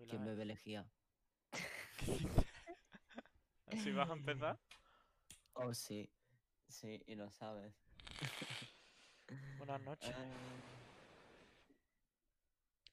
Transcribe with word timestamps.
We 0.00 0.06
¿Quién 0.06 0.24
bebe 0.24 0.46
lejía? 0.46 0.86
¿Así 3.66 3.92
vas 3.92 4.08
a 4.08 4.14
empezar? 4.14 4.58
Oh, 5.54 5.74
sí. 5.74 6.08
Sí, 6.68 7.02
y 7.06 7.14
lo 7.16 7.30
sabes. 7.30 7.74
Buenas 9.58 9.80
noches. 9.82 10.14
Ah, 10.16 10.24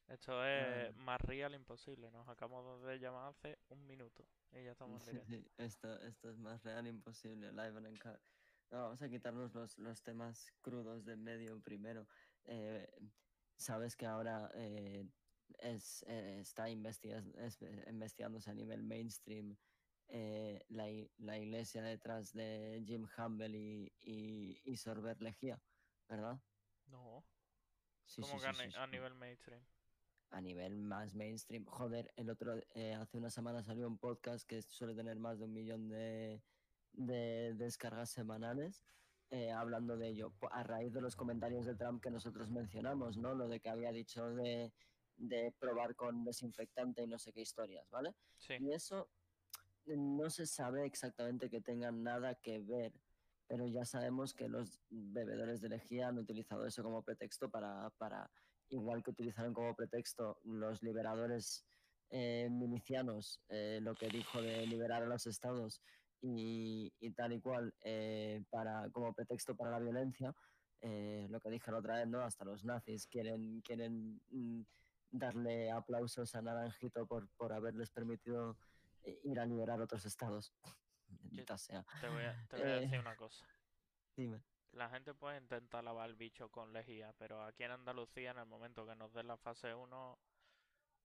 Esto 0.09 0.45
es 0.45 0.93
más 0.97 1.21
real 1.21 1.55
imposible. 1.55 2.11
Nos 2.11 2.27
acabamos 2.27 2.83
de 2.83 2.99
llamar 2.99 3.29
hace 3.29 3.57
un 3.69 3.87
minuto 3.87 4.25
y 4.51 4.65
ya 4.65 4.71
estamos 4.71 5.07
en 5.07 5.13
sí, 5.13 5.25
directo. 5.25 5.49
sí, 5.49 5.51
esto, 5.63 6.01
esto 6.01 6.29
es 6.29 6.37
más 6.37 6.61
real 6.63 6.87
imposible. 6.87 7.51
Live 7.51 7.77
and. 7.77 8.19
No, 8.69 8.81
vamos 8.81 9.01
a 9.01 9.07
quitarnos 9.07 9.53
los, 9.55 9.77
los 9.77 10.01
temas 10.03 10.51
crudos 10.61 11.05
de 11.05 11.13
en 11.13 11.23
medio 11.23 11.61
primero. 11.61 12.05
Eh, 12.43 12.89
Sabes 13.57 13.95
que 13.95 14.05
ahora 14.05 14.51
eh, 14.53 15.07
es, 15.59 16.03
eh, 16.07 16.39
está 16.39 16.69
investiga- 16.69 17.23
es- 17.37 17.61
eh, 17.61 17.85
investigándose 17.89 18.49
a 18.49 18.53
nivel 18.53 18.83
mainstream 18.83 19.57
eh, 20.09 20.63
la, 20.69 20.85
la 21.17 21.37
iglesia 21.37 21.81
detrás 21.83 22.31
de 22.33 22.81
Jim 22.85 23.07
Humble 23.17 23.57
y, 23.57 23.91
y, 24.01 24.61
y 24.63 24.77
Sorber 24.77 25.21
Lejía, 25.21 25.61
¿verdad? 26.07 26.39
No, 26.87 27.25
Sí, 28.05 28.21
como 28.21 28.35
sí, 28.35 28.39
que 28.39 28.47
a, 28.47 28.53
sí, 28.53 28.91
nivel 28.91 29.15
mainstream. 29.15 29.61
a 30.29 30.39
nivel 30.41 30.77
más 30.77 31.13
mainstream. 31.13 31.65
Joder, 31.65 32.13
el 32.15 32.29
otro, 32.29 32.55
eh, 32.75 32.93
hace 32.93 33.17
una 33.17 33.29
semana 33.29 33.63
salió 33.63 33.85
un 33.87 33.97
podcast 33.97 34.47
que 34.47 34.61
suele 34.61 34.95
tener 34.95 35.19
más 35.19 35.39
de 35.39 35.45
un 35.45 35.53
millón 35.53 35.89
de, 35.89 36.41
de 36.93 37.53
descargas 37.55 38.09
semanales. 38.09 38.85
eh, 39.29 39.51
hablando 39.51 39.97
de 39.97 40.07
ello, 40.07 40.31
a 40.51 40.63
raíz 40.63 40.93
de 40.93 41.01
los 41.01 41.17
comentarios 41.17 41.65
de 41.65 41.75
Trump 41.75 42.01
que 42.01 42.09
nosotros 42.09 42.49
mencionamos, 42.49 43.17
¿no? 43.17 43.35
Lo 43.35 43.49
de 43.49 43.59
que 43.59 43.67
había 43.67 43.91
dicho 43.91 44.25
de, 44.35 44.71
de 45.17 45.53
probar 45.59 45.95
con 45.95 46.23
desinfectante 46.23 47.03
y 47.03 47.07
no 47.07 47.17
sé 47.17 47.33
qué 47.33 47.41
historias, 47.41 47.89
¿vale? 47.89 48.13
Sí, 48.37 48.53
Y 48.59 48.71
eso 48.71 49.09
no 49.85 50.29
se 50.29 50.45
sabe 50.45 50.85
exactamente 50.85 51.49
que 51.49 51.61
tenga 51.61 51.91
nada 51.91 52.35
que 52.35 52.59
ver, 52.59 52.93
pero 53.47 53.67
ya 53.67 53.85
sabemos 53.85 54.33
que 54.33 54.47
los 54.47 54.81
bebedores 54.89 55.61
de 55.61 55.69
lejía 55.69 56.09
han 56.09 56.17
utilizado 56.17 56.65
eso 56.65 56.83
como 56.83 57.03
pretexto 57.03 57.49
para, 57.49 57.89
para 57.97 58.29
igual 58.69 59.03
que 59.03 59.11
utilizaron 59.11 59.53
como 59.53 59.75
pretexto 59.75 60.39
los 60.43 60.83
liberadores 60.83 61.65
eh, 62.09 62.49
milicianos, 62.49 63.41
eh, 63.49 63.79
lo 63.81 63.95
que 63.95 64.07
dijo 64.07 64.41
de 64.41 64.65
liberar 64.67 65.03
a 65.03 65.07
los 65.07 65.25
estados 65.27 65.81
y, 66.21 66.91
y 66.99 67.11
tal 67.11 67.33
y 67.33 67.39
cual, 67.39 67.73
eh, 67.81 68.43
para, 68.49 68.89
como 68.91 69.13
pretexto 69.13 69.55
para 69.55 69.71
la 69.71 69.79
violencia, 69.79 70.33
eh, 70.81 71.27
lo 71.29 71.39
que 71.39 71.49
dije 71.49 71.71
la 71.71 71.79
otra 71.79 71.97
vez, 71.97 72.07
¿no? 72.07 72.21
Hasta 72.21 72.45
los 72.45 72.63
nazis 72.63 73.07
quieren, 73.07 73.61
quieren 73.61 74.21
mm, 74.29 74.61
darle 75.11 75.71
aplausos 75.71 76.35
a 76.35 76.41
Naranjito 76.41 77.05
por, 77.05 77.27
por 77.29 77.53
haberles 77.53 77.89
permitido 77.91 78.57
eh, 79.03 79.19
ir 79.23 79.39
a 79.39 79.45
liberar 79.45 79.81
otros 79.81 80.05
estados. 80.05 80.53
Maldita 81.07 81.57
sea. 81.57 81.85
te 82.01 82.09
voy 82.09 82.23
a, 82.23 82.47
te 82.47 82.57
voy 82.57 82.65
a 82.65 82.75
decir 82.75 82.95
Eh, 82.95 82.99
una 82.99 83.15
cosa. 83.15 83.45
Dime. 84.15 84.41
La 84.73 84.89
gente 84.89 85.13
puede 85.13 85.37
intentar 85.37 85.83
lavar 85.83 86.09
el 86.09 86.15
bicho 86.15 86.49
con 86.51 86.73
lejía, 86.73 87.13
pero 87.17 87.43
aquí 87.43 87.63
en 87.63 87.71
Andalucía, 87.71 88.31
en 88.31 88.39
el 88.39 88.45
momento 88.45 88.85
que 88.85 88.95
nos 88.95 89.13
den 89.13 89.27
la 89.27 89.37
fase 89.37 89.73
1, 89.73 90.19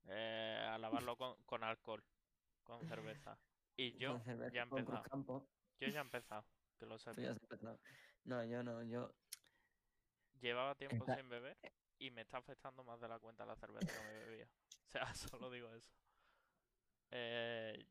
eh, 0.08 0.68
a 0.68 0.78
lavarlo 0.78 1.16
con, 1.16 1.36
con 1.46 1.64
alcohol, 1.64 2.04
con 2.64 2.84
cerveza. 2.86 3.38
Y 3.76 3.96
yo 3.96 4.18
cerveza, 4.20 4.52
ya 4.52 4.62
he 4.62 4.64
empezado. 4.64 5.48
Yo 5.78 5.88
ya 5.88 6.00
he 6.00 6.02
empezado, 6.02 6.44
que 6.78 6.86
lo 6.86 6.98
sepas. 6.98 7.40
No, 8.24 8.44
yo 8.44 8.62
no, 8.62 8.82
yo. 8.82 9.14
Llevaba 10.40 10.74
tiempo 10.74 11.06
sin 11.14 11.28
beber 11.28 11.56
y 11.98 12.10
me 12.10 12.22
está 12.22 12.38
afectando 12.38 12.82
más 12.84 13.00
de 13.00 13.08
la 13.08 13.18
cuenta 13.18 13.46
la 13.46 13.56
cerveza 13.56 13.86
que 13.92 14.06
me 14.12 14.24
bebía. 14.26 14.48
O 14.86 14.90
sea, 14.90 15.06
solo 15.14 15.50
digo 15.50 15.72
eso. 15.72 15.90
Eh, 17.10 17.86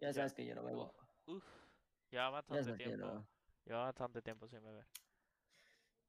Ya 0.00 0.08
Ya. 0.08 0.12
sabes 0.14 0.34
que 0.34 0.44
yo 0.46 0.54
no 0.54 0.64
bebo. 0.64 0.92
uf, 1.26 1.44
llevaba 2.10 2.42
Ya 2.48 2.56
bastante 2.56 2.84
tiempo, 2.84 3.06
no. 3.06 3.26
llevaba 3.64 3.84
bastante 3.86 4.22
tiempo 4.22 4.48
sin 4.48 4.62
beber. 4.62 4.86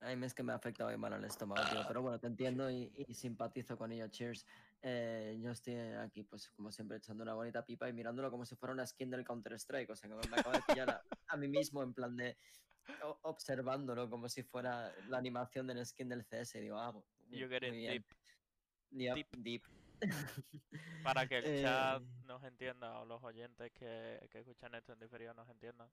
A 0.01 0.15
mí 0.15 0.25
es 0.27 0.33
que 0.35 0.43
me 0.43 0.51
ha 0.51 0.55
afectado 0.55 0.89
muy 0.89 0.97
mal 0.99 1.13
al 1.13 1.23
estómago, 1.25 1.67
tío. 1.71 1.81
Pero 1.87 2.03
bueno, 2.03 2.19
te 2.19 2.27
entiendo 2.27 2.69
y, 2.69 2.93
y 3.07 3.13
simpatizo 3.15 3.75
con 3.77 3.91
ello. 3.91 4.07
Cheers. 4.07 4.45
Eh, 4.83 5.39
yo 5.41 5.49
estoy 5.49 5.73
aquí, 5.75 6.21
pues 6.23 6.51
como 6.51 6.71
siempre, 6.71 6.97
echando 6.97 7.23
una 7.23 7.33
bonita 7.33 7.65
pipa 7.65 7.89
y 7.89 7.93
mirándolo 7.93 8.29
como 8.29 8.45
si 8.45 8.55
fuera 8.55 8.73
una 8.73 8.85
skin 8.85 9.09
del 9.09 9.23
Counter-Strike. 9.25 9.89
O 9.89 9.95
sea, 9.95 10.07
que 10.07 10.15
me 10.15 10.21
acabo 10.37 10.51
de 10.51 10.61
pillar 10.67 10.89
a, 10.91 11.03
a 11.29 11.37
mí 11.37 11.47
mismo 11.47 11.81
en 11.81 11.95
plan 11.95 12.15
de 12.15 12.37
observándolo 13.23 14.07
como 14.09 14.29
si 14.29 14.43
fuera 14.43 14.93
la 15.07 15.17
animación 15.17 15.65
del 15.65 15.83
skin 15.83 16.09
del 16.09 16.23
CS. 16.25 16.55
Y 16.59 16.61
digo, 16.61 16.77
ah, 16.77 16.93
You 17.29 17.47
get 17.49 17.63
it 17.63 17.73
deep. 17.73 18.05
Yep, 18.91 19.15
deep. 19.15 19.27
deep. 19.37 19.63
Para 21.03 21.27
que 21.27 21.37
el 21.39 21.61
chat 21.63 22.01
Eh, 22.01 22.05
nos 22.25 22.43
entienda 22.43 22.99
o 22.99 23.05
los 23.05 23.23
oyentes 23.23 23.71
que, 23.73 24.27
que 24.31 24.39
escuchan 24.39 24.73
esto 24.75 24.93
en 24.93 24.99
diferido 24.99 25.33
nos 25.33 25.49
entiendan. 25.49 25.89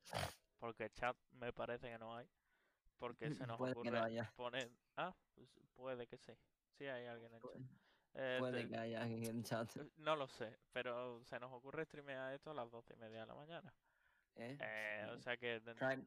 Porque 0.58 0.90
chat 0.90 1.16
me 1.32 1.52
parece 1.52 1.88
que 1.90 1.98
no 1.98 2.16
hay. 2.16 2.28
Porque 2.98 3.32
se 3.34 3.46
nos 3.46 3.58
Puede 3.58 3.72
ocurre 3.72 3.90
no 3.90 4.32
poner... 4.36 4.70
Ah, 4.96 5.14
pues 5.34 5.48
puede 5.74 6.06
que 6.06 6.16
sí. 6.18 6.32
Sí 6.78 6.86
hay 6.86 7.06
alguien 7.06 7.32
en 7.34 7.40
chat. 7.40 7.50
Puede- 7.50 7.64
Eh, 8.16 8.36
Puede 8.38 8.62
te- 8.62 8.68
que 8.68 8.76
haya 8.78 9.02
alguien 9.02 9.24
en 9.24 9.42
chat. 9.42 9.76
eh, 9.76 9.90
No 9.96 10.14
lo 10.14 10.28
sé, 10.28 10.56
pero 10.72 11.24
se 11.24 11.40
nos 11.40 11.52
ocurre 11.52 11.84
streamear 11.84 12.32
esto 12.32 12.52
a 12.52 12.54
las 12.54 12.70
doce 12.70 12.94
y 12.94 12.96
media 12.96 13.20
de 13.20 13.26
la 13.26 13.34
mañana. 13.34 13.74
¿eh? 14.36 14.56
Eh, 14.60 15.06
o 15.10 15.16
Sí. 15.16 15.22
sea 15.22 15.36
que... 15.36 15.60
Prime, 15.60 16.06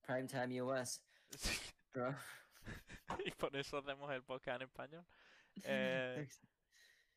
prime 0.00 0.26
time 0.26 0.62
US, 0.62 1.02
bro. 1.92 2.14
y 3.26 3.30
por 3.32 3.54
eso 3.56 3.78
hacemos 3.78 4.10
el 4.12 4.22
podcast 4.22 4.60
en 4.60 4.68
español. 4.68 5.04
Eh, 5.64 6.26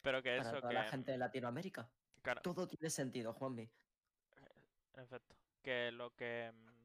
pero 0.02 0.22
que 0.22 0.36
Para 0.38 0.50
eso 0.50 0.58
toda 0.60 0.68
que... 0.70 0.74
la 0.76 0.84
gente 0.90 1.12
de 1.14 1.18
Latinoamérica. 1.18 1.90
Claro, 2.22 2.42
Todo 2.42 2.68
tiene 2.68 2.90
sentido, 2.90 3.32
Juanmi. 3.34 3.70
en 4.94 5.00
efecto. 5.04 5.36
Que 5.62 5.90
lo 5.94 6.14
que... 6.16 6.52
mm, 6.54 6.76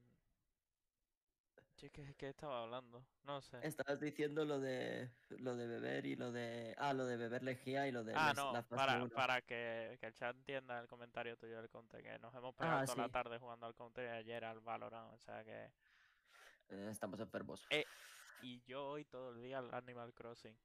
Sí, 1.74 1.88
¿qué, 1.90 2.14
qué 2.16 2.28
estaba 2.28 2.62
hablando? 2.62 3.04
No 3.24 3.40
sé. 3.40 3.58
Estabas 3.62 3.98
diciendo 4.00 4.44
lo 4.44 4.60
de 4.60 5.10
lo 5.30 5.56
de 5.56 5.66
beber 5.66 6.04
y 6.04 6.14
lo 6.14 6.30
de. 6.30 6.74
Ah, 6.76 6.92
lo 6.92 7.06
de 7.06 7.16
beber 7.16 7.42
lejía 7.42 7.88
y 7.88 7.90
lo 7.90 8.04
de 8.04 8.12
Ah, 8.14 8.34
no, 8.36 8.52
la 8.52 8.62
para, 8.62 9.06
para 9.08 9.40
que, 9.40 9.96
que 9.98 10.06
el 10.06 10.12
chat 10.14 10.36
entienda 10.36 10.78
el 10.78 10.86
comentario 10.88 11.38
tuyo 11.38 11.56
del 11.56 11.70
Counter, 11.70 12.02
que 12.02 12.18
nos 12.18 12.34
hemos 12.34 12.54
pegado 12.54 12.80
Ah, 12.80 12.84
toda 12.84 12.98
la 12.98 13.04
sí. 13.06 13.12
tarde 13.12 13.38
jugando 13.38 13.64
al 13.66 13.74
Counter 13.74 14.04
y 14.04 14.08
ayer 14.08 14.44
al 14.44 14.60
Valorant, 14.60 15.14
o 15.14 15.18
sea 15.18 15.42
que... 15.42 15.70
Eh, 16.68 16.88
estamos 16.90 17.18
enfermos. 17.18 17.66
Eh, 17.70 17.86
Y 18.42 18.60
yo 18.62 18.86
hoy 18.86 19.04
todo 19.04 19.30
el 19.30 19.42
día 19.42 19.58
al 19.58 19.72
Animal 19.74 20.12
Crossing. 20.14 20.56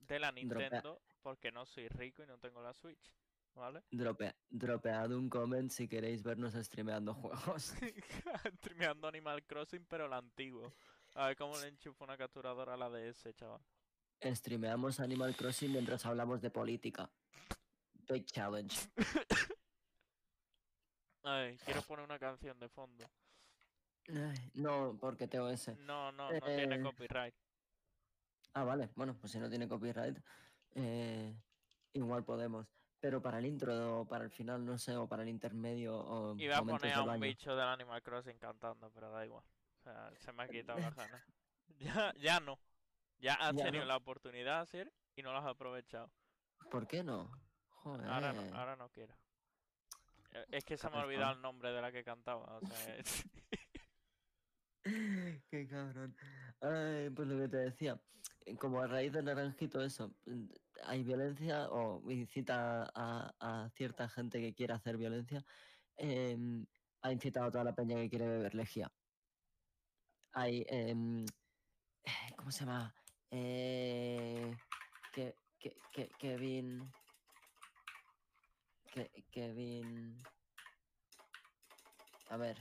De 0.00 0.18
la 0.18 0.30
Dropea- 0.32 0.34
Nintendo, 0.70 1.02
porque 1.22 1.50
no 1.52 1.66
soy 1.66 1.88
rico 1.88 2.22
y 2.22 2.26
no 2.26 2.38
tengo 2.38 2.62
la 2.62 2.72
Switch, 2.72 3.12
¿vale? 3.54 3.82
Drope- 3.90 4.36
dropead 4.48 5.12
un 5.12 5.28
comment 5.28 5.70
si 5.70 5.88
queréis 5.88 6.22
vernos 6.22 6.54
streameando 6.54 7.14
juegos. 7.14 7.74
Streameando 8.58 9.08
Animal 9.08 9.44
Crossing, 9.44 9.84
pero 9.86 10.06
el 10.06 10.12
antiguo. 10.12 10.74
A 11.14 11.26
ver 11.28 11.36
cómo 11.36 11.58
le 11.58 11.68
enchufo 11.68 12.04
una 12.04 12.16
capturadora 12.16 12.74
a 12.74 12.76
la 12.76 12.88
DS, 12.90 13.34
chaval. 13.34 13.60
Streameamos 14.22 15.00
Animal 15.00 15.34
Crossing 15.36 15.72
mientras 15.72 16.04
hablamos 16.06 16.40
de 16.40 16.50
política. 16.50 17.10
Big 18.08 18.24
challenge. 18.26 18.88
Ay, 21.24 21.56
quiero 21.64 21.82
poner 21.82 22.04
una 22.04 22.18
canción 22.18 22.58
de 22.58 22.68
fondo. 22.68 23.10
Ay, 24.08 24.50
no, 24.54 24.96
porque 25.00 25.28
TOS. 25.28 25.68
No, 25.78 26.10
no, 26.12 26.30
no 26.32 26.40
tiene 26.40 26.76
Eh, 26.76 26.82
copyright. 26.82 27.34
Ah, 28.54 28.64
vale. 28.64 28.88
Bueno, 28.94 29.14
pues 29.20 29.32
si 29.32 29.38
no 29.38 29.48
tiene 29.48 29.68
copyright, 29.68 30.18
eh, 30.74 31.34
igual 31.92 32.24
podemos. 32.24 32.66
Pero 33.00 33.22
para 33.22 33.38
el 33.38 33.46
intro 33.46 34.00
o 34.00 34.04
para 34.08 34.24
el 34.24 34.30
final, 34.30 34.64
no 34.64 34.76
sé, 34.78 34.96
o 34.96 35.06
para 35.06 35.22
el 35.22 35.28
intermedio 35.28 35.96
o 35.96 36.36
Iba 36.36 36.58
a 36.58 36.62
poner 36.64 36.92
a 36.94 37.00
un 37.02 37.06
baño. 37.06 37.20
bicho 37.20 37.54
del 37.54 37.68
Animal 37.68 38.02
Crossing 38.02 38.38
cantando, 38.38 38.90
pero 38.90 39.10
da 39.10 39.24
igual. 39.24 39.44
O 39.78 39.82
sea, 39.82 40.10
se 40.16 40.32
me 40.32 40.42
ha 40.42 40.48
quitado 40.48 40.78
la 40.80 40.90
gana. 40.90 41.24
Ya, 41.78 42.12
ya 42.18 42.40
no. 42.40 42.58
Ya 43.20 43.34
has 43.34 43.54
Ya 43.54 43.64
tenido 43.66 43.84
no. 43.84 43.88
la 43.88 43.96
oportunidad, 43.96 44.66
Sir, 44.66 44.92
y 45.14 45.22
no 45.22 45.32
la 45.32 45.40
has 45.40 45.46
aprovechado. 45.46 46.10
¿Por 46.70 46.88
qué 46.88 47.04
no? 47.04 47.30
Joder. 47.68 48.08
Ahora 48.08 48.32
no, 48.32 48.56
ahora 48.56 48.74
no 48.74 48.88
quiero. 48.88 49.14
Eh, 50.32 50.44
Es 50.50 50.64
que 50.64 50.76
se 50.76 50.88
me 50.90 50.96
ha 50.96 51.04
olvidado 51.04 51.34
el 51.34 51.40
nombre 51.42 51.70
de 51.70 51.80
la 51.80 51.92
que 51.92 52.02
cantaba. 52.02 52.56
O 52.56 52.60
sea, 52.66 52.96
es- 52.98 53.24
Qué 55.50 55.66
cabrón. 55.68 56.16
Ay, 56.60 57.10
pues 57.10 57.28
lo 57.28 57.38
que 57.38 57.48
te 57.48 57.56
decía, 57.58 58.00
eh, 58.46 58.56
como 58.56 58.80
a 58.80 58.86
raíz 58.86 59.12
del 59.12 59.26
naranjito 59.26 59.82
eso, 59.82 60.14
mm, 60.26 60.46
hay 60.84 61.02
violencia 61.02 61.68
o 61.70 62.10
incita 62.10 62.90
a, 62.94 63.68
cierta 63.76 64.08
gente 64.08 64.40
que 64.40 64.54
quiere 64.54 64.74
hacer 64.74 64.96
violencia, 64.96 65.44
em, 65.96 66.66
ha 67.02 67.12
incitado 67.12 67.46
a 67.46 67.50
toda 67.50 67.64
la 67.64 67.74
peña 67.74 67.96
que 67.96 68.08
quiere 68.08 68.26
beber 68.26 68.54
lejía. 68.54 68.90
Hay, 70.32 70.64
em, 70.68 71.26
¿cómo 72.36 72.50
se 72.50 72.64
llama? 72.64 72.94
Eh, 73.30 74.56
Kevin... 76.18 76.90
Kevin... 79.30 80.18
A 82.30 82.36
ver, 82.36 82.58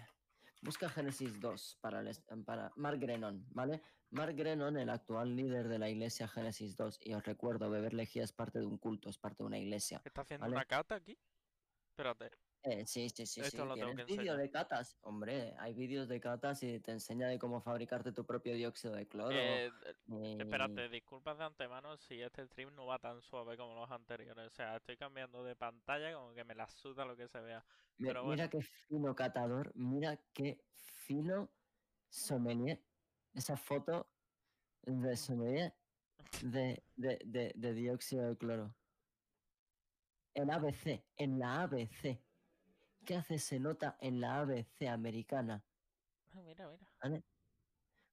busca 0.68 0.90
Genesis 0.90 1.40
2 1.40 1.78
para, 1.81 2.02
el 2.02 2.08
es- 2.10 2.22
para 2.46 2.72
Mark 2.75 3.00
Grenon, 3.00 3.46
¿vale? 3.52 3.81
Mark 4.12 4.36
Grenon, 4.36 4.78
el 4.78 4.90
actual 4.90 5.34
líder 5.36 5.68
de 5.69 5.80
la 5.80 5.90
iglesia 5.90 6.28
Génesis 6.28 6.75
2, 6.75 7.00
y 7.04 7.14
os 7.14 7.24
recuerdo, 7.25 7.69
beber 7.69 7.94
lejía 7.94 8.24
es 8.25 8.34
parte 8.34 8.60
de 8.60 8.66
un 8.66 8.78
culto, 8.78 9.10
es 9.10 9.18
parte 9.18 9.44
de 9.44 9.48
una 9.48 9.58
iglesia. 9.58 10.02
¿Está 10.04 10.22
haciendo 10.22 10.44
Vale. 10.46 10.56
una 10.58 10.66
cata 10.66 10.96
aquí? 10.96 11.18
Espérate. 11.92 12.31
Eh, 12.69 12.86
sí, 12.86 13.08
sí, 13.10 13.25
sí, 13.25 13.25
sí. 13.25 13.42
Esto 13.42 13.64
lo 13.64 13.75
tengo 13.75 13.88
¿Tienes 13.88 14.06
que 14.08 14.18
vídeo 14.18 14.36
de 14.36 14.50
catas? 14.50 14.98
Hombre, 15.02 15.56
hay 15.58 15.74
vídeos 15.74 16.10
de 16.10 16.19
catas 16.19 16.62
y 16.64 16.81
te 16.81 16.92
enseña 16.92 17.30
de 17.30 17.40
cómo 17.40 17.62
fabricarte 17.62 18.12
tu 18.12 18.25
propio 18.25 18.54
dióxido 18.56 18.94
de 18.94 19.08
cloro. 19.08 19.31
Eh, 19.31 19.72
y- 20.08 20.42
Espérate, 20.42 20.90
disculpas 20.90 21.38
de 21.38 21.46
antemano 21.46 21.96
si 21.96 22.22
este 22.22 22.46
stream 22.46 22.75
no 22.75 22.86
va 22.86 23.00
tan 23.00 23.22
suave 23.22 23.56
como 23.56 23.74
los 23.75 23.90
anteriores. 23.90 24.48
O 24.48 24.50
sea, 24.50 24.75
estoy 24.75 24.98
cambiando 24.98 25.46
de 25.46 25.56
pantalla 25.56 26.14
como 26.14 26.34
que 26.34 26.44
me 26.44 26.56
la 26.56 26.68
suda 26.68 27.06
lo 27.06 27.16
que 27.16 27.30
se 27.30 27.40
vea. 27.40 27.66
Pero 27.98 28.25
mira 28.25 28.50
qué 28.50 28.62
fino 28.62 29.16
catador, 29.16 29.72
mira 29.74 30.19
qué 30.34 30.60
fino 30.75 31.50
sommelier. 32.10 32.84
Esa 33.34 33.56
foto 33.56 34.12
de 34.81 35.16
sommelier 35.16 35.74
de, 36.44 36.84
de, 36.98 37.19
de, 37.24 37.54
de 37.56 37.74
dióxido 37.74 38.28
de 38.28 38.38
cloro. 38.38 38.75
En 40.34 40.52
ABC, 40.52 41.02
en 41.16 41.40
la 41.40 41.62
ABC. 41.62 42.26
¿Qué 43.07 43.15
hace 43.15 43.39
se 43.39 43.57
nota 43.57 43.98
en 44.01 44.19
la 44.19 44.42
ABC 44.42 44.89
americana? 44.89 45.63
Ah, 46.33 46.42
mira, 46.44 46.68
mira. 46.68 46.92
¿Vale? 47.01 47.24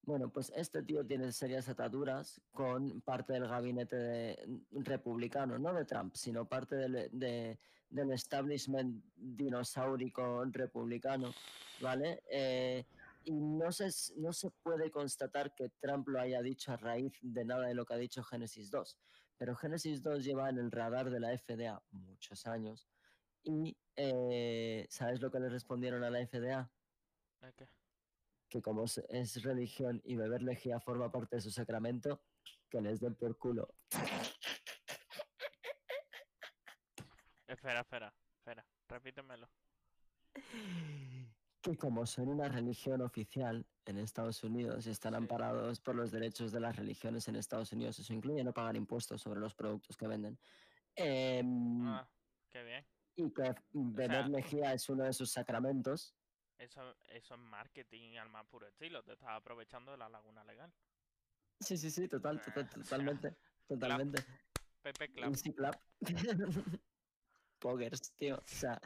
Bueno, 0.03 0.31
pues 0.31 0.53
este 0.55 0.85
tío 0.85 1.05
tiene 1.05 1.33
serias 1.33 1.69
ataduras 1.69 2.41
con 2.53 3.01
parte 3.01 3.33
del 3.33 3.49
gabinete 3.49 3.97
de- 3.97 4.61
republicano, 4.71 5.59
no 5.59 5.75
de 5.75 5.85
Trump, 5.85 6.15
sino 6.15 6.49
parte 6.49 6.77
del, 6.77 7.11
de- 7.11 7.59
del 7.91 8.13
establishment 8.13 9.03
dinosaurico 9.17 10.45
republicano, 10.45 11.33
¿vale? 11.81 12.23
Eh, 12.31 12.87
y 13.25 13.33
no 13.33 13.73
se, 13.73 13.89
no 14.21 14.33
se 14.33 14.53
puede 14.63 14.93
constatar 14.93 15.57
que 15.57 15.71
Trump 15.81 16.07
lo 16.07 16.21
haya 16.21 16.41
dicho 16.41 16.71
a 16.71 16.77
raíz 16.77 17.19
de 17.21 17.45
nada 17.45 17.67
de 17.67 17.75
lo 17.75 17.85
que 17.85 17.95
ha 17.95 17.99
dicho 17.99 18.23
Génesis 18.23 18.71
2, 18.71 18.97
pero 19.39 19.57
Génesis 19.57 20.05
2 20.05 20.23
lleva 20.23 20.51
en 20.51 20.59
el 20.59 20.71
radar 20.71 21.11
de 21.11 21.19
la 21.19 21.37
FDA 21.37 21.83
muchos 21.91 22.47
años 22.47 22.87
y 23.45 23.77
eh, 23.97 24.87
¿sabes 24.89 25.21
lo 25.21 25.31
que 25.31 25.39
le 25.39 25.49
respondieron 25.49 26.03
a 26.03 26.11
la 26.11 26.21
FDA? 26.27 26.71
¿Eh, 27.43 27.53
qué? 27.57 27.69
que 28.49 28.63
como 28.63 28.85
es, 28.85 29.43
religión 29.43 30.01
y 30.05 30.15
beber 30.15 30.43
lejía 30.43 30.79
forma 30.79 31.11
parte 31.11 31.37
de 31.37 31.43
su 31.43 31.51
sacramento, 31.51 32.23
que 32.71 32.81
les 32.81 33.01
den 33.01 33.17
por 33.17 33.37
culo. 33.37 33.75
Espera, 37.49 37.81
espera, 37.81 38.15
espera. 38.39 38.65
Repítemelo. 38.89 39.49
Que 41.61 41.77
como 41.77 42.07
son 42.07 42.29
una 42.29 42.49
religión 42.49 43.01
oficial 43.03 43.67
en 43.87 43.99
Estados 43.99 44.45
Unidos 44.45 44.87
y 44.87 44.91
están 44.91 45.15
Sí. 45.15 45.17
amparados 45.17 45.81
por 45.81 45.97
los 45.97 46.13
derechos 46.13 46.53
de 46.53 46.61
las 46.61 46.77
religiones 46.77 47.27
en 47.29 47.37
Estados 47.37 47.73
Unidos, 47.73 47.99
eso 47.99 48.13
incluye 48.13 48.45
no 48.45 48.53
pagar 48.53 48.77
impuestos 48.77 49.21
sobre 49.21 49.41
los 49.41 49.55
productos 49.55 49.97
que 49.97 50.07
venden. 50.07 50.39
em, 50.97 51.87
Ah, 51.89 52.09
qué 52.51 52.63
bien. 52.63 52.85
Y 53.17 53.31
que 53.33 53.55
beber 53.73 54.29
lejía 54.29 54.73
es 54.73 54.89
uno 54.89 55.05
de 55.05 55.13
sus 55.13 55.31
sacramentos. 55.31 56.15
Eso, 56.59 56.83
eso 57.09 57.35
es 57.35 57.41
marketing 57.41 58.17
al 58.17 58.31
más 58.31 58.47
puro 58.47 58.67
estilo. 58.67 59.03
Te 59.03 59.13
estás 59.13 59.31
aprovechando 59.31 59.93
de 59.93 59.99
la 59.99 60.09
laguna 60.09 60.45
legal. 60.45 60.73
Sí, 61.61 61.77
sí, 61.77 61.91
sí, 61.91 62.09
total, 62.09 62.39
Eh, 62.39 62.43
total, 62.45 62.65
o 62.69 62.69
sea, 62.69 62.83
totalmente, 62.83 63.37
totalmente. 63.69 64.25
Pepe 64.83 65.11
Clap. 65.13 65.29
Un 65.29 65.35
C-clap. 65.37 65.81
Poggers, 67.59 68.15
tío. 68.17 68.37
O 68.37 68.43
sea, 68.47 68.79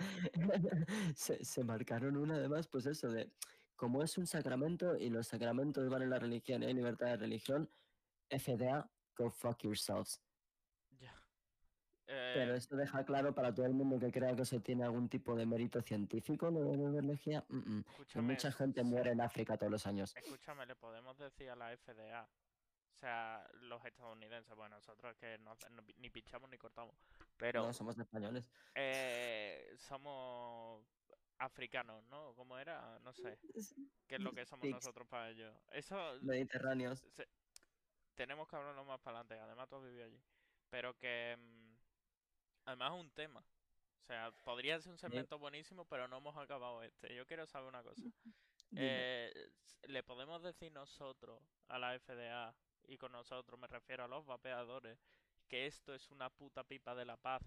se, 1.15 1.45
se 1.45 1.65
marcaron 1.65 2.17
una 2.17 2.37
además, 2.37 2.69
pues 2.69 2.87
eso, 2.87 3.09
de 3.09 3.33
como 3.75 4.03
es 4.03 4.19
un 4.19 4.27
sacramento 4.27 4.97
y 4.97 5.09
los 5.09 5.29
sacramentos 5.29 5.89
van 5.89 6.03
en 6.03 6.11
la 6.11 6.19
religión 6.19 6.63
y 6.63 6.67
hay 6.67 6.75
libertad 6.75 7.07
de 7.07 7.17
religión, 7.17 7.71
FDA, 8.29 8.91
go 9.17 9.31
fuck 9.31 9.63
yourselves. 9.63 10.21
Pero 12.09 12.55
Eh, 12.55 12.57
esto 12.57 12.77
deja 12.77 13.05
claro 13.05 13.35
para 13.35 13.55
todo 13.55 13.67
el 13.67 13.75
mundo 13.75 13.99
que 13.99 14.11
crea 14.11 14.35
que 14.35 14.43
eso 14.43 14.59
tiene 14.61 14.85
algún 14.85 15.09
tipo 15.11 15.37
de 15.37 15.45
mérito 15.45 15.83
científico, 15.83 16.51
lo 16.51 16.61
de 16.61 16.77
mm, 16.77 17.57
mm, 17.57 17.85
escúchame, 17.91 18.23
mucha 18.33 18.51
gente 18.51 18.81
se- 18.81 18.85
muere 18.85 19.11
en 19.13 19.21
África 19.21 19.59
todos 19.59 19.71
los 19.73 19.87
años. 19.87 20.17
Escúchame, 20.17 20.65
le 20.65 20.75
podemos 20.75 21.19
decir 21.19 21.51
a 21.51 21.57
la 21.57 21.73
FDA, 21.73 22.23
o 22.25 22.97
sea, 22.99 23.47
los 23.61 23.85
estadounidenses, 23.85 24.57
bueno, 24.57 24.77
nosotros 24.77 25.13
es 25.13 25.19
que 25.19 25.39
no, 25.39 25.55
ni 25.99 26.09
pinchamos 26.09 26.49
ni 26.49 26.57
cortamos, 26.57 26.95
pero 27.37 27.65
No, 27.67 27.73
somos 27.75 27.99
españoles. 27.99 28.51
eh, 28.75 29.75
somos 29.77 30.83
africanos, 31.39 32.03
¿no? 32.11 32.35
¿Cómo 32.35 32.59
era? 32.59 32.99
No 33.01 33.13
sé, 33.13 33.39
qué 34.09 34.15
es 34.17 34.21
lo 34.23 34.33
que 34.33 34.47
somos 34.47 34.71
nosotros 34.71 35.07
para 35.09 35.29
ellos. 35.29 35.55
Eso 35.73 36.19
Mediterráneos. 36.23 37.01
se- 37.15 37.29
tenemos 38.15 38.49
que 38.49 38.57
hablarlo 38.57 38.85
más 38.85 38.99
para 39.01 39.21
adelante, 39.21 39.45
además 39.45 39.69
tú 39.69 39.77
has 39.77 39.85
vivido 39.85 40.05
allí, 40.07 40.19
pero 40.71 40.95
que 40.99 41.37
mm, 41.39 41.68
además 42.69 42.93
es 42.95 43.01
un 43.01 43.11
tema. 43.11 43.41
O 43.41 44.07
sea, 44.07 44.31
podría 44.45 44.81
ser 44.81 44.93
un 44.93 44.99
segmento 44.99 45.39
buenísimo, 45.39 45.85
pero 45.87 46.07
no 46.07 46.19
hemos 46.19 46.37
acabado 46.37 46.83
este. 46.83 47.15
Yo 47.15 47.27
quiero 47.27 47.47
saber 47.47 47.69
una 47.69 47.83
cosa. 47.83 48.03
Eh, 48.77 49.33
le 49.85 50.03
podemos 50.03 50.43
decir 50.43 50.71
nosotros 50.71 51.41
a 51.69 51.79
la 51.79 51.99
FDA, 51.99 52.55
y 52.87 52.99
con 52.99 53.13
nosotros 53.13 53.59
me 53.59 53.67
refiero 53.67 54.05
a 54.05 54.09
los 54.09 54.27
vapeadores, 54.27 54.99
que 55.49 55.67
esto 55.67 55.95
es 55.95 56.11
una 56.11 56.29
puta 56.29 56.65
pipa 56.65 56.95
de 56.95 57.07
la 57.07 57.17
paz 57.17 57.41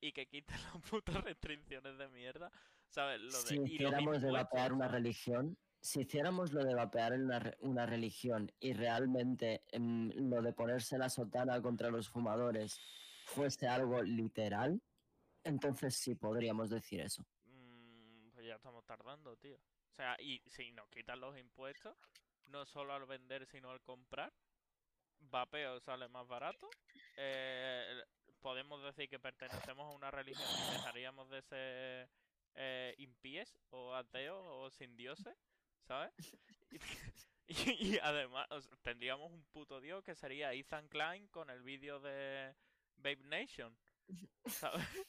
y 0.00 0.12
que 0.12 0.28
quiten 0.28 0.54
las 0.74 0.80
putas 0.88 1.24
restricciones 1.24 1.98
de 1.98 2.08
mierda, 2.08 2.52
¿sabes? 2.86 3.20
Lo 3.20 3.42
de, 3.42 3.48
si 3.48 3.56
y 3.56 3.74
hiciéramos 3.74 4.22
de 4.22 4.30
vapear 4.30 4.72
una 4.72 4.86
religión, 4.86 5.58
si 5.80 6.02
hiciéramos 6.02 6.52
lo 6.52 6.62
de 6.62 6.76
vapear 6.76 7.14
en 7.14 7.24
una, 7.24 7.56
una 7.58 7.84
religión 7.84 8.52
y 8.60 8.74
realmente 8.74 9.64
em, 9.72 10.08
lo 10.14 10.40
de 10.40 10.52
ponerse 10.52 10.98
la 10.98 11.08
sotana 11.08 11.60
contra 11.60 11.90
los 11.90 12.08
fumadores 12.08 12.80
fuese 13.24 13.66
algo 13.68 14.02
literal, 14.02 14.80
entonces 15.44 15.94
sí 15.94 16.14
podríamos 16.14 16.70
decir 16.70 17.00
eso. 17.00 17.24
Mm, 17.46 18.30
pues 18.32 18.46
ya 18.46 18.56
estamos 18.56 18.84
tardando, 18.84 19.36
tío. 19.36 19.56
O 19.56 19.94
sea, 19.94 20.16
y 20.20 20.42
si 20.46 20.72
nos 20.72 20.88
quitan 20.88 21.20
los 21.20 21.36
impuestos, 21.36 21.96
no 22.48 22.64
solo 22.64 22.94
al 22.94 23.06
vender, 23.06 23.46
sino 23.46 23.70
al 23.70 23.80
comprar, 23.82 24.32
vapeo 25.18 25.80
sale 25.80 26.08
más 26.08 26.26
barato. 26.26 26.68
eh, 27.16 28.02
podemos 28.40 28.82
decir 28.82 29.08
que 29.08 29.18
pertenecemos 29.18 29.86
a 29.86 29.94
una 29.94 30.10
religión 30.10 30.48
y 30.68 30.72
dejaríamos 30.72 31.30
de 31.30 31.42
ser 31.42 32.10
eh, 32.54 32.94
impíes 32.98 33.56
o 33.70 33.94
ateos 33.94 34.42
o 34.44 34.70
sin 34.70 34.96
dioses, 34.96 35.36
¿sabes? 35.86 36.12
Y, 37.46 37.98
además 38.02 38.48
tendríamos 38.82 39.30
un 39.30 39.44
puto 39.52 39.80
dios 39.80 40.04
que 40.04 40.14
sería 40.14 40.52
Ethan 40.52 40.88
Klein 40.88 41.28
con 41.28 41.50
el 41.50 41.62
vídeo 41.62 42.00
de 42.00 42.54
Babe 43.02 43.24
Nation, 43.24 43.76
¿sabes? 44.46 44.86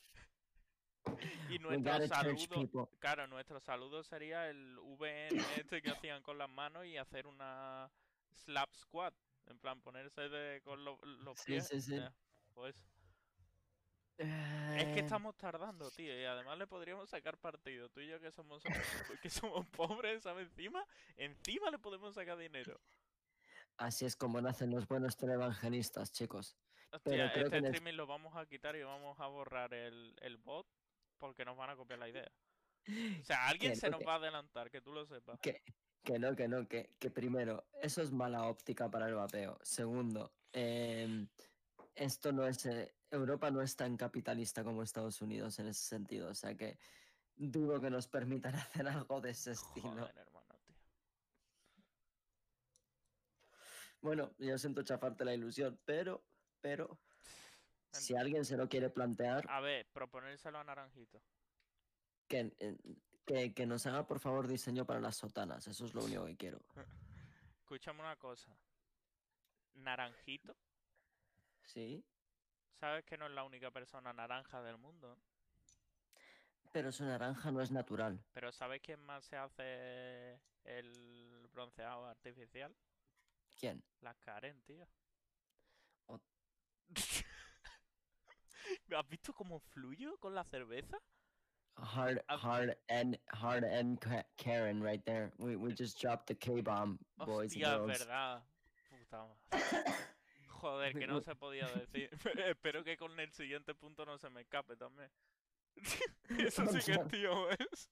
Y 1.49 1.59
nuestro 1.59 2.07
saludo. 2.07 2.89
Claro, 2.99 3.27
nuestro 3.27 3.59
saludo 3.59 4.03
sería 4.03 4.49
el 4.49 4.77
VN 4.79 5.37
este 5.57 5.81
que 5.81 5.89
hacían 5.91 6.23
con 6.23 6.37
las 6.37 6.49
manos 6.49 6.85
y 6.85 6.97
hacer 6.97 7.27
una 7.27 7.91
slap 8.31 8.73
squat. 8.73 9.13
En 9.47 9.59
plan, 9.59 9.81
ponerse 9.81 10.29
de, 10.29 10.61
con 10.61 10.83
lo- 10.85 10.97
los 11.03 11.37
Sí, 11.39 11.45
pies. 11.47 11.67
sí, 11.67 11.81
sí. 11.81 11.95
eh, 11.95 12.09
pues 12.53 12.75
es 14.17 14.25
que 14.93 14.99
Eh, 14.99 14.99
estamos 14.99 15.35
tardando, 15.35 15.91
tío. 15.91 16.17
Y 16.17 16.23
además 16.23 16.57
le 16.57 16.67
podríamos 16.67 17.09
sacar 17.09 17.37
partido. 17.37 17.89
Tú 17.89 17.99
y 17.99 18.07
yo 18.07 18.21
que 18.21 18.31
somos, 18.31 18.63
que 19.21 19.29
somos 19.29 19.65
pobres, 19.67 20.23
¿sabes? 20.23 20.47
Encima, 20.47 20.85
encima 21.17 21.69
le 21.69 21.79
podemos 21.79 22.15
sacar 22.15 22.37
dinero. 22.37 22.79
Así 23.77 24.05
es 24.05 24.15
como 24.15 24.39
nacen 24.39 24.71
los 24.71 24.87
buenos 24.87 25.17
televangelistas, 25.17 26.11
chicos. 26.13 26.55
Hostia, 26.93 27.25
este 27.33 27.57
streaming 27.57 27.93
lo 27.93 28.05
vamos 28.05 28.35
a 28.35 28.45
quitar 28.45 28.75
y 28.75 28.83
vamos 28.83 29.19
a 29.19 29.27
borrar 29.27 29.73
el, 29.73 30.15
el 30.21 30.37
bot 30.37 30.67
porque 31.17 31.43
nos 31.43 31.57
van 31.57 31.71
a 31.71 31.75
copiar 31.75 31.99
la 31.99 32.07
idea. 32.07 32.31
O 33.21 33.23
sea, 33.25 33.47
alguien 33.47 33.75
se 33.75 33.87
no, 33.87 33.93
nos 33.93 33.99
que- 33.99 34.05
va 34.05 34.13
a 34.13 34.17
adelantar, 34.17 34.69
que 34.69 34.81
tú 34.81 34.91
lo 34.93 35.05
sepas. 35.05 35.39
Que, 35.39 35.63
que 36.03 36.19
no, 36.19 36.35
que 36.35 36.47
no, 36.47 36.67
que, 36.67 36.95
que 36.99 37.09
primero, 37.09 37.65
eso 37.81 38.01
es 38.01 38.11
mala 38.11 38.47
óptica 38.47 38.91
para 38.91 39.07
el 39.07 39.15
vapeo. 39.15 39.57
Segundo, 39.63 40.33
em, 40.51 41.27
esto 41.95 42.31
no 42.31 42.45
es. 42.45 42.65
eh, 42.67 42.93
Europa 43.09 43.49
no 43.51 43.61
es 43.61 43.75
tan 43.75 43.95
capitalista 43.97 44.63
como 44.63 44.81
Estados 44.83 45.21
Unidos 45.21 45.57
en 45.59 45.67
ese 45.67 45.81
sentido. 45.83 46.29
O 46.29 46.33
sea 46.35 46.55
que 46.55 46.77
dudo 47.35 47.79
que 47.81 47.89
nos 47.89 48.07
permitan 48.07 48.53
hacer 48.85 48.87
algo 48.87 49.19
de 49.21 49.31
ese 49.31 49.51
estilo. 49.51 49.89
Joder, 49.91 50.17
hermano, 50.17 50.59
tío. 50.65 50.75
Bueno, 54.01 54.31
yo 54.37 54.57
siento 54.57 54.83
chafarte 54.83 55.23
la 55.25 55.33
ilusión, 55.33 55.79
pero, 55.85 56.23
pero, 56.63 56.97
si 57.91 58.15
alguien 58.15 58.45
se 58.45 58.55
lo 58.57 58.67
quiere 58.69 58.89
plantear, 58.89 59.45
A 59.49 59.59
ver, 59.59 59.85
proponérselo 59.91 60.57
a 60.57 60.63
Naranjito. 60.63 61.21
que, 62.27 62.51
que, 63.25 63.53
que 63.53 63.65
nos 63.65 63.85
haga 63.85 64.07
por 64.07 64.19
favor 64.21 64.47
diseño 64.47 64.85
para 64.85 65.01
las 65.01 65.17
sotanas. 65.17 65.67
Eso 65.67 65.85
es 65.85 65.93
lo 65.93 66.03
único 66.05 66.25
que 66.25 66.37
quiero. 66.37 66.61
Escúchame 67.59 67.99
una 67.99 68.15
cosa. 68.15 68.55
Naranjito, 69.75 70.55
Sí, 71.65 72.03
sabes 72.79 73.03
que 73.05 73.17
no 73.17 73.25
es 73.25 73.31
la 73.31 73.43
única 73.43 73.71
persona 73.71 74.13
naranja 74.13 74.61
del 74.61 74.77
mundo, 74.77 75.17
pero 76.71 76.91
su 76.91 77.03
naranja 77.03 77.51
no 77.51 77.61
es 77.61 77.71
natural. 77.71 78.23
Pero 78.33 78.51
¿sabes 78.51 78.81
quién 78.81 78.99
más 79.01 79.25
se 79.25 79.35
hace 79.37 80.39
el 80.63 81.47
bronceado 81.51 82.05
artificial? 82.05 82.75
¿Quién? 83.55 83.83
La 84.01 84.13
Karen, 84.15 84.61
tío. 84.63 84.87
¿Has 88.95 89.09
visto 89.09 89.33
cómo 89.33 89.59
fluyo 89.59 90.17
con 90.19 90.33
la 90.35 90.43
cerveza? 90.43 90.97
Hard, 91.75 92.23
Ah. 92.27 92.37
hard 92.37 92.77
and 92.87 93.17
hard 93.31 93.63
and 93.63 93.99
Ka- 93.99 94.25
Karen 94.37 94.81
right 94.83 95.03
there. 95.05 95.31
We 95.39 95.55
we 95.55 95.73
just 95.73 95.99
dropped 95.99 96.27
the 96.27 96.35
K 96.35 96.61
bomb, 96.61 96.99
boys 97.17 97.55
and 97.55 97.63
Hostia, 97.63 97.67
es 97.67 97.77
girls. 97.79 97.99
verdad. 97.99 98.43
Puta 98.89 99.25
madre. 99.25 99.39
Joder, 100.61 100.93
que 100.93 101.07
no 101.07 101.19
se 101.21 101.33
podía 101.35 101.67
decir. 101.67 102.09
Espero 102.55 102.83
que 102.83 102.95
con 102.95 103.19
el 103.19 103.31
siguiente 103.33 103.73
punto 103.73 104.05
no 104.05 104.17
se 104.19 104.29
me 104.29 104.41
escape 104.41 104.75
también. 104.77 105.09
Eso 106.29 106.65
sí 106.67 106.79
que 106.85 106.91
es 106.93 107.07
tío, 107.09 107.47
¿ves? 107.47 107.89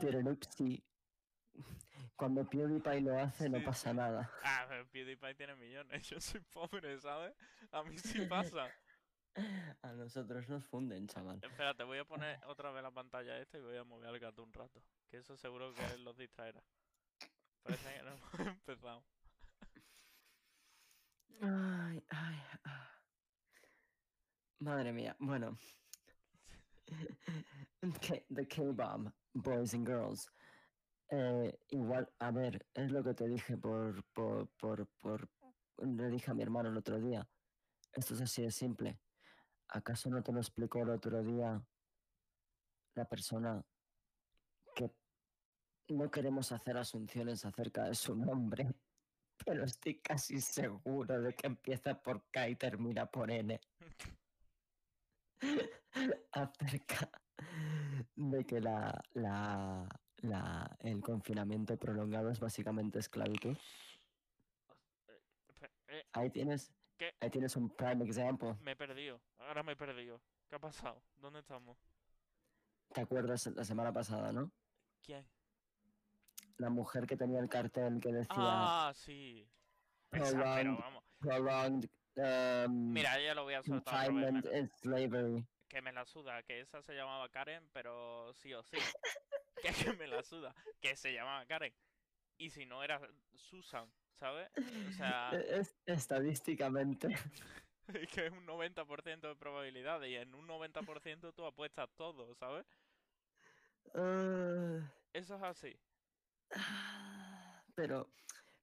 Did 0.00 0.14
an 0.14 0.26
oopsie. 0.28 0.82
Cuando 2.18 2.44
PewDiePie 2.44 3.00
lo 3.02 3.16
hace, 3.16 3.48
no 3.48 3.62
pasa 3.62 3.94
nada. 3.94 4.28
Ah, 4.42 4.66
pero 4.68 4.84
PewDiePie 4.88 5.36
tiene 5.36 5.54
millones. 5.54 6.02
Yo 6.10 6.20
soy 6.20 6.40
pobre, 6.40 7.00
¿sabes? 7.00 7.32
A 7.70 7.84
mí 7.84 7.96
sí 7.96 8.26
pasa. 8.26 8.68
A 9.82 9.92
nosotros 9.92 10.48
nos 10.48 10.64
funden, 10.66 11.06
chaval. 11.06 11.38
Espérate, 11.40 11.84
voy 11.84 11.98
a 11.98 12.04
poner 12.04 12.40
otra 12.46 12.72
vez 12.72 12.82
la 12.82 12.90
pantalla 12.90 13.38
esta 13.38 13.58
y 13.58 13.60
voy 13.60 13.76
a 13.76 13.84
mover 13.84 14.08
al 14.08 14.18
gato 14.18 14.42
un 14.42 14.52
rato. 14.52 14.82
Que 15.08 15.18
eso 15.18 15.36
seguro 15.36 15.72
que 15.72 15.98
los 15.98 16.16
distraerá. 16.16 16.60
Parece 17.62 17.94
que 17.94 18.02
no 18.02 18.10
hemos 18.34 18.48
empezado. 18.48 19.04
Ay, 21.40 22.02
ay, 22.08 22.36
ah. 22.64 23.00
Madre 24.58 24.92
mía, 24.92 25.14
bueno. 25.20 25.56
The 28.34 28.44
K-bomb, 28.44 29.12
boys 29.36 29.72
and 29.72 29.86
girls. 29.86 30.28
Eh, 31.10 31.58
igual, 31.68 32.12
a 32.18 32.30
ver, 32.30 32.66
es 32.74 32.90
lo 32.90 33.02
que 33.02 33.14
te 33.14 33.26
dije 33.26 33.56
por, 33.56 34.04
por, 34.12 34.48
por, 34.58 34.86
por, 34.98 35.28
le 35.78 36.08
dije 36.10 36.30
a 36.30 36.34
mi 36.34 36.42
hermano 36.42 36.68
el 36.68 36.76
otro 36.76 37.00
día. 37.00 37.26
Esto 37.92 38.14
es 38.14 38.20
así 38.20 38.42
de 38.42 38.50
simple. 38.50 39.00
¿Acaso 39.68 40.10
no 40.10 40.22
te 40.22 40.32
lo 40.32 40.40
explicó 40.40 40.82
el 40.82 40.90
otro 40.90 41.22
día 41.22 41.62
la 42.94 43.04
persona 43.06 43.64
que 44.74 44.90
no 45.88 46.10
queremos 46.10 46.52
hacer 46.52 46.76
asunciones 46.76 47.44
acerca 47.44 47.84
de 47.84 47.94
su 47.94 48.14
nombre? 48.14 48.74
Pero 49.46 49.64
estoy 49.64 50.00
casi 50.00 50.40
seguro 50.40 51.20
de 51.20 51.34
que 51.34 51.46
empieza 51.46 51.94
por 52.02 52.28
K 52.30 52.48
y 52.48 52.56
termina 52.56 53.06
por 53.06 53.30
N. 53.30 53.60
acerca 56.32 57.10
de 58.16 58.44
que 58.44 58.60
la, 58.60 59.00
la, 59.12 59.88
la, 60.22 60.76
el 60.80 61.00
confinamiento 61.00 61.76
prolongado 61.76 62.30
es 62.30 62.40
básicamente 62.40 62.98
esclavitud. 62.98 63.56
Espe- 65.48 65.70
eh, 65.88 66.04
Ahí 66.12 66.30
tienes, 66.30 66.72
¿Qué? 66.96 67.14
ahí 67.20 67.30
tienes 67.30 67.56
un 67.56 67.70
prime 67.74 68.04
example. 68.04 68.54
me 68.60 68.72
he 68.72 68.76
perdido. 68.76 69.20
Ahora 69.38 69.62
me 69.62 69.72
he 69.72 69.76
perdido. 69.76 70.20
¿Qué 70.48 70.56
ha 70.56 70.58
pasado? 70.58 71.02
¿Dónde 71.16 71.40
estamos? 71.40 71.78
¿Te 72.92 73.00
acuerdas 73.02 73.46
la 73.54 73.64
semana 73.64 73.92
pasada, 73.92 74.32
no? 74.32 74.50
¿Quién? 75.02 75.26
La 76.56 76.70
mujer 76.70 77.06
que 77.06 77.16
tenía 77.16 77.38
el 77.40 77.48
cartel 77.48 78.00
que 78.00 78.12
decía 78.12 78.34
Ah, 78.38 78.92
sí. 78.94 79.48
Esa, 80.10 80.24
pero 80.24 80.42
prolonged, 80.42 80.80
vamos. 80.80 81.04
prolonged 81.20 81.90
um, 82.66 82.92
Mira, 82.92 83.20
ya 83.20 83.34
lo 83.34 83.44
voy 83.44 83.54
a 83.54 83.62
soltar 83.62 84.06
confinement 84.06 84.46
slavery. 84.80 85.46
Que 85.68 85.82
me 85.82 85.92
la 85.92 86.04
suda. 86.06 86.42
Que 86.42 86.60
esa 86.62 86.80
se 86.82 86.94
llamaba 86.94 87.28
Karen, 87.28 87.68
pero 87.72 88.32
sí 88.32 88.54
o 88.54 88.62
sí. 88.62 88.76
que, 89.84 89.92
me 89.94 90.06
la 90.06 90.22
suda. 90.22 90.54
Que 90.80 90.96
se 90.96 91.12
llamaba 91.12 91.46
Karen. 91.46 91.74
Y 92.38 92.50
si 92.50 92.66
no 92.66 92.82
era 92.82 93.00
Susan, 93.34 93.92
¿sabes? 94.14 94.48
O 94.88 94.92
sea, 94.92 95.32
E- 95.38 95.58
Es, 95.60 95.76
estadísticamente. 95.86 97.08
es 97.88 98.08
que 98.12 98.26
es 98.26 98.32
un 98.32 98.46
90% 98.46 99.28
de 99.28 99.36
probabilidades. 99.36 100.10
Y 100.10 100.16
en 100.16 100.34
un 100.34 100.46
90% 100.46 101.32
tú 101.32 101.44
apuestas 101.44 101.88
todo, 101.96 102.34
¿sabes? 102.34 102.66
ah, 103.94 104.92
Eso 105.12 105.36
es 105.36 105.42
así. 105.42 105.76
Pero, 107.74 108.08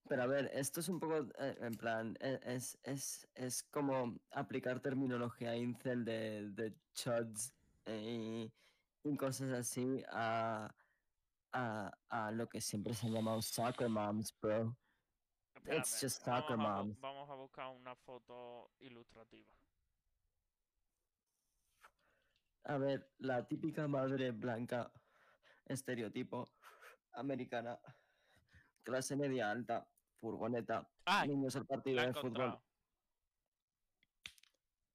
pero 0.07 0.23
a 0.23 0.27
ver, 0.27 0.49
esto 0.53 0.79
es 0.79 0.89
un 0.89 0.99
poco, 0.99 1.17
eh, 1.39 1.55
en 1.61 1.73
plan, 1.75 2.15
e- 2.19 2.39
es, 2.43 2.77
es, 2.83 3.27
es 3.35 3.63
como 3.63 4.19
aplicar 4.31 4.81
terminología 4.81 5.55
incel 5.55 6.03
de, 6.05 6.49
de 6.51 6.73
chuds 6.93 7.53
eh, 7.85 8.51
y, 9.03 9.09
y 9.09 9.17
cosas 9.17 9.51
así 9.51 10.03
a, 10.09 10.75
a, 11.55 11.89
a 12.09 12.31
lo 12.31 12.47
que 12.49 12.59
siempre 12.59 12.93
se 12.93 13.07
ha 13.07 13.09
llamado 13.09 13.41
soccer 13.41 13.87
moms, 13.87 14.37
bro. 14.41 14.75
It's 15.67 15.93
Espérate, 15.93 15.99
just 16.01 16.25
vamos 16.25 16.41
soccer 16.41 16.53
a 16.53 16.57
moms. 16.57 16.99
Vamos 16.99 17.29
a 17.29 17.35
buscar 17.35 17.67
una 17.69 17.95
foto 17.95 18.71
ilustrativa. 18.79 19.51
A 22.65 22.77
ver, 22.77 23.09
la 23.19 23.47
típica 23.47 23.87
madre 23.87 24.31
blanca, 24.31 24.91
estereotipo, 25.65 26.49
americana, 27.13 27.79
clase 28.83 29.15
media 29.15 29.49
alta, 29.49 29.87
furgoneta, 30.19 30.89
¡Ay! 31.05 31.29
niños 31.29 31.55
al 31.55 31.65
partido 31.65 32.01
de 32.01 32.13
fútbol. 32.13 32.59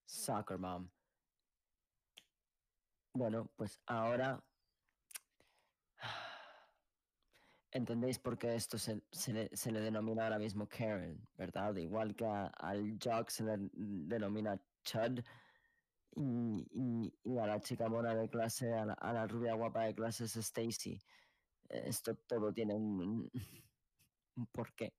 Soccer 0.05 0.59
mom. 0.59 0.91
Bueno, 3.15 3.51
pues 3.57 3.81
ahora 3.87 4.45
entendéis 7.73 8.19
por 8.19 8.37
qué 8.39 8.55
esto 8.55 8.79
se, 8.79 9.03
se 9.13 9.33
le, 9.33 9.57
se 9.57 9.71
le 9.73 9.81
denomina 9.81 10.25
ahora 10.25 10.39
mismo 10.39 10.69
Karen, 10.69 11.29
¿verdad? 11.37 11.75
Igual 11.77 12.15
que 12.17 12.25
a- 12.27 12.47
al 12.47 12.99
Jock 13.03 13.29
se 13.31 13.45
le 13.45 13.57
denomina 13.73 14.61
Chud 14.85 15.21
y, 16.17 16.67
y- 16.73 17.13
y 17.25 17.39
a 17.39 17.47
la 17.47 17.61
chica 17.61 17.89
mona 17.89 18.15
de 18.15 18.29
clase, 18.29 18.73
a 18.75 18.85
la, 18.87 18.95
a 18.95 19.13
la 19.13 19.27
rubia 19.27 19.55
guapa 19.55 19.85
de 19.85 19.95
clase 19.95 20.25
es 20.25 20.37
Stacy. 20.37 20.99
Esto 21.69 22.17
todo 22.17 22.53
tiene 22.53 22.75
un, 22.75 23.31
un 24.37 24.47
porqué. 24.47 24.93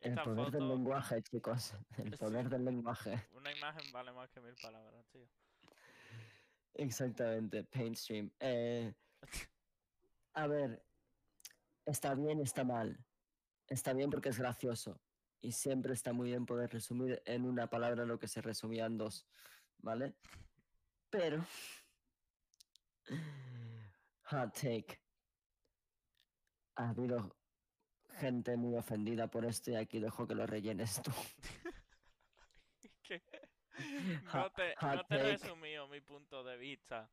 El 0.00 0.14
poder 0.14 0.50
del 0.50 0.66
lenguaje, 0.66 1.22
chicos. 1.22 1.74
El 1.98 2.12
Sí. 2.12 2.16
poder 2.18 2.48
del 2.48 2.64
lenguaje. 2.64 3.28
Una 3.32 3.52
imagen 3.54 3.92
vale 3.92 4.12
más 4.12 4.30
que 4.30 4.40
mil 4.40 4.54
palabras, 4.62 5.06
tío. 5.12 5.26
Exactamente, 6.74 7.64
Paintstream. 7.64 8.30
Eh, 8.40 8.94
a 10.34 10.46
ver, 10.46 10.82
está 11.84 12.14
bien, 12.14 12.40
está 12.40 12.64
mal. 12.64 13.04
Está 13.68 13.92
bien 13.92 14.10
porque 14.10 14.30
es 14.30 14.38
gracioso. 14.38 15.00
Y 15.40 15.52
siempre 15.52 15.94
está 15.94 16.12
muy 16.12 16.28
bien 16.28 16.46
poder 16.46 16.70
resumir 16.72 17.22
en 17.24 17.44
una 17.46 17.68
palabra 17.68 18.04
lo 18.04 18.18
que 18.18 18.28
se 18.28 18.42
resumía 18.42 18.86
en 18.86 18.98
dos. 18.98 19.26
¿Vale? 19.78 20.14
Pero. 21.10 21.44
Hot 24.24 24.54
take. 24.54 25.00
Ha 26.76 26.90
habido 26.90 27.36
gente 28.18 28.56
muy 28.56 28.76
ofendida 28.76 29.30
por 29.30 29.44
esto 29.44 29.70
y 29.70 29.76
aquí 29.76 30.00
dejo 30.00 30.26
que 30.26 30.34
lo 30.34 30.46
rellenes 30.46 31.02
tú. 31.02 31.10
Hot- 33.08 33.49
no 34.34 34.50
te, 34.50 34.74
hot 34.76 34.94
no 34.96 35.04
te 35.04 35.18
resumido 35.18 35.88
mi 35.88 36.00
punto 36.00 36.42
de 36.44 36.56
vista 36.56 37.10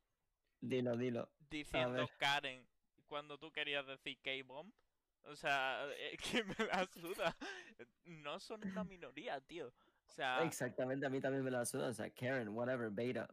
Dilo, 0.59 0.97
dilo. 0.97 1.29
diciendo. 1.49 2.09
Karen 2.17 2.67
cuando 3.07 3.37
tú 3.37 3.51
querías 3.51 3.85
decir 3.87 4.19
K-Bomb. 4.21 4.71
O 5.23 5.35
sea, 5.35 5.85
eh, 5.97 6.17
que 6.17 6.43
me 6.43 6.55
la 6.65 6.85
suda. 6.85 7.35
No 8.05 8.39
son 8.39 8.65
una 8.67 8.83
minoría, 8.83 9.39
tío. 9.41 9.67
O 9.67 10.09
sea, 10.09 10.41
Exactamente, 10.43 11.05
a 11.05 11.09
mí 11.09 11.19
también 11.19 11.43
me 11.43 11.51
la 11.51 11.65
suda, 11.65 11.89
o 11.89 11.93
sea, 11.93 12.09
Karen, 12.09 12.49
whatever, 12.49 12.89
beta, 12.89 13.27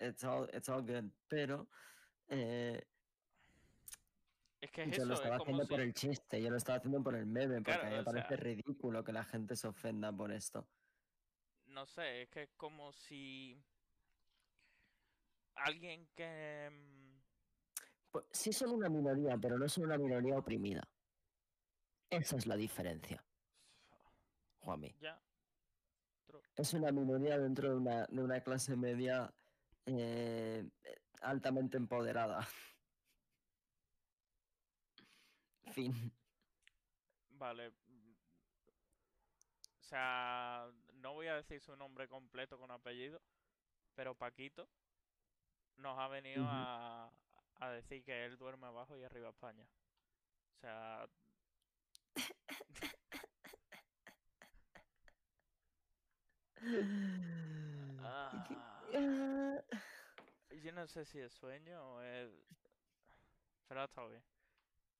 it's 0.00 0.24
all, 0.24 0.48
it's 0.54 0.68
all 0.70 0.80
good, 0.82 1.10
pero 1.28 1.68
eh, 2.28 2.82
es 4.62 4.70
que 4.70 4.84
es 4.84 4.96
yo 4.96 5.04
lo 5.04 5.14
estaba 5.14 5.36
es 5.36 5.42
haciendo 5.42 5.66
por 5.66 5.80
el 5.80 5.92
chiste, 5.92 6.40
yo 6.42 6.48
lo 6.48 6.56
estaba 6.56 6.78
haciendo 6.78 7.02
por 7.02 7.14
el 7.14 7.26
meme, 7.26 7.56
porque 7.56 7.72
Claro, 7.72 7.82
a 7.82 7.90
mí 7.90 7.96
me 7.98 8.02
sea- 8.02 8.12
parece 8.12 8.36
ridículo 8.36 9.04
que 9.04 9.12
la 9.12 9.24
gente 9.24 9.54
se 9.54 9.68
ofenda 9.68 10.10
por 10.10 10.32
esto. 10.32 10.66
No 11.74 11.86
sé, 11.86 12.22
es 12.22 12.28
que 12.28 12.42
es 12.44 12.50
como 12.56 12.92
si... 12.92 13.60
Alguien 15.56 16.06
que... 16.14 16.70
mm, 16.70 17.20
Pues, 18.12 18.26
sí 18.30 18.52
son 18.52 18.70
una 18.70 18.88
minoría, 18.88 19.36
pero 19.36 19.58
no 19.58 19.68
son 19.68 19.86
una 19.86 19.98
minoría 19.98 20.38
oprimida. 20.38 20.88
Esa 22.10 22.36
es 22.36 22.46
la 22.46 22.54
diferencia, 22.54 23.24
Juanmi. 24.60 24.94
Ya, 25.00 25.20
Es 26.54 26.72
una 26.74 26.92
minoría 26.92 27.38
dentro 27.38 27.70
de 27.70 27.76
una, 27.76 28.06
de 28.06 28.22
una 28.22 28.40
clase 28.40 28.76
media 28.76 29.34
eh, 29.86 30.64
altamente 31.22 31.76
empoderada. 31.76 32.46
Fin. 35.72 36.12
vale. 37.30 37.68
O 37.68 37.72
sea, 39.82 40.70
no 41.04 41.12
voy 41.12 41.26
a 41.26 41.36
decir 41.36 41.60
su 41.60 41.76
nombre 41.76 42.08
completo 42.08 42.58
con 42.58 42.70
apellido, 42.70 43.20
pero 43.94 44.14
Paquito 44.14 44.66
nos 45.76 45.98
ha 45.98 46.08
venido 46.08 46.46
a, 46.48 47.12
a 47.56 47.70
decir 47.70 48.02
que 48.02 48.24
él 48.24 48.38
duerme 48.38 48.68
abajo 48.68 48.96
y 48.96 49.04
arriba 49.04 49.28
España. 49.28 49.68
O 50.56 50.60
sea, 50.60 51.06
ah, 58.02 58.46
Ah, 58.96 59.62
yo 60.62 60.72
no 60.72 60.86
sé 60.86 61.04
si 61.04 61.18
es 61.18 61.32
sueño 61.34 61.96
o 61.96 62.00
es... 62.00 62.30
Pero 63.68 63.82
ha 63.82 63.84
estado 63.84 64.08
bien. 64.08 64.24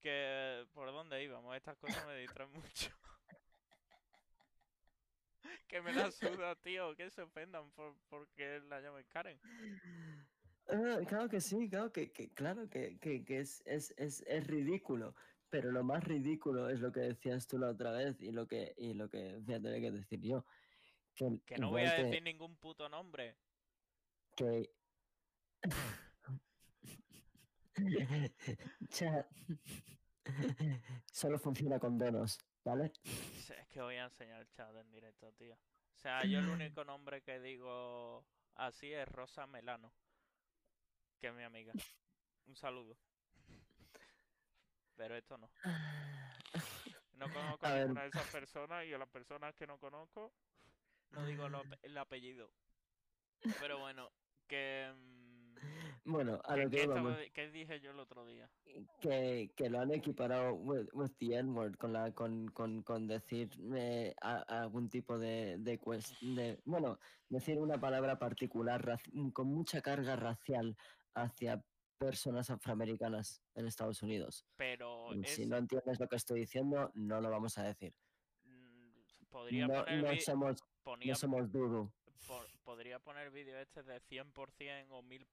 Que 0.02 0.66
por 0.75 0.92
dónde 0.92 1.23
íbamos, 1.25 1.56
estas 1.56 1.78
cosas 1.78 2.06
me 2.06 2.16
distraen 2.18 2.52
mucho. 2.52 2.90
que 5.69 5.81
me 5.81 5.93
la 5.93 6.11
suda, 6.11 6.55
tío, 6.57 6.95
que 6.97 7.11
se 7.11 7.23
ofendan 7.23 7.71
por 7.73 7.97
porque 8.09 8.61
la 8.61 8.81
llamen 8.81 9.05
Karen. 9.09 9.39
ah, 10.69 10.99
claro 11.07 11.29
que 11.29 11.41
sí, 11.41 11.69
claro 11.69 11.93
que, 11.93 12.11
que- 12.13 12.33
claro 12.33 12.69
que, 12.69 12.99
que- 12.99 13.25
que 13.25 13.41
es, 13.41 13.63
es, 13.67 13.95
es, 13.97 14.23
es 14.27 14.47
ridículo. 14.47 15.15
Pero 15.51 15.71
lo 15.71 15.85
más 15.85 16.03
ridículo 16.03 16.69
es 16.69 16.81
lo 16.81 16.91
que 16.91 17.01
decías 17.01 17.47
tú 17.47 17.59
la 17.59 17.69
otra 17.69 17.93
vez 17.93 18.21
y 18.21 18.33
lo 18.33 18.47
que, 18.49 18.75
y 18.77 18.93
lo 18.95 19.09
que 19.09 19.37
voy 19.39 19.55
a 19.55 19.61
tener 19.63 19.81
que 19.81 19.91
decir 19.93 20.21
yo. 20.21 20.45
Que, 21.15 21.41
Que 21.47 21.59
no 21.59 21.71
voy 21.71 21.83
a 21.83 21.93
decir 21.95 22.23
ningún 22.23 22.57
puto 22.57 22.89
nombre. 22.89 23.37
que 24.37 24.75
Chat. 28.89 29.27
Solo 31.13 31.39
funciona 31.39 31.79
con 31.79 31.99
donos, 31.99 32.39
¿vale? 32.64 32.92
Es 33.59 33.68
que 33.68 33.80
voy 33.80 33.97
a 33.97 34.04
enseñar 34.04 34.40
el 34.40 34.50
chat 34.50 34.75
en 34.76 34.90
directo, 34.90 35.33
tío. 35.33 35.54
O 35.54 35.99
sea, 35.99 36.25
yo 36.25 36.38
el 36.38 36.49
único 36.49 36.85
nombre 36.85 37.23
que 37.23 37.40
digo 37.40 38.26
así 38.54 38.92
es 38.92 39.06
Rosa 39.09 39.47
Melano. 39.47 39.92
Que 41.21 41.28
es 41.28 41.35
mi 41.35 41.42
amiga. 41.42 41.73
Un 42.47 42.56
saludo. 42.56 42.97
Pero 44.97 45.16
esto 45.16 45.38
no. 45.38 45.50
No 47.14 47.33
conozco 47.33 47.64
A 47.64 47.78
ninguna 47.78 48.02
de 48.02 48.09
esas 48.09 48.28
personas 48.33 48.85
y 48.87 48.92
a 48.92 48.99
las 48.99 49.09
personas 49.09 49.54
que 49.54 49.68
no 49.68 49.78
conozco 49.78 50.33
no 51.14 51.25
digo 51.25 51.49
lo 51.49 51.62
el 51.83 51.97
apellido. 51.97 52.50
Pero 53.61 53.78
bueno, 53.78 54.11
que... 54.49 54.92
mm, 55.64 56.12
Bueno, 56.12 56.40
a 56.44 56.54
¿qué- 56.54 56.62
lo 56.64 56.71
que 56.71 56.78
di- 57.23 57.30
¿Qué 57.30 57.50
dije 57.50 57.80
yo 57.80 57.90
el 57.92 57.99
otro 57.99 58.25
día? 58.26 58.50
que, 59.00 59.52
que 59.56 59.71
lo 59.71 59.80
han 59.80 59.92
equiparado 59.92 60.54
with, 60.54 60.88
with 60.92 61.12
the 61.18 61.37
N-word 61.37 61.76
con, 61.76 61.92
la, 61.92 62.12
con, 62.12 62.49
con, 62.49 62.83
con 62.83 63.06
decir 63.06 63.50
eh, 63.75 64.14
a- 64.21 64.42
algún 64.62 64.88
tipo 64.88 65.18
de, 65.18 65.56
de, 65.59 65.78
cues- 65.80 66.17
de- 66.21 66.60
Bueno, 66.65 66.99
decir 67.28 67.58
una 67.58 67.78
palabra 67.78 68.19
particular 68.19 68.99
con 69.32 69.47
mucha 69.49 69.80
carga 69.80 70.17
racial 70.17 70.76
hacia 71.15 71.65
personas 71.99 72.50
afroamericanas 72.50 73.41
en 73.54 73.67
Estados 73.67 74.02
Unidos. 74.02 74.45
Pero 74.56 75.10
Si 75.25 75.43
es- 75.43 75.49
no 75.49 75.56
entiendes 75.56 76.00
lo 76.00 76.08
que 76.08 76.17
estoy 76.17 76.41
diciendo, 76.41 76.91
no 76.95 77.21
lo 77.21 77.30
vamos 77.30 77.56
a 77.58 77.62
decir. 77.65 77.95
mm, 78.45 79.26
podría 79.30 79.67
No, 79.69 79.84
poner 79.84 80.02
no 80.02 80.21
somos, 80.21 80.60
ponía 80.82 81.12
no 81.12 81.17
somos 81.17 81.50
Dudu. 81.52 81.93
por- 82.26 82.49
podría 82.65 82.99
poner 82.99 83.30
vídeo 83.30 83.58
este 83.58 83.82
de 83.82 84.00
100% 84.00 84.91
o 84.91 85.02
1000 85.02 85.26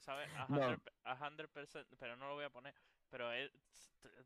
¿sabes? 0.00 0.28
A 0.34 0.46
No. 0.48 0.58
100%, 0.60 0.92
a 1.04 1.16
100%, 1.16 1.96
pero 1.98 2.16
no 2.16 2.28
lo 2.28 2.34
voy 2.34 2.44
a 2.44 2.50
poner. 2.50 2.74
Pero 3.08 3.28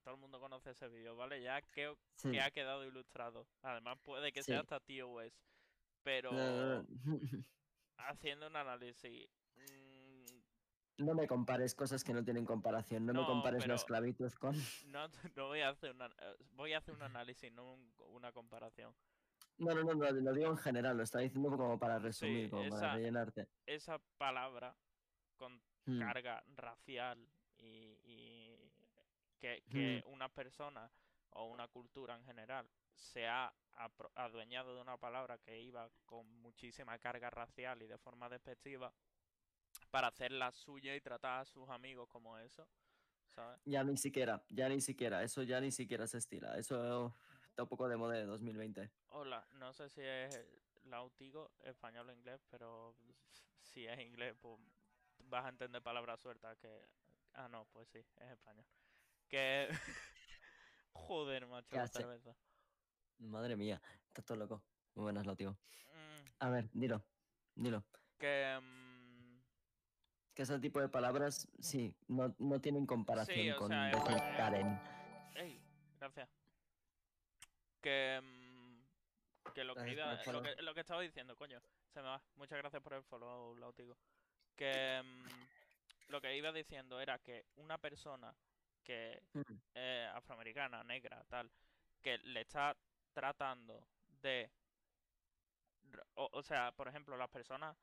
todo 0.03 0.15
el 0.15 0.21
mundo 0.21 0.41
conoce 0.41 0.71
ese 0.71 0.89
vídeo, 0.89 1.15
¿vale? 1.17 1.43
Ya 1.43 1.61
que, 1.63 1.95
Sí. 2.17 2.31
que 2.31 2.41
ha 2.41 2.51
quedado 2.51 2.85
ilustrado. 2.85 3.47
Además 3.63 3.99
puede 4.03 4.33
que 4.33 4.43
Sí. 4.43 4.53
sea 4.53 4.61
hasta 4.61 4.81
TOS. 4.81 5.33
Pero 6.03 6.33
No, 6.33 6.87
haciendo 7.99 8.47
un 8.47 8.57
análisis... 8.57 9.29
mm, 9.57 11.05
no 11.05 11.15
me 11.15 11.27
compares 11.27 11.75
cosas 11.75 12.03
que 12.05 12.13
no 12.13 12.23
tienen 12.25 12.45
comparación. 12.47 13.05
No, 13.07 13.13
me 13.13 13.25
compares 13.27 13.63
pero- 13.65 13.73
la 13.75 13.77
esclavitud 13.77 14.33
con. 14.35 14.53
No, 14.87 15.09
voy 15.49 15.61
a 15.61 15.69
hacer 15.71 15.93
una, 15.93 16.07
eh, 16.07 16.37
voy 16.53 16.73
a 16.73 16.79
hacer 16.79 16.95
un 16.95 17.03
análisis, 17.03 17.53
no 17.53 17.73
un- 17.75 17.93
una 18.09 18.33
comparación. 18.33 18.95
No, 19.59 19.75
no, 19.75 19.83
no, 19.85 19.95
no, 19.95 20.11
lo 20.11 20.33
digo 20.33 20.51
en 20.51 20.57
general, 20.57 20.97
lo 20.97 21.03
estaba 21.03 21.23
diciendo 21.23 21.51
como 21.51 21.79
para 21.79 21.99
resumir, 21.99 22.49
como 22.49 22.67
para 22.71 22.95
rellenarte. 22.95 23.47
Esa 23.67 23.99
palabra 24.17 24.75
con 25.41 25.61
Mm, 25.87 25.99
carga 25.99 26.43
racial 26.55 27.19
y, 27.59 27.97
y 28.05 28.71
que, 29.39 29.63
que 29.71 30.05
una 30.07 30.29
persona 30.29 30.91
o 31.31 31.47
una 31.47 31.67
cultura 31.69 32.15
en 32.17 32.25
general 32.25 32.69
se 32.95 33.27
ha 33.27 33.53
adueñado 34.15 34.75
de 34.75 34.83
una 34.83 34.99
palabra 34.99 35.39
que 35.39 35.59
iba 35.59 35.89
con 36.05 36.27
muchísima 36.43 36.99
carga 36.99 37.31
racial 37.31 37.83
y 37.83 37.87
de 37.87 37.97
forma 37.97 38.29
despectiva 38.29 38.93
para 39.91 40.09
hacerla 40.09 40.53
suya 40.53 40.95
y 40.95 41.01
tratar 41.01 41.41
a 41.41 41.45
sus 41.45 41.69
amigos 41.71 42.09
como 42.09 42.37
eso, 42.39 42.69
¿sabes? 43.35 43.59
Ya 43.65 43.83
ni 43.83 43.97
siquiera, 43.97 44.43
ya 44.51 44.69
ni 44.69 44.81
siquiera, 44.81 45.23
eso 45.23 45.43
ya 45.43 45.61
ni 45.61 45.73
siquiera 45.73 46.07
se 46.07 46.19
estila. 46.19 46.59
Eso 46.59 47.15
está 47.49 47.63
un 47.63 47.69
poco 47.69 47.89
de 47.89 47.97
moda 47.97 48.15
de 48.15 48.27
2020. 48.27 48.91
Hola, 49.09 49.45
no 49.53 49.73
sé 49.73 49.89
si 49.89 50.03
es 50.03 50.39
lautigo, 50.85 51.51
español 51.65 52.11
o 52.11 52.13
inglés, 52.13 52.41
pero 52.51 52.95
si 53.63 53.87
es 53.87 53.99
inglés, 53.99 54.37
pues 54.41 54.59
vas 55.31 55.47
a 55.47 55.49
entender 55.49 55.83
palabras 55.83 56.21
sueltas 56.21 56.59
que... 56.59 56.69
Ah, 57.35 57.49
no, 57.49 57.65
pues 57.73 57.89
sí, 57.89 57.99
es 57.99 58.31
español. 58.31 58.67
Que... 59.29 59.69
Joder, 60.93 61.47
macho, 61.47 61.69
¿Qué 61.71 61.77
la 61.77 61.87
cerveza. 61.87 62.37
Madre 63.19 63.57
mía, 63.57 63.81
está 64.09 64.23
todo 64.23 64.37
loco. 64.37 64.63
Muy 64.95 65.05
buenas, 65.05 65.25
lo 65.27 65.37
tío. 65.37 65.53
Mm, 65.53 66.27
A 66.41 66.51
ver, 66.51 66.69
dilo, 66.73 67.05
dilo. 67.55 67.85
que... 68.19 68.59
Que 70.35 70.43
ese 70.43 70.59
tipo 70.61 70.81
de 70.81 70.89
palabras, 70.89 71.49
sí, 71.59 71.95
no, 72.07 72.35
no 72.39 72.61
tienen 72.61 72.87
comparación 72.87 73.57
con 73.59 73.69
sea, 73.69 73.91
es 73.91 74.37
Karen. 74.37 74.81
Ey, 75.35 75.61
gracias. 75.99 76.31
Que... 77.81 78.21
mm, 78.23 79.53
Que 79.55 79.65
lo 79.65 79.75
que, 79.75 79.95
lo 80.33 80.43
que, 80.43 80.63
lo 80.63 80.75
que 80.75 80.81
estaba 80.81 81.03
diciendo, 81.03 81.37
coño, 81.37 81.61
se 81.93 82.01
me 82.01 82.09
va. 82.09 82.23
Muchas 82.37 82.59
gracias 82.59 82.83
por 82.83 82.95
el 82.95 83.03
follow, 83.03 83.57
Lautigo. 83.57 83.97
Que 84.57 85.03
mm, 85.03 86.11
lo 86.11 86.21
que 86.21 86.37
iba 86.37 86.53
diciendo 86.53 87.01
era 87.01 87.19
que 87.19 87.47
una 87.57 87.79
persona 87.79 88.35
que 88.85 89.23
Mm, 89.35 89.61
eh, 89.75 90.09
afroamericana, 90.13 90.83
negra, 90.85 91.25
tal, 91.29 91.51
que 92.03 92.19
le 92.19 92.43
está 92.43 92.77
tratando 93.13 93.89
de... 94.23 94.51
O, 96.15 96.29
o 96.33 96.43
sea, 96.43 96.73
por 96.77 96.89
ejemplo, 96.89 97.17
las 97.17 97.29
personas 97.31 97.77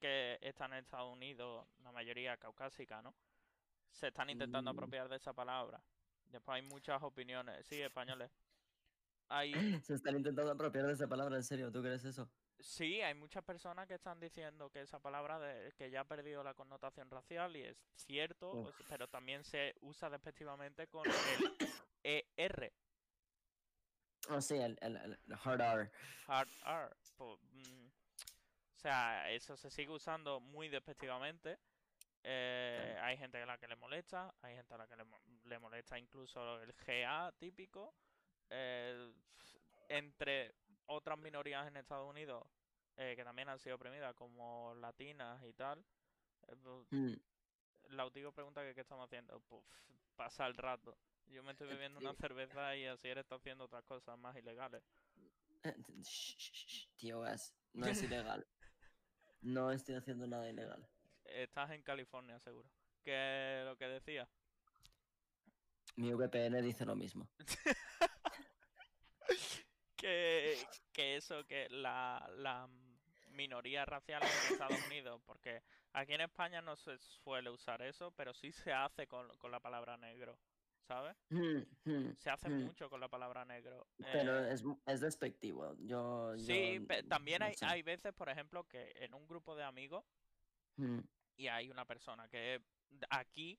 que 0.00 0.38
están 0.42 0.72
en 0.72 0.80
Estados 0.80 1.12
Unidos, 1.12 1.66
la 1.82 1.92
mayoría 1.92 2.36
caucásica, 2.38 3.02
¿no? 3.02 3.14
Se 3.92 4.08
están 4.08 4.30
intentando 4.30 4.70
Mm. 4.70 4.74
apropiar 4.78 5.08
de 5.08 5.16
esa 5.16 5.32
palabra. 5.34 5.84
Después 6.26 6.56
hay 6.56 6.62
muchas 6.62 7.02
opiniones, 7.02 7.66
sí, 7.66 7.80
españoles. 7.80 8.30
Hay, 9.28 9.78
Se 9.82 9.94
están 9.94 10.16
intentando 10.16 10.52
apropiar 10.52 10.86
de 10.86 10.92
esa 10.94 11.08
palabra, 11.08 11.36
en 11.36 11.42
serio, 11.44 11.70
¿tú 11.72 11.80
crees 11.82 12.04
eso? 12.04 12.30
Sí, 12.64 13.02
hay 13.02 13.14
muchas 13.14 13.44
personas 13.44 13.86
que 13.86 13.94
están 13.94 14.18
diciendo 14.18 14.70
que 14.70 14.80
esa 14.80 14.98
palabra 14.98 15.38
de, 15.38 15.72
que 15.72 15.90
ya 15.90 16.00
ha 16.00 16.04
perdido 16.04 16.42
la 16.42 16.54
connotación 16.54 17.10
racial 17.10 17.54
y 17.56 17.62
es 17.62 17.76
cierto, 17.94 18.72
se- 18.72 18.84
pero 18.88 19.06
también 19.08 19.44
se 19.44 19.74
usa 19.82 20.08
despectivamente 20.08 20.86
con 20.88 21.06
el 21.06 21.56
ER. 22.02 22.72
Oh, 24.30 24.40
sí, 24.40 24.54
el, 24.56 24.78
el, 24.80 24.96
el 24.96 25.18
hard 25.44 25.60
R. 25.60 25.90
hard 26.26 26.48
R. 26.64 26.96
po- 27.18 27.38
mm, 27.52 27.86
o 27.86 28.78
sea, 28.78 29.30
eso 29.30 29.56
se 29.56 29.70
sigue 29.70 29.90
usando 29.90 30.40
muy 30.40 30.68
despectivamente. 30.68 31.58
Eh, 32.22 32.98
hay 33.02 33.18
gente 33.18 33.36
a 33.42 33.44
la 33.44 33.58
que 33.58 33.68
le 33.68 33.76
molesta, 33.76 34.34
hay 34.40 34.54
gente 34.56 34.72
a 34.72 34.78
la 34.78 34.86
que 34.88 34.96
le, 34.96 35.04
le 35.44 35.58
molesta 35.58 35.98
incluso 35.98 36.62
el 36.62 36.72
GA 36.72 37.30
típico. 37.38 37.94
Eh, 38.48 39.12
entre 39.88 40.54
otras 40.86 41.18
minorías 41.18 41.66
en 41.66 41.76
Estados 41.76 42.08
Unidos 42.08 42.46
eh, 42.96 43.14
que 43.16 43.24
también 43.24 43.48
han 43.48 43.58
sido 43.58 43.76
oprimidas, 43.76 44.14
como 44.14 44.74
latinas 44.76 45.42
y 45.44 45.52
tal. 45.52 45.84
eh, 46.48 46.56
pues, 46.62 46.86
Mm, 46.90 47.14
Lautigo 47.94 48.32
pregunta 48.32 48.62
que 48.62 48.74
qué 48.74 48.80
estamos 48.82 49.04
haciendo. 49.06 49.40
Pues 49.48 49.62
pasa 50.16 50.46
el 50.46 50.54
rato. 50.56 50.96
Yo 51.26 51.42
me 51.42 51.52
estoy 51.52 51.66
bebiendo 51.68 51.98
una 52.00 52.12
Sí. 52.12 52.18
cerveza 52.20 52.76
y 52.76 52.86
así 52.86 53.08
él 53.08 53.18
está 53.18 53.34
haciendo 53.36 53.64
otras 53.64 53.84
cosas 53.84 54.16
más 54.18 54.36
ilegales. 54.36 54.82
eh, 55.64 55.74
Tío, 56.96 57.26
es, 57.26 57.54
no 57.72 57.86
es 57.86 58.02
ilegal. 58.02 58.46
No 59.40 59.70
estoy 59.72 59.96
haciendo 59.96 60.26
nada 60.26 60.48
ilegal. 60.48 60.86
Estás 61.24 61.70
en 61.72 61.82
California, 61.82 62.38
seguro. 62.40 62.70
Que 63.02 63.62
lo 63.64 63.76
que 63.76 63.86
decía. 63.88 64.28
Mi 65.96 66.12
VPN 66.12 66.60
dice 66.62 66.84
lo 66.84 66.94
mismo. 66.96 67.28
Que, 70.04 70.58
que 70.92 71.16
eso, 71.16 71.46
que 71.46 71.66
la, 71.70 72.30
la 72.36 72.68
minoría 73.30 73.86
racial 73.86 74.22
en 74.22 74.52
Estados 74.52 74.86
Unidos, 74.86 75.18
porque 75.24 75.62
aquí 75.94 76.12
en 76.12 76.20
España 76.20 76.60
no 76.60 76.76
se 76.76 76.98
suele 76.98 77.48
usar 77.48 77.80
eso, 77.80 78.10
pero 78.12 78.34
sí 78.34 78.52
se 78.52 78.70
hace 78.70 79.06
con, 79.06 79.34
con 79.38 79.50
la 79.50 79.60
palabra 79.60 79.96
negro, 79.96 80.38
¿sabes? 80.86 81.16
Mm, 81.30 81.62
mm, 81.84 82.16
Se 82.18 82.28
hace 82.28 82.50
mm. 82.50 82.64
mucho 82.66 82.90
con 82.90 83.00
la 83.00 83.08
palabra 83.08 83.46
negro. 83.46 83.86
Pero 84.12 84.44
Eh, 84.44 84.52
es, 84.52 84.62
es 84.86 85.00
despectivo. 85.00 85.74
Yo, 85.78 86.36
sí, 86.36 86.86
yo 86.86 87.08
también 87.08 87.38
no 87.40 87.46
hay, 87.46 87.54
sé. 87.54 87.64
hay 87.64 87.80
veces, 87.82 88.12
por 88.12 88.28
ejemplo, 88.28 88.64
que 88.68 88.92
en 88.96 89.14
un 89.14 89.26
grupo 89.26 89.56
de 89.56 89.64
amigos 89.64 90.04
y 91.36 91.46
hay 91.48 91.70
una 91.70 91.86
persona 91.86 92.28
que 92.28 92.60
aquí 93.08 93.58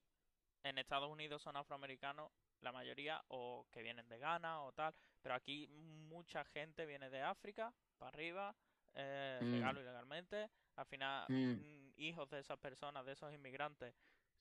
en 0.63 0.77
Estados 0.77 1.09
Unidos 1.09 1.41
son 1.41 1.57
afroamericanos 1.57 2.31
la 2.65 2.71
mayoría 2.73 3.23
o 3.29 3.65
que 3.71 3.81
vienen 3.81 4.07
de 4.09 4.17
Ghana 4.19 4.61
o 4.63 4.73
tal, 4.73 4.93
pero 5.21 5.35
aquí 5.35 5.67
mucha 5.67 6.43
gente 6.43 6.85
viene 6.85 7.09
de 7.09 7.21
África 7.21 7.73
para 7.97 8.09
arriba, 8.09 8.55
eh, 8.93 9.39
Mm. 9.41 9.51
legal 9.51 9.77
o 9.77 9.81
ilegalmente, 9.81 10.49
al 10.75 10.85
final 10.85 11.25
Mm. 11.29 11.53
mm, 11.61 11.93
hijos 11.97 12.29
de 12.29 12.39
esas 12.39 12.57
personas, 12.59 13.05
de 13.05 13.13
esos 13.13 13.33
inmigrantes, 13.33 13.93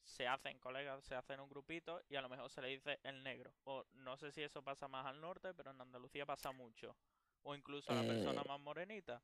se 0.02 0.26
hacen 0.26 0.58
colegas, 0.58 1.04
se 1.04 1.14
hacen 1.14 1.40
un 1.40 1.48
grupito 1.48 2.00
y 2.08 2.16
a 2.16 2.20
lo 2.22 2.28
mejor 2.28 2.50
se 2.50 2.60
le 2.60 2.68
dice 2.68 2.98
el 3.04 3.22
negro. 3.22 3.54
O 3.64 3.84
no 3.94 4.16
sé 4.16 4.30
si 4.32 4.42
eso 4.42 4.62
pasa 4.62 4.86
más 4.88 5.06
al 5.06 5.20
norte, 5.20 5.54
pero 5.54 5.70
en 5.70 5.80
Andalucía 5.80 6.26
pasa 6.26 6.52
mucho. 6.52 6.94
O 7.42 7.54
incluso 7.54 7.92
a 7.92 7.94
la 7.94 8.02
persona 8.02 8.42
Eh, 8.42 8.48
más 8.48 8.60
morenita. 8.60 9.22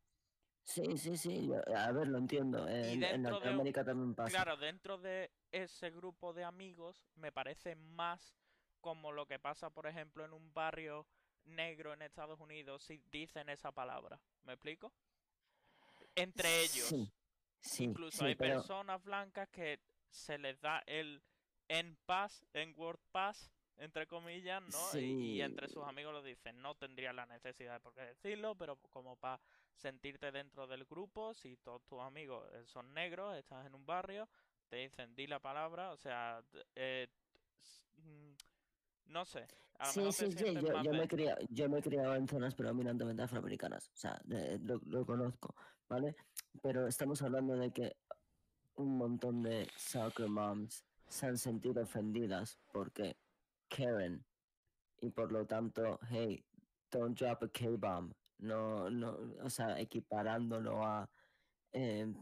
Sí, 0.65 0.97
sí, 0.99 1.17
sí, 1.17 1.51
a 1.75 1.91
ver, 1.93 2.09
lo 2.09 2.19
entiendo. 2.19 2.67
En, 2.69 3.03
en 3.03 3.23
de 3.25 3.31
un- 3.33 3.73
también 3.73 4.15
pasa. 4.15 4.31
Claro, 4.31 4.57
dentro 4.57 4.99
de 4.99 5.31
ese 5.53 5.91
grupo 5.91 6.33
de 6.33 6.45
amigos 6.45 7.03
me 7.17 7.33
parece 7.33 7.75
más 7.75 8.35
como 8.81 9.13
lo 9.13 9.27
que 9.27 9.39
pasa, 9.39 9.71
por 9.71 9.87
ejemplo, 9.87 10.25
en 10.25 10.33
un 10.33 10.53
barrio 10.53 11.07
negro 11.45 11.93
en 11.93 12.03
Estados 12.03 12.41
Unidos 12.41 12.83
si 12.85 12.99
dicen 13.11 13.49
esa 13.49 13.73
palabra. 13.73 14.21
¿Me 14.45 14.53
explico? 14.53 14.93
Entre 16.15 16.63
ellos. 16.63 16.87
Sí, 16.87 17.13
sí, 17.61 17.85
Incluso 17.85 18.19
sí, 18.19 18.25
hay 18.27 18.35
pero 18.35 18.57
personas 18.57 19.03
blancas 19.03 19.49
que 19.49 19.81
se 20.09 20.39
les 20.39 20.61
da 20.61 20.83
el 20.87 21.23
en 21.69 21.97
pass, 22.05 22.45
en 22.53 22.75
word 22.77 23.01
pass, 23.13 23.53
entre 23.77 24.07
comillas, 24.07 24.63
¿no? 24.63 24.99
Y, 24.99 25.37
y 25.37 25.43
entre 25.43 25.69
sus 25.69 25.85
amigos 25.85 26.13
lo 26.13 26.23
dicen. 26.23 26.61
No 26.61 26.75
tendría 26.75 27.13
la 27.13 27.27
necesidad 27.27 27.75
de 27.75 27.81
por 27.81 27.95
qué 27.95 28.03
decirlo, 28.03 28.57
pero 28.57 28.77
como 28.91 29.17
para 29.17 29.41
sentirte 29.77 30.31
dentro 30.31 30.67
del 30.67 30.85
grupo, 30.85 31.33
si 31.35 31.57
todos 31.57 31.83
tus 31.87 32.01
amigos 32.01 32.47
eh, 32.53 32.65
son 32.67 32.93
negros, 32.93 33.37
estás 33.37 33.67
en 33.67 33.75
un 33.75 33.87
barrio, 33.87 34.29
te 34.69 34.77
dicen 34.77 35.15
di 35.15 35.27
la 35.27 35.41
palabra, 35.41 35.91
o 35.93 35.97
sea, 35.97 36.43
eh, 36.75 37.09
mm, 37.97 38.33
no 39.11 39.25
sé, 39.25 39.47
a 39.79 39.87
lo 39.89 39.93
sí, 39.93 40.01
mejor 40.01 40.15
te 40.15 40.27
sí, 40.27 40.33
sí, 40.33 40.55
yo, 40.55 40.83
yo 40.83 40.93
me 40.93 41.09
criado, 41.09 41.39
yo 41.51 41.69
me 41.69 41.79
he 41.79 41.83
criado 41.83 42.15
en 42.15 42.29
zonas 42.29 42.55
predominantemente 42.55 43.23
afroamericanas, 43.23 43.89
o 43.89 43.97
sea, 43.97 44.21
de- 44.25 44.59
lo, 44.61 44.81
lo 44.87 45.05
conozco, 45.05 45.55
¿vale? 45.89 46.15
Pero 46.63 46.87
estamos 46.87 47.21
hablando 47.23 47.57
de 47.57 47.71
que 47.73 47.97
un 48.77 48.97
montón 48.97 49.43
de 49.43 49.69
soccer 49.77 50.29
moms 50.29 50.85
se 51.09 51.27
han 51.27 51.37
sentido 51.39 51.83
ofendidas 51.83 52.59
porque 52.73 53.17
Karen 53.69 54.25
y 55.01 55.11
por 55.11 55.33
lo 55.33 55.47
tanto, 55.47 55.99
hey, 56.09 56.45
don't 56.91 57.19
drop 57.19 57.43
a 57.43 57.49
K-bomb, 57.49 58.13
no, 58.39 58.91
no, 58.91 59.19
o 59.43 59.51
sea, 59.51 59.79
equiparándolo 59.81 60.85
a 60.85 61.11
eh, 61.73 62.13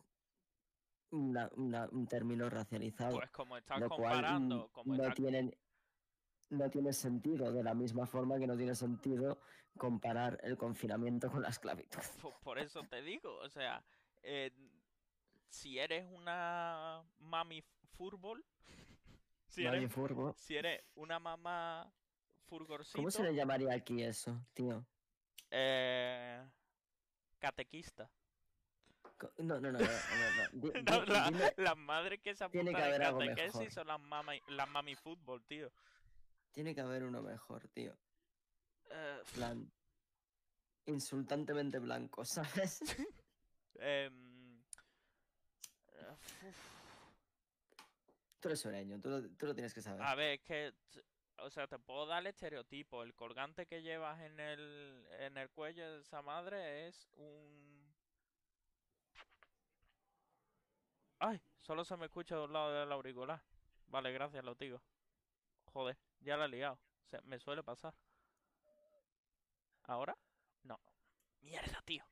una- 1.11 1.51
una- 1.57 1.89
un 1.91 2.07
término 2.07 2.49
racializado, 2.51 3.17
Pues 3.17 3.31
como 3.31 3.57
cual 3.57 3.79
mm, 3.79 3.89
comparando, 3.89 4.69
como 4.73 4.95
no 4.95 5.13
tienen 5.15 5.57
no 6.51 6.71
tiene 6.71 6.93
sentido, 6.93 7.53
de 7.53 7.63
la 7.63 7.75
misma 7.75 8.07
forma 8.07 8.39
que 8.39 8.47
no 8.47 8.57
tiene 8.57 8.75
sentido 8.75 9.39
comparar 9.77 10.39
el 10.43 10.57
confinamiento 10.57 11.31
con 11.31 11.43
la 11.43 11.49
esclavitud. 11.49 12.01
Por 12.43 12.59
eso 12.59 12.83
te 12.85 13.03
digo, 13.03 13.37
o 13.39 13.49
sea, 13.49 13.83
eh, 14.23 14.51
si 15.51 15.79
eres 15.79 16.07
una 16.11 17.03
mami 17.19 17.63
fútbol, 17.97 18.45
si 19.49 19.65
eres, 19.65 19.93
Furbo. 19.93 20.33
si 20.35 20.57
eres 20.57 20.83
una 20.95 21.19
mamá 21.19 21.93
¿Cómo 22.47 23.11
se 23.11 23.19
furgorcito, 23.19 23.23
le 23.23 23.35
llamaría 23.35 23.75
aquí 23.75 24.03
eso, 24.03 24.35
tío? 24.55 24.85
eh, 25.51 26.43
catequista. 27.39 28.11
No, 29.39 29.61
no, 29.61 29.73
no, 29.73 29.73
no, 29.73 29.79
no, 29.79 29.85
no. 29.85 29.89
No, 30.89 31.05
di- 31.05 31.11
la- 31.13 31.53
las 31.57 31.77
madres 31.77 32.21
que 32.21 32.35
se 32.35 32.45
apuntan 32.45 32.95
en 32.95 33.01
catequesis 33.01 33.75
son 33.75 33.87
las 33.89 34.01
mami, 34.01 34.41
las 34.49 34.69
mami 34.69 34.95
fútbol, 34.95 35.43
tío. 35.45 35.71
Tiene 36.53 36.75
que 36.75 36.81
haber 36.81 37.05
uno 37.05 37.23
mejor, 37.23 37.69
tío. 37.69 37.97
Eh, 38.91 39.23
plan 39.35 39.71
insultantemente 40.89 41.79
blanco, 41.79 42.25
¿sabes? 42.25 42.81
em, 43.75 44.61
eh. 45.93 46.17
Tú 48.41 48.49
eres 48.49 48.61
sureño, 48.61 49.01
tú 49.01 49.11
lo, 49.11 49.29
tú 49.31 49.47
lo 49.47 49.55
tienes 49.55 49.75
que 49.75 49.83
saber. 49.83 50.03
A 50.03 50.15
ver, 50.15 50.39
es 50.39 50.41
que, 50.43 50.73
o 51.39 51.51
sea, 51.51 51.67
te 51.67 51.79
puedo 51.79 52.07
dar 52.07 52.21
el 52.21 52.29
estereotipo. 52.29 53.03
El 53.03 53.15
colgante 53.15 53.67
que 53.67 53.83
llevas 53.83 54.21
en 54.21 54.39
el, 54.39 55.07
en 55.19 55.37
el 55.37 55.51
cuello 55.51 55.93
de 55.93 56.01
esa 56.01 56.23
madre 56.23 56.89
es 56.89 57.09
un... 57.15 57.79
Ay, 61.21 61.41
solo 61.57 61.85
se 61.85 61.97
me 61.97 62.07
escucha 62.07 62.37
de 62.37 62.45
un 62.45 62.53
lado 62.53 62.73
del 62.73 62.93
auricular. 62.93 63.43
Vale, 63.89 64.13
gracias, 64.13 64.45
lo 64.45 64.55
digo. 64.55 64.81
Joder, 65.79 65.97
ya 66.19 66.37
la 66.37 66.47
he 66.47 66.49
liado. 66.49 66.77
Se, 67.05 67.21
me 67.23 67.39
suele 67.39 67.63
pasar. 67.63 67.95
¿Ahora? 69.85 70.19
No. 70.65 70.81
Mierda, 71.41 71.81
tío. 71.85 72.05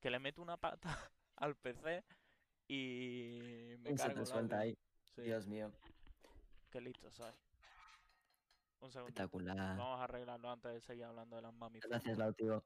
Que 0.00 0.08
le 0.08 0.18
meto 0.18 0.40
una 0.40 0.56
pata 0.56 0.88
al 1.36 1.54
PC 1.54 2.02
y 2.66 3.74
me 3.80 3.90
y 3.90 3.98
se 3.98 4.04
cargo 4.06 4.20
te 4.20 4.26
suelta 4.26 4.60
ahí. 4.60 4.78
Sí, 5.14 5.20
Dios 5.20 5.46
mío, 5.46 5.70
qué 6.70 6.80
listo 6.80 7.10
soy. 7.10 7.34
Un 8.80 8.90
segundo. 8.90 9.08
espectacular. 9.10 9.76
Vamos 9.76 10.00
a 10.00 10.04
arreglarlo 10.04 10.50
antes 10.50 10.72
de 10.72 10.80
seguir 10.80 11.04
hablando 11.04 11.36
de 11.36 11.42
las 11.42 11.52
mami. 11.52 11.78
Gracias, 11.80 12.16
Lautivo. 12.16 12.64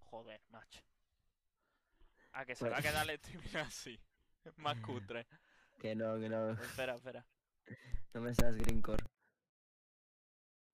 Joder, 0.00 0.42
macho. 0.50 0.82
A 2.32 2.44
que 2.44 2.54
se 2.54 2.68
va 2.68 2.76
a 2.76 2.80
Pues- 2.82 2.90
quedar 2.90 3.04
el 3.08 3.14
streaming 3.16 3.56
así. 3.66 3.98
Más 4.56 4.78
cutre. 4.80 5.26
Que 5.78 5.94
no, 5.94 6.18
que 6.18 6.28
no. 6.28 6.50
Espera, 6.52 6.94
espera. 6.94 7.24
No 8.14 8.22
me 8.22 8.34
seas 8.34 8.54
greencore. 8.56 9.04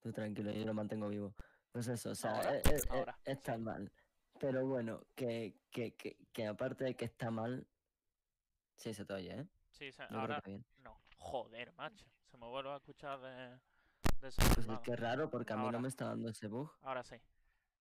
Tú 0.01 0.11
tranquilo, 0.13 0.51
yo 0.51 0.65
lo 0.65 0.73
mantengo 0.73 1.09
vivo. 1.09 1.35
Pues 1.71 1.87
eso, 1.89 2.11
o 2.11 2.15
sea, 2.15 2.37
Ahora, 2.37 2.55
e- 2.57 2.61
e- 2.65 2.75
e- 2.77 2.83
ahora, 2.89 3.19
está 3.25 3.57
mal. 3.57 3.91
Pero 4.39 4.65
bueno, 4.65 5.01
que, 5.15 5.59
que, 5.69 5.95
que, 5.95 6.17
que 6.31 6.47
aparte 6.47 6.85
de 6.85 6.95
que 6.95 7.05
está 7.05 7.31
mal, 7.31 7.67
sí 8.77 8.93
se 8.93 9.03
te 9.05 9.13
oye, 9.13 9.41
¿eh? 9.41 9.47
Sí, 9.71 9.91
se- 9.91 10.07
Yo 10.09 10.17
ahora 10.19 10.41
bien. 10.45 10.65
no. 10.77 11.01
Joder, 11.17 11.73
macho. 11.73 12.05
Se 12.31 12.37
me 12.37 12.47
vuelve 12.47 12.71
a 12.71 12.77
escuchar 12.77 13.19
de, 13.19 13.59
de 14.21 14.27
ese 14.29 14.41
Pues 14.55 14.67
es 14.69 14.79
que 14.79 14.93
es 14.93 14.99
raro 14.99 15.29
porque 15.29 15.53
a 15.53 15.57
mí 15.57 15.63
Ahora. 15.63 15.77
no 15.77 15.81
me 15.81 15.89
está 15.89 16.05
dando 16.05 16.29
ese 16.29 16.47
bug. 16.47 16.71
Ahora 16.81 17.03
sí. 17.03 17.15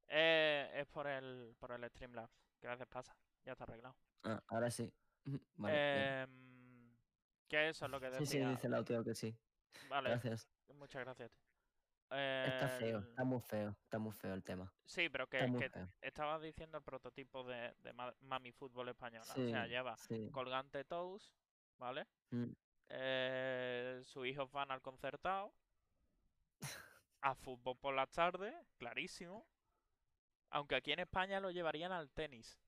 Eh, 0.08 0.70
es 0.74 0.86
por 0.88 1.06
el, 1.06 1.54
por 1.58 1.70
el 1.72 1.88
Streamlabs. 1.90 2.32
Veces 2.60 2.86
pasa. 2.88 3.16
Ya 3.44 3.52
está 3.52 3.64
arreglado. 3.64 3.96
Ah, 4.24 4.42
ahora 4.48 4.70
sí. 4.70 4.92
Vale, 5.56 5.74
bien. 5.74 6.53
Que 7.54 7.68
eso 7.68 7.84
es 7.84 7.90
lo 7.92 8.00
que 8.00 8.10
Sí, 8.10 8.26
sí, 8.26 8.38
decía. 8.38 8.50
dice 8.50 8.66
el 8.66 8.74
audio 8.74 9.04
que 9.04 9.14
sí. 9.14 9.32
Vale, 9.88 10.10
Gracias. 10.10 10.48
muchas 10.74 11.04
gracias. 11.04 11.30
Está 12.10 12.68
feo, 12.80 12.98
está 12.98 13.22
muy 13.22 13.40
feo, 13.40 13.70
está 13.84 13.98
muy 13.98 14.10
feo 14.12 14.34
el 14.34 14.42
tema. 14.42 14.72
Sí, 14.84 15.08
pero 15.08 15.28
que, 15.28 15.38
estabas 16.00 16.42
diciendo 16.42 16.78
el 16.78 16.82
prototipo 16.84 17.44
de, 17.44 17.72
de 17.82 17.92
ma- 17.92 18.14
mami 18.22 18.50
fútbol 18.50 18.88
española. 18.88 19.24
O 19.32 19.34
sea, 19.36 19.64
Sí, 19.64 19.70
lleva 19.70 19.96
sí. 19.96 20.30
colgante 20.32 20.82
toast, 20.84 21.32
¿vale? 21.78 22.06
Mm. 22.30 22.50
Eh, 22.88 24.00
sus 24.04 24.26
hijos 24.26 24.50
van 24.50 24.72
al 24.72 24.82
concertado. 24.82 25.54
A 27.20 27.34
fútbol 27.36 27.76
por 27.78 27.94
las 27.94 28.10
tardes, 28.10 28.52
clarísimo. 28.78 29.46
Aunque 30.50 30.74
aquí 30.74 30.90
en 30.92 31.00
España 31.00 31.38
lo 31.40 31.50
llevarían 31.52 31.92
al 31.92 32.10
tenis, 32.10 32.58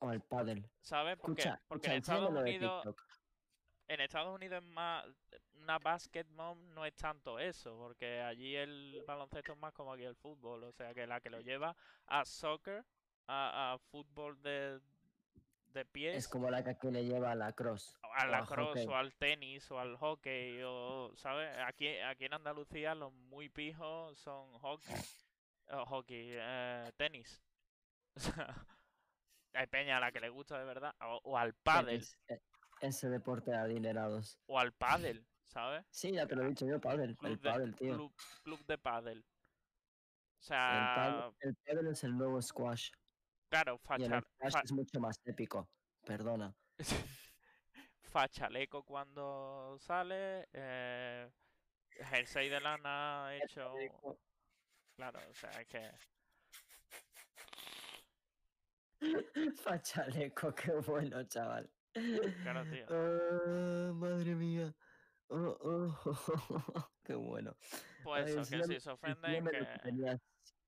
O 0.00 0.08
al 0.08 0.22
pádel. 0.22 0.64
¿sabes? 0.80 1.16
Porque, 1.18 1.42
Escucha, 1.42 1.62
porque 1.68 1.88
escucha, 1.88 1.92
en 1.92 1.98
Estados 1.98 2.30
Unidos. 2.30 2.86
En 3.94 4.00
Estados 4.00 4.32
Unidos 4.34 4.62
es 4.62 4.70
más 4.70 5.04
una 5.54 5.78
basket 5.78 6.24
mom 6.30 6.72
no 6.74 6.86
es 6.86 6.94
tanto 6.94 7.38
eso, 7.38 7.76
porque 7.76 8.20
allí 8.20 8.54
el 8.56 9.02
baloncesto 9.06 9.52
es 9.52 9.58
más 9.58 9.72
como 9.74 9.92
aquí 9.92 10.04
el 10.04 10.14
fútbol, 10.16 10.64
o 10.64 10.72
sea 10.72 10.94
que 10.94 11.06
la 11.06 11.20
que 11.20 11.28
lo 11.30 11.40
lleva 11.40 11.74
a 12.06 12.24
soccer, 12.24 12.84
a, 13.26 13.72
a 13.72 13.78
fútbol 13.78 14.40
de, 14.42 14.80
de 15.72 15.84
pies, 15.84 16.16
Es 16.16 16.28
como 16.28 16.50
la 16.50 16.62
que 16.62 16.70
aquí 16.70 16.90
le 16.90 17.04
lleva 17.04 17.32
a 17.32 17.34
la 17.34 17.52
cross. 17.52 17.98
a 18.14 18.26
la 18.26 18.44
cross 18.46 18.86
o 18.86 18.94
al 18.96 19.12
tenis 19.14 19.70
o 19.70 19.78
al 19.78 19.96
hockey 19.96 20.62
o 20.64 21.12
sabes 21.16 21.56
aquí 21.66 21.88
aquí 21.98 22.24
en 22.26 22.34
Andalucía 22.34 22.94
los 22.94 23.12
muy 23.12 23.48
pijos 23.48 24.18
son 24.18 24.52
hockey 24.60 24.94
o 25.72 25.84
hockey 25.86 26.28
eh, 26.32 26.92
tenis. 26.96 27.42
Hay 29.52 29.66
peña 29.66 29.96
a 29.96 30.00
la 30.00 30.12
que 30.12 30.20
le 30.20 30.28
gusta 30.28 30.58
de 30.58 30.64
verdad 30.64 30.94
o, 31.02 31.20
o 31.24 31.36
al 31.38 31.54
pádel. 31.54 31.86
Tenis, 32.00 32.18
e- 32.28 32.40
Ese 32.80 33.08
deporte 33.10 33.50
de 33.50 33.56
adinerados. 33.58 34.38
o 34.46 34.58
al 34.58 34.72
pádel 34.72 35.26
sabes 35.46 35.84
Sí, 35.90 36.12
ya 36.12 36.26
te 36.26 36.34
lo 36.36 36.44
he 36.44 36.48
dicho 36.48 36.66
yo, 36.66 36.80
pádel. 36.80 37.10
El 37.10 37.16
club 37.16 37.40
de 37.40 37.50
pádel, 37.50 37.74
tío. 37.74 37.94
club, 37.94 38.12
club 38.42 38.66
de 38.66 38.78
pádel 38.78 39.18
o 39.18 39.22
El 39.22 40.44
sea 40.46 40.92
pádel, 40.96 41.34
el 41.40 41.56
pádel 41.56 41.86
es 41.88 42.04
el 42.04 42.16
nuevo 42.16 42.40
squash. 42.40 42.90
claro 43.50 43.80
Y 43.98 44.04
el 44.04 44.10
facha, 44.10 44.20
squash 44.22 44.52
fa- 44.52 44.60
es 44.64 44.72
mucho 44.72 45.00
más 45.00 45.20
épico. 45.24 45.68
Perdona. 46.06 46.54
fachaleco 48.02 48.82
cuando 48.84 49.76
sale 49.78 50.48
eh, 50.52 51.30
jersey 51.90 52.48
de 52.48 52.60
lana 52.60 53.34
hecho 53.36 53.74
Claro, 54.96 55.18
o 55.30 55.34
sea, 55.34 55.50
es 55.50 55.66
que. 55.66 55.90
Fachaleco, 59.56 60.54
qué 60.54 60.72
bueno, 60.72 61.22
chaval. 61.24 61.70
Claro, 61.92 62.64
tío. 62.70 62.86
Ah, 62.88 63.92
madre 63.94 64.34
mía. 64.34 64.74
Oh, 65.28 65.56
oh, 65.60 66.90
qué 67.04 67.14
bueno. 67.14 67.56
Pues 68.02 68.26
Ay, 68.26 68.42
eso, 68.42 68.50
que 68.50 68.74
si 68.74 68.80
se 68.80 68.90
ofenden, 68.90 69.44
que, 69.44 69.78
tenías, 69.84 70.20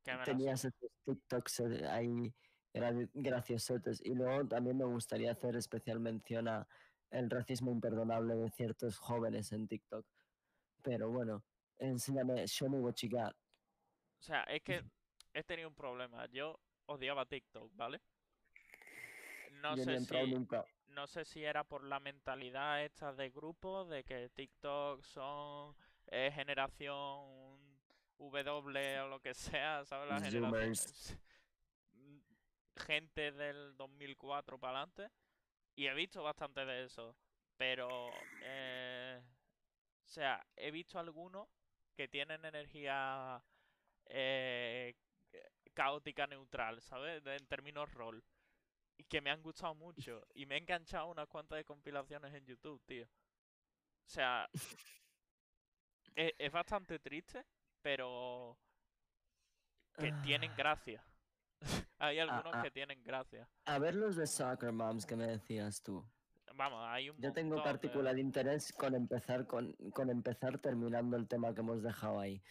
que 0.05 0.13
me 0.17 0.25
tenías 0.25 0.65
esos 0.65 0.91
TikToks 1.05 1.61
eh, 1.61 1.87
ahí 1.89 2.33
gra- 2.73 3.11
graciosotes. 3.15 4.01
Y 4.05 4.15
luego 4.15 4.47
también 4.47 4.79
me 4.79 4.85
gustaría 4.85 5.33
hacer 5.33 5.57
especial 5.57 6.01
mención 6.01 6.49
a 6.49 6.67
el 7.11 7.29
racismo 7.29 7.71
imperdonable 7.73 8.35
de 8.37 8.51
ciertos 8.51 8.99
jóvenes 8.99 9.53
en 9.53 9.67
TikTok. 9.69 10.07
Pero 10.83 11.11
bueno, 11.11 11.43
enséñame, 11.79 12.47
show 12.47 12.69
me 12.69 12.79
what 12.79 12.95
you 13.03 13.11
got. 13.11 13.35
O 14.21 14.23
sea, 14.23 14.43
es 14.45 14.63
que 14.63 14.81
he 15.35 15.43
tenido 15.43 15.69
un 15.69 15.75
problema. 15.75 16.27
Yo 16.27 16.57
odiaba 16.87 17.27
TikTok, 17.27 17.71
¿vale? 17.77 18.01
No 19.63 19.77
Yo 19.77 19.85
sé 19.85 20.01
si 20.01 20.33
nunca. 20.33 20.65
No 20.93 21.07
sé 21.07 21.25
si 21.25 21.45
era 21.45 21.65
por 21.65 21.85
la 21.85 22.01
mentalidad 22.01 22.85
esta 22.85 23.13
de 23.13 23.31
grupo, 23.31 23.85
de 23.85 24.05
que 24.05 24.29
TikTok 24.31 25.03
son 25.03 25.75
eh, 26.09 26.31
generación 26.35 27.61
W 28.19 29.01
o 29.01 29.09
lo 29.09 29.21
que 29.21 29.35
sea, 29.35 29.85
¿sabes? 29.85 30.09
La 30.09 30.21
generación. 30.21 31.19
Mm, 31.93 32.19
Gente 32.87 33.33
del 33.33 33.77
2004 33.77 34.59
para 34.59 34.79
adelante. 34.79 35.11
Y 35.75 35.87
he 35.87 35.95
visto 35.95 36.23
bastante 36.23 36.65
de 36.65 36.85
eso. 36.85 37.17
Pero, 37.57 38.11
eh, 38.43 39.21
o 40.05 40.09
sea, 40.09 40.45
he 40.57 40.71
visto 40.71 40.99
algunos 40.99 41.49
que 41.95 42.09
tienen 42.09 42.45
energía 42.45 43.43
eh, 44.07 44.95
caótica 45.75 46.27
neutral, 46.27 46.81
¿sabes? 46.83 47.25
En 47.27 47.47
términos 47.47 47.91
rol. 47.93 48.23
Y 48.97 49.05
que 49.05 49.21
me 49.21 49.31
han 49.31 49.43
gustado 49.43 49.75
mucho. 49.75 50.27
Y 50.35 50.47
me 50.47 50.55
he 50.57 50.59
enganchado 50.59 51.07
unas 51.09 51.29
cuantas 51.29 51.57
de 51.59 51.65
compilaciones 51.65 52.33
en 52.35 52.45
YouTube, 52.47 52.83
tío. 52.87 53.05
O 53.05 54.09
sea, 54.09 54.49
e- 56.17 56.35
es, 56.39 56.53
bastante 56.53 56.99
triste, 56.99 57.45
pero 57.81 58.59
que 59.99 60.13
tienen 60.23 60.51
Ah. 60.53 60.57
gracia. 60.57 61.05
Hay 61.99 62.19
algunos 62.19 62.63
que 62.63 62.71
tienen 62.71 63.03
gracia. 63.05 63.49
A 63.67 63.79
ver 63.79 63.95
los 63.95 64.17
de 64.17 64.27
Soccer 64.27 64.73
Moms 64.73 65.07
que 65.07 65.17
me 65.17 65.27
decías 65.27 65.83
tú. 65.83 66.05
Vamos, 66.55 66.85
hay 66.87 67.09
un 67.09 67.19
Yo 67.19 67.33
tengo 67.33 67.57
de- 67.57 67.63
particular 67.63 68.19
interés 68.19 68.73
con 68.75 68.95
empezar 68.95 69.47
con, 69.47 69.73
con 69.95 70.11
empezar 70.11 70.59
terminando 70.59 71.17
el 71.17 71.27
tema 71.27 71.55
que 71.55 71.61
hemos 71.61 71.83
dejado 71.83 72.21
ahí. 72.21 72.43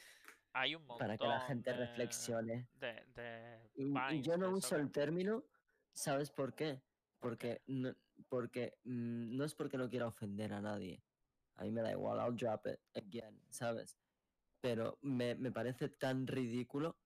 hay 0.54 0.73
un 0.75 0.82
montón 0.88 1.06
Para 1.06 1.17
que 1.19 1.27
la 1.27 1.41
gente 1.41 1.69
de- 1.71 1.77
reflexione. 1.77 2.67
De, 2.73 3.69
Y, 3.75 4.21
yo 4.21 4.38
no 4.38 4.49
uso 4.49 4.75
el 4.77 4.91
término, 4.91 5.43
¿sabes 5.93 6.32
por 6.32 6.56
qué? 6.56 6.82
Porque, 7.19 7.62
no, 7.67 7.95
porque 8.30 8.80
mm, 8.84 9.36
no 9.36 9.43
es 9.43 9.56
porque 9.56 9.77
no 9.77 9.89
quiera 9.89 10.08
ofender 10.08 10.54
a 10.54 10.62
nadie. 10.62 11.04
A 11.56 11.63
mí 11.63 11.71
me 11.71 11.82
da 11.82 11.91
igual, 11.91 12.19
I'll 12.19 12.36
drop 12.36 12.67
it 12.67 12.80
again, 12.95 13.39
¿sabes? 13.49 13.97
Pero 14.62 14.97
me, 15.01 15.36
me 15.36 15.51
parece 15.51 15.89
tan 15.89 16.27
ridículo 16.27 16.97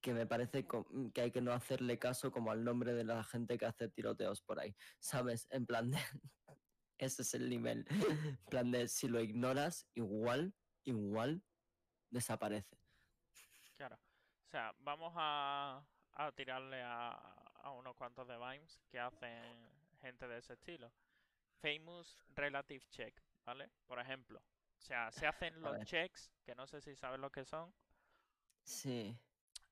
que 0.00 0.12
me 0.12 0.26
parece 0.26 0.64
mm, 0.64 1.08
que 1.10 1.20
hay 1.22 1.30
que 1.30 1.40
no 1.40 1.52
hacerle 1.52 1.98
caso 1.98 2.30
como 2.30 2.50
al 2.50 2.64
nombre 2.64 2.92
de 2.92 3.04
la 3.04 3.22
gente 3.24 3.56
que 3.56 3.66
hace 3.66 3.88
tiroteos 3.88 4.42
por 4.42 4.58
ahí, 4.60 4.74
¿sabes? 4.98 5.46
En 5.50 5.64
plan 5.64 5.90
de... 5.90 5.98
Ese 6.98 7.22
es 7.22 7.34
el 7.34 7.48
nivel. 7.50 7.84
En 7.88 8.36
plan 8.48 8.70
de, 8.70 8.86
si 8.86 9.08
lo 9.08 9.20
ignoras, 9.20 9.88
igual, 9.94 10.54
igual, 10.84 11.42
desaparece. 12.10 12.78
Claro. 13.74 13.96
O 14.46 14.50
sea, 14.50 14.72
vamos 14.78 15.12
a, 15.16 15.84
a 16.12 16.32
tirarle 16.32 16.80
a, 16.82 17.31
a 17.62 17.70
unos 17.70 17.96
cuantos 17.96 18.26
de 18.28 18.36
Vines 18.36 18.80
que 18.90 18.98
hacen 18.98 19.70
gente 20.00 20.26
de 20.28 20.38
ese 20.38 20.54
estilo. 20.54 20.92
Famous 21.60 22.18
Relative 22.34 22.84
Check, 22.90 23.14
¿vale? 23.44 23.70
Por 23.86 23.98
ejemplo. 23.98 24.40
O 24.40 24.80
sea, 24.80 25.10
se 25.12 25.26
hacen 25.26 25.60
los 25.62 25.78
checks, 25.84 26.32
que 26.44 26.54
no 26.54 26.66
sé 26.66 26.80
si 26.80 26.96
sabes 26.96 27.20
lo 27.20 27.30
que 27.30 27.44
son. 27.44 27.72
Sí. 28.64 29.16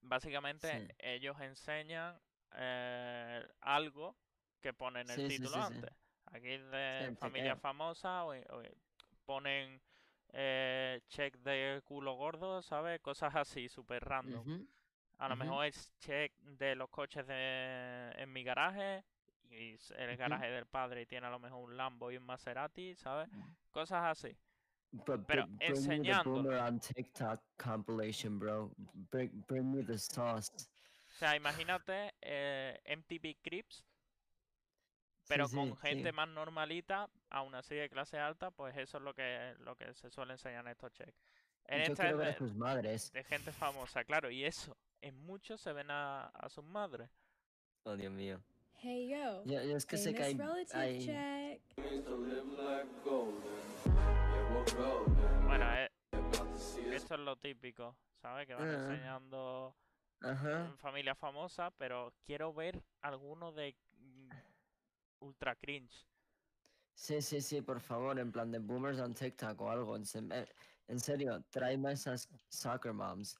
Básicamente, 0.02 0.86
Sí. 0.88 0.94
ellos 0.98 1.40
enseñan 1.40 2.20
eh, 2.54 3.46
algo 3.60 4.16
que 4.60 4.72
ponen 4.72 5.08
el 5.10 5.16
Sí, 5.16 5.28
título 5.28 5.50
sí, 5.56 5.60
antes. 5.60 5.90
Aquí 6.26 6.58
de 6.58 7.16
familia 7.18 7.56
famosa 7.56 8.24
o, 8.24 8.34
o 8.34 8.62
ponen 9.24 9.80
eh, 10.32 11.00
check 11.08 11.36
de 11.38 11.82
culo 11.84 12.14
gordo, 12.14 12.62
¿sabes? 12.62 13.00
Cosas 13.00 13.34
así, 13.34 13.68
súper 13.68 14.04
random. 14.04 14.40
Ujú. 14.40 14.68
A 15.20 15.28
lo 15.28 15.36
mejor 15.36 15.66
es 15.66 15.92
check 15.98 16.32
de 16.40 16.74
los 16.74 16.88
coches 16.90 17.26
de, 17.26 18.12
en 18.16 18.32
mi 18.32 18.42
garaje 18.42 19.04
y 19.50 19.76
el 19.96 20.16
garaje 20.16 20.50
del 20.50 20.66
padre 20.66 21.02
y 21.02 21.06
tiene 21.06 21.26
a 21.26 21.30
lo 21.30 21.38
mejor 21.38 21.62
un 21.64 21.76
Lambo 21.76 22.10
y 22.10 22.16
un 22.16 22.24
Maserati, 22.24 22.94
¿sabes? 22.96 23.28
Mm. 23.30 23.42
Cosas 23.70 24.04
así. 24.18 24.36
But 24.92 25.26
Pero 25.26 25.46
br- 25.46 25.46
bring 25.46 25.86
me 25.86 26.00
the 26.04 26.12
enseñando. 26.12 26.50
on 26.58 26.80
TikTok 26.80 27.40
compilation, 27.58 28.38
bro. 28.38 28.72
Bring, 29.10 29.44
bring 29.46 29.70
me 29.70 29.82
the 29.84 29.98
sauce. 29.98 30.50
O 31.06 31.12
sea, 31.18 31.36
imagínate 31.36 32.14
eh, 32.22 32.80
MTV 32.96 33.36
Crips, 33.42 33.84
pero 35.26 35.46
sí, 35.48 35.54
con 35.56 35.76
gente 35.76 36.10
sí. 36.10 36.12
más 36.12 36.28
normalita, 36.28 37.08
aún 37.30 37.54
así 37.54 37.74
de 37.74 37.88
clase 37.88 38.18
alta, 38.18 38.50
pues 38.50 38.76
eso 38.76 38.98
es 38.98 39.04
lo 39.04 39.14
que, 39.14 39.54
lo 39.60 39.76
que 39.76 39.92
se 39.94 40.10
suele 40.10 40.32
enseñar 40.32 40.64
en 40.64 40.72
estos 40.72 40.92
checks. 40.92 41.20
En 41.66 41.82
Yo 41.84 41.92
esta 41.92 42.02
quiero 42.04 42.18
es 42.18 42.18
ver 42.18 42.28
a 42.28 42.38
sus 42.38 42.54
madres. 42.54 43.12
de 43.12 43.22
gente 43.24 43.52
famosa, 43.52 44.04
claro, 44.04 44.30
y 44.30 44.44
eso, 44.44 44.76
en 45.02 45.18
muchos 45.24 45.60
se 45.60 45.72
ven 45.72 45.90
a, 45.90 46.26
a 46.26 46.48
sus 46.48 46.64
madres. 46.64 47.10
Oh, 47.84 47.96
Dios 47.96 48.12
mío. 48.12 48.40
Hey 48.82 49.08
yo. 49.08 49.44
Yo, 49.44 49.62
yo 49.62 49.76
es 49.76 49.86
que 49.86 49.96
sé 49.96 50.14
que 50.14 50.22
hay. 50.22 50.34
Bueno, 55.46 55.66
eh, 55.74 55.90
esto 56.92 57.14
es 57.14 57.20
lo 57.20 57.36
típico, 57.36 57.96
¿sabes? 58.20 58.46
Que 58.46 58.54
van 58.54 58.68
enseñando 58.74 59.74
en 60.66 60.78
familia 60.78 61.14
famosa, 61.14 61.70
pero 61.72 62.12
quiero 62.24 62.52
ver 62.52 62.82
alguno 63.00 63.52
de 63.52 63.74
mm, 63.98 64.28
ultra 65.20 65.56
cringe. 65.56 66.06
Sí, 66.94 67.22
sí, 67.22 67.40
sí, 67.40 67.62
por 67.62 67.80
favor, 67.80 68.18
en 68.18 68.30
plan 68.30 68.50
de 68.50 68.58
boomers 68.58 69.00
on 69.00 69.14
TikTok 69.14 69.58
o 69.60 69.70
algo. 69.70 69.96
En, 69.96 70.04
se- 70.04 70.18
eh, 70.30 70.46
en 70.88 71.00
serio, 71.00 71.42
tráeme 71.50 71.92
esas 71.92 72.28
soccer 72.50 72.92
moms. 72.92 73.38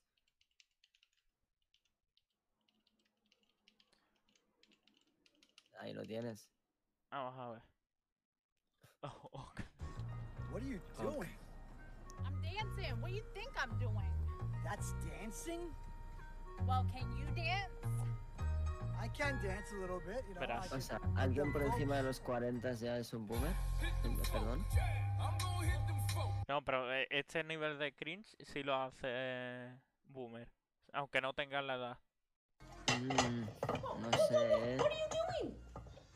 Ahí 5.81 5.95
lo 5.95 6.05
tienes. 6.05 6.49
Vamos 7.11 7.35
a 7.39 7.49
ver. 7.51 7.63
Oh, 9.03 9.31
oh, 9.33 9.49
What 10.53 10.63
are 10.63 10.67
you 10.67 10.79
doing? 11.01 11.31
I'm 12.27 12.37
dancing. 12.43 13.01
What 13.01 13.09
do 13.09 13.17
you 13.17 13.25
think 13.33 13.49
I'm 13.57 13.79
doing? 13.79 14.13
That's 14.63 14.93
dancing? 15.09 15.61
Well, 16.69 16.85
can 16.93 17.11
you 17.17 17.25
dance? 17.35 17.73
I 19.01 19.09
can 19.09 19.41
dance 19.43 19.73
a 19.73 19.81
little 19.81 20.01
bit, 20.01 20.23
you 20.29 20.35
know. 20.35 20.41
Verás. 20.43 20.71
O 20.71 20.81
sea, 20.81 21.01
¿alguien 21.17 21.51
por 21.51 21.63
encima 21.63 21.97
de 21.97 22.03
los 22.03 22.21
40 22.21 22.75
ya 22.75 22.99
es 22.99 23.15
un 23.15 23.27
boomer? 23.27 23.55
Eh, 23.83 24.17
Perdón. 24.31 24.67
No, 26.47 26.63
pero 26.63 26.93
eh, 26.93 27.07
este 27.11 27.43
nivel 27.43 27.79
de 27.79 27.95
cringe 27.95 28.37
sí 28.45 28.63
lo 28.63 28.75
hace 28.75 29.07
eh, 29.07 29.79
Boomer. 30.05 30.49
Aunque 30.93 31.21
no 31.23 31.33
tengan 31.33 31.67
la 31.67 31.75
edad. 31.77 31.99
Mm, 33.01 33.45
no 34.03 34.19
sé. 34.29 34.77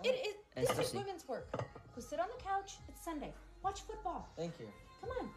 It 0.04 0.26
is. 0.26 0.34
This 0.54 0.70
Esto 0.70 0.82
is 0.82 0.92
sí. 0.92 0.96
women's 0.98 1.26
work. 1.28 1.46
Go 1.94 2.00
sit 2.00 2.20
on 2.20 2.28
the 2.36 2.42
couch. 2.44 2.74
It's 2.88 3.02
Sunday. 3.04 3.32
Watch 3.62 3.80
football. 3.82 4.28
Thank 4.36 4.52
you. 4.60 4.66
Come 5.00 5.10
on. 5.20 5.30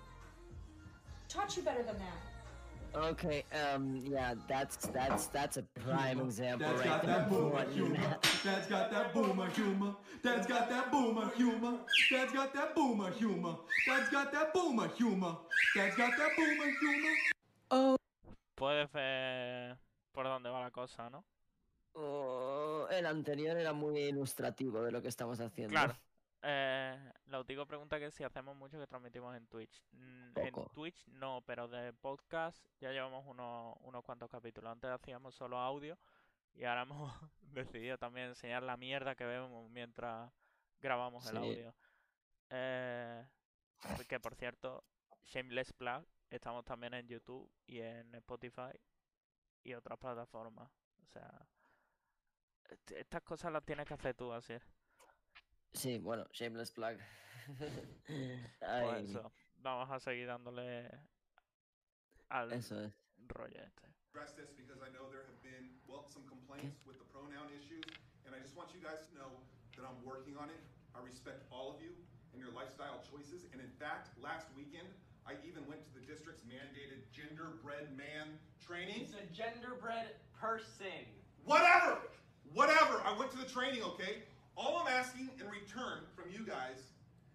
Taught 1.30 1.56
you 1.58 1.64
better 1.64 1.84
than 1.84 1.96
that. 1.98 2.18
Okay, 2.96 3.44
um, 3.74 3.98
yeah, 3.98 4.34
that's 4.48 4.88
that's 4.88 5.28
that's 5.28 5.58
a 5.58 5.64
prime 5.86 6.20
example 6.22 6.68
Dad's 6.68 6.80
right 6.80 6.88
got 6.88 7.02
there. 7.06 7.18
that 7.18 7.30
boomer 7.30 7.50
What- 7.50 7.70
humor. 7.70 8.18
Dad's 8.44 8.68
got 8.68 8.90
that 8.92 9.14
boomer 9.14 9.50
humor. 9.50 9.96
Dad's 10.24 10.48
got 10.48 10.70
that 10.70 10.90
boomer 10.92 11.30
humor. 11.36 11.78
Dad's 12.10 12.32
got 12.32 12.54
that 12.54 12.74
boomer 12.74 13.12
humor. 13.12 13.56
Dad's 13.86 14.10
got 14.10 14.32
that 14.32 14.54
boomer 14.54 14.88
humor. 14.88 15.38
Dad's 15.76 15.96
got 15.96 16.18
that 16.18 16.32
boomer 16.38 16.72
humor. 16.80 17.98
Puedes 18.56 18.90
ver 18.92 19.78
por 20.14 20.24
dónde 20.24 20.50
va 20.50 20.62
la 20.62 20.72
cosa, 20.72 21.10
¿no? 21.12 21.24
Oh, 22.00 22.88
el 22.92 23.08
anterior 23.08 23.58
era 23.58 23.74
muy 23.74 24.00
ilustrativo 24.00 24.84
de 24.84 24.92
lo 24.92 25.02
que 25.02 25.08
estamos 25.08 25.40
haciendo. 25.40 25.72
Claro. 25.72 25.96
Eh, 26.44 27.12
la 27.26 27.40
última 27.40 27.66
pregunta 27.66 28.00
que 28.00 28.12
si 28.12 28.24
hacemos 28.24 28.56
mucho 28.56 28.80
que 28.80 28.86
transmitimos 28.86 29.36
en 29.36 29.48
Twitch. 29.48 29.82
Mm, 29.94 30.38
En. 30.38 30.54
Twitch 30.74 31.08
no, 31.08 31.42
pero 31.46 31.68
de 31.68 31.94
podcast 31.94 32.64
ya 32.80 32.92
llevamos 32.92 33.26
unos, 33.26 33.76
unos 33.82 34.04
cuantos 34.04 34.30
capítulos. 34.30 34.72
Antes 34.72 34.92
hacíamos 34.92 35.34
solo 35.34 35.58
audio 35.58 35.98
y 36.54 36.66
ahora 36.66 36.82
hemos 36.84 37.14
decidido 37.42 37.98
también 37.98 38.28
enseñar 38.28 38.62
la 38.62 38.78
mierda 38.78 39.16
que 39.16 39.26
vemos 39.26 39.68
mientras 39.72 40.32
grabamos 40.80 41.26
el 41.26 41.38
audio. 41.38 41.74
Eh, 42.52 43.26
que 44.08 44.20
por 44.20 44.36
cierto, 44.36 44.84
Shameless 45.26 45.74
Plug, 45.74 46.06
estamos 46.30 46.64
también 46.64 46.94
en 46.94 47.08
YouTube 47.08 47.52
y 47.66 47.80
en 47.80 48.14
Spotify 48.14 48.80
y 49.64 49.74
otras 49.74 49.98
plataformas. 49.98 50.70
O 51.02 51.08
sea, 51.08 51.48
Estas 52.96 53.22
cosas 53.24 53.52
las 53.52 53.64
tienes 53.64 53.88
que 53.88 53.94
hacer 53.94 54.16
tú, 54.16 54.32
así. 54.34 54.54
Sí, 55.74 56.00
bueno, 56.00 56.26
shameless 56.32 56.72
plug. 56.72 56.98
Pues 58.60 59.10
eso. 59.10 59.32
Vamos 59.58 59.90
a 59.90 60.00
seguir 60.00 60.28
dándole 60.28 60.90
al 62.30 62.52
eso 62.52 62.76
es. 62.84 62.94
rollo 63.28 63.62
este. 63.64 63.88
this 64.36 64.52
because 64.52 64.82
I 64.84 64.92
know 64.92 65.08
there 65.08 65.24
have 65.24 65.42
been, 65.44 65.72
well, 65.88 66.04
some 66.10 66.24
complaints 66.28 66.84
with 66.86 67.00
the 67.00 67.08
pronoun 67.08 67.48
issues, 67.56 67.86
and 68.26 68.36
I 68.36 68.40
just 68.40 68.56
want 68.56 68.74
you 68.76 68.82
guys 68.84 69.00
to 69.08 69.12
know 69.16 69.32
that 69.78 69.88
I'm 69.88 70.04
working 70.04 70.36
on 70.36 70.50
it. 70.50 70.60
I 70.92 71.00
respect 71.06 71.46
all 71.52 71.72
of 71.72 71.80
you 71.80 71.96
and 72.34 72.42
your 72.42 72.52
lifestyle 72.52 73.00
choices, 73.06 73.48
and 73.54 73.62
in 73.62 73.72
fact, 73.80 74.12
last 74.20 74.48
weekend, 74.58 74.90
I 75.24 75.40
even 75.48 75.64
went 75.68 75.84
to 75.88 75.92
the 75.96 76.04
district's 76.04 76.44
mandated 76.44 77.08
genderbread 77.16 77.96
man 77.96 78.40
training. 78.60 79.08
He's 79.08 79.16
a 79.16 79.24
genderbread 79.32 80.20
person. 80.36 81.08
Whatever! 81.44 82.00
Whatever! 82.58 83.04
I 83.06 83.16
went 83.20 83.30
to 83.34 83.38
the 83.38 83.46
training, 83.46 83.84
okay? 83.84 84.24
All 84.56 84.80
I'm 84.80 84.88
asking 84.88 85.30
in 85.40 85.48
return 85.48 86.00
from 86.16 86.32
you 86.32 86.44
guys 86.44 86.82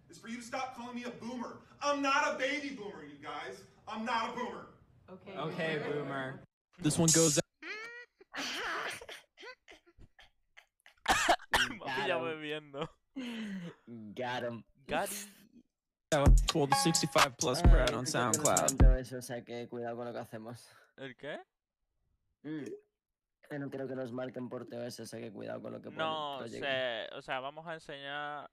is 0.09 0.17
for 0.17 0.27
you 0.27 0.35
to 0.35 0.43
stop 0.43 0.75
calling 0.75 0.95
me 0.95 1.05
a 1.05 1.11
boomer. 1.11 1.59
I'm 1.81 2.01
not 2.01 2.35
a 2.35 2.37
baby 2.37 2.71
boomer, 2.75 3.05
you 3.05 3.15
guys. 3.23 3.61
I'm 3.87 4.03
not 4.03 4.31
a 4.31 4.33
boomer. 4.33 4.67
Okay. 5.09 5.37
Okay, 5.37 5.79
boomer. 5.89 6.41
This 6.81 6.99
one 6.99 7.07
goes 7.13 7.39
Me 11.69 11.79
ha 11.85 11.95
pillado 11.95 12.19
Got 12.19 12.27
'em. 12.27 12.41
bebiendo. 12.41 12.87
Got 14.15 14.43
'em. 14.43 14.63
Gary. 14.85 15.07
out 16.13 16.35
the 16.69 16.75
65 16.83 17.37
plus 17.37 17.61
crowd 17.61 17.71
on 17.71 17.71
creo 17.71 17.87
que 17.87 17.95
nos 17.95 18.09
SoundCloud. 18.11 18.77
comentó 18.77 19.17
o 19.17 19.21
sea 19.21 19.41
que 19.41 19.67
cuidado 19.69 19.95
con 19.95 20.05
lo 20.05 20.11
que 20.11 20.19
hacemos. 20.19 20.67
¿El 20.97 21.15
qué? 21.15 21.39
Mm. 22.43 22.65
Que 23.49 23.59
no 23.59 23.69
quiero 23.69 23.87
que 23.87 23.95
nos 23.95 24.11
marquen 24.11 24.49
por 24.49 24.65
TOS, 24.67 24.95
sea 24.95 25.19
que 25.19 25.31
cuidado 25.31 25.61
con 25.61 25.73
lo 25.73 25.81
que 25.81 25.91
No, 25.91 26.47
se, 26.47 27.07
o 27.13 27.21
sea, 27.21 27.39
vamos 27.39 27.67
a 27.67 27.73
enseñar 27.75 28.49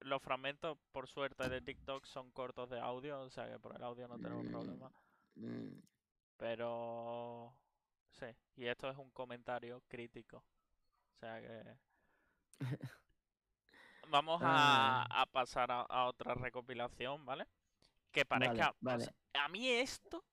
los 0.00 0.22
fragmentos, 0.22 0.78
por 0.92 1.08
suerte, 1.08 1.48
de 1.48 1.60
TikTok 1.60 2.04
son 2.04 2.30
cortos 2.32 2.68
de 2.70 2.78
audio, 2.80 3.20
o 3.20 3.30
sea 3.30 3.48
que 3.50 3.58
por 3.58 3.74
el 3.74 3.82
audio 3.82 4.06
no 4.08 4.18
tenemos 4.18 4.44
Mm. 4.44 4.50
problema. 4.50 4.92
Mm. 5.36 5.78
Pero 6.36 7.54
sí, 8.10 8.26
y 8.56 8.66
esto 8.66 8.88
es 8.90 8.96
un 8.98 9.10
comentario 9.10 9.82
crítico. 9.88 10.38
O 10.38 11.18
sea 11.20 11.40
que 11.40 11.76
vamos 14.08 14.40
a, 14.44 15.04
a 15.22 15.26
pasar 15.26 15.70
a, 15.70 15.82
a 15.82 16.06
otra 16.06 16.34
recopilación, 16.34 17.24
¿vale? 17.24 17.46
Que 18.10 18.24
parezca. 18.24 18.74
vale. 18.80 19.04
sea, 19.04 19.44
a 19.44 19.48
mí 19.48 19.68
esto 19.68 20.24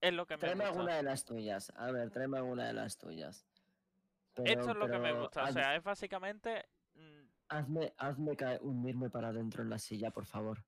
es 0.00 0.12
lo 0.14 0.26
que 0.26 0.34
me 0.36 0.40
Tráeme 0.40 0.64
gusta. 0.64 0.68
alguna 0.78 0.96
de 0.96 1.02
las 1.02 1.24
tuyas. 1.24 1.72
A 1.76 1.90
ver, 1.90 2.10
tráeme 2.10 2.38
alguna 2.38 2.66
de 2.66 2.72
las 2.72 2.96
tuyas. 2.98 3.46
Esto 4.44 4.70
es 4.70 4.76
lo 4.76 4.88
que 4.88 4.98
me 4.98 5.12
gusta. 5.12 5.44
O 5.44 5.52
sea, 5.52 5.74
es 5.76 5.82
básicamente. 5.82 6.68
mm, 6.94 7.24
hazme, 7.48 7.92
hazme 7.98 8.36
caer- 8.36 8.60
hundirme 8.62 9.10
para 9.10 9.28
adentro 9.28 9.62
en 9.62 9.70
la 9.70 9.78
silla, 9.78 10.10
por 10.10 10.26
favor. 10.26 10.64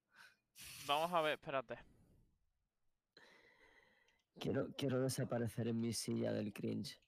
Vamos 0.86 1.12
a 1.12 1.20
ver, 1.20 1.34
espérate. 1.34 1.78
Quiero, 4.38 4.68
quiero 4.76 5.00
desaparecer 5.02 5.68
en 5.68 5.80
mi 5.80 5.92
silla 5.92 6.32
del 6.32 6.52
cringe. 6.52 7.00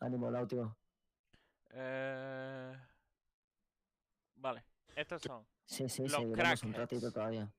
Ánimo, 0.00 0.30
Lautio. 0.30 0.76
Eh... 1.70 2.76
Vale, 4.34 4.64
estos 4.94 5.22
son 5.22 5.46
Sí, 5.64 5.88
sí, 5.88 6.02
Los 6.02 6.12
seguiremos 6.12 6.62
un 6.64 6.74
ratito 6.74 7.00
crackheads. 7.00 7.14
todavía. 7.14 7.52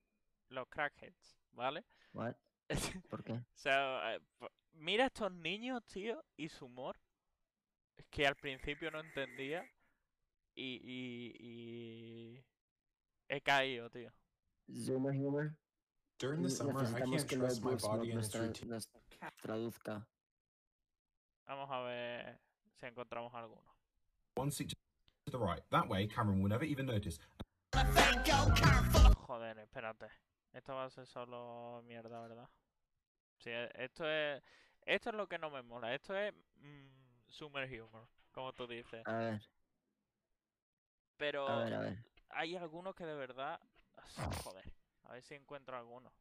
los 0.50 0.68
crackheads, 0.68 1.36
¿vale? 1.52 1.84
What? 2.12 2.34
¿Por 3.08 3.22
qué? 3.24 3.32
O 3.32 3.44
sea, 3.54 4.14
eh, 4.16 4.20
mira 4.72 5.06
estos 5.06 5.32
niños, 5.32 5.82
tío, 5.86 6.22
y 6.36 6.48
su 6.48 6.66
humor. 6.66 6.96
Es 7.96 8.06
que 8.08 8.26
al 8.26 8.36
principio 8.36 8.90
no 8.90 9.00
entendía. 9.00 9.64
Y, 10.54 10.80
y, 10.84 11.36
y... 11.40 12.44
He 13.28 13.40
caído, 13.40 13.90
tío. 13.90 14.12
Zoomer 14.72 15.12
humor. 15.14 15.56
During 16.18 16.42
the 16.42 16.48
summer, 16.50 16.76
I 16.76 16.82
Necesitamos 16.82 17.16
can't 17.24 17.28
que 17.28 17.36
trust 17.36 17.62
my 17.64 17.74
body 17.74 18.10
and 18.10 18.14
nos, 18.14 18.26
its 18.26 18.36
routine. 18.36 18.68
nos 18.70 18.88
traduzca. 19.42 20.06
Vamos 21.46 21.68
a 21.70 21.80
ver 21.80 22.38
si 22.78 22.86
encontramos 22.86 23.34
alguno. 23.34 23.74
One 24.36 24.50
seat 24.50 24.72
to 25.26 25.30
the 25.32 25.38
right. 25.38 25.62
That 25.70 25.88
way, 25.88 26.06
Cameron 26.06 26.40
will 26.40 26.48
never 26.48 26.64
even 26.64 26.86
notice. 26.86 27.18
Joder, 29.26 29.58
espérate. 29.58 30.08
Esto 30.52 30.74
va 30.74 30.84
a 30.84 30.90
ser 30.90 31.06
solo 31.06 31.82
mierda, 31.86 32.20
¿verdad? 32.20 32.48
Sí, 33.38 33.50
e- 33.50 33.70
esto 33.74 34.08
es... 34.08 34.42
Esto 34.86 35.10
es 35.10 35.16
lo 35.16 35.26
que 35.26 35.38
no 35.38 35.50
me 35.50 35.62
mola. 35.62 35.94
Esto 35.94 36.16
es... 36.16 36.34
mm, 36.60 36.86
summer 37.28 37.68
humor, 37.82 38.06
como 38.32 38.52
tú 38.52 38.66
dices. 38.66 39.06
A 39.06 39.16
ver, 39.16 39.42
Pero... 41.16 41.48
a 41.48 41.64
ver, 41.64 41.74
a 41.74 41.80
ver. 41.80 41.98
hay 42.30 42.56
algunos 42.56 42.94
que 42.94 43.04
de 43.06 43.14
verdad. 43.14 43.60
Joder, 44.44 44.64
a 45.04 45.12
ver 45.12 45.22
si 45.22 45.34
encuentro 45.34 45.76
alguno. 45.76 46.12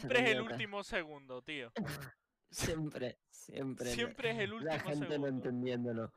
Siempre 0.00 0.20
es 0.20 0.30
el 0.30 0.40
último 0.40 0.82
segundo, 0.84 1.42
tío. 1.42 1.72
Siempre, 2.50 3.18
siempre. 3.30 3.90
Siempre 3.92 4.30
es 4.30 4.38
el 4.40 4.52
último 4.52 4.70
La 4.70 4.78
gente 4.78 5.00
no 5.00 5.08
segundo. 5.08 5.28
entendiéndolo. 5.28 6.12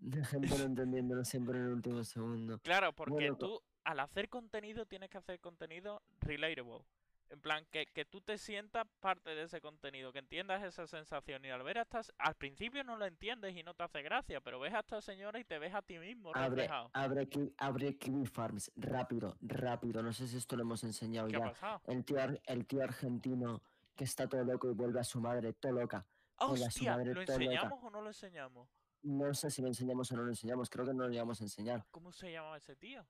La 0.00 0.24
gente 0.24 0.48
no 0.58 0.64
entendiéndolo 0.64 1.24
siempre 1.24 1.58
en 1.58 1.64
el 1.66 1.72
último 1.72 2.02
segundo. 2.02 2.58
Claro, 2.60 2.94
porque 2.94 3.12
Bueno, 3.12 3.36
tú 3.36 3.62
al 3.84 4.00
hacer 4.00 4.30
contenido 4.30 4.86
tienes 4.86 5.10
que 5.10 5.18
hacer 5.18 5.38
contenido 5.38 6.02
relatable. 6.20 6.84
En 7.28 7.40
plan, 7.40 7.66
que, 7.72 7.86
que 7.86 8.04
tú 8.04 8.20
te 8.20 8.38
sientas 8.38 8.86
parte 9.00 9.30
de 9.34 9.42
ese 9.42 9.60
contenido, 9.60 10.12
que 10.12 10.20
entiendas 10.20 10.62
esa 10.62 10.86
sensación. 10.86 11.44
Y 11.44 11.50
al 11.50 11.62
ver 11.64 11.78
a 11.78 11.82
estas. 11.82 12.12
Al 12.18 12.36
principio 12.36 12.84
no 12.84 12.96
lo 12.96 13.04
entiendes 13.04 13.56
y 13.56 13.62
no 13.64 13.74
te 13.74 13.82
hace 13.82 14.02
gracia, 14.02 14.40
pero 14.40 14.60
ves 14.60 14.72
a 14.74 14.80
esta 14.80 15.00
señora 15.00 15.40
y 15.40 15.44
te 15.44 15.58
ves 15.58 15.74
a 15.74 15.82
ti 15.82 15.98
mismo 15.98 16.30
Abre, 16.34 16.48
reflejado. 16.62 16.90
abre, 16.92 17.28
abre 17.58 17.98
Kiwi 17.98 18.26
Farms, 18.26 18.70
rápido, 18.76 19.36
rápido. 19.40 20.02
No 20.02 20.12
sé 20.12 20.28
si 20.28 20.36
esto 20.36 20.54
lo 20.56 20.62
hemos 20.62 20.84
enseñado 20.84 21.26
¿Qué 21.28 21.36
ha 21.36 21.40
ya. 21.40 21.44
pasado? 21.46 21.82
El 21.86 22.04
tío, 22.04 22.16
el 22.44 22.66
tío 22.66 22.82
argentino 22.84 23.60
que 23.96 24.04
está 24.04 24.28
todo 24.28 24.44
loco 24.44 24.70
y 24.70 24.74
vuelve 24.74 25.00
a 25.00 25.04
su 25.04 25.20
madre, 25.20 25.52
todo 25.54 25.72
loca. 25.72 26.06
Su 26.38 26.44
¡Hostia! 26.52 26.92
madre 26.92 27.12
¿Lo 27.14 27.20
loca. 27.22 27.32
enseñamos 27.34 27.82
o 27.82 27.90
no 27.90 28.00
lo 28.02 28.08
enseñamos? 28.08 28.68
No 29.02 29.34
sé 29.34 29.50
si 29.50 29.62
lo 29.62 29.68
enseñamos 29.68 30.12
o 30.12 30.16
no 30.16 30.22
lo 30.22 30.28
enseñamos, 30.28 30.68
creo 30.70 30.84
que 30.86 30.94
no 30.94 31.08
lo 31.08 31.12
íbamos 31.14 31.40
a 31.40 31.44
enseñar. 31.44 31.84
¿Cómo 31.90 32.12
se 32.12 32.30
llamaba 32.30 32.56
ese 32.56 32.76
tío? 32.76 33.04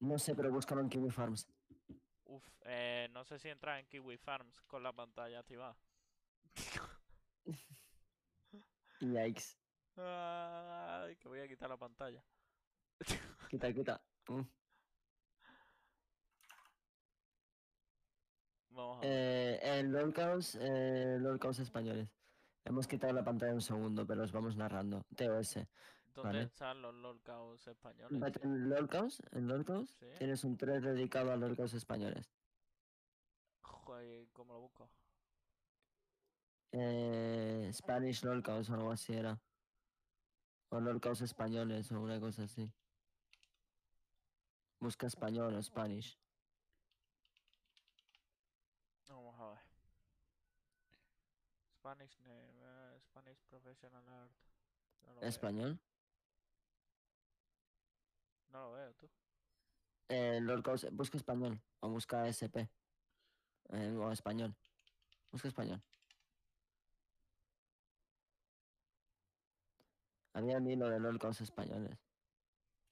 No 0.00 0.18
sé, 0.18 0.34
pero 0.34 0.50
búscalo 0.50 0.80
en 0.80 0.88
Kiwi 0.88 1.10
Farms. 1.10 1.46
Uf, 2.28 2.44
eh, 2.66 3.08
no 3.12 3.24
sé 3.24 3.38
si 3.38 3.48
entra 3.48 3.80
en 3.80 3.86
Kiwi 3.86 4.18
Farms 4.18 4.60
con 4.66 4.82
la 4.82 4.92
pantalla 4.92 5.38
activada. 5.40 5.76
Yikes. 9.00 9.56
Ay, 9.96 11.16
que 11.16 11.28
voy 11.28 11.40
a 11.40 11.48
quitar 11.48 11.70
la 11.70 11.78
pantalla. 11.78 12.22
Quita, 13.50 13.72
quita. 13.72 14.02
Mm. 14.28 14.42
Vamos 18.70 18.98
a 18.98 19.00
ver. 19.00 19.10
Eh, 19.10 19.78
en 19.78 19.92
LOLcaos, 19.92 20.54
eh, 20.60 21.18
españoles. 21.60 22.10
Hemos 22.64 22.86
quitado 22.86 23.14
la 23.14 23.24
pantalla 23.24 23.54
un 23.54 23.62
segundo, 23.62 24.06
pero 24.06 24.24
os 24.24 24.32
vamos 24.32 24.54
narrando. 24.54 25.06
TOS. 25.16 25.60
¿Dónde 26.22 26.38
vale. 26.38 26.42
están 26.46 26.82
los 26.82 26.94
LOLcaos 26.94 27.68
españoles? 27.68 28.10
En 28.42 28.68
LOLcaos, 28.68 29.22
en 29.30 29.46
LOLcaos, 29.46 29.94
Sí. 30.00 30.06
tienes 30.18 30.42
un 30.42 30.56
3 30.56 30.82
dedicado 30.82 31.30
a 31.32 31.36
LOLcaos 31.36 31.74
españoles. 31.74 32.34
Joder, 33.62 34.26
¿cómo 34.32 34.54
lo 34.54 34.60
busco? 34.62 34.90
Eh, 36.72 37.70
Spanish 37.72 38.24
LOLcaos 38.24 38.68
o 38.68 38.74
algo 38.74 38.90
así 38.90 39.14
era. 39.14 39.40
O 40.70 40.80
LOLcaos 40.80 41.20
españoles 41.20 41.92
o 41.92 42.00
una 42.00 42.18
cosa 42.18 42.42
así. 42.42 42.68
Busca 44.80 45.06
español 45.06 45.54
o 45.54 45.62
Spanish. 45.62 46.18
Vamos 49.08 49.38
a 49.40 49.48
ver. 49.50 49.58
Spanish 51.78 52.18
name, 52.20 52.52
eh, 52.60 53.00
Spanish 53.00 53.38
professional 53.48 54.06
art. 54.08 54.32
No 55.06 55.14
veo. 55.14 55.28
No 58.50 58.60
lo 58.60 58.72
veo, 58.72 58.94
tú. 58.94 59.08
Eh, 60.08 60.40
LOLcaos, 60.40 60.86
busca 60.92 61.16
español 61.16 61.60
o 61.80 61.88
busca 61.88 62.26
SP. 62.28 62.68
Eh, 63.70 63.96
o 63.96 64.10
español. 64.10 64.54
Busca 65.30 65.48
español. 65.48 65.82
Había 70.32 70.60
mil 70.60 70.78
lo 70.78 70.88
de 70.88 71.00
LOLcaos 71.00 71.40
españoles. 71.40 71.98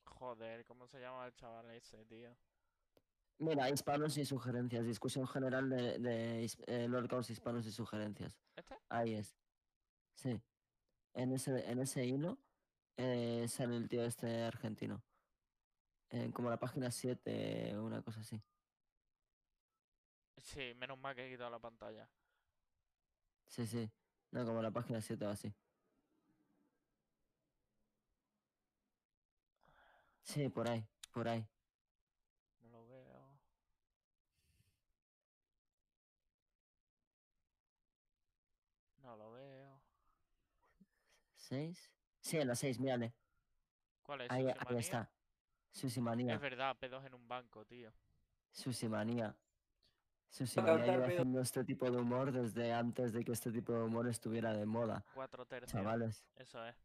Joder, 0.04 0.64
¿cómo 0.64 0.86
se 0.88 0.98
llama 0.98 1.26
el 1.26 1.34
chaval 1.34 1.70
ese, 1.70 2.04
tío? 2.06 2.36
Mira, 3.38 3.68
hispanos 3.68 4.16
y 4.16 4.24
sugerencias. 4.24 4.86
Discusión 4.86 5.26
general 5.26 5.68
de, 5.68 5.98
de 5.98 6.50
eh, 6.66 6.88
lorcaos 6.88 7.28
hispanos 7.28 7.66
y 7.66 7.72
sugerencias. 7.72 8.40
¿Este? 8.56 8.78
Ahí 8.88 9.14
es. 9.14 9.36
Sí. 10.14 10.40
En 11.12 11.32
ese, 11.32 11.70
en 11.70 11.78
ese 11.78 12.06
hilo 12.06 12.38
eh, 12.96 13.46
sale 13.48 13.76
el 13.76 13.88
tío 13.88 14.04
este 14.04 14.42
argentino. 14.42 15.02
En 16.10 16.32
como 16.32 16.50
la 16.50 16.58
página 16.58 16.90
7 16.90 17.76
o 17.76 17.84
una 17.84 18.02
cosa 18.02 18.20
así. 18.20 18.40
Sí, 20.38 20.74
menos 20.74 20.98
mal 20.98 21.14
que 21.14 21.26
he 21.26 21.30
quitado 21.30 21.50
la 21.50 21.58
pantalla. 21.58 22.08
Sí, 23.46 23.66
sí. 23.66 23.90
No, 24.30 24.44
como 24.44 24.62
la 24.62 24.70
página 24.70 25.00
7 25.00 25.26
o 25.26 25.30
así. 25.30 25.52
Sí, 30.22 30.48
por 30.48 30.68
ahí, 30.68 30.84
por 31.12 31.28
ahí. 31.28 31.46
No 32.62 32.70
lo 32.70 32.86
veo. 32.86 33.38
No 39.02 39.16
lo 39.16 39.32
veo. 39.32 39.80
¿Seis? 41.36 41.90
Sí, 42.20 42.38
en 42.38 42.48
la 42.48 42.56
6, 42.56 42.80
mírale. 42.80 43.14
¿Cuál 44.02 44.22
es? 44.22 44.30
Ahí, 44.30 44.46
ahí 44.46 44.76
está. 44.78 45.08
Susimanía. 45.76 46.34
Es 46.34 46.40
verdad, 46.40 46.74
pedos 46.78 47.04
en 47.04 47.14
un 47.14 47.28
banco, 47.28 47.64
tío. 47.66 47.92
Susimanía. 48.50 49.36
Susimanía 50.30 50.86
lleva 50.86 51.06
haciendo 51.06 51.40
este 51.40 51.64
tipo 51.64 51.90
de 51.90 51.98
humor 51.98 52.32
desde 52.32 52.72
antes 52.72 53.12
de 53.12 53.22
que 53.24 53.32
este 53.32 53.52
tipo 53.52 53.72
de 53.74 53.82
humor 53.82 54.08
estuviera 54.08 54.54
de 54.54 54.64
moda. 54.64 55.04
Cuatro 55.14 55.44
tercios. 55.44 55.70
Chavales. 55.72 56.24
Eso 56.36 56.64
es. 56.66 56.76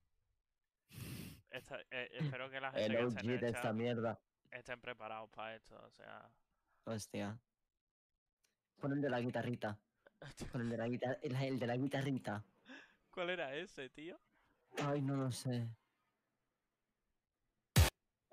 Esta- 1.50 1.80
eh, 1.90 2.10
espero 2.20 2.50
que 2.50 2.60
la 2.60 2.72
gente 2.72 2.86
El 2.86 2.98
que 2.98 3.04
OG 3.06 3.40
de 3.40 3.50
esta 3.50 3.72
mierda. 3.74 4.20
estén 4.52 4.80
preparados 4.82 5.30
para 5.30 5.56
esto. 5.56 5.82
O 5.82 5.90
sea, 5.92 6.30
Hostia. 6.84 7.40
Pon 8.82 8.92
el 8.92 9.02
de 9.02 9.10
la 9.10 9.22
guitarrita. 9.22 9.78
Pon 10.52 10.62
el 10.62 10.70
de 10.70 10.78
la, 10.78 10.88
guitar- 10.88 11.20
el, 11.22 11.36
el 11.36 11.60
de 11.60 11.68
la 11.68 11.78
guitarrita. 11.78 12.44
¿cuál 13.10 13.30
era 13.30 13.56
ese, 13.56 13.90
tío? 13.90 14.20
Ay, 14.86 15.02
no 15.02 15.16
lo 15.16 15.32
sé. 15.32 15.68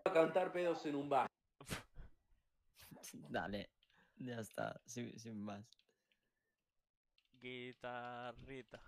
A 0.05 0.13
cantar 0.13 0.53
pedos 0.53 0.85
en 0.87 0.95
un 0.95 1.09
bar. 1.09 1.29
Dale. 3.29 3.71
Ya 4.17 4.41
está. 4.41 4.81
Sin, 4.85 5.19
sin 5.19 5.43
más. 5.43 5.65
Guitarrita. 7.41 8.83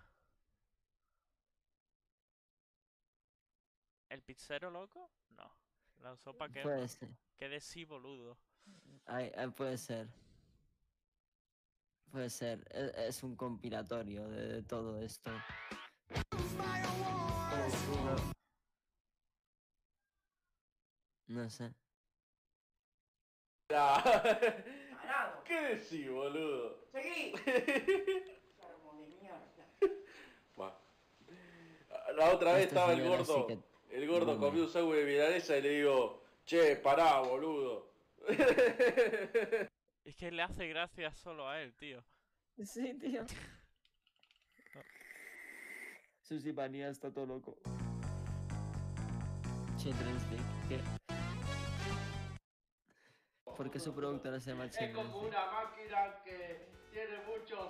¿El 4.09 4.21
pizzero 4.23 4.69
loco? 4.69 5.09
No. 5.29 5.55
La 5.99 6.17
sopa 6.17 6.49
que 6.49 6.61
Puede 6.61 6.87
ser. 6.87 7.09
Qué 7.37 7.47
de 7.47 7.61
sí, 7.61 7.85
boludo. 7.85 8.37
Ay, 9.05 9.31
ay, 9.37 9.47
puede 9.51 9.77
ser. 9.77 10.09
Puede 12.11 12.29
ser. 12.29 12.65
Es, 12.71 12.93
es 12.97 13.23
un 13.23 13.35
compilatorio 13.35 14.27
de, 14.27 14.47
de 14.47 14.63
todo 14.63 14.99
esto. 15.01 15.31
No 21.31 21.49
sé. 21.49 21.71
¿Qué 25.45 25.61
decís, 25.75 26.09
boludo? 26.11 26.77
Seguí. 26.91 27.33
Buah. 30.57 30.73
La 32.17 32.33
otra 32.33 32.53
vez 32.53 32.63
Este 32.63 32.75
estaba 32.75 32.91
el 32.93 33.07
gordo. 33.07 33.47
que- 33.47 33.59
El 33.91 34.07
gordo 34.07 34.25
Bueno. 34.25 34.41
comió 34.41 34.63
un 34.63 34.69
sándwich 34.69 34.97
de 34.99 35.05
milanesa 35.05 35.57
y 35.57 35.61
le 35.61 35.69
digo, 35.69 36.23
che, 36.45 36.75
pará, 36.77 37.19
boludo. 37.21 37.91
Es 40.03 40.15
que 40.17 40.31
le 40.31 40.41
hace 40.41 40.67
gracia 40.67 41.13
solo 41.13 41.47
a 41.47 41.61
él, 41.61 41.73
tío. 41.75 42.03
Sí, 42.65 42.93
tío. 42.99 43.23
Susi 46.21 46.51
Manía 46.51 46.89
está 46.89 47.09
todo 47.13 47.25
loco. 47.25 47.57
Children's 49.77 50.29
Dick. 50.29 50.41
¿Qué? 50.69 50.79
¿Por 53.55 53.69
qué 53.69 53.79
su 53.79 53.93
productora 53.93 54.39
se 54.39 54.51
llama 54.51 54.65
Es 54.65 54.95
como 54.95 55.19
una 55.19 55.45
máquina 55.51 56.21
que 56.23 56.67
tiene 56.91 57.19
muchos, 57.25 57.69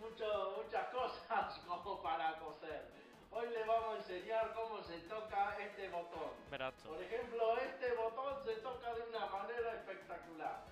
muchos, 0.00 0.56
muchas 0.56 0.88
cosas 0.94 1.58
como 1.66 2.02
para 2.02 2.38
coser. 2.38 2.86
Hoy 3.30 3.48
le 3.50 3.64
vamos 3.66 3.94
a 3.94 3.96
enseñar 3.98 4.54
cómo 4.54 4.82
se 4.82 4.98
toca 5.00 5.58
este 5.58 5.88
botón. 5.90 6.30
Por 6.48 7.02
ejemplo, 7.02 7.58
este 7.58 7.92
botón 7.94 8.42
se 8.44 8.54
toca 8.56 8.94
de 8.94 9.02
una 9.02 9.26
manera 9.26 9.74
espectacular. 9.74 10.64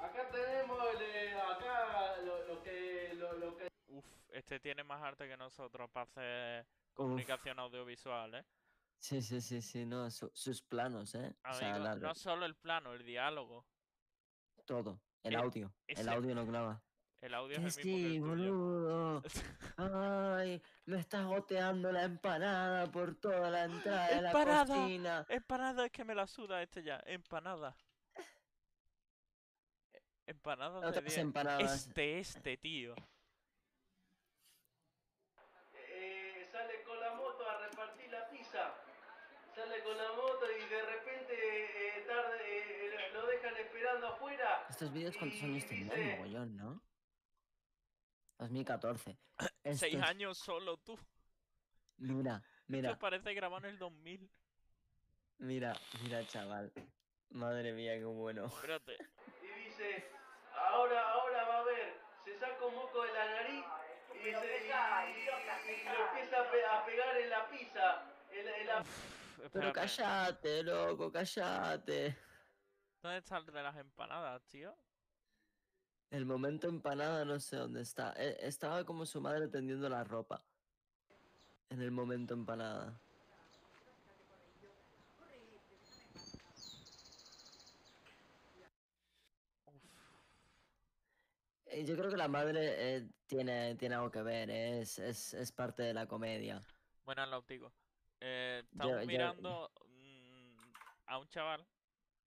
Acá 0.00 0.28
tenemos 0.30 0.78
el, 0.94 1.02
eh, 1.02 1.34
acá 1.34 2.16
lo, 2.24 2.46
lo 2.46 2.62
que, 2.62 3.12
lo, 3.14 3.32
lo 3.34 3.56
que 3.56 3.68
Uf, 3.88 4.04
este 4.30 4.60
tiene 4.60 4.82
más 4.82 5.02
arte 5.02 5.28
que 5.28 5.36
nosotros 5.36 5.90
para 5.90 6.04
hacer 6.04 6.66
comunicación 6.94 7.58
audiovisual, 7.58 8.34
¿eh? 8.34 8.44
Sí, 9.04 9.20
sí, 9.20 9.38
sí, 9.42 9.60
sí, 9.60 9.84
no, 9.84 10.10
su- 10.10 10.30
sus 10.32 10.62
planos, 10.62 11.14
¿eh? 11.14 11.36
O 11.46 11.52
sea, 11.52 11.74
Amigo, 11.74 11.84
la- 11.84 11.94
no 11.96 12.14
solo 12.14 12.46
el 12.46 12.54
plano, 12.56 12.94
el 12.94 13.04
diálogo. 13.04 13.66
todo. 14.64 14.98
El 15.22 15.34
Eh, 15.34 15.36
audio. 15.36 15.74
El 15.86 16.08
audio 16.08 16.34
no 16.34 16.46
graba. 16.46 16.82
El 17.20 17.34
audio 17.34 17.58
Que 17.60 17.66
es 17.66 17.76
el 17.76 17.84
mismo 17.84 17.98
que 17.98 18.08
sí, 18.08 18.16
el 18.16 18.22
tuyo. 18.22 18.28
boludo. 18.56 19.22
Ay, 19.76 20.62
me 20.86 20.98
estás 21.00 21.26
goteando 21.26 21.92
la 21.92 22.04
empanada 22.04 22.90
por 22.90 23.14
toda 23.16 23.50
la 23.50 23.64
entrada 23.64 24.08
de 24.08 24.22
la 24.22 24.28
¡Empanada! 24.30 24.66
cocina. 24.74 25.26
Empanada, 25.28 25.84
es 25.84 25.92
que 25.92 26.04
me 26.04 26.14
la 26.14 26.26
suda 26.26 26.62
este 26.62 26.82
ya. 26.82 26.98
Empanada. 27.04 27.76
E- 29.92 30.02
Empanadas 30.28 30.80
de 30.80 30.88
Otras 30.88 31.04
10. 31.04 31.18
empanadas. 31.18 31.86
Este, 31.88 32.18
este, 32.20 32.56
tío. 32.56 32.94
eh, 35.74 36.48
sale 36.50 36.82
con 36.84 36.98
la 37.00 37.14
moto 37.16 37.46
a 37.48 37.58
repartir 37.68 38.10
la 38.10 38.28
pizza. 38.30 38.74
Sale 39.54 39.73
con 39.84 39.96
la 39.96 40.12
moto 40.12 40.46
y 40.50 40.68
de 40.68 40.82
repente 40.82 41.98
eh, 41.98 42.04
tarde, 42.06 42.86
eh, 42.86 43.10
lo 43.12 43.26
dejan 43.26 43.56
esperando 43.56 44.06
afuera. 44.08 44.66
Estos 44.70 44.92
vídeos 44.92 45.16
cuántos 45.16 45.42
años 45.42 45.66
tendrán, 45.66 45.98
dice, 46.00 46.16
mogollón, 46.16 46.56
¿no? 46.56 46.82
2014. 48.38 49.16
Seis 49.64 49.82
Estos- 49.94 50.02
años 50.02 50.38
solo 50.38 50.76
tú. 50.78 50.98
Mira, 51.98 52.42
mira, 52.66 52.90
Esto 52.90 52.98
parece 53.00 53.34
grabado 53.34 53.66
en 53.66 53.72
el 53.74 53.78
2000. 53.78 54.28
mira, 55.38 55.72
mira, 56.02 56.26
chaval. 56.26 56.72
Madre 57.30 57.72
mía, 57.72 57.94
qué 57.98 58.04
bueno. 58.04 58.46
Espérate. 58.46 58.96
y 59.42 59.64
dice, 59.68 60.08
ahora, 60.54 61.10
ahora 61.12 61.44
va 61.44 61.58
a 61.60 61.64
ver, 61.64 62.00
se 62.24 62.38
saca 62.38 62.64
un 62.64 62.74
moco 62.74 63.02
de 63.02 63.12
la 63.12 63.24
nariz 63.26 63.64
y, 64.14 64.18
se, 64.18 64.28
y, 64.28 64.32
y- 64.32 65.20
y 65.20 65.84
lo 65.84 66.06
empieza 66.08 66.40
a, 66.40 66.50
pe- 66.50 66.64
a 66.66 66.84
pegar 66.84 67.16
en 67.16 67.30
la 67.30 67.48
pizza. 67.48 68.02
En 68.32 68.44
la- 68.46 68.56
en 68.58 68.66
la- 68.66 68.84
Pero 69.52 69.72
cállate, 69.72 70.62
loco, 70.62 71.10
cállate. 71.10 72.16
¿Dónde 73.02 73.18
está 73.18 73.38
el 73.38 73.46
de 73.46 73.62
las 73.62 73.76
empanadas, 73.76 74.42
tío? 74.48 74.76
El 76.10 76.26
momento 76.26 76.68
empanada 76.68 77.24
no 77.24 77.38
sé 77.40 77.56
dónde 77.56 77.82
está. 77.82 78.14
Eh, 78.16 78.36
Estaba 78.40 78.84
como 78.84 79.04
su 79.04 79.20
madre 79.20 79.48
tendiendo 79.48 79.88
la 79.88 80.04
ropa. 80.04 80.44
En 81.70 81.82
el 81.82 81.90
momento 81.90 82.34
empanada. 82.34 83.00
Eh, 91.66 91.84
Yo 91.84 91.96
creo 91.96 92.10
que 92.10 92.16
la 92.16 92.28
madre 92.28 92.96
eh, 92.96 93.08
tiene, 93.26 93.74
tiene 93.74 93.96
algo 93.96 94.10
que 94.10 94.22
ver, 94.22 94.48
eh, 94.48 94.80
es, 94.82 94.98
es, 95.00 95.34
es 95.34 95.50
parte 95.50 95.82
de 95.82 95.92
la 95.92 96.06
comedia. 96.06 96.60
Buenas, 97.04 97.28
Lautico. 97.28 97.72
Eh, 98.26 98.62
estamos 98.64 99.00
yo- 99.02 99.06
mirando 99.06 99.70
mm, 99.86 100.56
a 101.06 101.18
un 101.18 101.28
chaval 101.28 101.66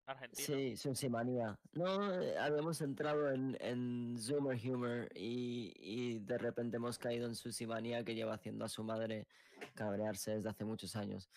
argentino. 0.07 0.47
Sí, 0.47 0.77
Susimanía. 0.77 1.59
No, 1.73 2.23
eh, 2.23 2.39
habíamos 2.39 2.81
entrado 2.81 3.31
en, 3.33 3.57
en 3.61 4.17
Zoomer 4.19 4.57
Humor 4.69 5.09
y, 5.17 5.73
y 5.77 6.19
de 6.21 6.39
repente 6.39 6.77
hemos 6.77 6.97
caído 6.97 7.27
en 7.27 7.35
Susimanía 7.35 8.05
que 8.05 8.15
lleva 8.15 8.35
haciendo 8.35 8.65
a 8.65 8.69
su 8.69 8.85
madre 8.85 9.27
cabrearse 9.75 10.37
desde 10.37 10.49
hace 10.51 10.65
muchos 10.65 10.95
años. 10.95 11.29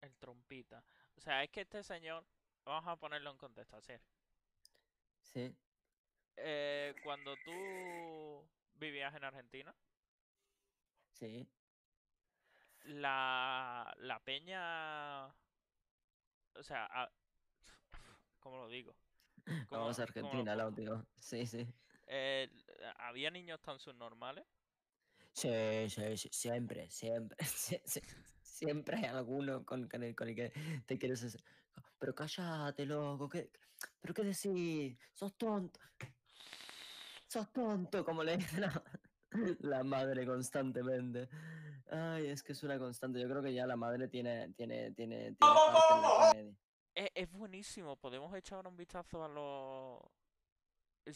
El 0.00 0.16
trompita. 0.16 0.82
O 1.16 1.20
sea, 1.20 1.44
es 1.44 1.50
que 1.50 1.60
este 1.60 1.82
señor, 1.84 2.24
vamos 2.64 2.88
a 2.88 2.96
ponerlo 2.96 3.30
en 3.30 3.36
contexto, 3.38 3.76
así. 3.76 3.92
Sí, 5.22 5.54
Eh, 6.36 6.94
cuando 7.04 7.34
tú 7.44 8.48
vivías 8.74 9.14
en 9.14 9.24
Argentina, 9.24 9.74
sí. 11.12 11.46
La, 12.88 13.94
la 13.98 14.18
peña... 14.24 15.26
O 16.54 16.62
sea, 16.62 16.86
a- 16.86 17.10
¿cómo 18.40 18.58
lo 18.58 18.68
digo? 18.68 18.94
¿Cómo- 19.68 19.82
Vamos 19.82 19.98
a 19.98 20.02
lo 20.02 20.08
Argentina, 20.08 20.52
pongo? 20.52 20.56
Láutico. 20.56 21.06
Sí, 21.16 21.46
sí. 21.46 21.66
Eh, 22.06 22.50
¿Había 22.98 23.30
niños 23.30 23.60
tan 23.62 23.78
subnormales? 23.78 24.44
Sí, 25.32 25.48
sí, 25.88 26.16
sí, 26.16 26.28
siempre, 26.32 26.90
siempre. 26.90 27.36
sí, 27.46 27.80
sí, 27.84 28.00
Siempre 28.42 28.96
hay 28.96 29.04
alguno 29.04 29.64
con, 29.64 29.88
con 29.88 30.02
el, 30.02 30.16
con 30.16 30.28
el 30.28 30.34
que 30.34 30.52
te 30.86 30.98
quieres 30.98 31.22
hacer. 31.22 31.44
Pero 32.00 32.14
cállate, 32.14 32.86
loco. 32.86 33.28
¿qué, 33.28 33.50
¿Pero 34.00 34.14
qué 34.14 34.22
decís? 34.24 34.98
Sos 35.14 35.36
tonto. 35.36 35.78
Sos 37.28 37.52
tonto, 37.52 38.04
como 38.04 38.24
le 38.24 38.36
dice 38.38 38.60
la, 38.60 38.82
la 39.60 39.84
madre 39.84 40.26
constantemente. 40.26 41.28
Ay, 41.90 42.28
es 42.28 42.42
que 42.42 42.52
es 42.52 42.62
una 42.62 42.78
constante. 42.78 43.20
Yo 43.20 43.28
creo 43.28 43.42
que 43.42 43.52
ya 43.54 43.66
la 43.66 43.76
madre 43.76 44.08
tiene, 44.08 44.50
tiene, 44.50 44.92
tiene, 44.92 45.32
tiene. 45.32 46.54
Es, 46.94 47.10
es 47.14 47.30
buenísimo. 47.30 47.96
Podemos 47.96 48.34
echar 48.34 48.56
ahora 48.56 48.68
un 48.68 48.76
vistazo 48.76 49.24
a 49.24 49.28
los. 49.28 50.00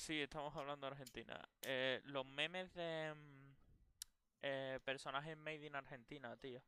Sí, 0.00 0.20
estamos 0.20 0.54
hablando 0.56 0.86
de 0.86 0.92
Argentina. 0.92 1.48
Eh, 1.60 2.00
los 2.04 2.24
memes 2.24 2.72
de 2.72 3.12
mm, 3.14 3.54
eh, 4.42 4.80
personajes 4.84 5.36
made 5.36 5.66
in 5.66 5.76
Argentina, 5.76 6.34
tío. 6.36 6.62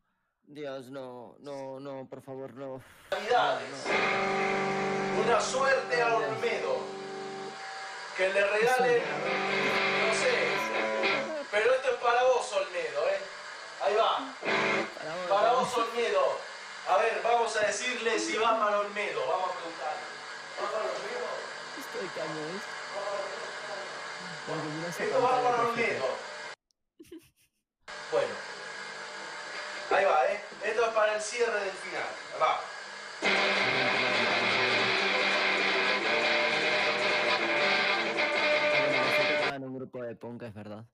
Dios, 0.46 0.90
no, 0.90 1.36
no, 1.40 1.80
no, 1.80 2.06
por 2.06 2.20
favor, 2.20 2.52
no. 2.54 2.82
Navidades. 3.10 3.86
Una 5.24 5.40
suerte 5.40 6.02
a 6.02 6.16
Olmedo. 6.16 6.78
Que 8.16 8.28
le 8.28 8.46
regalen, 8.46 9.02
no 9.02 10.14
sé. 10.14 10.34
Pero 11.50 11.74
esto 11.74 11.88
es 11.88 11.96
para 11.96 12.22
vos, 12.24 12.52
Olmedo, 12.52 13.08
¿eh? 13.08 13.13
Ahí 13.84 13.94
va. 13.96 14.34
Para 15.28 15.52
vos, 15.52 15.76
Olmedo. 15.76 16.38
A 16.88 16.96
ver, 16.96 17.20
vamos 17.22 17.54
a 17.56 17.60
decirle 17.66 18.18
si 18.18 18.36
va 18.38 18.58
para 18.58 18.78
Olmedo. 18.78 19.26
Vamos 19.26 19.50
a 19.50 19.52
preguntar. 19.52 19.94
¿Va 20.58 20.70
para 20.70 20.84
Olmedo? 20.84 21.28
Esto 21.78 21.98
de 21.98 22.08
caño, 22.08 22.40
¿eh? 22.48 22.60
Esto 25.04 25.22
va 25.22 25.42
para. 25.42 25.68
Olmedo. 25.68 26.08
Bueno. 28.10 28.34
Ahí 29.90 30.04
va, 30.06 30.26
¿eh? 30.32 30.40
Esto 30.62 30.86
es 30.86 30.94
para 30.94 31.14
el 31.16 31.20
cierre 31.20 31.60
del 31.60 31.72
final. 31.72 32.08
Va. 32.40 32.60
En 39.54 39.62
un 39.62 39.76
grupo 39.76 40.02
de 40.02 40.16
punk, 40.16 40.42
es 40.42 40.54
verdad. 40.54 40.84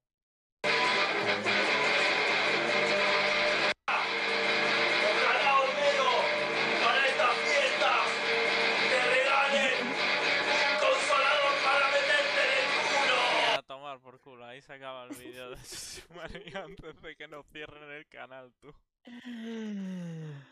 Ahí 14.60 14.66
se 14.66 14.72
acaba 14.74 15.04
el 15.06 15.16
vídeo 15.16 15.48
de 15.48 15.56
María 16.14 16.64
antes 16.64 17.00
de 17.00 17.16
que 17.16 17.26
nos 17.26 17.46
cierren 17.46 17.90
el 17.92 18.06
canal, 18.08 18.52
tú. 18.60 18.68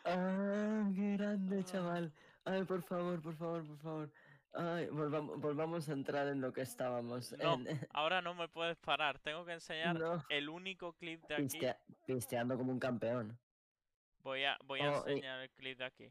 Ah, 0.07 0.91
qué 0.97 1.17
grande, 1.19 1.63
chaval. 1.65 2.11
Ay, 2.47 2.65
por 2.65 2.83
favor, 2.83 3.21
por 3.21 3.37
favor, 3.37 3.67
por 3.67 3.77
favor. 3.79 4.13
Ay, 4.55 4.87
volvamos, 4.87 5.39
volvamos 5.39 5.89
a 5.91 5.93
entrar 5.93 6.27
en 6.29 6.41
lo 6.41 6.55
que 6.55 6.63
estábamos. 6.63 7.33
No, 7.37 7.55
en- 7.57 7.67
ahora 7.93 8.23
no 8.23 8.33
me 8.35 8.49
puedes 8.49 8.79
parar. 8.79 9.19
Tengo 9.19 9.45
que 9.45 9.53
enseñar 9.53 9.99
No. 9.99 10.25
el 10.31 10.49
único 10.49 10.95
clip 10.95 11.23
de 11.27 11.35
aquí. 11.35 11.43
pistea- 11.45 11.79
pisteando 12.07 12.57
como 12.57 12.73
un 12.73 12.79
campeón. 12.81 13.39
Voy 14.23 14.45
a, 14.45 14.57
voy 14.65 14.81
a 14.81 14.91
Oh, 14.91 15.05
y- 15.07 15.11
enseñar 15.13 15.41
el 15.43 15.51
clip 15.51 15.77
de 15.77 15.85
aquí. 15.85 16.11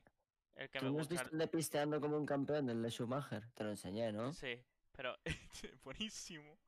El 0.54 0.70
que 0.70 0.78
¿Tú 0.78 0.86
me 0.86 0.92
no 0.92 1.00
has 1.00 1.08
gusta. 1.08 1.24
visto 1.24 1.30
el 1.34 1.40
de 1.40 1.48
pisteando 1.48 2.00
como 2.00 2.16
un 2.16 2.28
campeón, 2.28 2.70
el 2.70 2.80
de 2.80 2.92
Schumacher? 2.92 3.50
Te 3.56 3.64
lo 3.64 3.72
enseñé, 3.72 4.12
¿no? 4.12 4.34
Sí, 4.34 4.64
pero 4.92 5.16
buenísimo. 5.84 6.60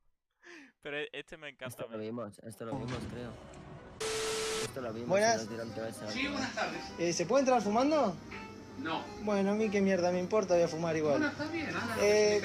Pero 0.82 0.96
e- 0.98 1.08
este 1.12 1.36
me 1.36 1.48
encanta. 1.50 1.68
Esto 1.82 1.88
lo 1.90 1.98
vimos, 1.98 2.38
esto 2.46 2.64
lo 2.64 2.72
vimos, 2.72 2.98
creo. 3.12 3.30
Esto 4.64 4.80
lo 4.80 4.92
vimos. 4.92 5.08
Buenas. 5.08 5.42
Sí, 6.12 6.26
buenas 6.28 6.54
tardes. 6.54 6.82
Eh, 6.98 7.12
¿Se 7.12 7.26
puede 7.26 7.40
entrar 7.42 7.62
fumando? 7.62 8.14
No. 8.78 9.04
Bueno, 9.24 9.50
a 9.50 9.54
mí 9.54 9.68
qué 9.68 9.82
mierda 9.82 10.10
me 10.10 10.18
importa, 10.20 10.54
voy 10.54 10.62
a 10.62 10.68
fumar 10.68 10.96
igual. 10.96 11.18
Bueno, 11.18 11.28
está 11.28 11.44
bien, 11.48 11.66
que 11.98 12.36
Eh, 12.36 12.42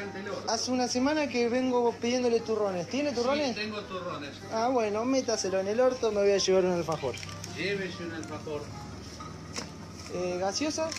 hace 0.50 0.72
una 0.72 0.90
semana 0.90 1.30
que 1.30 1.48
vengo 1.48 1.94
pidiéndole 1.94 2.42
turrones. 2.42 2.90
¿Tiene 2.90 3.14
turrones? 3.14 3.50
Sí, 3.56 3.62
tengo 3.62 3.80
turrones. 3.84 4.32
Ah, 4.52 4.68
bueno, 4.68 5.06
métaselo 5.06 5.62
en 5.62 5.70
el 5.70 5.80
orto, 5.80 6.12
me 6.12 6.22
voy 6.24 6.32
a 6.32 6.38
llevar 6.38 6.66
un 6.66 6.74
alfajor. 6.74 7.16
Llévese 7.56 8.04
un 8.04 8.12
alfajor. 8.16 8.62
Eh, 10.14 10.38
¿Gaseosa? 10.40 10.90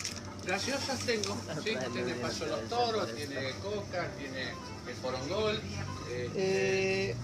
Gaseosas 0.47 1.01
tengo. 1.01 1.37
Sí, 1.62 1.76
tiene 1.93 2.14
paso 2.14 2.47
los 2.47 2.62
toros, 2.70 3.14
tiene 3.14 3.51
coca, 3.62 4.09
tiene 4.18 4.43
el 4.89 4.95
porongol. 5.03 5.61
Eh, 6.09 7.15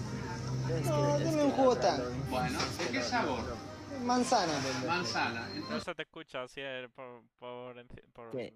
no, 0.85 1.19
deme 1.19 1.43
un 1.43 1.51
jugo 1.51 1.75
tan. 1.75 2.01
Bueno, 2.29 2.59
¿de 2.79 2.91
qué 2.91 3.01
sabor? 3.03 3.39
Manzana. 4.03 4.53
Manzana. 4.85 5.47
No 5.69 5.79
se 5.79 5.95
te 5.95 6.01
escucha 6.03 6.43
así 6.43 6.61
por, 6.95 7.21
por, 7.39 7.85
por- 8.13 8.31
Que, 8.31 8.53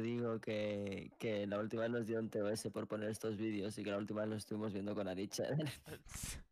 digo 0.00 0.38
que, 0.40 1.10
que 1.18 1.46
la 1.46 1.58
última 1.58 1.82
vez 1.82 1.90
nos 1.90 2.06
dieron 2.06 2.28
TOS 2.28 2.68
por 2.72 2.86
poner 2.86 3.08
estos 3.10 3.36
vídeos 3.36 3.76
y 3.78 3.82
que 3.84 3.90
la 3.90 3.96
última 3.98 4.20
vez 4.22 4.30
lo 4.30 4.36
estuvimos 4.36 4.72
viendo 4.72 4.94
con 4.94 5.08
Aricha. 5.08 5.44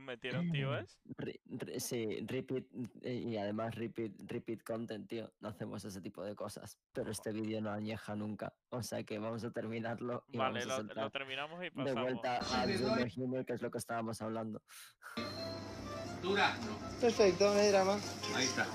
metieron 0.00 0.50
tío 0.50 0.76
es. 0.76 0.98
Re- 1.16 1.40
re- 1.46 1.80
sí, 1.80 2.20
repeat 2.26 2.64
y 3.02 3.36
además 3.36 3.74
repeat, 3.74 4.12
repeat 4.26 4.62
content, 4.62 5.08
tío. 5.08 5.32
No 5.40 5.48
hacemos 5.48 5.84
ese 5.84 6.00
tipo 6.00 6.22
de 6.24 6.34
cosas. 6.34 6.78
Pero 6.92 7.10
este 7.10 7.32
vídeo 7.32 7.60
no 7.60 7.70
añeja 7.70 8.14
nunca. 8.14 8.52
O 8.70 8.82
sea 8.82 9.02
que 9.04 9.18
vamos 9.18 9.44
a 9.44 9.50
terminarlo 9.50 10.24
y 10.28 10.36
Vale, 10.38 10.64
vamos 10.66 10.90
a 10.96 11.02
lo, 11.02 11.10
terminamos 11.10 11.60
y 11.60 11.64
de 11.64 11.70
pasamos. 11.72 12.02
vuelta 12.02 12.36
al 12.38 12.78
Zoomer 12.78 13.12
Humor, 13.16 13.44
que 13.46 13.52
es 13.54 13.62
lo 13.62 13.70
que 13.70 13.78
estábamos 13.78 14.20
hablando. 14.22 14.62
Durazno. 16.22 16.72
Perfecto, 17.00 17.52
no 17.52 17.60
hay 17.60 17.68
drama. 17.70 17.98
Ahí 18.34 18.44
está. 18.44 18.66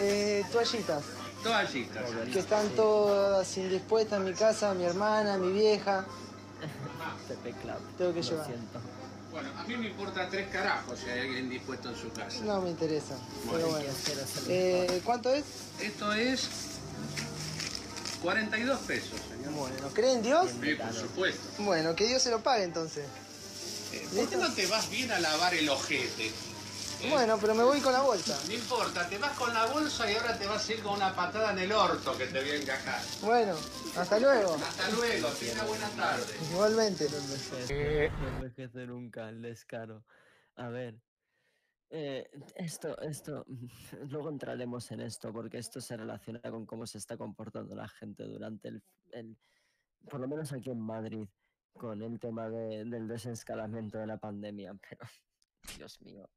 Eh, 0.00 0.44
toallitas. 0.52 1.04
Toallitas. 1.42 2.10
Que 2.32 2.38
están 2.38 2.68
todas 2.70 3.56
indispuestas 3.58 4.18
en 4.20 4.24
mi 4.26 4.32
casa, 4.34 4.74
mi 4.74 4.84
hermana, 4.84 5.36
mi 5.38 5.52
vieja. 5.52 6.04
TP 7.28 7.52
Club. 7.60 7.78
Tengo 7.98 8.12
que 8.14 8.20
lo 8.22 8.26
llevar. 8.30 8.46
siento. 8.46 8.80
Bueno, 9.36 9.50
a 9.58 9.64
mí 9.64 9.76
me 9.76 9.88
importa 9.88 10.26
tres 10.30 10.48
carajos 10.48 10.98
si 10.98 11.10
hay 11.10 11.20
alguien 11.20 11.50
dispuesto 11.50 11.90
en 11.90 11.96
su 11.96 12.10
casa. 12.10 12.40
No 12.42 12.62
me 12.62 12.70
interesa. 12.70 13.18
Bueno. 13.44 13.66
Pero 13.66 13.68
bueno. 13.68 13.92
Eh, 14.48 15.02
¿Cuánto 15.04 15.30
es? 15.34 15.44
Esto 15.78 16.10
es 16.14 16.48
42 18.22 18.78
pesos, 18.80 19.20
señor. 19.28 19.52
Bueno, 19.52 19.88
¿cree 19.92 20.12
en 20.12 20.22
Dios? 20.22 20.50
Sí, 20.58 20.74
por 20.74 20.94
supuesto. 20.94 21.42
Bueno, 21.58 21.94
que 21.94 22.06
Dios 22.06 22.22
se 22.22 22.30
lo 22.30 22.42
pague 22.42 22.64
entonces. 22.64 23.04
Eh, 23.92 24.08
¿Por 24.16 24.26
qué 24.30 24.36
no 24.36 24.50
te 24.54 24.66
vas 24.68 24.88
bien 24.88 25.12
a 25.12 25.18
lavar 25.18 25.52
el 25.52 25.68
ojete? 25.68 26.32
¿Eh? 27.02 27.10
Bueno, 27.10 27.36
pero 27.40 27.54
me 27.54 27.62
voy 27.62 27.80
con 27.80 27.92
la 27.92 28.02
bolsa. 28.02 28.38
No 28.46 28.52
importa, 28.54 29.08
te 29.08 29.18
vas 29.18 29.36
con 29.38 29.52
la 29.52 29.66
bolsa 29.66 30.10
y 30.10 30.14
ahora 30.16 30.38
te 30.38 30.46
vas 30.46 30.68
a 30.68 30.72
ir 30.72 30.82
con 30.82 30.94
una 30.94 31.14
patada 31.14 31.52
en 31.52 31.58
el 31.58 31.72
orto 31.72 32.16
que 32.16 32.26
te 32.26 32.40
voy 32.40 32.50
a 32.50 32.56
encajar. 32.62 33.00
Bueno, 33.22 33.54
hasta 33.96 34.18
luego. 34.18 34.54
Hasta 34.54 34.90
luego, 34.90 35.28
tenga 35.28 35.52
una 35.54 35.64
buena 35.64 35.88
tarde. 35.90 36.34
Igualmente. 36.50 37.08
No 37.10 37.16
envejece, 37.18 38.10
no 38.20 38.28
envejece 38.28 38.86
nunca 38.86 39.28
el 39.28 39.42
descaro. 39.42 40.04
A 40.56 40.68
ver. 40.68 40.98
eh, 41.90 42.28
esto, 42.56 42.98
esto, 43.02 43.44
luego 44.08 44.30
entraremos 44.30 44.90
en 44.90 45.00
esto 45.00 45.32
porque 45.32 45.58
esto 45.58 45.80
se 45.80 45.96
relaciona 45.96 46.40
con 46.50 46.66
cómo 46.66 46.86
se 46.86 46.98
está 46.98 47.16
comportando 47.16 47.76
la 47.76 47.88
gente 47.88 48.24
durante 48.24 48.68
el, 48.68 48.82
el- 49.12 49.36
por 50.10 50.18
lo 50.20 50.26
menos 50.28 50.52
aquí 50.52 50.70
en 50.70 50.80
Madrid, 50.80 51.28
con 51.74 52.00
el 52.02 52.18
tema 52.18 52.48
de- 52.48 52.84
del 52.86 53.06
desescalamiento 53.06 53.98
de 53.98 54.06
la 54.06 54.16
pandemia. 54.16 54.74
Pero, 54.88 55.04
Dios 55.78 56.00
mío, 56.00 56.28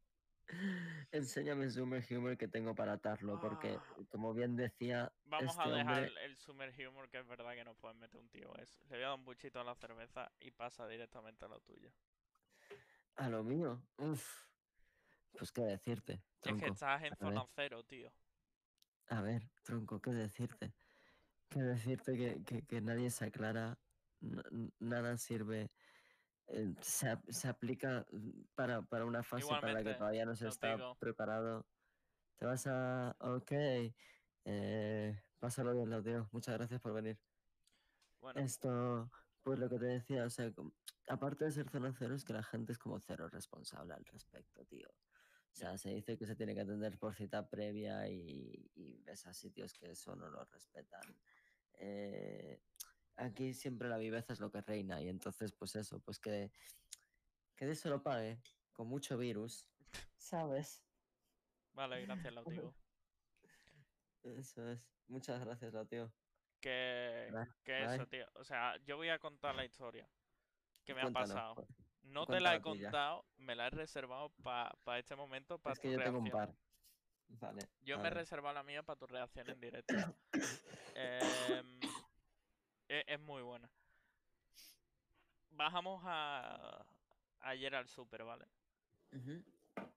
enséñame 1.12 1.70
Zoomer 1.70 2.04
Humor 2.12 2.38
que 2.38 2.48
tengo 2.48 2.76
para 2.76 2.94
atarlo 2.94 3.40
porque, 3.40 3.84
como 4.10 4.34
bien 4.34 4.56
decía, 4.56 5.14
Vamos 5.24 5.58
este 5.58 5.62
a 5.62 5.70
dejar 5.70 6.04
hombre, 6.04 6.06
el, 6.06 6.18
el 6.18 6.38
Summer 6.38 6.74
Humor, 6.88 7.10
que 7.10 7.20
es 7.20 7.26
verdad 7.28 7.54
que 7.54 7.64
no 7.64 7.76
puedes 7.76 7.96
meter 7.98 8.20
un 8.20 8.30
tío 8.30 8.54
es. 8.58 8.78
Le 8.90 8.98
voy 8.98 9.04
a 9.04 9.08
dar 9.10 9.18
un 9.20 9.24
buchito 9.26 9.60
a 9.60 9.64
la 9.64 9.76
cerveza 9.76 10.34
y 10.40 10.52
pasa 10.52 10.88
directamente 10.88 11.46
a 11.46 11.48
lo 11.48 11.62
tuyo. 11.62 11.94
a 13.16 13.30
lo 13.30 13.44
mío, 13.44 13.88
uf, 13.98 14.48
pues 15.36 15.52
qué 15.52 15.62
decirte. 15.62 16.24
Es 16.42 16.56
que 16.56 16.66
estás 16.68 17.02
en 17.04 17.16
a 17.20 17.26
ver. 17.28 17.36
zona 17.36 17.46
cero, 17.56 17.86
tío. 17.86 18.14
A 19.08 19.22
ver, 19.22 19.52
tronco, 19.64 20.02
¿qué 20.02 20.12
decirte? 20.12 20.76
¿Qué 21.50 21.62
decirte 21.62 22.18
que, 22.18 22.44
que, 22.46 22.66
que 22.66 22.82
nadie 22.82 23.10
se 23.12 23.26
aclara? 23.26 23.80
nada 24.80 25.18
sirve. 25.18 25.72
Eh, 26.50 26.74
se, 26.82 27.18
se 27.30 27.48
aplica 27.48 28.06
mm, 28.12 28.42
para, 28.56 28.82
para 28.82 29.06
una 29.06 29.24
fase 29.24 29.48
para 29.48 29.56
la 29.56 29.62
que 29.62 29.70
Igualmente, 29.70 29.98
todavía 29.98 30.26
no 30.26 30.36
se 30.36 30.46
lo 30.46 30.50
está 30.50 30.76
digo. 30.76 30.96
preparado. 30.96 31.68
Te 32.38 32.46
vas 32.46 32.66
a... 32.68 33.16
Ok. 33.20 33.52
Eh, 34.46 35.22
pásalo 35.40 35.74
bien, 35.74 35.90
Lauteo. 35.90 36.30
Muchas 36.32 36.56
gracias 36.56 36.82
por 36.82 36.94
venir. 36.94 37.20
Bueno, 38.20 38.42
Esto, 38.42 39.12
pues 39.44 39.60
lo 39.60 39.70
que 39.70 39.80
te 39.80 39.86
decía, 39.86 40.26
o 40.26 40.30
sea, 40.30 40.52
aparte 41.08 41.46
de 41.46 41.52
ser 41.52 41.70
zona 41.70 41.94
cero, 41.98 42.16
es 42.16 42.26
que 42.26 42.34
la 42.34 42.44
gente 42.44 42.72
es 42.72 42.78
como 42.78 43.00
cero 43.00 43.28
responsable 43.30 43.94
al 43.94 44.06
respecto, 44.06 44.66
tío. 44.66 44.90
O 44.90 45.56
sea, 45.56 45.78
se 45.78 45.90
dice 45.90 46.18
que 46.18 46.26
se 46.26 46.36
tiene 46.36 46.54
que 46.54 46.62
atender 46.62 46.98
por 47.00 47.16
cita 47.16 47.50
previa 47.50 48.08
y, 48.08 48.72
y 48.76 49.02
ves 49.04 49.26
a 49.26 49.34
sitios 49.34 49.74
que 49.74 49.92
eso 49.92 50.16
no 50.16 50.30
lo 50.30 50.46
respetan. 50.46 51.18
Eh, 51.74 52.62
aquí 53.20 53.54
siempre 53.54 53.90
la 53.90 53.98
viveza 53.98 54.34
es 54.34 54.40
lo 54.40 54.52
que 54.52 54.62
reina 54.62 55.02
y 55.02 55.10
entonces, 55.10 55.52
pues 55.52 55.76
eso, 55.76 56.00
pues 56.00 56.20
que, 56.20 56.52
que 57.56 57.66
de 57.66 57.74
eso 57.74 57.90
lo 57.90 58.02
pague 58.02 58.42
con 58.74 58.88
mucho 58.88 59.18
virus, 59.18 59.68
¿sabes? 60.18 60.84
vale, 61.74 62.06
gracias, 62.06 62.34
Lautigo. 62.34 62.74
Eso 64.24 64.70
es. 64.70 64.80
Muchas 65.08 65.40
gracias, 65.40 65.74
la 65.74 65.86
tío. 65.86 66.12
Que, 66.60 67.32
que 67.64 67.86
eso, 67.86 68.06
tío. 68.08 68.28
O 68.34 68.44
sea, 68.44 68.76
yo 68.84 68.98
voy 68.98 69.08
a 69.08 69.18
contar 69.18 69.56
la 69.56 69.64
historia 69.64 70.10
que 70.84 70.94
me 70.94 71.02
ha 71.02 71.10
pasado. 71.10 71.56
pues. 71.56 71.68
No 72.04 72.26
te 72.26 72.42
la 72.42 72.56
he 72.56 72.58
ya. 72.58 72.62
contado, 72.62 73.26
me 73.38 73.56
la 73.56 73.68
he 73.68 73.70
reservado 73.70 74.32
para 74.44 75.00
este 75.00 75.16
momento, 75.16 75.58
para 75.58 75.74
Es 75.74 75.80
que 75.80 75.92
yo 75.92 75.98
tengo 75.98 76.20
un 76.20 76.30
par. 76.30 76.54
Vale. 77.30 77.70
Yo 77.82 77.98
me 78.00 78.08
he 78.08 78.12
reservado 78.12 78.56
la 78.56 78.64
mía 78.64 78.84
para 78.84 79.00
tu 79.00 79.08
reacción 79.08 79.50
en 79.50 79.60
directo. 79.60 79.96
Em, 80.96 81.80
es, 82.90 83.20
muy 83.20 83.42
buena. 83.42 83.70
Bajamos 85.52 86.02
a, 86.06 86.86
ayer 87.42 87.76
al 87.76 87.88
super, 87.88 88.24
¿vale? 88.24 88.46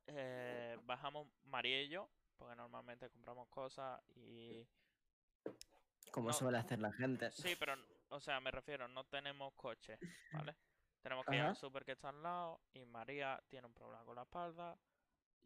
Eh, 0.06 0.78
bajamos 0.82 1.28
María 1.44 1.82
y 1.82 1.88
yo, 1.88 2.08
porque 2.36 2.54
normalmente 2.54 3.08
compramos 3.10 3.48
cosas 3.48 4.00
y... 4.14 4.66
Como 6.10 6.28
No. 6.28 6.34
suele 6.34 6.58
hacer 6.58 6.78
la 6.78 6.92
gente. 6.92 7.30
Sí, 7.30 7.56
pero, 7.58 7.74
o 8.10 8.20
sea, 8.20 8.38
me 8.40 8.50
refiero, 8.50 8.86
no 8.88 9.04
tenemos 9.04 9.54
coche, 9.54 9.98
¿vale? 10.32 10.54
Tenemos 11.02 11.26
que 11.26 11.34
ir 11.34 11.42
al 11.42 11.56
super 11.56 11.84
que 11.84 11.92
está 11.92 12.10
al 12.10 12.22
lado 12.22 12.60
y 12.74 12.84
María 12.84 13.42
tiene 13.48 13.66
un 13.66 13.74
problema 13.74 14.04
con 14.04 14.14
la 14.14 14.22
espalda. 14.22 14.78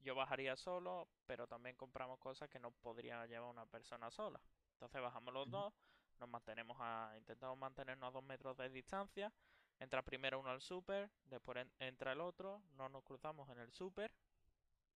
Yo 0.01 0.15
bajaría 0.15 0.55
solo, 0.55 1.09
pero 1.25 1.47
también 1.47 1.77
compramos 1.77 2.19
cosas 2.19 2.51
que 2.51 2.61
no 2.61 2.73
podría 2.73 3.25
llevar 3.25 3.49
una 3.49 3.65
persona 3.65 4.11
sola. 4.11 4.39
Entonces 4.73 5.01
bajamos 5.01 5.33
los 5.33 5.51
dos, 5.51 5.73
nos 6.21 6.29
mantenemos 6.29 6.77
a, 6.81 7.15
intentamos 7.17 7.59
mantenernos 7.59 8.09
a 8.09 8.13
dos 8.13 8.25
metros 8.25 8.57
de 8.57 8.69
distancia. 8.71 9.33
Entra 9.79 10.03
primero 10.03 10.41
uno 10.41 10.51
al 10.51 10.61
super, 10.63 11.11
después 11.25 11.59
en- 11.59 11.73
entra 11.81 12.13
el 12.13 12.21
otro, 12.21 12.63
no 12.77 12.89
nos 12.89 13.03
cruzamos 13.05 13.49
en 13.51 13.59
el 13.59 13.73
super. 13.73 14.11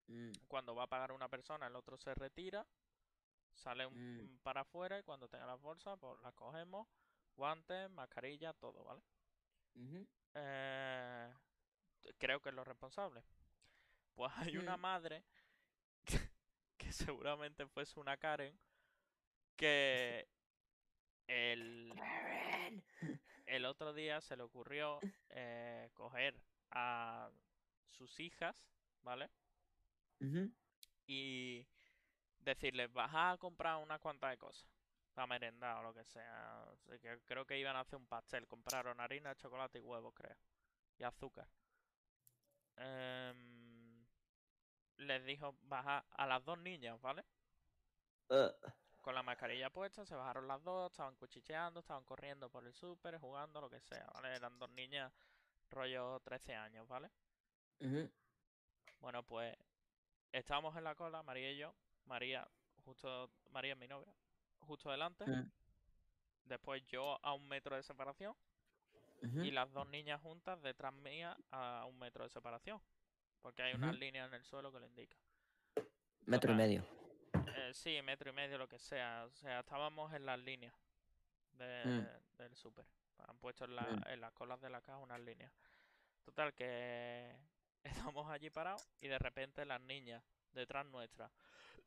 Mm, 0.07 0.31
Cuando 0.47 0.73
va 0.75 0.83
a 0.83 0.87
pagar 0.87 1.11
una 1.11 1.29
persona, 1.29 1.67
el 1.67 1.75
otro 1.75 1.97
se 1.97 2.13
retira, 2.15 2.65
sale 3.53 3.85
un, 3.85 3.93
Mm. 4.23 4.39
para 4.43 4.61
afuera 4.61 4.97
y 4.99 5.03
cuando 5.03 5.27
tenga 5.29 5.45
las 5.45 5.59
bolsas, 5.61 5.97
pues 5.99 6.19
las 6.21 6.33
cogemos, 6.33 6.87
guantes, 7.35 7.89
mascarilla, 7.91 8.53
todo, 8.53 8.83
¿vale? 8.83 9.01
Eh, 10.33 11.33
creo 12.17 12.41
que 12.41 12.49
es 12.49 12.55
lo 12.55 12.63
responsable. 12.63 13.23
Pues 14.15 14.31
hay 14.37 14.57
una 14.57 14.77
Mm. 14.77 14.81
madre 14.81 15.23
que, 16.03 16.17
que 16.77 16.91
seguramente 16.91 17.67
fuese 17.67 17.99
una 17.99 18.17
Karen 18.17 18.57
que 19.55 20.27
el, 21.31 21.93
el 23.45 23.65
otro 23.65 23.93
día 23.93 24.19
se 24.19 24.35
le 24.35 24.43
ocurrió 24.43 24.99
eh, 25.29 25.89
coger 25.93 26.35
a 26.71 27.29
sus 27.89 28.19
hijas, 28.19 28.55
¿vale? 29.01 29.29
Y 31.07 31.65
decirles, 32.39 32.91
vas 32.91 33.11
a 33.13 33.37
comprar 33.37 33.77
unas 33.77 33.99
cuantas 33.99 34.31
de 34.31 34.37
cosas 34.37 34.69
para 35.13 35.27
merendar 35.27 35.77
o 35.77 35.83
lo 35.83 35.93
que 35.93 36.03
sea. 36.03 36.63
Así 36.63 36.99
que 36.99 37.19
creo 37.25 37.45
que 37.45 37.59
iban 37.59 37.75
a 37.75 37.81
hacer 37.81 37.97
un 37.97 38.07
pastel. 38.07 38.47
Compraron 38.47 38.99
harina, 38.99 39.35
chocolate 39.35 39.79
y 39.79 39.81
huevos, 39.81 40.13
creo. 40.13 40.37
Y 40.97 41.03
azúcar. 41.03 41.47
Em, 42.75 44.05
les 44.97 45.25
dijo, 45.25 45.55
baja 45.63 46.05
a 46.11 46.27
las 46.27 46.43
dos 46.45 46.59
niñas, 46.59 46.99
¿vale? 47.01 47.23
Eh, 48.29 48.51
Con 49.01 49.15
la 49.15 49.23
mascarilla 49.23 49.71
puesta, 49.71 50.05
se 50.05 50.13
bajaron 50.13 50.47
las 50.47 50.63
dos, 50.63 50.91
estaban 50.91 51.15
cuchicheando, 51.15 51.79
estaban 51.79 52.03
corriendo 52.03 52.49
por 52.49 52.65
el 52.65 52.73
súper, 52.73 53.17
jugando, 53.17 53.59
lo 53.59 53.69
que 53.69 53.79
sea, 53.79 54.07
¿vale? 54.13 54.35
Eran 54.35 54.59
dos 54.59 54.69
niñas 54.71 55.11
rollo 55.71 56.19
13 56.19 56.55
años, 56.55 56.87
¿vale? 56.87 57.09
Bueno, 58.99 59.23
pues 59.23 59.55
estábamos 60.31 60.75
en 60.77 60.83
la 60.83 60.93
cola, 60.93 61.23
María 61.23 61.51
y 61.51 61.57
yo. 61.57 61.73
María, 62.05 62.47
justo, 62.85 63.29
María 63.49 63.73
es 63.73 63.79
mi 63.79 63.87
novia, 63.87 64.13
justo 64.59 64.91
delante. 64.91 65.25
Después 66.45 66.85
yo 66.87 67.17
a 67.23 67.33
un 67.33 67.47
metro 67.47 67.75
de 67.75 67.83
separación. 67.83 68.35
Y 69.21 69.51
las 69.51 69.71
dos 69.71 69.87
niñas 69.87 70.19
juntas 70.21 70.61
detrás 70.61 70.93
mía 70.93 71.37
a 71.51 71.85
un 71.87 71.97
metro 71.97 72.23
de 72.23 72.29
separación. 72.29 72.79
Porque 73.41 73.63
hay 73.63 73.73
unas 73.73 73.97
líneas 73.97 74.27
en 74.27 74.35
el 74.35 74.43
suelo 74.43 74.71
que 74.71 74.79
lo 74.79 74.85
indican. 74.85 75.19
Metro 76.25 76.51
y 76.51 76.55
medio. 76.55 77.00
Eh, 77.71 77.73
sí, 77.73 78.01
metro 78.01 78.29
y 78.29 78.33
medio, 78.33 78.57
lo 78.57 78.67
que 78.67 78.79
sea. 78.79 79.25
O 79.25 79.31
sea, 79.31 79.59
estábamos 79.61 80.13
en 80.13 80.25
las 80.25 80.39
líneas 80.39 80.73
de- 81.53 81.85
Mm. 81.85 82.37
del 82.37 82.55
súper. 82.55 82.85
Han 83.27 83.37
puesto 83.37 83.65
en, 83.65 83.75
la- 83.75 83.83
Mm. 83.83 84.03
en 84.07 84.21
las 84.21 84.33
colas 84.33 84.59
de 84.61 84.69
la 84.69 84.81
caja 84.81 84.97
unas 84.97 85.19
líneas. 85.19 85.51
Total, 86.23 86.53
que 86.53 87.35
estamos 88.15 88.29
allí 88.29 88.49
parados 88.49 88.87
y 88.99 89.07
de 89.07 89.17
repente 89.19 89.65
las 89.65 89.81
niñas 89.81 90.23
detrás 90.53 90.85
nuestra. 90.85 91.31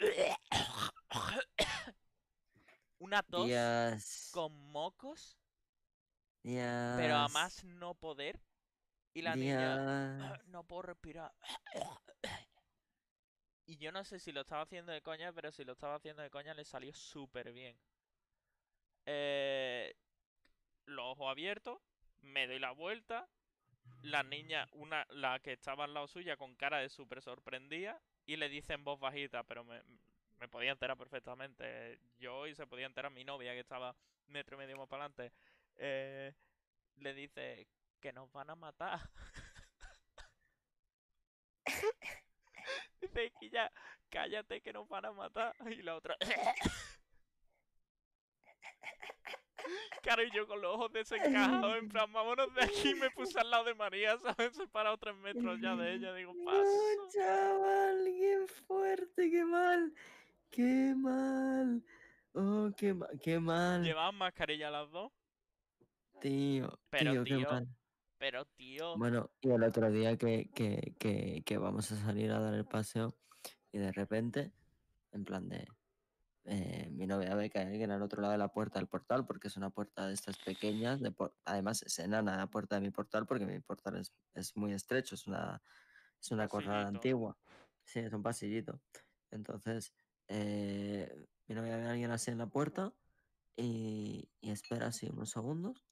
Una 2.98 3.22
tos 3.22 3.46
Dios. 3.46 4.30
con 4.32 4.52
mocos, 4.72 5.36
Dios. 6.42 6.94
pero 6.96 7.16
a 7.16 7.28
más 7.28 7.62
no 7.64 7.94
poder. 7.94 8.40
Y 9.12 9.22
la 9.22 9.36
niña, 9.36 10.40
no 10.46 10.64
puedo 10.64 10.82
respirar. 10.82 11.32
Y 13.66 13.76
yo 13.76 13.92
no 13.92 14.04
sé 14.04 14.18
si 14.18 14.32
lo 14.32 14.40
estaba 14.40 14.62
haciendo 14.62 14.90
de 14.92 15.02
coña, 15.02 15.30
pero 15.32 15.52
si 15.52 15.64
lo 15.64 15.72
estaba 15.72 15.96
haciendo 15.96 16.22
de 16.22 16.30
coña 16.30 16.54
le 16.54 16.64
salió 16.64 16.94
súper 16.94 17.52
bien. 17.52 17.76
Eh, 19.06 19.94
los 20.86 21.06
ojos 21.12 21.30
abiertos, 21.30 21.78
me 22.22 22.46
doy 22.46 22.58
la 22.58 22.72
vuelta. 22.72 23.28
La 24.02 24.22
niña, 24.22 24.68
una, 24.72 25.06
la 25.10 25.40
que 25.40 25.52
estaba 25.54 25.84
al 25.84 25.94
lado 25.94 26.08
suya, 26.08 26.36
con 26.36 26.56
cara 26.56 26.78
de 26.78 26.88
súper 26.90 27.22
sorprendida, 27.22 28.00
y 28.26 28.36
le 28.36 28.48
dice 28.48 28.74
en 28.74 28.84
voz 28.84 29.00
bajita, 29.00 29.44
pero 29.44 29.64
me, 29.64 29.82
me 30.40 30.48
podía 30.48 30.72
enterar 30.72 30.96
perfectamente. 30.98 32.00
Yo 32.18 32.46
y 32.46 32.54
se 32.54 32.66
podía 32.66 32.86
enterar 32.86 33.12
mi 33.12 33.24
novia, 33.24 33.52
que 33.54 33.60
estaba 33.60 33.96
metro 34.28 34.56
y 34.56 34.60
medio 34.60 34.78
más 34.78 34.88
para 34.88 35.06
adelante. 35.06 35.34
eh, 35.76 36.34
le 36.98 37.14
dice 37.14 37.68
que 38.00 38.12
nos 38.12 38.32
van 38.32 38.50
a 38.50 38.56
matar. 38.56 39.00
Dice 43.22 43.32
que 43.40 43.50
ya, 43.50 43.70
cállate 44.10 44.60
que 44.60 44.72
nos 44.72 44.88
van 44.88 45.04
a 45.06 45.12
matar. 45.12 45.54
Y 45.78 45.82
la 45.82 45.96
otra. 45.96 46.16
Claro, 50.02 50.22
y 50.22 50.30
yo 50.30 50.46
con 50.46 50.60
los 50.60 50.74
ojos 50.74 50.92
desencajados, 50.92 51.78
en 51.78 51.88
plan, 51.88 52.12
vámonos 52.12 52.54
de 52.54 52.64
aquí, 52.64 52.94
me 52.94 53.10
puse 53.12 53.40
al 53.40 53.50
lado 53.50 53.64
de 53.64 53.74
María, 53.74 54.18
¿sabes? 54.18 54.54
Separado 54.54 54.98
tres 54.98 55.16
metros 55.16 55.58
ya 55.62 55.74
de 55.74 55.94
ella, 55.94 56.12
digo, 56.12 56.34
paso. 56.44 56.58
No, 56.62 57.08
chaval, 57.10 58.04
qué 58.04 58.46
fuerte, 58.66 59.30
qué 59.30 59.44
mal. 59.46 59.94
Qué 60.50 60.92
mal. 60.94 61.82
Oh, 62.34 62.70
qué, 62.76 62.92
ma- 62.92 63.08
qué 63.22 63.38
mal. 63.40 63.82
Llevaban 63.82 64.16
mascarilla 64.16 64.70
las 64.70 64.90
dos, 64.90 65.10
Tío, 66.20 66.78
pero 66.90 67.12
tío, 67.12 67.24
qué 67.24 67.46
mal. 67.46 67.66
Pero 68.24 68.46
tío, 68.46 68.96
Bueno, 68.96 69.30
y 69.42 69.50
el 69.50 69.62
otro 69.64 69.90
día 69.90 70.16
que, 70.16 70.50
que, 70.54 70.94
que, 70.98 71.42
que 71.44 71.58
vamos 71.58 71.92
a 71.92 71.96
salir 71.96 72.30
a 72.32 72.40
dar 72.40 72.54
el 72.54 72.64
paseo 72.64 73.14
y 73.70 73.76
de 73.76 73.92
repente, 73.92 74.50
en 75.12 75.26
plan 75.26 75.46
de, 75.50 75.68
eh, 76.46 76.88
mi 76.90 77.06
novia 77.06 77.34
ve 77.34 77.50
que 77.50 77.58
hay 77.58 77.66
alguien 77.66 77.90
al 77.90 78.00
otro 78.00 78.22
lado 78.22 78.32
de 78.32 78.38
la 78.38 78.48
puerta 78.48 78.78
del 78.78 78.88
portal, 78.88 79.26
porque 79.26 79.48
es 79.48 79.58
una 79.58 79.68
puerta 79.68 80.06
de 80.06 80.14
estas 80.14 80.38
pequeñas, 80.38 81.02
de 81.02 81.10
por- 81.10 81.36
además 81.44 81.82
es 81.82 81.98
enana 81.98 82.38
la 82.38 82.46
puerta 82.46 82.76
de 82.76 82.80
mi 82.80 82.90
portal, 82.90 83.26
porque 83.26 83.44
mi 83.44 83.60
portal 83.60 83.96
es, 83.96 84.14
es 84.32 84.56
muy 84.56 84.72
estrecho, 84.72 85.16
es 85.16 85.26
una, 85.26 85.62
es 86.18 86.30
una 86.30 86.48
Pasillito. 86.48 86.88
antigua, 86.88 87.38
sí, 87.82 87.98
es 87.98 88.12
un 88.14 88.22
pasillito. 88.22 88.80
Entonces, 89.30 89.92
eh, 90.28 91.26
mi 91.46 91.54
novia 91.54 91.76
ve 91.76 91.82
a 91.84 91.90
alguien 91.90 92.10
así 92.10 92.30
en 92.30 92.38
la 92.38 92.46
puerta 92.46 92.94
y, 93.54 94.30
y 94.40 94.50
espera 94.50 94.86
así 94.86 95.10
unos 95.10 95.28
segundos 95.28 95.84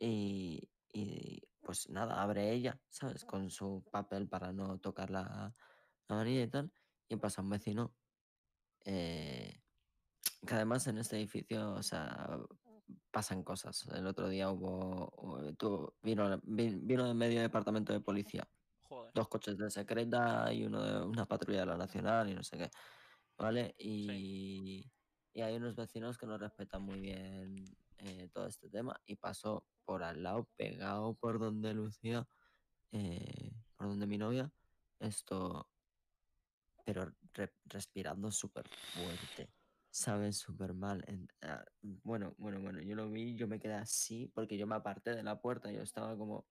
y, 0.00 0.68
y, 0.92 1.48
pues 1.62 1.88
nada, 1.88 2.20
abre 2.22 2.52
ella, 2.52 2.80
¿sabes? 2.88 3.24
Con 3.24 3.50
su 3.50 3.84
papel 3.90 4.28
para 4.28 4.52
no 4.52 4.78
tocar 4.78 5.10
la, 5.10 5.54
la 6.08 6.16
varilla 6.16 6.42
y 6.42 6.48
tal. 6.48 6.72
Y 7.08 7.16
pasa 7.16 7.42
un 7.42 7.50
vecino. 7.50 7.94
eh, 8.84 9.58
que 10.46 10.54
además 10.54 10.86
en 10.88 10.98
este 10.98 11.16
edificio, 11.16 11.74
o 11.74 11.82
sea, 11.82 12.38
pasan 13.12 13.42
cosas. 13.44 13.86
El 13.94 14.06
otro 14.06 14.28
día 14.28 14.50
hubo. 14.50 15.38
vino, 16.02 16.40
vi- 16.44 16.80
vino 16.80 17.06
de 17.06 17.14
medio 17.14 17.40
departamento 17.40 17.92
de 17.92 18.00
policía. 18.00 18.48
joder. 18.82 19.12
Dos 19.14 19.28
coches 19.28 19.56
de 19.56 19.70
secreta 19.70 20.52
y 20.52 20.64
uno 20.64 20.82
de 20.82 21.06
una 21.06 21.26
patrulla 21.26 21.60
de 21.60 21.66
la 21.66 21.76
nacional 21.76 22.28
y 22.28 22.34
no 22.34 22.42
sé 22.42 22.58
qué. 22.58 22.70
¿Vale? 23.38 23.74
Y, 23.78 24.84
y 25.32 25.40
hay 25.40 25.56
unos 25.56 25.76
vecinos 25.76 26.18
que 26.18 26.26
no 26.26 26.36
respetan 26.38 26.82
muy 26.82 27.00
bien 27.00 27.64
eh, 27.98 28.28
todo 28.32 28.46
este 28.46 28.68
tema. 28.68 29.00
Y 29.06 29.16
pasó 29.16 29.64
por 29.84 30.02
al 30.02 30.22
lado, 30.22 30.48
pegado 30.56 31.14
por 31.14 31.38
donde 31.38 31.74
Lucía, 31.74 32.26
eh, 32.92 33.52
por 33.76 33.88
donde 33.88 34.06
mi 34.06 34.18
novia, 34.18 34.50
esto, 35.00 35.68
pero 36.84 37.12
re- 37.34 37.54
respirando 37.64 38.30
súper 38.30 38.68
fuerte. 38.92 39.50
¿Sabes? 39.94 40.38
Súper 40.38 40.72
mal. 40.72 41.04
ah, 41.42 41.62
bueno, 41.82 42.34
bueno, 42.38 42.60
bueno, 42.60 42.80
yo 42.80 42.94
lo 42.96 43.10
vi, 43.10 43.36
yo 43.36 43.46
me 43.46 43.60
quedé 43.60 43.74
así 43.74 44.26
porque 44.34 44.56
yo 44.56 44.66
me 44.66 44.74
aparté 44.74 45.14
de 45.14 45.22
la 45.22 45.38
puerta, 45.40 45.70
yo 45.70 45.82
estaba 45.82 46.16
como, 46.16 46.46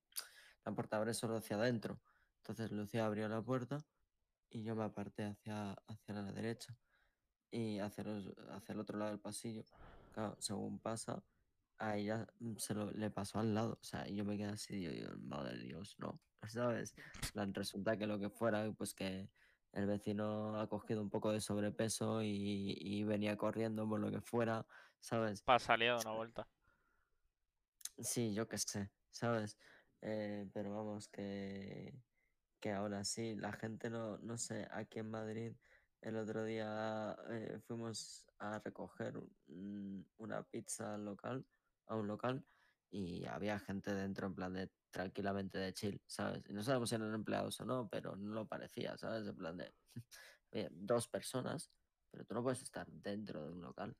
la 0.63 0.73
puerta 0.75 0.97
abre 0.97 1.13
solo 1.15 1.37
hacia 1.37 1.55
adentro. 1.57 1.99
Entonces 2.37 2.71
Lucía 2.71 3.05
abrió 3.07 3.27
la 3.27 3.41
puerta 3.41 3.83
y 4.49 4.61
yo 4.63 4.75
me 4.75 4.83
aparté 4.83 5.23
hacia, 5.25 5.73
hacia 5.87 6.13
la 6.13 6.31
derecha. 6.31 6.77
y 7.53 7.79
hacia, 7.79 8.03
los- 8.05 8.27
hacia 8.51 8.73
el 8.73 8.79
otro 8.79 8.97
lado 8.97 9.11
del 9.11 9.19
pasillo. 9.19 9.65
Según 10.39 10.79
pasa, 10.79 11.21
a 11.81 11.97
ella 11.97 12.27
mm, 12.39 12.55
se 12.57 12.73
lo, 12.73 12.91
le 12.91 13.09
pasó 13.09 13.39
al 13.39 13.53
lado. 13.53 13.77
O 13.81 13.83
sea, 13.83 14.07
y 14.07 14.15
yo 14.15 14.23
me 14.25 14.37
quedé 14.37 14.49
así, 14.51 14.75
y 14.75 14.83
yo, 14.83 14.91
digo, 14.91 15.09
madre 15.23 15.57
de 15.57 15.63
Dios, 15.65 15.95
no. 15.99 16.19
¿Sabes? 16.47 16.95
Resulta 17.33 17.97
que 17.97 18.07
lo 18.07 18.19
que 18.19 18.29
fuera, 18.29 18.71
pues 18.73 18.93
que 18.93 19.29
el 19.73 19.85
vecino 19.87 20.59
ha 20.59 20.67
cogido 20.67 21.01
un 21.01 21.09
poco 21.09 21.31
de 21.31 21.41
sobrepeso 21.41 22.21
y, 22.21 22.75
y 22.79 23.03
venía 23.03 23.37
corriendo 23.37 23.87
por 23.87 23.99
lo 23.99 24.11
que 24.11 24.21
fuera, 24.21 24.65
¿sabes? 24.99 25.41
Para 25.41 25.59
salir 25.59 25.89
a 25.89 25.97
una 25.99 26.11
vuelta. 26.17 26.47
Sí, 27.99 28.33
yo 28.33 28.47
qué 28.47 28.57
sé, 28.57 28.89
¿sabes? 29.11 29.57
Eh, 30.01 30.49
pero 30.53 30.75
vamos, 30.75 31.07
que, 31.09 31.93
que 32.59 32.71
aún 32.71 32.93
así 32.95 33.35
la 33.35 33.53
gente 33.53 33.89
no, 33.89 34.17
no 34.19 34.37
sé, 34.37 34.67
aquí 34.71 34.99
en 34.99 35.09
Madrid 35.11 35.53
el 36.01 36.17
otro 36.17 36.43
día 36.43 37.15
eh, 37.29 37.59
fuimos 37.67 38.25
a 38.39 38.57
recoger 38.59 39.17
un- 39.47 40.07
una 40.17 40.41
pizza 40.43 40.95
al 40.95 41.05
local, 41.05 41.45
a 41.91 41.95
un 41.95 42.07
local, 42.07 42.43
y 42.89 43.25
había 43.25 43.59
gente 43.59 43.93
dentro 43.93 44.27
en 44.27 44.35
plan 44.35 44.53
de 44.53 44.69
tranquilamente 44.91 45.57
de 45.57 45.73
chill, 45.73 46.01
¿sabes? 46.05 46.43
Y 46.49 46.53
no 46.53 46.63
sabemos 46.63 46.89
si 46.89 46.95
eran 46.95 47.13
empleados 47.13 47.59
o 47.61 47.65
no, 47.65 47.87
pero 47.89 48.15
no 48.15 48.33
lo 48.33 48.45
parecía, 48.45 48.97
¿sabes? 48.97 49.27
En 49.27 49.35
plan 49.35 49.57
de, 49.57 49.73
dos 50.71 51.07
personas, 51.07 51.71
pero 52.09 52.25
tú 52.25 52.33
no 52.33 52.43
puedes 52.43 52.61
estar 52.61 52.87
dentro 52.87 53.43
de 53.43 53.51
un 53.51 53.61
local. 53.61 53.95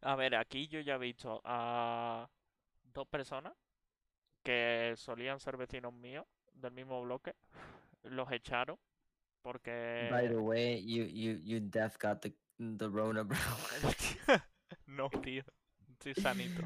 A 0.00 0.16
ver, 0.16 0.34
aquí 0.34 0.66
yo 0.66 0.80
ya 0.80 0.96
he 0.96 0.98
visto 0.98 1.40
a 1.44 2.28
dos 2.82 3.06
personas 3.06 3.54
que 4.42 4.94
solían 4.96 5.38
ser 5.38 5.56
vecinos 5.56 5.92
míos 5.92 6.26
del 6.52 6.72
mismo 6.72 7.00
bloque. 7.02 7.36
Los 8.02 8.30
echaron 8.32 8.78
porque... 9.42 10.08
By 10.10 10.28
the 10.28 10.38
way, 10.38 10.84
you, 10.84 11.04
you, 11.04 11.38
you 11.40 11.60
def 11.60 11.96
got 11.98 12.20
the, 12.20 12.34
the 12.58 12.88
Rona, 12.88 13.22
bro. 13.22 13.38
no, 14.86 15.08
tío. 15.08 15.44
Estoy 16.04 16.14
sanito. 16.20 16.62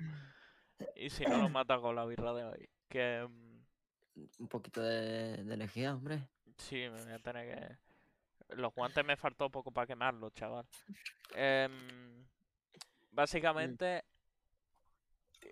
Y 0.95 1.11
si 1.11 1.25
no 1.27 1.37
lo 1.37 1.51
mata 1.51 1.79
con 1.79 1.95
la 1.95 2.07
birra 2.07 2.33
de 2.33 2.45
hoy. 2.45 2.71
Que... 2.89 3.29
mm, 3.29 4.25
Un 4.39 4.49
poquito 4.49 4.81
de, 4.83 5.45
de 5.45 5.55
energía, 5.55 5.95
hombre. 5.95 6.27
Sí, 6.57 6.77
me 6.89 7.03
voy 7.05 7.13
a 7.13 7.19
tener 7.19 7.55
que... 7.55 8.57
Los 8.57 8.75
guantes 8.75 9.05
me 9.05 9.17
faltó 9.17 9.51
poco 9.51 9.71
para 9.73 9.87
quemarlos, 9.87 10.33
chaval. 10.33 10.65
Em, 11.35 12.25
básicamente 13.11 14.05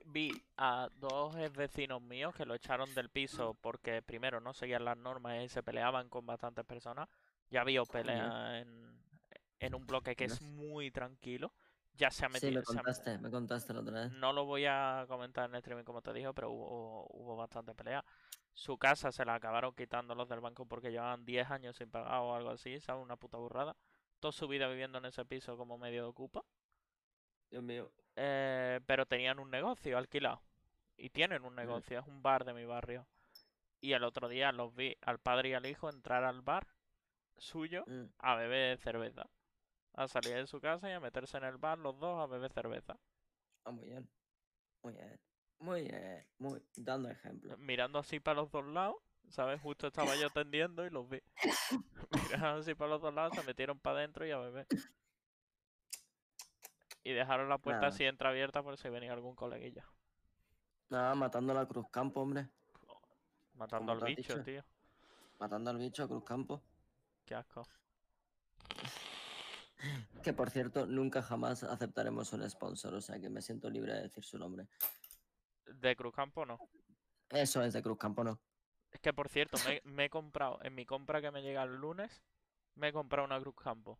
vi 0.06 0.30
a 0.56 0.88
dos 0.96 1.36
ex 1.36 1.52
vecinos 1.52 2.00
míos 2.00 2.34
que 2.34 2.46
lo 2.46 2.54
echaron 2.54 2.94
del 2.94 3.10
piso 3.10 3.54
porque 3.60 4.00
primero 4.00 4.40
no 4.40 4.54
seguían 4.54 4.84
las 4.84 4.96
normas 4.96 5.42
y 5.44 5.48
se 5.50 5.62
peleaban 5.62 6.08
con 6.08 6.24
bastantes 6.24 6.64
personas. 6.64 7.08
Ya 7.50 7.60
había 7.60 7.82
pelea 7.84 8.60
en, 8.60 8.98
en 9.58 9.74
un 9.74 9.86
bloque 9.86 10.16
que 10.16 10.24
es 10.24 10.40
muy 10.40 10.90
tranquilo. 10.90 11.52
Ya 11.96 12.10
se 12.10 12.24
ha 12.26 12.28
Sí, 12.28 12.34
metido... 12.34 12.60
me 12.60 12.64
se 12.64 12.72
ha- 12.72 12.76
contaste, 12.76 13.18
me 13.18 13.30
contaste 13.30 13.72
la 13.72 13.80
otra 13.80 14.00
vez. 14.02 14.12
no 14.12 14.32
lo 14.32 14.44
voy 14.44 14.66
a 14.66 15.04
comentar 15.08 15.44
en 15.48 15.54
el 15.54 15.58
streaming 15.58 15.84
como 15.84 16.02
te 16.02 16.12
digo, 16.12 16.32
pero 16.34 16.50
hubo, 16.50 17.06
hubo 17.10 17.36
bastante 17.36 17.74
pelea. 17.74 18.04
Su 18.52 18.78
casa 18.78 19.10
se 19.12 19.24
la 19.24 19.34
acabaron 19.36 19.74
quitando 19.74 20.14
los 20.14 20.28
del 20.28 20.40
banco 20.40 20.66
porque 20.66 20.90
llevaban 20.90 21.24
10 21.24 21.50
años 21.50 21.76
sin 21.76 21.90
pagar 21.90 22.18
o 22.20 22.34
algo 22.34 22.50
así, 22.50 22.80
¿sabes? 22.80 23.02
Una 23.02 23.16
puta 23.16 23.36
burrada. 23.38 23.76
Toda 24.20 24.32
su 24.32 24.46
vida 24.48 24.68
viviendo 24.68 24.98
en 24.98 25.04
ese 25.06 25.24
piso 25.24 25.56
como 25.56 25.76
medio 25.78 26.02
de 26.02 26.08
ocupa. 26.08 26.44
Dios 27.50 27.62
mío. 27.62 27.90
Eh, 28.16 28.80
pero 28.86 29.06
tenían 29.06 29.38
un 29.38 29.50
negocio 29.50 29.98
alquilado. 29.98 30.40
Y 30.96 31.10
tienen 31.10 31.44
un 31.44 31.54
negocio, 31.56 31.98
es 32.00 32.06
un 32.06 32.22
bar 32.22 32.44
de 32.44 32.54
mi 32.54 32.64
barrio. 32.64 33.06
Y 33.80 33.92
el 33.92 34.04
otro 34.04 34.28
día 34.28 34.52
los 34.52 34.74
vi 34.74 34.96
al 35.02 35.18
padre 35.18 35.50
y 35.50 35.54
al 35.54 35.66
hijo 35.66 35.88
entrar 35.90 36.24
al 36.24 36.40
bar 36.42 36.66
suyo 37.36 37.84
Mm. 37.86 38.04
a 38.18 38.34
beber 38.36 38.78
cerveza. 38.78 39.26
A 39.94 40.08
salir 40.08 40.34
de 40.34 40.46
su 40.46 40.60
casa 40.60 40.88
y 40.88 40.92
a 40.92 41.00
meterse 41.00 41.36
en 41.36 41.44
el 41.44 41.56
bar 41.56 41.78
los 41.78 41.98
dos 41.98 42.18
a 42.20 42.26
beber 42.26 42.52
cerveza. 42.52 42.98
Ah, 43.64 43.70
muy 43.70 43.86
bien. 43.86 44.08
Muy 44.82 44.92
bien. 44.94 45.20
Muy 45.60 45.82
bien. 45.82 46.26
Muy... 46.38 46.62
Dando 46.76 47.08
ejemplo. 47.10 47.56
mirando 47.58 47.98
así 48.00 48.18
para 48.20 48.40
los 48.42 48.50
dos 48.50 48.66
lados, 48.66 48.96
¿sabes? 49.28 49.60
Justo 49.62 49.86
estaba 49.86 50.16
yo 50.16 50.26
atendiendo 50.34 50.84
y 50.84 50.90
los 50.90 51.08
vi. 51.08 51.22
Miraron 52.30 52.60
así 52.60 52.74
para 52.74 52.90
los 52.90 53.00
dos 53.02 53.14
lados, 53.14 53.34
se 53.34 53.42
metieron 53.44 53.78
para 53.78 53.98
adentro 53.98 54.26
y 54.26 54.30
a 54.32 54.38
beber. 54.38 54.66
Y 57.04 57.12
dejaron 57.12 57.48
la 57.48 57.58
puerta 57.58 57.82
Nada. 57.82 57.88
así 57.88 58.04
entreabierta 58.04 58.62
por 58.62 58.76
si 58.78 58.88
venía 58.88 59.12
algún 59.12 59.36
coleguilla. 59.36 59.86
Nada, 60.90 61.14
matando 61.14 61.52
a 61.52 61.56
la 61.56 61.66
Cruz 61.66 61.86
Campo, 61.90 62.20
hombre. 62.22 62.48
Matando 63.54 63.92
Como 63.92 64.04
al 64.06 64.14
bicho, 64.14 64.38
dicho. 64.38 64.42
tío. 64.42 64.64
Matando 65.38 65.70
al 65.70 65.78
bicho 65.78 66.02
a 66.04 66.08
Cruz 66.08 66.24
Campo. 66.24 66.62
Qué 67.26 67.34
asco. 67.34 67.62
Que 70.22 70.32
por 70.32 70.50
cierto, 70.50 70.86
nunca 70.86 71.22
jamás 71.22 71.62
aceptaremos 71.64 72.32
un 72.32 72.48
sponsor, 72.48 72.94
o 72.94 73.00
sea 73.00 73.20
que 73.20 73.28
me 73.28 73.42
siento 73.42 73.68
libre 73.68 73.94
de 73.94 74.02
decir 74.02 74.24
su 74.24 74.38
nombre. 74.38 74.66
De 75.66 75.94
Cruzcampo 75.96 76.46
no. 76.46 76.58
Eso 77.30 77.62
es 77.62 77.72
de 77.72 77.82
Cruz 77.82 77.98
Campo, 77.98 78.22
no. 78.22 78.40
Es 78.92 79.00
que 79.00 79.12
por 79.12 79.28
cierto, 79.28 79.56
me, 79.66 79.80
me 79.84 80.04
he 80.04 80.10
comprado, 80.10 80.60
en 80.62 80.74
mi 80.74 80.86
compra 80.86 81.20
que 81.20 81.30
me 81.30 81.42
llega 81.42 81.64
el 81.64 81.74
lunes, 81.74 82.22
me 82.76 82.88
he 82.88 82.92
comprado 82.92 83.26
una 83.26 83.40
Cruzcampo. 83.40 83.98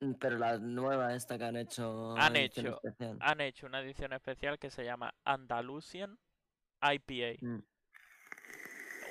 Mm, 0.00 0.12
Pero 0.14 0.38
la 0.38 0.58
nueva 0.58 1.14
esta 1.14 1.38
que 1.38 1.44
han 1.44 1.56
hecho. 1.56 2.16
Han 2.16 2.36
hecho, 2.36 2.80
especial. 2.82 3.18
han 3.20 3.40
hecho 3.40 3.66
una 3.66 3.80
edición 3.80 4.12
especial 4.12 4.58
que 4.58 4.70
se 4.70 4.84
llama 4.84 5.14
Andalusian 5.24 6.18
IPA. 6.80 7.38
Mm. 7.40 7.64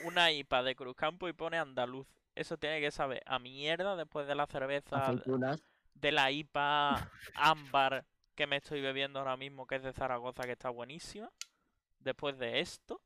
Una 0.06 0.32
IPA 0.32 0.64
de 0.64 0.76
Cruzcampo 0.76 1.28
y 1.30 1.34
pone 1.34 1.58
andaluz. 1.58 2.08
Eso 2.36 2.58
tiene 2.58 2.80
que 2.80 2.92
saber 2.92 3.22
a 3.26 3.40
mierda 3.40 3.96
después 3.96 4.28
de 4.28 4.36
la 4.36 4.46
cerveza, 4.48 5.06
Aceitunas. 5.06 5.62
de 5.94 6.12
la 6.12 6.32
IPA 6.32 7.10
ámbar 7.36 8.06
que 8.36 8.48
me 8.48 8.58
estoy 8.58 8.82
bebiendo 8.82 9.20
ahora 9.20 9.38
mismo, 9.38 9.68
que 9.68 9.76
es 9.76 9.84
de 9.84 9.94
Zaragoza, 9.94 10.44
que 10.44 10.54
está 10.54 10.70
buenísima. 10.70 11.30
Después 12.00 12.38
de 12.38 12.62
esto, 12.62 13.02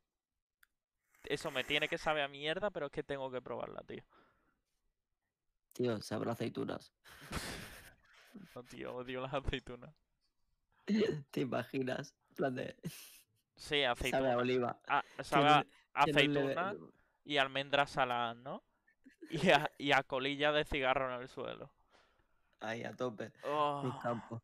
eso 1.23 1.51
me 1.51 1.63
tiene 1.63 1.87
que 1.87 1.97
saber 1.97 2.23
a 2.23 2.27
mierda, 2.27 2.69
pero 2.69 2.85
es 2.85 2.91
que 2.91 3.03
tengo 3.03 3.31
que 3.31 3.41
probarla, 3.41 3.81
tío. 3.81 4.03
Tío, 5.73 6.01
sabrá 6.01 6.31
aceitunas. 6.33 6.93
No, 8.53 8.63
tío, 8.63 8.93
odio 8.95 9.21
las 9.21 9.33
aceitunas. 9.33 9.93
¿Te 11.31 11.41
imaginas? 11.41 12.13
Plan 12.35 12.53
de. 12.55 12.75
Sí, 12.83 13.15
Sabe 13.55 13.85
a 13.85 13.91
aceituna. 13.91 14.37
oliva. 14.37 14.79
Ah, 14.87 15.03
sabe 15.23 15.47
a 15.93 16.05
no 16.05 16.19
le- 16.19 16.77
y 17.23 17.37
almendras 17.37 17.91
saladas, 17.91 18.35
¿no? 18.37 18.61
Y 19.45 19.49
a, 19.49 19.71
y 19.77 19.91
a 19.91 20.03
colilla 20.03 20.51
de 20.51 20.63
cigarro 20.65 21.13
en 21.13 21.21
el 21.21 21.27
suelo. 21.27 21.71
Ahí 22.59 22.83
a 22.83 22.95
tope. 22.95 23.31
Oh, 23.43 23.99
Campo. 24.01 24.41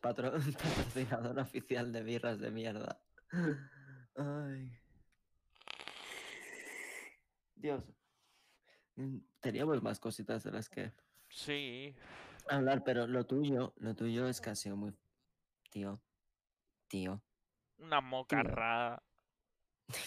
Patro- 0.00 0.32
patrocinador 0.58 1.38
oficial 1.38 1.92
de 1.92 2.02
birras 2.02 2.38
de 2.38 2.50
mierda. 2.50 3.00
Ay. 4.16 4.78
Dios. 7.56 7.84
Mm, 8.96 9.18
Teníamos 9.40 9.82
más 9.82 9.98
cositas 10.00 10.42
de 10.44 10.52
las 10.52 10.68
que 10.68 10.92
sí. 11.28 11.94
hablar, 12.48 12.82
pero 12.84 13.06
lo 13.06 13.26
tuyo, 13.26 13.74
lo 13.78 13.94
tuyo 13.94 14.28
es 14.28 14.40
que 14.40 14.50
ha 14.50 14.54
sido 14.54 14.76
muy. 14.76 14.92
Tío. 15.70 16.00
Tío. 16.88 17.20
Una 17.78 18.00
mocarra 18.00 19.02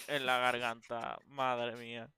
en 0.06 0.26
la 0.26 0.38
garganta. 0.38 1.18
Madre 1.26 1.76
mía. 1.76 2.10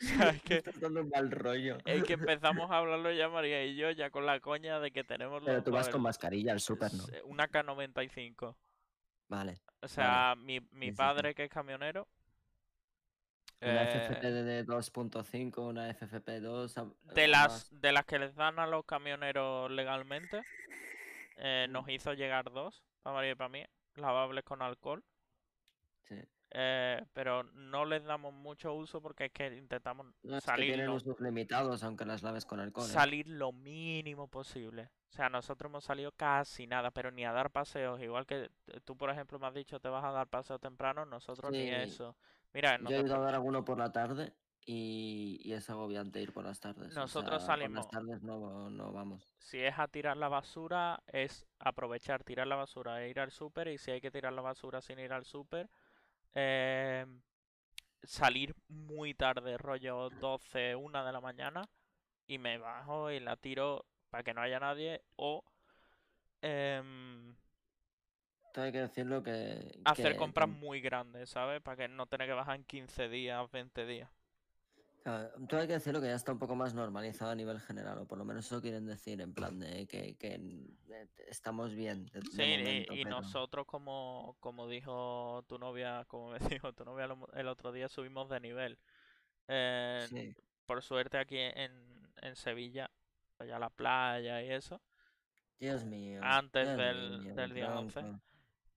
Dando 0.80 1.00
un 1.02 1.08
mal 1.08 1.30
rollo. 1.30 1.78
Es 1.84 2.04
que 2.04 2.12
empezamos 2.36 2.70
a 2.70 2.78
hablarlo 2.78 3.12
ya 3.12 3.28
María 3.28 3.64
y 3.64 3.76
yo, 3.76 3.90
ya 3.90 4.10
con 4.10 4.26
la 4.26 4.40
coña 4.40 4.80
de 4.80 4.90
que 4.90 5.04
tenemos 5.04 5.42
Pero 5.44 5.56
los 5.56 5.64
tú 5.64 5.70
vas 5.72 5.88
con 5.88 6.02
mascarilla 6.02 6.52
al 6.52 6.60
súper, 6.60 6.92
¿no? 6.94 7.04
una 7.24 7.48
K95. 7.48 8.56
Vale. 9.28 9.60
O 9.80 9.88
sea, 9.88 10.34
mi, 10.36 10.60
mi 10.72 10.92
padre 10.92 11.34
que 11.34 11.44
es 11.44 11.50
camionero. 11.50 12.06
Una 13.60 13.84
eh, 13.84 14.08
FFP 14.08 14.30
de 14.30 14.66
2.5, 14.66 15.58
una 15.58 15.88
FFP2. 15.94 16.76
a- 16.76 17.14
de 17.14 17.24
a 17.24 17.28
las 17.28 17.80
de 17.80 17.92
las 17.92 18.04
que 18.04 18.18
les 18.18 18.34
dan 18.34 18.58
a 18.58 18.66
los 18.66 18.84
camioneros 18.84 19.70
legalmente, 19.70 20.42
eh, 21.36 21.66
nos 21.70 21.88
hizo 21.88 22.12
llegar 22.12 22.50
dos, 22.52 22.82
para 23.02 23.14
María 23.14 23.32
y 23.32 23.34
para 23.36 23.48
mí, 23.48 23.64
lavables 23.96 24.44
con 24.44 24.60
alcohol. 24.60 25.02
Sí. 26.08 26.16
Eh, 26.56 27.04
pero 27.12 27.42
no 27.42 27.84
les 27.84 28.04
damos 28.04 28.32
mucho 28.32 28.72
uso 28.74 29.02
porque 29.02 29.24
es 29.26 29.32
que 29.32 29.56
intentamos 29.56 30.06
No, 30.22 30.36
es 30.38 30.44
que 30.44 30.50
salir 30.50 30.68
tienen 30.68 30.86
lo, 30.86 30.94
usos 30.94 31.20
limitados, 31.20 31.82
aunque 31.82 32.04
las 32.04 32.22
laves 32.22 32.46
con 32.46 32.60
alcohol. 32.60 32.86
¿eh? 32.86 32.92
salir 32.92 33.26
lo 33.28 33.50
mínimo 33.52 34.28
posible. 34.28 34.88
O 35.10 35.12
sea, 35.12 35.28
nosotros 35.28 35.68
hemos 35.70 35.84
salido 35.84 36.12
casi 36.12 36.66
nada, 36.66 36.90
pero 36.92 37.10
ni 37.10 37.24
a 37.24 37.32
dar 37.32 37.50
paseos. 37.50 38.00
Igual 38.00 38.24
que 38.26 38.50
tú, 38.84 38.96
por 38.96 39.10
ejemplo, 39.10 39.38
me 39.38 39.46
has 39.48 39.54
dicho 39.54 39.78
te 39.80 39.88
vas 39.88 40.04
a 40.04 40.10
dar 40.12 40.28
paseo 40.28 40.58
temprano, 40.58 41.04
nosotros 41.04 41.50
ni 41.52 41.58
Sí. 41.64 41.70
eso. 41.70 42.16
Mira, 42.52 42.78
Yo 42.78 42.88
he 42.88 42.90
ido 42.90 42.98
a 42.98 43.00
nosotros, 43.02 43.24
dar 43.24 43.34
alguno 43.34 43.64
por 43.64 43.78
la 43.78 43.90
tarde 43.92 44.32
y, 44.66 45.40
y 45.44 45.52
es 45.52 45.68
agobiante 45.70 46.20
ir 46.22 46.32
por 46.32 46.44
las 46.44 46.60
tardes. 46.60 46.96
o 46.96 47.00
Nosotros 47.00 47.42
sea, 47.42 47.54
salimos- 47.56 47.86
Por 47.86 47.94
las 47.94 48.04
tardes 48.06 48.22
no, 48.22 48.70
no 48.70 48.92
vamos. 48.92 49.28
si 49.38 49.58
es 49.60 49.78
a 49.78 49.88
tirar 49.88 50.16
la 50.16 50.28
basura, 50.28 51.02
es 51.08 51.46
aprovechar, 51.58 52.22
tirar 52.24 52.46
la 52.46 52.56
basura 52.56 53.02
e 53.04 53.10
ir 53.10 53.20
al 53.20 53.30
súper. 53.30 53.68
Y 53.68 53.78
si 53.78 53.90
hay 53.90 54.00
que 54.00 54.10
tirar 54.10 54.32
la 54.32 54.42
basura 54.42 54.80
sin 54.80 54.98
ir 54.98 55.12
al 55.12 55.24
súper, 55.24 55.68
eh, 56.34 57.06
salir 58.02 58.54
muy 58.68 59.14
tarde, 59.14 59.56
rollo 59.58 60.10
12, 60.10 60.74
1 60.74 61.04
de 61.04 61.12
la 61.12 61.20
mañana, 61.20 61.62
y 62.26 62.38
me 62.38 62.58
bajo 62.58 63.10
y 63.10 63.20
la 63.20 63.36
tiro 63.36 63.84
para 64.10 64.22
que 64.22 64.34
no 64.34 64.40
haya 64.42 64.60
nadie, 64.60 65.02
o 65.16 65.44
em, 66.42 67.34
Todo 68.52 68.64
hay 68.66 68.72
que 68.72 68.80
decirlo 68.80 69.22
que. 69.22 69.80
hacer 69.84 70.12
que- 70.12 70.18
compras 70.18 70.48
muy 70.48 70.80
grandes, 70.80 71.30
¿sabes? 71.30 71.60
Para 71.62 71.76
que 71.76 71.88
no 71.88 72.06
tener 72.06 72.28
que 72.28 72.34
bajar 72.34 72.56
en 72.56 72.64
15 72.64 73.08
días, 73.08 73.50
20 73.50 73.84
días. 73.86 74.08
Claro, 75.04 75.30
todo 75.48 75.60
hay 75.60 75.66
que 75.66 75.74
decirlo 75.74 76.00
que 76.00 76.06
ya 76.06 76.14
está 76.14 76.32
un 76.32 76.38
poco 76.38 76.54
más 76.56 76.72
normalizado 76.72 77.30
a 77.30 77.34
nivel 77.34 77.60
general, 77.60 77.98
o 77.98 78.06
por 78.06 78.16
lo 78.16 78.24
menos 78.24 78.46
eso 78.46 78.62
quieren 78.62 78.86
decir, 78.86 79.20
en 79.20 79.34
plan 79.34 79.58
de 79.58 79.86
que, 79.86 80.16
que 80.16 80.34
eh, 80.34 81.08
estamos 81.28 81.74
bien. 81.74 82.06
de- 82.06 82.22
Sí, 82.22 82.42
y- 82.42 82.58
momento, 82.58 82.94
y, 82.94 83.04
pero- 83.04 83.20
nosotros 83.20 83.66
como, 83.66 84.36
como 84.40 84.66
dijo 84.66 85.44
tu 85.46 85.58
novia, 85.58 86.06
como 86.08 86.30
me 86.30 86.38
dijo 86.58 86.72
tu 86.72 86.86
novia 86.86 87.06
el 87.34 87.48
otro 87.48 87.70
día, 87.70 87.86
subimos 87.88 88.30
de 88.30 88.40
nivel. 88.40 88.78
Eh, 89.48 90.06
Sí. 90.08 90.34
Por 90.64 90.82
suerte 90.82 91.18
aquí 91.18 91.36
en, 91.36 92.08
en 92.22 92.34
Sevilla, 92.36 92.90
allá 93.38 93.58
la 93.58 93.68
playa 93.68 94.42
y 94.42 94.50
eso, 94.50 94.80
Dios 95.60 95.84
mío. 95.84 96.20
antes 96.24 96.66
Dios 96.66 96.78
del, 96.78 97.18
mío, 97.20 97.34
del 97.34 97.52
día 97.52 97.78
11. 97.78 98.00
tronco. 98.00 98.20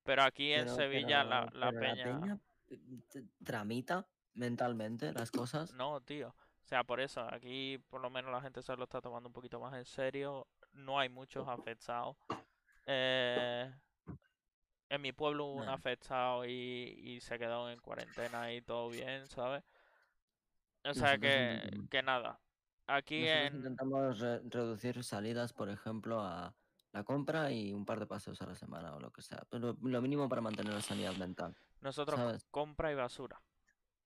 Pero 0.03 0.23
aquí 0.23 0.51
en 0.51 0.65
Pero- 0.65 0.75
Sevilla 0.75 1.23
la, 1.23 1.45
pero- 1.47 1.57
la 1.59 1.71
peña... 1.71 2.39
eh, 2.69 2.80
t- 3.09 3.23
tramita 3.45 4.05
mentalmente 4.38 5.12
las 5.14 5.32
cosas. 5.32 5.74
No, 5.74 6.00
tío. 6.02 6.30
O 6.30 6.68
sea, 6.68 6.84
por 6.84 7.00
eso, 7.00 7.22
aquí 7.32 7.78
por 7.90 8.02
lo 8.02 8.10
menos 8.10 8.32
la 8.32 8.42
gente 8.42 8.62
se 8.62 8.76
lo 8.76 8.84
está 8.84 9.02
tomando 9.02 9.28
un 9.28 9.34
poquito 9.34 9.60
más 9.60 9.74
en 9.74 9.86
serio. 9.86 10.48
No 10.74 11.00
hay 11.00 11.10
muchos 11.10 11.48
afectados. 11.48 12.18
Eh, 12.86 13.74
en 14.90 15.02
mi 15.02 15.12
pueblo 15.12 15.46
hubo 15.46 15.62
un 15.62 15.70
afectado 15.70 16.46
y, 16.46 16.50
y 16.52 17.20
se 17.22 17.38
quedó 17.40 17.70
en 17.70 17.80
cuarentena 17.80 18.54
y 18.54 18.62
todo 18.62 18.90
bien, 18.90 19.28
¿sabes? 19.28 19.64
O 20.84 20.94
sea 20.94 21.18
que, 21.18 21.60
que 21.90 22.02
nada. 22.02 22.40
Aquí 22.86 23.22
Nosotros 23.22 23.48
en... 23.48 23.56
intentamos 23.58 24.20
re- 24.20 24.42
reducir 24.46 25.04
salidas, 25.04 25.52
por 25.52 25.70
ejemplo, 25.70 26.22
a 26.22 26.54
la 26.94 27.04
compra 27.04 27.52
y 27.52 27.74
un 27.74 27.86
par 27.86 28.00
de 28.00 28.08
paseos 28.08 28.42
a 28.42 28.46
la 28.46 28.56
semana 28.56 28.96
o 28.96 29.00
lo 29.00 29.12
que 29.12 29.22
sea. 29.22 29.44
Pero 29.50 29.76
lo 29.82 30.02
mínimo 30.02 30.30
para 30.30 30.42
mantener 30.42 30.74
la 30.74 30.82
sanidad 30.82 31.16
mental. 31.16 31.58
Nosotros 31.82 32.18
¿sabes? 32.18 32.46
compra 32.52 32.92
y 32.92 32.96
basura. 32.96 33.42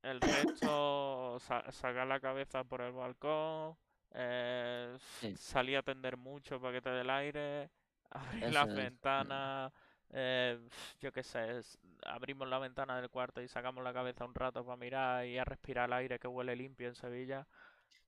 El 0.04 0.20
resto, 0.22 1.38
sa- 1.40 1.72
sacar 1.72 2.08
la 2.08 2.20
cabeza 2.20 2.64
por 2.64 2.82
el 2.82 2.92
balcón, 2.92 3.78
eh, 4.14 4.98
Sí. 5.20 5.40
salir 5.40 5.78
a 5.78 5.84
tender 5.84 6.18
mucho 6.18 6.60
para 6.60 6.74
que 6.74 6.82
te 6.82 6.90
dé 6.90 7.02
el 7.02 7.10
aire, 7.10 7.70
abrir 8.10 8.50
Eso 8.50 8.50
las 8.52 8.72
es, 8.72 8.94
sí. 9.16 9.24
ventanas, 9.24 9.72
eh, 10.10 10.60
yo 11.02 11.12
qué 11.12 11.22
sé, 11.24 11.60
es- 11.60 11.78
abrimos 12.06 12.48
la 12.48 12.58
ventana 12.60 13.00
del 13.00 13.10
cuarto 13.12 13.42
y 13.42 13.48
sacamos 13.48 13.84
la 13.84 13.94
cabeza 13.94 14.26
un 14.26 14.34
rato 14.36 14.66
para 14.66 14.78
mirar 14.78 15.26
y 15.28 15.38
a 15.38 15.44
respirar 15.46 15.86
el 15.88 15.94
aire 15.94 16.20
que 16.20 16.28
huele 16.28 16.56
limpio 16.56 16.88
en 16.88 16.96
Sevilla. 16.96 17.48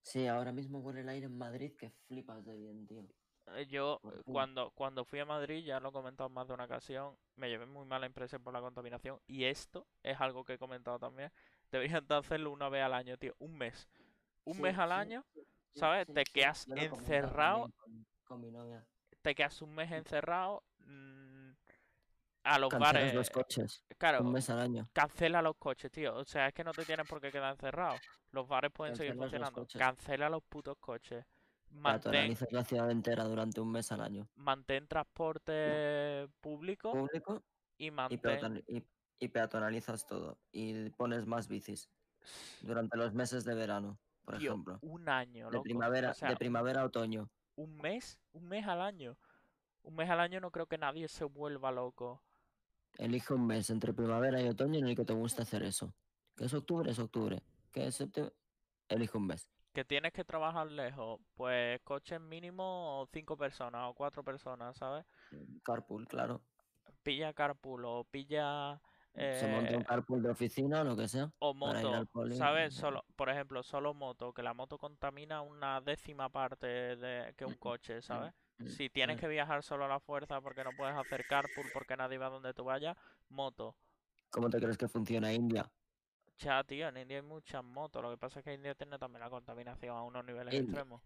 Sí, 0.04 0.28
ahora 0.28 0.52
mismo 0.52 0.78
huele 0.82 1.02
el 1.02 1.10
aire 1.10 1.26
en 1.26 1.36
Madrid 1.36 1.74
que 1.76 1.90
flipas 2.08 2.46
de 2.46 2.56
bien, 2.56 2.86
tío. 2.86 3.08
Eh, 3.48 3.66
Yo 3.68 4.02
cuando, 4.28 4.72
cuando 4.72 5.06
fui 5.06 5.20
a 5.20 5.26
Madrid, 5.26 5.64
ya 5.66 5.80
lo 5.80 5.90
he 5.90 5.92
comentado 5.92 6.28
en 6.28 6.34
más 6.34 6.48
de 6.48 6.54
una 6.54 6.66
ocasión, 6.66 7.18
me 7.36 7.50
llevé 7.50 7.66
muy 7.66 7.86
mala 7.86 8.06
impresión 8.06 8.42
por 8.44 8.54
la 8.54 8.62
contaminación 8.62 9.20
y 9.28 9.46
esto 9.46 9.86
es 10.02 10.20
algo 10.22 10.44
que 10.46 10.54
he 10.54 10.58
comentado 10.58 11.00
también. 11.00 11.32
Deberían 11.74 12.06
de 12.06 12.16
hacerlo 12.16 12.52
una 12.52 12.70
vez 12.70 12.84
al 12.84 12.94
año, 12.94 13.18
tío, 13.18 13.34
un 13.40 13.58
mes. 13.58 13.90
Un 14.46 14.54
Sí, 14.54 14.62
mes 14.62 14.78
al 14.78 14.90
sí, 14.90 14.94
año, 14.94 15.26
sí, 15.34 15.42
¿sabes? 15.80 16.08
Te 16.14 16.24
quedas 16.24 16.68
encerrado, 16.68 17.72
Con, 17.78 18.06
con 18.26 18.42
mi 18.42 18.52
novia. 18.52 18.86
te 19.24 19.34
quedas 19.34 19.60
un 19.64 19.74
mes 19.74 19.92
encerrado 19.92 20.64
mm, 20.86 21.50
a 22.44 22.60
los 22.60 22.70
Cancelas 22.70 22.94
bares. 22.94 23.14
los 23.16 23.30
coches. 23.32 23.84
Claro, 23.98 24.22
Un 24.22 24.34
mes 24.34 24.48
al 24.52 24.60
año. 24.60 24.88
cancela 24.94 25.42
los 25.42 25.56
coches, 25.58 25.92
tío. 25.92 26.16
O 26.16 26.26
sea, 26.26 26.48
es 26.48 26.54
que 26.54 26.64
no 26.64 26.74
te 26.74 26.86
tienes 26.86 27.08
por 27.10 27.20
qué 27.20 27.32
quedar 27.32 27.52
encerrado. 27.54 27.96
Los 28.32 28.48
bares 28.48 28.70
pueden 28.72 28.96
seguir 28.96 29.18
Cancelas 29.18 29.50
funcionando. 29.52 29.80
Cancela 29.80 30.30
los 30.30 30.44
putos 30.44 30.78
coches. 30.80 31.26
Mantén, 31.70 32.38
la 32.52 32.64
ciudad 32.64 32.92
entera 32.92 33.24
durante 33.24 33.60
un 33.60 33.72
mes 33.72 33.92
al 33.92 34.02
año. 34.02 34.30
mantén 34.36 34.88
transporte 34.88 36.28
público 36.40 36.92
Público 36.92 37.42
y 37.80 37.90
mantén 37.90 38.64
y- 38.68 38.84
y 39.24 39.28
peatonalizas 39.30 40.06
todo. 40.06 40.38
Y 40.52 40.90
pones 40.92 41.26
más 41.26 41.48
bicis 41.48 41.90
durante 42.62 42.98
los 42.98 43.14
meses 43.14 43.44
de 43.46 43.54
verano, 43.56 43.98
por 44.24 44.38
Tío, 44.38 44.52
ejemplo. 44.52 44.80
un 44.82 45.08
año, 45.10 45.48
De 45.48 45.54
loco. 45.54 45.64
primavera, 45.64 46.12
O 46.12 46.14
sea, 46.14 46.30
de 46.30 46.36
primavera 46.38 46.82
a 46.82 46.86
otoño. 46.86 47.30
un 47.56 47.76
mes, 47.78 48.20
un 48.34 48.46
mes 48.48 48.68
al 48.68 48.82
año. 48.82 49.18
Un 49.84 49.96
mes 49.96 50.10
al 50.10 50.20
año 50.20 50.40
no 50.40 50.52
creo 50.52 50.66
que 50.68 50.78
nadie 50.78 51.08
se 51.08 51.26
vuelva 51.26 51.72
loco. 51.72 52.24
Elige 52.98 53.34
un 53.34 53.48
mes 53.48 53.70
entre 53.70 53.94
primavera 53.94 54.42
y 54.42 54.48
otoño 54.48 54.80
en 54.80 54.88
el 54.88 54.96
que 54.96 55.04
te 55.06 55.14
gusta 55.14 55.44
hacer 55.44 55.64
eso. 55.64 55.94
Que 56.36 56.46
es 56.46 56.54
octubre, 56.54 56.90
es 56.92 57.00
octubre. 57.00 57.42
Que 57.72 57.88
es 57.88 57.96
septiembre, 57.96 58.34
elige 58.88 59.18
un 59.18 59.28
mes. 59.28 59.50
Que 59.74 59.84
tienes 59.84 60.14
que 60.14 60.24
trabajar 60.24 60.70
lejos, 60.72 61.20
pues 61.34 61.82
coches 61.84 62.22
mínimo 62.22 63.08
cinco 63.12 63.36
personas 63.36 63.90
o 63.90 63.94
cuatro 63.96 64.24
personas, 64.24 64.78
¿sabes? 64.78 65.06
Carpool, 65.64 66.08
claro. 66.08 66.42
Pilla 67.02 67.34
carpool 67.34 67.84
o 67.86 68.04
pilla 68.06 68.80
Se 69.16 69.48
monta 69.48 69.76
un 69.76 69.82
eh, 69.82 69.86
carpool 69.86 70.24
de 70.24 70.30
oficina 70.30 70.82
o 70.82 70.84
lo 70.84 70.98
que 70.98 71.08
sea. 71.08 71.32
o 71.40 71.54
moto, 71.54 72.08
¿sabes? 72.32 72.74
Solo, 72.74 73.06
por 73.16 73.30
ejemplo, 73.30 73.62
solo 73.62 73.94
moto, 73.94 74.34
que 74.34 74.42
la 74.42 74.56
moto 74.56 74.80
contamina 74.80 75.42
una 75.42 75.82
décima 75.82 76.30
parte 76.30 76.96
de 76.96 77.34
que 77.38 77.46
un 77.46 77.54
coche, 77.56 78.02
¿sabes? 78.02 78.34
Si 78.66 78.90
tienes 78.90 79.20
que 79.20 79.28
viajar 79.28 79.62
solo 79.62 79.86
a 79.86 79.88
la 79.88 80.00
fuerza 80.00 80.42
porque 80.42 80.64
no 80.64 80.72
puedes 80.76 80.96
hacer 80.96 81.26
carpool 81.28 81.66
porque 81.74 81.96
nadie 81.96 82.18
va 82.18 82.30
donde 82.30 82.54
tú 82.54 82.64
vayas, 82.64 82.98
moto. 83.30 83.76
¿Cómo 84.32 84.50
te 84.50 84.60
crees 84.60 84.78
que 84.78 84.88
funciona 84.88 85.32
India? 85.32 85.70
Ya, 86.40 86.64
tío, 86.64 86.88
en 86.88 86.98
India 86.98 87.18
hay 87.18 87.24
muchas 87.24 87.64
motos. 87.64 88.02
Lo 88.02 88.10
que 88.10 88.18
pasa 88.18 88.40
es 88.40 88.46
que 88.46 88.54
India 88.54 88.74
tiene 88.74 88.98
también 88.98 89.22
la 89.22 89.30
contaminación 89.30 89.96
a 89.96 90.02
unos 90.02 90.26
niveles 90.26 90.54
India. 90.54 90.64
extremos. 90.64 91.02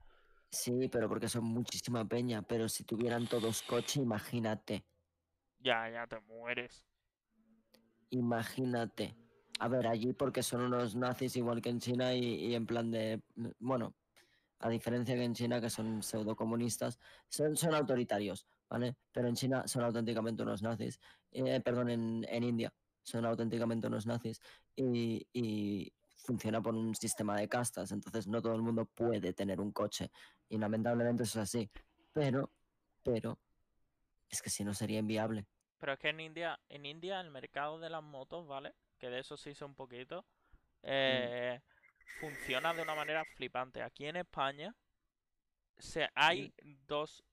Sí, 0.50 0.88
pero 0.90 1.10
porque 1.10 1.28
son 1.28 1.44
muchísima 1.44 2.06
peña. 2.06 2.42
Pero 2.42 2.70
si 2.70 2.86
tuvieran 2.86 3.28
todos 3.28 3.62
coche, 3.64 4.02
imagínate. 4.02 4.86
Ya, 5.60 5.90
ya 5.90 6.08
te 6.08 6.20
mueres. 6.22 6.86
Imagínate. 8.10 9.16
A 9.60 9.68
ver, 9.68 9.88
allí 9.88 10.14
porque 10.14 10.44
son 10.44 10.62
unos 10.62 10.96
nazis 10.96 11.36
igual 11.36 11.62
que 11.62 11.70
en 11.70 11.80
China 11.80 12.14
y, 12.14 12.24
y 12.24 12.56
en 12.56 12.66
plan 12.66 12.92
de... 12.92 13.22
Bueno, 13.60 13.96
a 14.60 14.70
diferencia 14.70 15.16
que 15.16 15.24
en 15.24 15.34
China, 15.34 15.62
que 15.62 15.70
son 15.70 16.02
pseudocomunistas, 16.02 17.00
son, 17.28 17.56
son 17.56 17.74
autoritarios, 17.74 18.48
¿vale? 18.70 18.96
Pero 19.12 19.28
en 19.28 19.36
China 19.36 19.68
son 19.68 19.84
auténticamente 19.84 20.44
unos 20.44 20.62
nazis. 20.62 21.00
Eh, 21.32 21.60
perdón, 21.62 21.90
en, 21.90 22.26
en 22.30 22.44
India 22.44 22.74
son 23.04 23.26
auténticamente 23.26 23.88
unos 23.88 24.06
nazis 24.06 24.42
y, 24.76 25.26
y 25.34 25.94
funciona 26.18 26.62
por 26.62 26.76
un 26.76 26.94
sistema 26.94 27.38
de 27.38 27.48
castas, 27.48 27.92
entonces 27.92 28.28
no 28.28 28.42
todo 28.42 28.56
el 28.56 28.62
mundo 28.62 28.86
puede 28.86 29.32
tener 29.34 29.62
un 29.62 29.72
coche 29.72 30.12
y 30.50 30.58
lamentablemente 30.58 31.24
eso 31.24 31.40
es 31.40 31.44
así. 31.44 31.70
Pero, 32.12 32.52
pero, 33.04 33.40
es 34.30 34.42
que 34.42 34.50
si 34.50 34.64
no 34.64 34.74
sería 34.74 35.00
inviable. 35.00 35.48
Pero 35.80 35.94
es 35.94 36.00
que 36.00 36.10
en 36.10 36.20
India, 36.20 36.60
en 36.70 36.86
India 36.86 37.20
el 37.22 37.30
mercado 37.32 37.80
de 37.80 37.90
las 37.90 38.04
motos, 38.04 38.48
¿vale? 38.48 38.74
Que 39.00 39.10
de 39.10 39.20
eso 39.20 39.38
sí 39.38 39.54
sé 39.54 39.64
un 39.66 39.76
poquito. 39.76 40.26
eh, 40.84 41.60
funciona 42.20 42.74
de 42.74 42.82
una 42.82 42.96
manera 42.96 43.24
flipante. 43.26 43.82
Aquí 43.84 44.06
en 44.06 44.16
España 44.16 44.76
se, 45.78 46.08
hay 46.16 46.54
dos, 46.88 47.24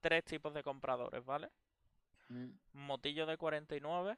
tres 0.00 0.24
tipos 0.24 0.54
de 0.54 0.62
compradores, 0.62 1.24
¿vale? 1.24 1.50
Mm, 2.28 2.50
Motillo 2.72 3.26
de 3.26 3.36
49, 3.36 4.16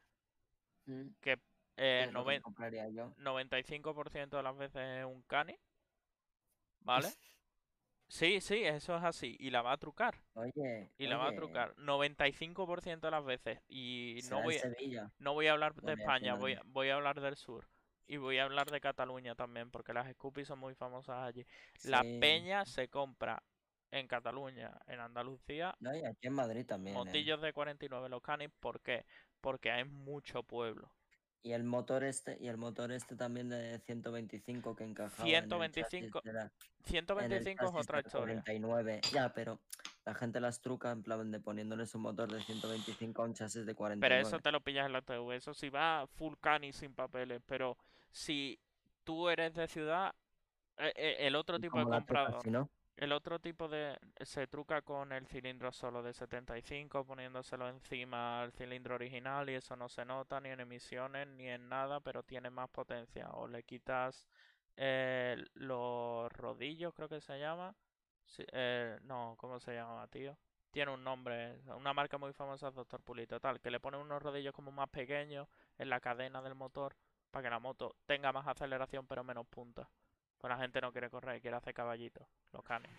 mm. 0.86 1.09
que 1.20 1.36
¿Qué 1.36 1.40
eh, 1.76 2.01
es 2.05 2.12
lo 2.12 2.24
que 2.24 2.38
noven- 2.38 2.42
compraría 2.42 2.88
yo? 2.90 3.12
95% 3.16 4.36
de 4.36 4.42
las 4.42 4.57
veces 4.57 4.82
es 5.01 5.05
un 5.05 5.22
cani, 5.22 5.59
¿vale? 6.80 7.09
Sí, 8.11 8.40
sí, 8.40 8.64
eso 8.64 8.96
es 8.96 9.04
así. 9.04 9.36
Y 9.38 9.50
la 9.50 9.62
va 9.62 9.72
a 9.72 9.76
trucar. 9.76 10.16
Oye, 10.34 10.90
Y 10.98 11.06
la 11.06 11.16
va 11.16 11.28
a 11.28 11.34
trucar 11.36 11.76
95% 11.76 13.00
de 13.06 13.11
las 13.11 13.24
veces. 13.24 13.61
Y 13.68 14.18
no 14.28 14.42
voy, 14.42 14.56
a- 14.56 14.61
Sevilla. 14.61 15.11
no 15.18 15.32
voy 15.32 15.46
a 15.46 15.52
hablar 15.52 15.74
de 15.74 15.92
España, 15.92 16.34
voy, 16.34 16.58
voy 16.66 16.88
a 16.88 16.96
hablar 16.96 17.20
del 17.20 17.36
sur. 17.36 17.68
Y 18.08 18.16
voy 18.16 18.38
a 18.38 18.44
hablar 18.44 18.68
de 18.70 18.80
Cataluña 18.80 19.36
también, 19.36 19.70
porque 19.70 19.92
las 19.92 20.11
Scoopy 20.12 20.44
son 20.44 20.58
muy 20.58 20.74
famosas 20.74 21.18
allí. 21.18 21.46
La 21.84 22.02
peña 22.20 22.64
se 22.64 22.88
compra 22.88 23.40
en 23.92 24.08
Cataluña, 24.08 24.72
en 24.88 24.98
Andalucía, 25.00 25.76
No, 25.78 25.94
y 25.94 26.04
aquí 26.04 26.26
en 26.26 26.32
Madrid 26.34 26.66
también. 26.66 26.96
¿eh? 26.96 26.98
motillos 26.98 27.40
de 27.40 27.52
49 27.52 28.08
los 28.08 28.22
canis. 28.22 28.50
¿Por 28.58 28.80
qué? 28.80 29.04
Porque 29.40 29.70
hay 29.70 29.84
mucho 29.84 30.42
pueblo. 30.42 30.92
Y 31.43 31.53
el 31.53 31.64
motor 31.64 32.05
este, 32.05 32.36
y 32.41 32.49
el 32.49 32.59
motor 32.59 32.93
este 32.93 33.16
también 33.16 33.49
de 33.49 33.78
125 33.80 34.76
que 34.76 34.84
encajaba 34.84 35.26
en 35.28 35.34
el 35.34 35.49
chasis 35.72 35.91
125 35.91 36.20
de 36.22 36.32
la- 36.34 36.43
en 36.43 36.49
el 36.49 36.84
125 36.84 37.64
es 37.64 37.74
otra 37.74 38.01
historia. 38.01 38.43
49. 38.45 39.01
Ya, 39.12 39.32
pero 39.32 39.59
la 40.05 40.14
gente 40.14 40.38
las 40.41 40.61
truca 40.61 40.91
en 40.91 41.03
plan 41.03 41.30
de 41.30 41.41
poniéndoles 41.41 41.95
un 41.95 42.03
motor 42.03 42.30
de 42.30 42.43
125 42.43 43.22
a 43.22 43.24
un 43.24 43.34
chasis 43.34 43.64
de 43.64 43.74
49. 43.74 44.01
Pero 44.22 44.28
eso 44.28 44.38
te 44.43 44.53
lo 44.53 44.61
pillas 44.61 44.84
en 44.86 44.93
la 44.93 45.01
TV. 45.03 45.36
Eso 45.36 45.55
sí 45.55 45.70
va 45.70 46.07
full 46.07 46.34
cani 46.41 46.72
sin 46.74 46.95
papeles. 46.95 47.41
Pero 47.47 47.78
si 48.11 48.61
tú 49.05 49.30
eres 49.30 49.55
de 49.55 49.66
ciudad, 49.66 50.14
eh, 50.76 50.93
eh, 50.95 51.16
el 51.20 51.36
otro 51.36 51.57
¿Y 51.57 51.61
tipo 51.61 51.78
de 51.78 51.84
comprador. 51.84 52.43
si 52.43 52.51
no? 52.51 52.68
El 52.97 53.12
otro 53.12 53.38
tipo 53.38 53.66
de 53.68 53.99
se 54.20 54.47
truca 54.47 54.82
con 54.82 55.12
el 55.12 55.26
cilindro 55.26 55.72
solo 55.72 56.03
de 56.03 56.12
75, 56.12 57.05
poniéndoselo 57.07 57.68
encima 57.68 58.43
al 58.43 58.53
cilindro 58.53 58.97
original 58.97 59.49
y 59.49 59.55
eso 59.55 59.74
no 59.74 59.88
se 59.88 60.05
nota 60.05 60.41
ni 60.41 60.51
en 60.51 60.61
emisiones 60.61 61.26
ni 61.28 61.49
en 61.49 61.68
nada, 61.68 62.01
pero 62.01 62.22
tiene 62.22 62.51
más 62.51 62.68
potencia. 62.68 63.30
O 63.30 63.49
le 63.49 63.62
quitas 63.62 64.26
eh, 64.76 65.43
los 65.55 66.30
rodillos, 66.32 66.95
creo 66.95 67.09
que 67.09 67.20
se 67.20 67.38
llama, 67.38 67.74
eh, 68.53 68.99
no, 69.03 69.34
¿cómo 69.38 69.59
se 69.61 69.74
llama, 69.74 70.07
tío? 70.09 70.36
Tiene 70.70 70.93
un 70.93 71.03
nombre, 71.03 71.61
una 71.76 71.93
marca 71.93 72.16
muy 72.18 72.32
famosa 72.32 72.68
es 72.68 72.74
Doctor 72.74 73.03
Pulito, 73.03 73.41
tal, 73.41 73.61
que 73.61 73.70
le 73.70 73.80
pone 73.80 73.97
unos 73.97 74.22
rodillos 74.22 74.55
como 74.55 74.70
más 74.70 74.88
pequeños 74.88 75.49
en 75.78 75.91
la 75.91 76.01
cadena 76.01 76.41
del 76.43 76.55
motor 76.55 76.95
para 77.30 77.43
que 77.45 77.51
la 77.51 77.59
moto 77.59 77.97
tenga 78.07 78.32
más 78.32 78.47
aceleración 78.47 79.07
pero 79.07 79.24
menos 79.24 79.47
punta. 79.47 79.88
Pues 80.41 80.51
la 80.51 80.59
gente 80.59 80.80
no 80.80 80.91
quiere 80.91 81.11
correr, 81.11 81.41
quiere 81.43 81.57
hacer 81.57 81.74
caballitos, 81.74 82.26
los 82.53 82.64
canis. 82.64 82.91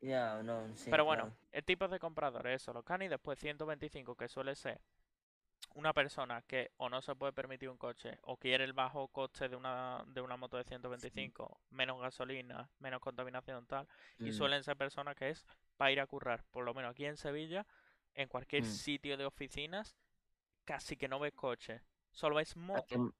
Ya, 0.00 0.42
no, 0.42 0.74
sí. 0.74 0.90
Pero 0.90 1.04
bueno, 1.04 1.24
claro. 1.24 1.38
el 1.52 1.64
tipo 1.64 1.86
de 1.86 1.98
compradores, 2.00 2.60
eso, 2.62 2.72
los 2.72 2.84
canis, 2.84 3.08
después 3.08 3.38
125, 3.38 4.16
que 4.16 4.28
suele 4.28 4.56
ser 4.56 4.80
una 5.74 5.92
persona 5.92 6.42
que 6.42 6.72
o 6.78 6.88
no 6.88 7.00
se 7.02 7.14
puede 7.14 7.32
permitir 7.32 7.68
un 7.68 7.76
coche 7.76 8.18
o 8.22 8.36
quiere 8.36 8.64
el 8.64 8.72
bajo 8.72 9.06
coste 9.08 9.48
de 9.48 9.54
una, 9.54 10.02
de 10.08 10.20
una 10.20 10.36
moto 10.36 10.56
de 10.56 10.64
125, 10.64 11.60
menos 11.70 12.00
gasolina, 12.00 12.68
menos 12.80 13.00
contaminación, 13.00 13.64
tal. 13.66 13.86
Y 14.18 14.30
Mm. 14.30 14.32
suelen 14.32 14.64
ser 14.64 14.76
personas 14.76 15.14
que 15.14 15.30
es 15.30 15.44
para 15.76 15.92
ir 15.92 16.00
a 16.00 16.06
currar, 16.06 16.42
por 16.50 16.64
lo 16.64 16.74
menos 16.74 16.90
aquí 16.90 17.04
en 17.04 17.16
Sevilla, 17.16 17.64
en 18.14 18.28
cualquier 18.28 18.64
Mm. 18.64 18.66
sitio 18.66 19.16
de 19.16 19.24
oficinas, 19.24 19.96
casi 20.64 20.96
que 20.96 21.06
no 21.06 21.20
ves 21.20 21.32
coche, 21.34 21.80
solo 22.10 22.36
ves 22.36 22.56
moto. 22.56 23.12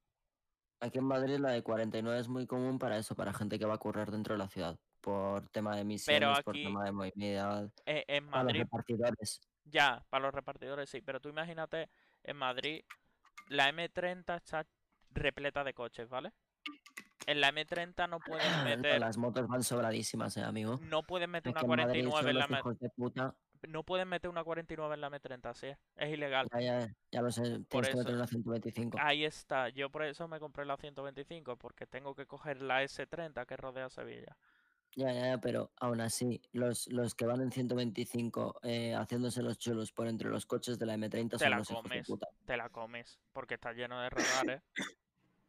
Aquí 0.81 0.99
en 0.99 1.05
Madrid 1.05 1.39
la 1.39 1.51
de 1.51 1.63
49 1.63 2.21
es 2.21 2.29
muy 2.29 2.47
común 2.47 2.79
para 2.79 2.99
eso, 2.99 3.17
para 3.17 3.33
gente 3.33 3.59
que 3.59 3.67
va 3.67 3.75
a 3.75 3.79
correr 3.79 4.11
dentro 4.11 4.35
de 4.35 4.39
la 4.39 4.49
ciudad, 4.49 4.79
por 5.01 5.49
tema 5.49 5.75
de 5.75 5.83
emisiones, 5.83 6.41
por 6.43 6.55
tema 6.55 6.85
de 6.85 6.93
movilidad. 6.93 7.73
E, 7.85 8.05
en 8.07 8.25
Madrid. 8.25 8.31
Para 8.31 8.45
los 8.45 8.59
repartidores. 8.59 9.41
Ya, 9.65 10.05
para 10.09 10.25
los 10.25 10.35
repartidores 10.35 10.89
sí, 10.89 11.03
pero 11.03 11.21
tú 11.21 11.29
imagínate, 11.29 11.91
en 12.23 12.37
Madrid 12.37 12.85
la 13.49 13.71
M30 13.73 14.37
está 14.37 14.67
repleta 15.11 15.65
de 15.65 15.75
coches, 15.75 16.09
¿vale? 16.09 16.33
En 17.27 17.41
la 17.41 17.53
M30 17.53 18.09
no 18.09 18.21
pueden 18.21 18.41
meter. 18.65 19.01
Las 19.01 19.19
motos 19.19 19.47
van 19.49 19.63
sobradísimas, 19.63 20.37
eh, 20.37 20.43
amigo. 20.43 20.79
No 20.83 21.03
pueden 21.03 21.31
meter 21.31 21.53
una 21.53 21.61
49 21.61 22.31
en 22.31 22.39
la 22.39 22.49
M30 22.49 23.35
no 23.67 23.83
puedes 23.83 24.07
meter 24.07 24.31
una 24.31 24.45
49 24.45 24.95
en 24.95 25.01
la 25.01 25.11
M30, 25.11 25.55
sí, 25.55 25.69
es 25.97 26.11
ilegal. 26.13 26.47
Ya, 26.53 26.61
ya, 26.61 26.95
ya 27.11 27.23
lo 27.23 27.31
sé, 27.31 27.43
Por 27.69 27.87
tienes 27.87 27.89
que 27.91 27.97
meter 27.97 27.99
eso. 27.99 28.09
Ah, 28.13 28.17
una 28.17 28.27
125. 28.27 28.99
Ahí 29.01 29.25
está, 29.25 29.69
yo 29.71 29.91
por 29.91 30.05
eso 30.05 30.29
me 30.29 30.39
compré 30.39 30.65
la 30.65 30.77
125, 30.77 31.57
porque 31.57 31.87
tengo 31.87 32.15
que 32.15 32.27
coger 32.27 32.63
la 32.63 32.83
S30 32.85 33.47
que 33.47 33.57
rodea 33.57 33.89
Sevilla. 33.89 34.37
Ya, 34.97 35.13
ya, 35.13 35.27
ya, 35.27 35.39
pero 35.39 35.71
aún 35.77 36.01
así, 36.01 36.41
los, 36.53 36.89
los 36.89 37.15
que 37.15 37.27
van 37.27 37.41
en 37.43 37.53
125 37.53 38.61
eh, 38.63 38.95
haciéndose 38.95 39.43
los 39.43 39.59
chulos 39.59 39.93
por 39.93 40.09
entre 40.09 40.29
los 40.31 40.47
coches 40.47 40.79
de 40.79 40.87
la 40.87 40.97
M30 40.97 41.39
Te 41.39 41.39
son 41.39 41.51
la 41.51 41.59
los 41.59 41.69
de 41.69 41.75
comes, 41.75 42.07
puta. 42.07 42.27
te 42.47 42.57
la 42.57 42.69
comes, 42.71 43.21
porque 43.33 43.55
está 43.55 43.73
lleno 43.73 44.01
de 44.01 44.11
radares. 44.11 44.63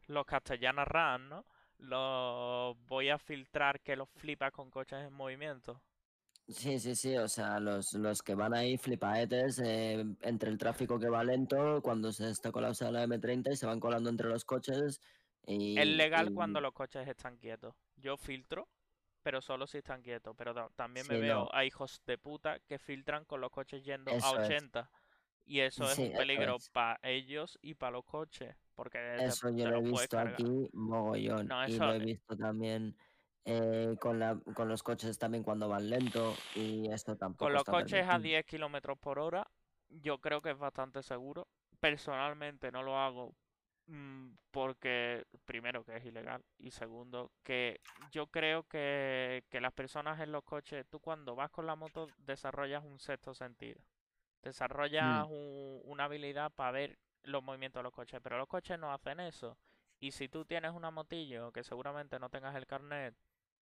Los 0.06 0.26
castellanos 0.26 0.86
RAN, 0.86 1.28
¿no? 1.28 1.46
Los 1.78 2.76
voy 2.86 3.08
a 3.08 3.18
filtrar 3.18 3.80
que 3.80 3.96
los 3.96 4.08
flipas 4.10 4.52
con 4.52 4.70
coches 4.70 5.06
en 5.06 5.12
movimiento. 5.14 5.80
Sí, 6.50 6.78
sí, 6.80 6.94
sí, 6.94 7.16
o 7.16 7.28
sea, 7.28 7.60
los, 7.60 7.92
los 7.94 8.22
que 8.22 8.34
van 8.34 8.54
ahí 8.54 8.76
flipaetes 8.76 9.60
eh, 9.64 10.04
entre 10.22 10.50
el 10.50 10.58
tráfico 10.58 10.98
que 10.98 11.08
va 11.08 11.22
lento, 11.22 11.80
cuando 11.82 12.10
se 12.12 12.28
está 12.30 12.50
colapsada 12.50 12.90
la 12.90 13.04
M30 13.06 13.52
y 13.52 13.56
se 13.56 13.66
van 13.66 13.78
colando 13.80 14.10
entre 14.10 14.28
los 14.28 14.44
coches 14.44 15.00
y... 15.46 15.78
Es 15.78 15.86
legal 15.86 16.30
y- 16.30 16.34
cuando 16.34 16.60
los 16.60 16.72
coches 16.72 17.06
están 17.06 17.36
quietos. 17.36 17.74
Yo 17.96 18.16
filtro, 18.16 18.68
pero 19.22 19.40
solo 19.40 19.66
si 19.66 19.78
están 19.78 20.02
quietos. 20.02 20.34
Pero 20.36 20.52
ta- 20.54 20.68
también 20.74 21.06
me 21.08 21.14
Sí, 21.16 21.20
veo 21.20 21.44
no. 21.44 21.48
a 21.52 21.64
hijos 21.64 22.02
de 22.06 22.18
puta 22.18 22.58
que 22.60 22.78
filtran 22.78 23.24
con 23.24 23.40
los 23.40 23.50
coches 23.50 23.84
yendo 23.84 24.10
a 24.12 24.16
Eso 24.16 24.40
es. 24.40 24.46
80. 24.46 24.90
Y 25.46 25.60
eso 25.60 25.84
es 25.84 25.94
Sí, 25.96 26.02
un 26.04 26.12
peligro 26.12 26.56
para 26.72 26.98
ellos 27.02 27.58
y 27.62 27.74
para 27.74 27.92
los 27.92 28.04
coches. 28.04 28.54
Porque 28.74 28.98
Eso 29.20 29.50
yo 29.50 29.68
lo 29.68 29.78
he 29.78 29.82
visto 29.82 30.18
aquí 30.18 30.68
mogollón 30.72 31.48
No, 31.48 31.66
y 31.68 31.72
eso- 31.74 31.86
lo 31.86 31.94
he 31.94 31.98
visto 31.98 32.36
también 32.36 32.96
eh, 33.44 33.96
con, 34.00 34.18
la, 34.18 34.40
con 34.54 34.68
los 34.68 34.82
coches 34.82 35.18
también 35.18 35.42
cuando 35.44 35.68
van 35.68 35.88
lento 35.90 36.36
y 36.54 36.90
esto 36.92 37.16
tampoco 37.16 37.44
Con 37.44 37.52
los 37.52 37.60
está 37.60 37.72
coches 37.72 38.06
a 38.08 38.18
permitido. 38.18 38.20
10 38.22 38.44
kilómetros 38.46 38.98
por 38.98 39.18
hora, 39.18 39.50
yo 39.88 40.18
creo 40.20 40.42
que 40.42 40.50
es 40.50 40.58
bastante 40.58 41.02
seguro. 41.02 41.48
Personalmente 41.80 42.70
no 42.70 42.82
lo 42.82 42.98
hago 42.98 43.34
mm, 43.86 44.34
porque, 44.50 45.26
primero, 45.46 45.84
que 45.84 45.96
es 45.96 46.04
ilegal 46.04 46.44
y 46.58 46.70
segundo, 46.70 47.32
que 47.42 47.80
yo 47.96 48.26
creo 48.28 48.64
que, 48.68 49.44
que 49.50 49.60
las 49.60 49.72
personas 49.72 50.20
en 50.20 50.32
los 50.32 50.44
coches, 50.44 50.86
tú 50.88 51.00
cuando 51.00 51.34
vas 51.34 51.50
con 51.50 51.66
la 51.66 51.76
moto 51.76 52.12
desarrollas 52.18 52.84
un 52.84 52.98
sexto 52.98 53.34
sentido. 53.34 53.80
Desarrollas 54.42 55.26
un- 55.28 55.80
una 55.84 56.04
habilidad 56.04 56.52
para 56.52 56.72
ver 56.72 56.98
los 57.22 57.42
movimientos 57.42 57.80
de 57.80 57.84
los 57.84 57.92
coches, 57.92 58.20
pero 58.22 58.38
los 58.38 58.48
coches 58.48 58.78
no 58.78 58.92
hacen 58.92 59.20
eso. 59.20 59.58
Y 59.98 60.12
si 60.12 60.28
tú 60.28 60.44
tienes 60.46 60.72
una 60.72 60.90
motillo 60.90 61.52
que 61.52 61.62
seguramente 61.64 62.18
no 62.18 62.30
tengas 62.30 62.56
el 62.56 62.66
carnet 62.66 63.14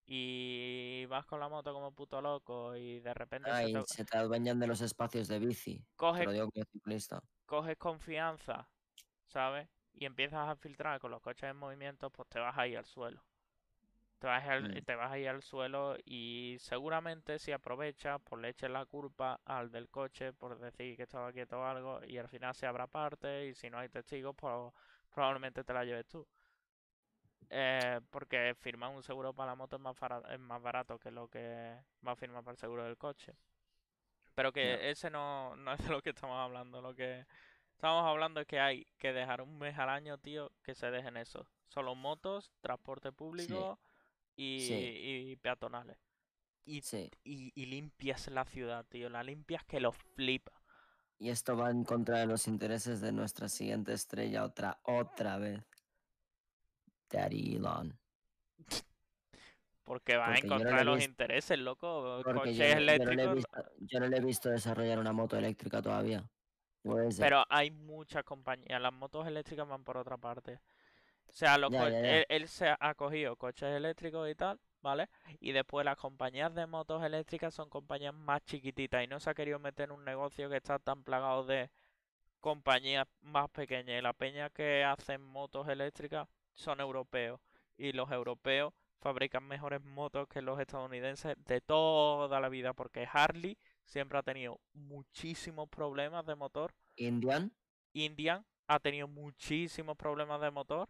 y 0.09 1.07
vas 1.07 1.27
con 1.27 1.41
la 1.41 1.49
moto 1.51 1.75
como 1.75 1.95
puto 1.95 2.23
loco 2.23 2.77
y 2.77 3.01
de 3.01 3.15
repente 3.15 3.55
se 3.55 3.69
Ay, 3.69 3.71
te- 3.71 3.85
se 3.85 4.05
te 4.05 4.17
adueñan 4.17 4.59
de 4.61 4.67
los 4.69 4.81
espacios 4.81 5.27
de 5.29 5.39
bici. 5.41 5.85
Coge- 5.97 6.17
Te 6.17 6.25
lo 6.25 6.33
digo 6.33 6.51
como 6.51 6.65
ciclista. 6.73 7.21
coges 7.47 7.77
confianza, 7.77 8.71
¿sabes? 9.27 9.69
Y 9.93 10.07
empiezas 10.07 10.49
a 10.49 10.57
filtrar 10.57 11.01
con 11.01 11.11
los 11.11 11.21
coches 11.23 11.51
en 11.51 11.57
movimiento, 11.57 12.11
pues 12.11 12.29
te 12.29 12.41
vas 12.41 12.57
ahí 12.59 12.77
al 12.77 12.87
suelo. 12.87 13.27
Te 14.19 14.27
vas, 14.27 14.47
al, 14.49 14.69
Mm. 14.69 14.85
te 14.85 14.95
vas 14.97 15.13
ahí 15.13 15.27
al 15.27 15.43
suelo 15.43 15.97
y 16.05 16.57
seguramente 16.61 17.39
si 17.39 17.53
aprovechas, 17.53 18.21
pues 18.25 18.43
le 18.43 18.49
eches 18.51 18.71
la 18.71 18.87
culpa 18.87 19.41
al 19.45 19.71
del 19.71 19.91
coche 19.91 20.33
por 20.33 20.59
decir 20.59 20.97
que 20.97 21.05
estaba 21.05 21.33
quieto 21.33 21.61
o 21.61 21.65
algo 21.65 22.01
y 22.05 22.19
al 22.19 22.29
final 22.29 22.55
se 22.55 22.67
abra 22.67 22.89
parte 22.89 23.47
y 23.49 23.55
si 23.55 23.71
no 23.71 23.79
hay 23.79 23.89
testigos, 23.91 24.35
pues 24.37 24.73
probablemente 25.11 25.65
te 25.65 25.73
la 25.73 25.85
lleves 25.85 26.07
tú. 26.09 26.29
Eh, 27.51 28.01
porque 28.11 28.55
firmar 28.61 28.91
un 28.95 29.03
seguro 29.03 29.33
para 29.33 29.53
la 29.53 29.55
moto 29.57 29.77
es 29.77 29.83
más, 29.83 29.99
bara- 29.99 30.23
es 30.35 30.39
más 30.41 30.61
barato 30.61 30.99
que 30.99 31.11
lo 31.11 31.29
que 31.29 31.77
va 32.07 32.13
a 32.13 32.17
firmar 32.17 32.43
para 32.45 32.53
el 32.53 32.59
seguro 32.59 32.85
del 32.85 32.97
coche. 32.99 33.35
Pero 34.35 34.53
que 34.53 34.91
ese 34.91 35.11
no, 35.11 35.57
no 35.57 35.73
es 35.73 35.83
de 35.83 35.91
lo 35.91 36.03
que 36.03 36.11
estamos 36.11 36.37
hablando. 36.39 36.81
Lo 36.81 36.95
que 36.95 37.27
estamos 37.73 38.05
hablando 38.07 38.41
es 38.41 38.47
que 38.47 38.61
hay 38.61 38.85
que 38.99 39.13
dejar 39.13 39.41
un 39.41 39.59
mes 39.59 39.77
al 39.79 39.89
año, 39.89 40.19
tío, 40.19 40.53
que 40.63 40.75
se 40.75 40.91
dejen 40.91 41.17
eso. 41.17 41.47
Solo 41.69 41.95
motos, 41.95 42.53
transporte 42.61 43.13
público 43.13 43.79
y, 44.37 44.61
Sí. 44.61 44.75
y 44.75 45.37
peatonales. 45.37 45.99
Y, 46.65 46.83
Sí. 46.83 47.11
y, 47.25 47.51
y 47.61 47.67
limpias 47.67 48.29
la 48.29 48.45
ciudad, 48.45 48.85
tío. 48.87 49.09
La 49.09 49.23
limpias 49.23 49.65
que 49.65 49.81
lo 49.81 49.91
flipa. 49.93 50.53
Y 51.19 51.31
esto 51.31 51.57
va 51.57 51.71
en 51.71 51.83
contra 51.83 52.19
de 52.19 52.27
los 52.27 52.47
intereses 52.47 53.01
de 53.01 53.11
nuestra 53.11 53.49
siguiente 53.49 53.93
estrella 53.93 54.45
otra, 54.45 54.79
otra 54.85 55.39
vez. 55.39 55.65
Daddy 57.11 57.57
Elon. 57.57 57.99
Porque 59.85 60.17
va 60.17 60.27
Porque 60.27 60.41
en 60.41 60.49
yo 60.49 60.59
no 60.59 60.85
los 60.85 61.03
intereses 61.03 61.09
intereses, 61.09 61.59
loco. 61.59 62.21
Porque 62.23 62.41
Coches 62.41 62.57
yo, 62.59 62.65
no- 62.65 62.81
yo 62.97 63.05
no 63.05 63.13
le 63.15 63.23
he 63.23 63.29
eléctricos. 63.29 63.35
visto, 63.37 63.65
yo 63.81 64.01
no 64.01 64.07
le 64.09 64.17
he 64.17 64.21
visto 64.21 64.49
desarrollar 64.51 64.99
una 64.99 65.13
moto 65.13 65.37
eléctrica 65.37 65.81
todavía. 65.81 66.29
Pero 67.19 67.45
hay 67.49 67.71
muchas 67.71 68.25
compañías. 68.25 68.81
Las 68.81 68.93
motos 68.93 69.27
eléctricas 69.27 69.67
van 69.67 69.85
por 69.85 69.97
otra 69.97 70.17
parte. 70.19 70.61
O 71.29 71.33
sea, 71.33 71.59
los 71.59 71.71
Ya, 71.71 71.81
co- 71.81 71.89
ya, 71.89 72.01
ya. 72.03 72.17
Él, 72.19 72.27
él 72.29 72.49
se 72.49 72.75
ha 72.79 72.95
cogido 72.95 73.37
coches 73.37 73.69
eléctricos 73.77 74.29
y 74.31 74.35
tal, 74.35 74.59
¿vale? 74.83 75.09
Y 75.41 75.53
después 75.53 75.85
las 75.85 75.97
compañías 75.97 76.55
de 76.55 76.67
motos 76.67 77.03
eléctricas 77.05 77.55
son 77.55 77.69
compañías 77.71 78.15
más 78.15 78.43
chiquititas 78.45 79.05
y 79.05 79.07
no 79.07 79.21
se 79.21 79.31
ha 79.31 79.35
querido 79.35 79.59
meter 79.59 79.87
en 79.87 79.93
un 79.93 80.05
negocio 80.05 80.49
que 80.51 80.57
está 80.57 80.79
tan 80.79 81.05
plagado 81.05 81.45
de 81.45 81.71
compañías 82.41 83.07
más 83.21 83.51
pequeñas. 83.51 83.99
Y 83.99 84.03
la 84.03 84.13
peña 84.15 84.51
que 84.51 84.85
hacen 84.85 85.23
motos 85.23 85.69
eléctricas 85.69 86.29
son 86.59 86.81
europeos. 86.81 87.41
Y 87.77 87.93
los 87.93 88.11
europeos 88.11 88.75
fabrican 89.01 89.45
mejores 89.45 89.83
motos 89.83 90.27
que 90.29 90.43
los 90.43 90.59
estadounidenses 90.61 91.37
de 91.45 91.61
toda 91.61 92.41
la 92.41 92.49
vida. 92.49 92.73
Porque 92.73 93.07
Harley 93.11 93.57
siempre 93.85 94.19
ha 94.19 94.23
tenido 94.23 94.61
muchísimos 94.75 95.69
problemas 95.69 96.27
de 96.27 96.35
motor. 96.35 96.75
Indian. 96.97 97.53
Indian 97.93 98.45
ha 98.67 98.81
tenido 98.81 99.09
muchísimos 99.09 99.97
problemas 99.97 100.41
de 100.41 100.51
motor, 100.51 100.89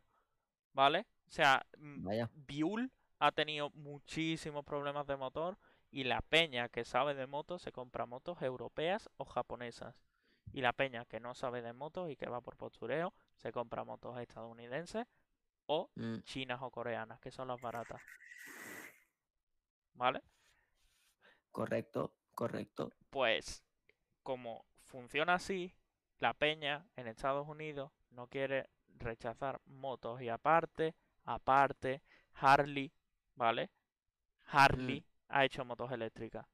¿vale? 0.73 1.07
O 1.29 1.31
sea, 1.31 1.65
mm, 1.79 2.05
Vaya. 2.05 2.31
Buell 2.35 2.91
ha 3.21 3.31
tenido 3.33 3.71
muchísimos 3.71 4.65
problemas 4.65 5.07
de 5.07 5.17
motor 5.17 5.59
y 5.91 6.05
la 6.05 6.21
peña 6.23 6.69
que 6.69 6.85
sabe 6.85 7.15
de 7.15 7.27
motos 7.27 7.63
se 7.63 7.73
compra 7.73 8.07
motos 8.07 8.43
europeas 8.43 9.09
o 9.17 9.25
japonesas. 9.25 9.95
Y 10.53 10.63
la 10.63 10.73
peña 10.73 11.05
que 11.05 11.21
no 11.21 11.35
sabe 11.35 11.63
de 11.63 11.73
motos 11.73 12.11
y 12.11 12.17
que 12.17 12.27
va 12.29 12.41
por 12.41 12.57
postureo 12.57 13.13
se 13.37 13.53
compra 13.53 13.85
motos 13.85 14.19
estadounidenses 14.19 15.07
o 15.69 15.89
Mm, 15.97 16.19
chinas 16.25 16.61
o 16.63 16.71
coreanas, 16.71 17.21
que 17.21 17.31
son 17.31 17.49
las 17.49 17.61
baratas. 17.61 18.01
¿Vale? 19.95 20.23
correcto, 21.51 22.15
correcto. 22.35 22.93
Pues 23.11 23.65
como 24.23 24.65
funciona 24.85 25.35
así, 25.35 25.75
la 26.21 26.35
peña 26.35 26.87
en 26.97 27.09
Estados 27.09 27.49
Unidos 27.49 27.91
no 28.11 28.29
quiere 28.29 28.69
rechazar 28.99 29.61
motos 29.67 30.21
y 30.23 30.29
aparte, 30.29 30.95
aparte, 31.25 32.03
Harley, 32.35 32.93
¿vale? 33.35 33.71
Harley 34.51 35.05
ha 35.29 35.45
hecho 35.45 35.65
motos 35.65 35.91
eléctricas. 35.93 36.47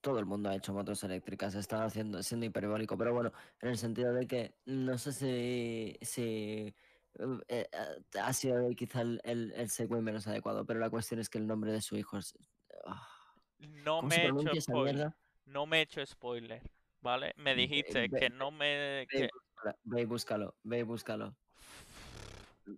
Todo 0.00 0.18
el 0.18 0.26
mundo 0.26 0.48
ha 0.48 0.56
hecho 0.56 0.72
motos 0.72 1.04
eléctricas, 1.04 1.54
está 1.54 1.84
haciendo, 1.84 2.22
siendo 2.22 2.46
hiperbólico, 2.46 2.96
pero 2.96 3.12
bueno, 3.12 3.32
en 3.60 3.68
el 3.68 3.78
sentido 3.78 4.12
de 4.12 4.26
que 4.26 4.54
no 4.66 4.98
sé 4.98 5.12
si, 5.12 5.98
si 6.02 6.74
eh, 7.48 7.68
eh, 7.72 8.18
ha 8.20 8.32
sido 8.32 8.68
quizá 8.70 9.02
el, 9.02 9.20
el, 9.24 9.52
el 9.52 9.70
segue 9.70 10.00
menos 10.00 10.26
adecuado, 10.26 10.64
pero 10.66 10.80
la 10.80 10.90
cuestión 10.90 11.20
es 11.20 11.28
que 11.28 11.38
el 11.38 11.46
nombre 11.46 11.72
de 11.72 11.80
su 11.80 11.96
hijo 11.96 12.18
es... 12.18 12.36
ah, 12.86 13.08
no 13.58 13.96
¿Cómo 13.96 14.08
me 14.08 14.16
he 14.16 14.28
hecho 14.28 14.60
spoiler. 14.60 15.14
No 15.46 15.66
me 15.66 15.78
he 15.78 15.82
hecho 15.82 16.04
spoiler, 16.06 16.62
¿vale? 17.00 17.34
Me 17.36 17.54
dijiste 17.54 18.08
ve- 18.08 18.18
que 18.18 18.30
no 18.30 18.50
me... 18.50 18.66
Ve 18.66 19.02
y 19.02 19.06
que- 19.06 19.28
búscala, 19.32 19.76
ve 19.84 20.00
y 20.00 20.04
búscalo, 20.04 20.56
ve 20.62 20.78
y 20.78 20.82
búscalo. 20.82 21.36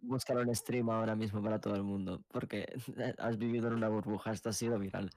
Búscalo 0.03 0.43
en 0.43 0.55
stream 0.55 0.91
ahora 0.91 1.14
mismo 1.14 1.41
para 1.41 1.61
todo 1.61 1.76
el 1.76 1.84
mundo, 1.84 2.24
porque 2.32 2.66
has 3.18 3.39
vivido 3.39 3.68
en 3.68 3.74
una 3.74 3.89
burbuja, 3.89 4.32
esto 4.32 4.49
ha 4.49 4.53
sido 4.53 4.78
viral. 4.80 5.11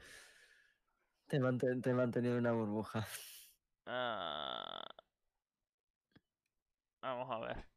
Te 1.28 1.38
he 1.38 1.40
manten- 1.40 1.82
te 1.82 1.90
he 1.90 1.94
mantenido 1.94 2.34
en 2.36 2.42
una 2.42 2.52
burbuja. 2.52 3.08
Ah, 3.88 4.86
Vamos 7.02 7.32
a 7.32 7.40
ver. 7.40 7.69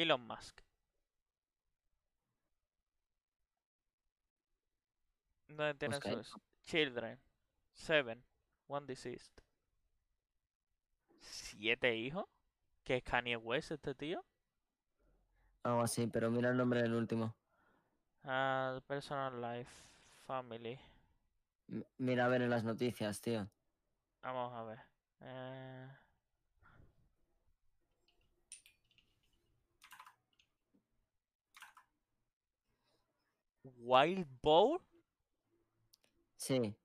Elon 0.00 0.20
Musk. 0.26 0.60
¿Dónde 5.48 5.74
tiene 5.74 5.96
Busca 5.96 6.10
ahí. 6.10 6.22
sus 6.24 6.40
children? 6.64 7.18
Seven. 7.72 8.24
One 8.68 8.86
deceased. 8.86 9.32
¿Siete 11.20 11.96
hijos? 11.96 12.26
¿Qué 12.84 12.98
es 12.98 13.02
Kanye 13.02 13.36
West 13.36 13.72
este 13.72 13.94
tío? 13.94 14.24
Algo 15.64 15.82
así, 15.82 16.06
pero 16.06 16.30
mira 16.30 16.50
el 16.50 16.56
nombre 16.56 16.82
del 16.82 16.94
último. 16.94 17.34
Ah, 18.22 18.80
personal 18.86 19.40
life. 19.40 19.72
Family. 20.26 20.78
M- 21.68 21.84
Mira 21.98 22.26
a 22.26 22.28
ver 22.28 22.42
en 22.42 22.50
las 22.50 22.62
noticias, 22.62 23.20
tío. 23.20 23.48
Vamos 24.22 24.52
a 24.54 24.62
ver. 24.62 24.78
Eh, 25.20 25.88
Wild 33.76 34.26
Boar, 34.42 34.80
Sí, 36.36 36.76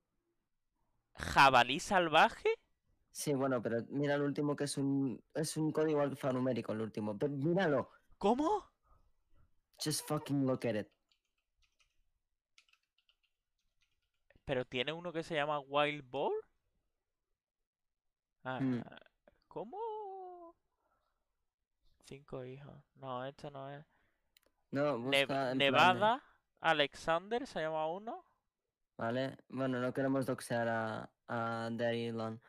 jabalí 1.16 1.80
salvaje. 1.80 2.50
sí, 3.12 3.34
bueno, 3.34 3.62
pero 3.62 3.84
mira 3.90 4.16
el 4.16 4.24
último 4.24 4.56
que 4.56 4.64
es 4.64 4.78
un 4.78 5.24
es 5.36 5.56
un 5.58 5.72
código 5.72 6.02
alfanumérico 6.02 6.72
el 6.74 6.82
último. 6.82 7.18
Pero 7.18 7.34
míralo. 7.34 7.90
¿Cómo? 8.18 8.72
Just 9.84 10.08
fucking 10.08 10.46
look 10.48 10.66
at 10.66 10.76
it. 10.76 10.88
Pero 14.46 14.66
tiene 14.66 14.92
uno 14.92 15.12
que 15.14 15.24
se 15.24 15.36
llama 15.36 15.60
Wild 15.60 16.10
Boar. 16.10 16.34
Ah, 18.44 18.60
Mm. 18.60 18.82
¿Cómo? 19.48 20.56
Cinco 22.06 22.44
hijos. 22.44 22.76
No, 22.96 23.24
este 23.26 23.50
no 23.52 23.70
es. 23.70 23.86
No, 24.72 24.98
busca 25.00 25.54
Nevada, 25.56 26.22
Alexander 26.64 27.46
se 27.46 27.62
llama 27.62 27.88
uno. 27.88 28.26
Vale, 28.98 29.38
bueno, 29.50 29.80
no 29.80 29.94
queremos 29.94 30.26
doxear 30.26 30.68
a, 30.68 31.10
a 31.28 31.70
Daddy 31.72 32.06
Elon. 32.06 32.42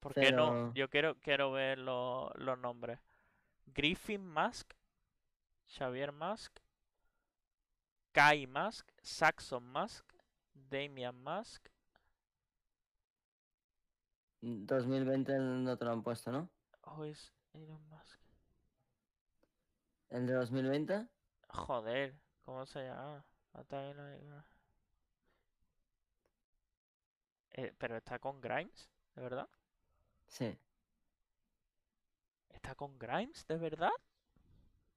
¿Por 0.00 0.14
qué 0.14 0.30
no? 0.30 0.72
Yo 0.74 0.88
quiero, 0.88 1.18
quiero 1.18 1.50
ver 1.50 1.78
lo- 1.78 2.30
los 2.36 2.56
nombres. 2.58 3.00
Griffin 3.66 4.24
Musk, 4.32 4.74
Xavier 5.66 6.12
Musk, 6.12 6.58
Kai 8.12 8.46
Musk, 8.46 8.88
Saxon 9.02 9.66
Musk, 9.72 10.04
Damian 10.54 11.16
Musk. 11.16 11.68
2020 14.40 15.36
no 15.38 15.76
te 15.76 15.84
lo 15.84 15.90
han 15.92 16.02
puesto, 16.02 16.30
¿no? 16.30 16.48
Who 16.86 17.06
is 17.06 17.32
Elon 17.54 17.82
Musk? 17.88 18.20
¿El 20.10 20.26
de 20.26 20.32
2020? 20.34 21.08
Joder, 21.48 22.14
¿cómo 22.44 22.64
se 22.66 22.84
llama? 22.84 23.24
Eh, 27.52 27.74
pero 27.78 27.96
está 27.98 28.18
con 28.18 28.40
Grimes, 28.40 28.88
¿de 29.14 29.20
verdad? 29.22 29.48
Sí, 30.28 30.58
¿Está 32.50 32.74
con 32.74 32.98
Grimes, 32.98 33.46
de 33.46 33.56
verdad? 33.56 33.92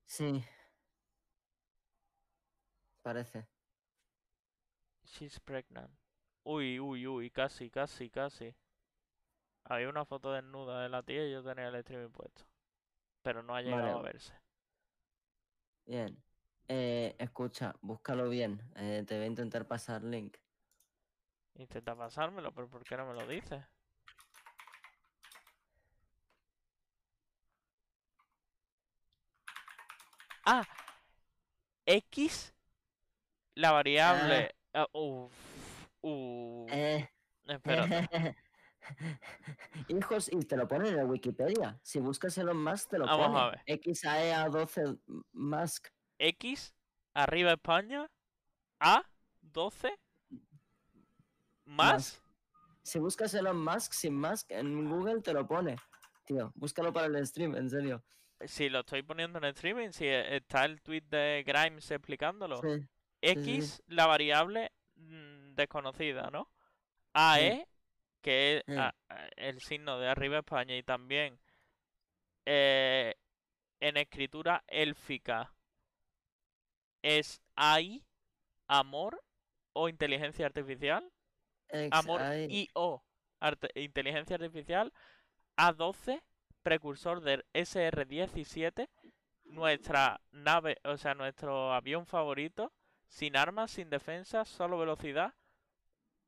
sí. 0.05 0.43
Parece. 3.03 3.47
She's 5.05 5.37
pregnant. 5.39 5.91
Uy, 6.43 6.79
uy, 6.79 7.05
uy, 7.07 7.29
casi, 7.29 7.69
casi, 7.69 8.09
casi. 8.09 8.55
Había 9.63 9.89
una 9.89 10.05
foto 10.05 10.31
desnuda 10.33 10.83
de 10.83 10.89
la 10.89 11.01
tía 11.01 11.25
y 11.27 11.31
yo 11.31 11.43
tenía 11.43 11.69
el 11.69 11.75
streaming 11.75 12.11
puesto. 12.11 12.43
Pero 13.23 13.43
no 13.43 13.55
ha 13.55 13.61
llegado 13.63 13.97
a 13.97 14.01
verse. 14.01 14.33
Bien. 15.85 16.23
Eh, 16.73 17.17
escucha, 17.19 17.75
búscalo 17.81 18.29
bien. 18.29 18.61
eh, 18.77 19.03
te 19.05 19.15
voy 19.15 19.25
a 19.25 19.27
intentar 19.27 19.67
pasar 19.67 20.03
link. 20.03 20.37
Intenta 21.55 21.93
pasármelo, 21.97 22.53
pero 22.53 22.69
¿por 22.69 22.85
qué 22.85 22.95
no 22.95 23.07
me 23.07 23.13
lo 23.13 23.27
dices? 23.27 23.61
Ah, 30.45 30.63
X, 31.85 32.53
la 33.55 33.73
variable. 33.73 34.55
ah, 34.73 34.87
Eh, 36.71 37.09
espérate. 37.47 38.07
Hijos, 39.89 40.31
y 40.31 40.39
te 40.45 40.55
lo 40.55 40.69
ponen 40.69 40.97
en 40.97 41.09
Wikipedia. 41.09 41.77
Si 41.83 41.99
buscas 41.99 42.37
Elon 42.37 42.63
Musk, 42.63 42.91
te 42.91 42.97
lo 42.97 43.07
Vamos 43.07 43.27
pone. 43.27 43.39
a 43.39 43.49
ver. 43.49 43.61
XAEA12 43.65 44.99
Musk. 45.33 45.89
X, 46.21 46.73
arriba 47.13 47.53
España, 47.53 48.09
A, 48.79 49.03
12, 49.41 49.97
más. 51.65 52.21
Si 52.83 52.99
buscas 52.99 53.33
Elon 53.33 53.63
Musk 53.63 53.93
sin 53.93 54.15
Musk 54.19 54.51
en 54.51 54.89
Google, 54.89 55.21
te 55.21 55.33
lo 55.33 55.47
pone. 55.47 55.77
Tío, 56.25 56.51
búscalo 56.55 56.91
para 56.93 57.07
el 57.07 57.25
stream, 57.27 57.55
en 57.55 57.69
serio. 57.69 58.03
Si 58.45 58.69
lo 58.69 58.79
estoy 58.79 59.03
poniendo 59.03 59.37
en 59.39 59.45
streaming, 59.45 59.89
si 59.91 60.05
e- 60.05 60.37
está 60.37 60.65
el 60.65 60.81
tweet 60.81 61.03
de 61.09 61.43
Grimes 61.45 61.89
explicándolo. 61.91 62.57
Sí, 62.61 62.67
sí, 62.79 62.87
sí. 63.21 63.29
X, 63.55 63.83
la 63.87 64.07
variable 64.07 64.71
mm, 64.95 65.53
desconocida, 65.53 66.29
¿no? 66.31 66.49
AE, 67.13 67.67
que 68.21 68.57
es 68.57 68.63
a- 68.77 68.95
el 69.35 69.61
signo 69.61 69.99
de 69.99 70.07
arriba 70.07 70.39
España 70.39 70.75
y 70.75 70.83
también 70.83 71.39
eh, 72.45 73.15
en 73.79 73.97
escritura 73.97 74.63
élfica 74.67 75.53
es 77.01 77.41
AI, 77.55 78.03
amor 78.67 79.21
o 79.73 79.89
inteligencia 79.89 80.45
artificial. 80.45 81.11
Amor 81.91 82.21
XAE. 82.21 82.47
y 82.49 82.69
o 82.73 83.03
arte- 83.39 83.71
inteligencia 83.75 84.35
artificial. 84.35 84.93
A12, 85.57 86.21
precursor 86.63 87.21
del 87.21 87.45
SR-17, 87.53 88.89
nuestra 89.45 90.21
nave, 90.31 90.77
o 90.83 90.97
sea, 90.97 91.13
nuestro 91.13 91.73
avión 91.73 92.05
favorito, 92.05 92.71
sin 93.07 93.35
armas, 93.37 93.71
sin 93.71 93.89
defensa, 93.89 94.45
solo 94.45 94.77
velocidad, 94.77 95.33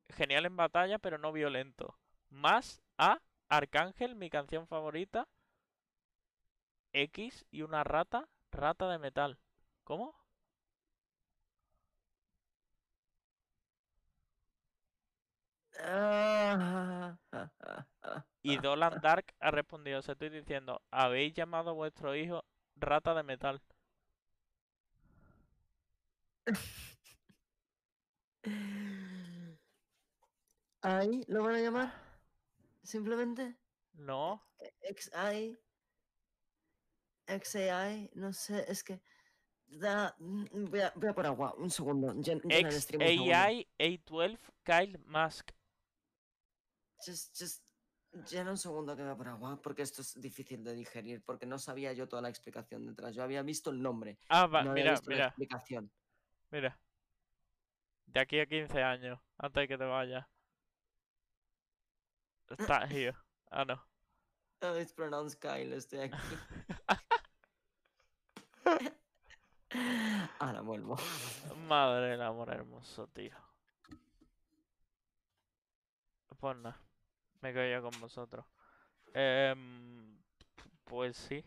genial 0.10 0.46
en 0.46 0.56
batalla, 0.56 1.00
pero 1.00 1.18
no 1.18 1.32
violento. 1.32 1.98
Más 2.30 2.82
A, 2.98 3.20
Arcángel, 3.50 4.16
mi 4.16 4.30
canción 4.30 4.68
favorita, 4.68 5.28
X 6.94 7.46
y 7.52 7.62
una 7.64 7.84
rata, 7.84 8.30
rata 8.52 8.90
de 8.90 8.98
metal. 8.98 9.38
¿Cómo? 9.84 10.16
Y 18.42 18.58
Dolan 18.58 19.00
Dark 19.02 19.34
ha 19.40 19.52
respondido, 19.52 20.00
os 20.00 20.10
estoy 20.10 20.30
diciendo, 20.30 20.82
habéis 20.92 21.34
llamado 21.34 21.72
a 21.72 21.74
vuestro 21.74 22.16
hijo 22.16 22.46
rata 22.76 23.14
de 23.14 23.24
metal. 23.24 23.62
¿Ahí 30.82 31.24
lo 31.28 31.44
van 31.44 31.56
a 31.56 31.60
llamar? 31.60 31.94
Simplemente. 32.84 33.56
No, 33.94 34.44
XI. 34.82 35.58
XAI. 37.28 38.12
No 38.16 38.34
sé, 38.34 38.66
es 38.70 38.84
que. 38.84 39.02
Da, 39.68 40.16
voy, 40.20 40.82
a, 40.82 40.92
voy 40.96 41.10
a 41.10 41.14
por 41.14 41.26
agua, 41.26 41.54
un 41.58 41.70
segundo. 41.70 42.14
XAI 42.14 43.68
A12 43.80 44.38
Kyle 44.64 45.00
Musk. 45.06 45.52
Just, 47.06 47.38
just, 47.38 47.64
llena 48.30 48.52
un 48.52 48.58
segundo 48.58 48.96
que 48.96 49.04
a 49.04 49.16
por 49.16 49.28
agua, 49.28 49.62
porque 49.62 49.82
esto 49.82 50.02
es 50.02 50.20
difícil 50.22 50.64
de 50.64 50.76
digerir, 50.76 51.24
porque 51.24 51.46
no 51.46 51.60
sabía 51.60 51.94
yo 51.94 52.08
toda 52.08 52.22
la 52.22 52.30
explicación 52.30 52.86
detrás. 52.86 53.16
Yo 53.16 53.24
había 53.24 53.42
visto 53.42 53.72
el 53.72 53.82
nombre, 53.82 54.18
Ah, 54.30 54.48
va, 54.48 54.64
no 54.64 54.74
mira, 54.74 54.92
visto 54.92 55.10
la 55.10 55.16
mira, 55.16 55.28
explicación. 55.28 55.92
mira. 56.52 56.80
De 58.06 58.20
aquí 58.20 58.40
a 58.40 58.46
15 58.46 58.84
años, 58.84 59.20
antes 59.38 59.62
de 59.62 59.68
que 59.68 59.78
te 59.78 59.86
vayas. 59.86 60.26
Está 62.50 62.86
here. 62.92 63.16
Ah, 63.50 63.66
no. 63.66 63.84
Oh, 64.62 64.78
it's 64.80 64.94
pronounced 64.94 65.40
Kyle, 65.42 65.74
estoy 65.74 66.00
aquí. 66.00 66.18
Ahora 70.40 70.62
vuelvo. 70.62 70.98
Madre 71.68 72.10
del 72.12 72.22
amor 72.22 72.50
hermoso, 72.50 73.08
tío. 73.08 73.36
Pues 76.40 76.58
nada, 76.58 76.78
me 77.44 77.54
quedo 77.54 77.70
yo 77.70 77.82
con 77.84 78.00
vosotros. 78.00 78.46
Em, 79.14 80.18
pues 80.86 81.18
sí, 81.18 81.46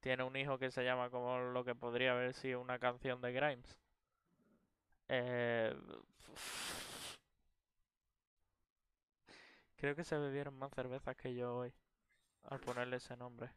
tiene 0.00 0.22
un 0.24 0.36
hijo 0.36 0.58
que 0.58 0.70
se 0.70 0.84
llama 0.84 1.10
como 1.10 1.38
lo 1.38 1.64
que 1.64 1.74
podría 1.74 2.12
haber 2.12 2.34
sido 2.34 2.60
una 2.60 2.78
canción 2.78 3.20
de 3.22 3.32
Grimes. 3.32 3.78
Eh, 5.08 5.74
creo 9.76 9.96
que 9.96 10.04
se 10.04 10.18
bebieron 10.18 10.58
más 10.58 10.72
cervezas 10.72 11.16
que 11.16 11.34
yo 11.34 11.56
hoy 11.56 11.74
al 12.44 12.60
ponerle 12.60 12.98
ese 12.98 13.16
nombre. 13.16 13.50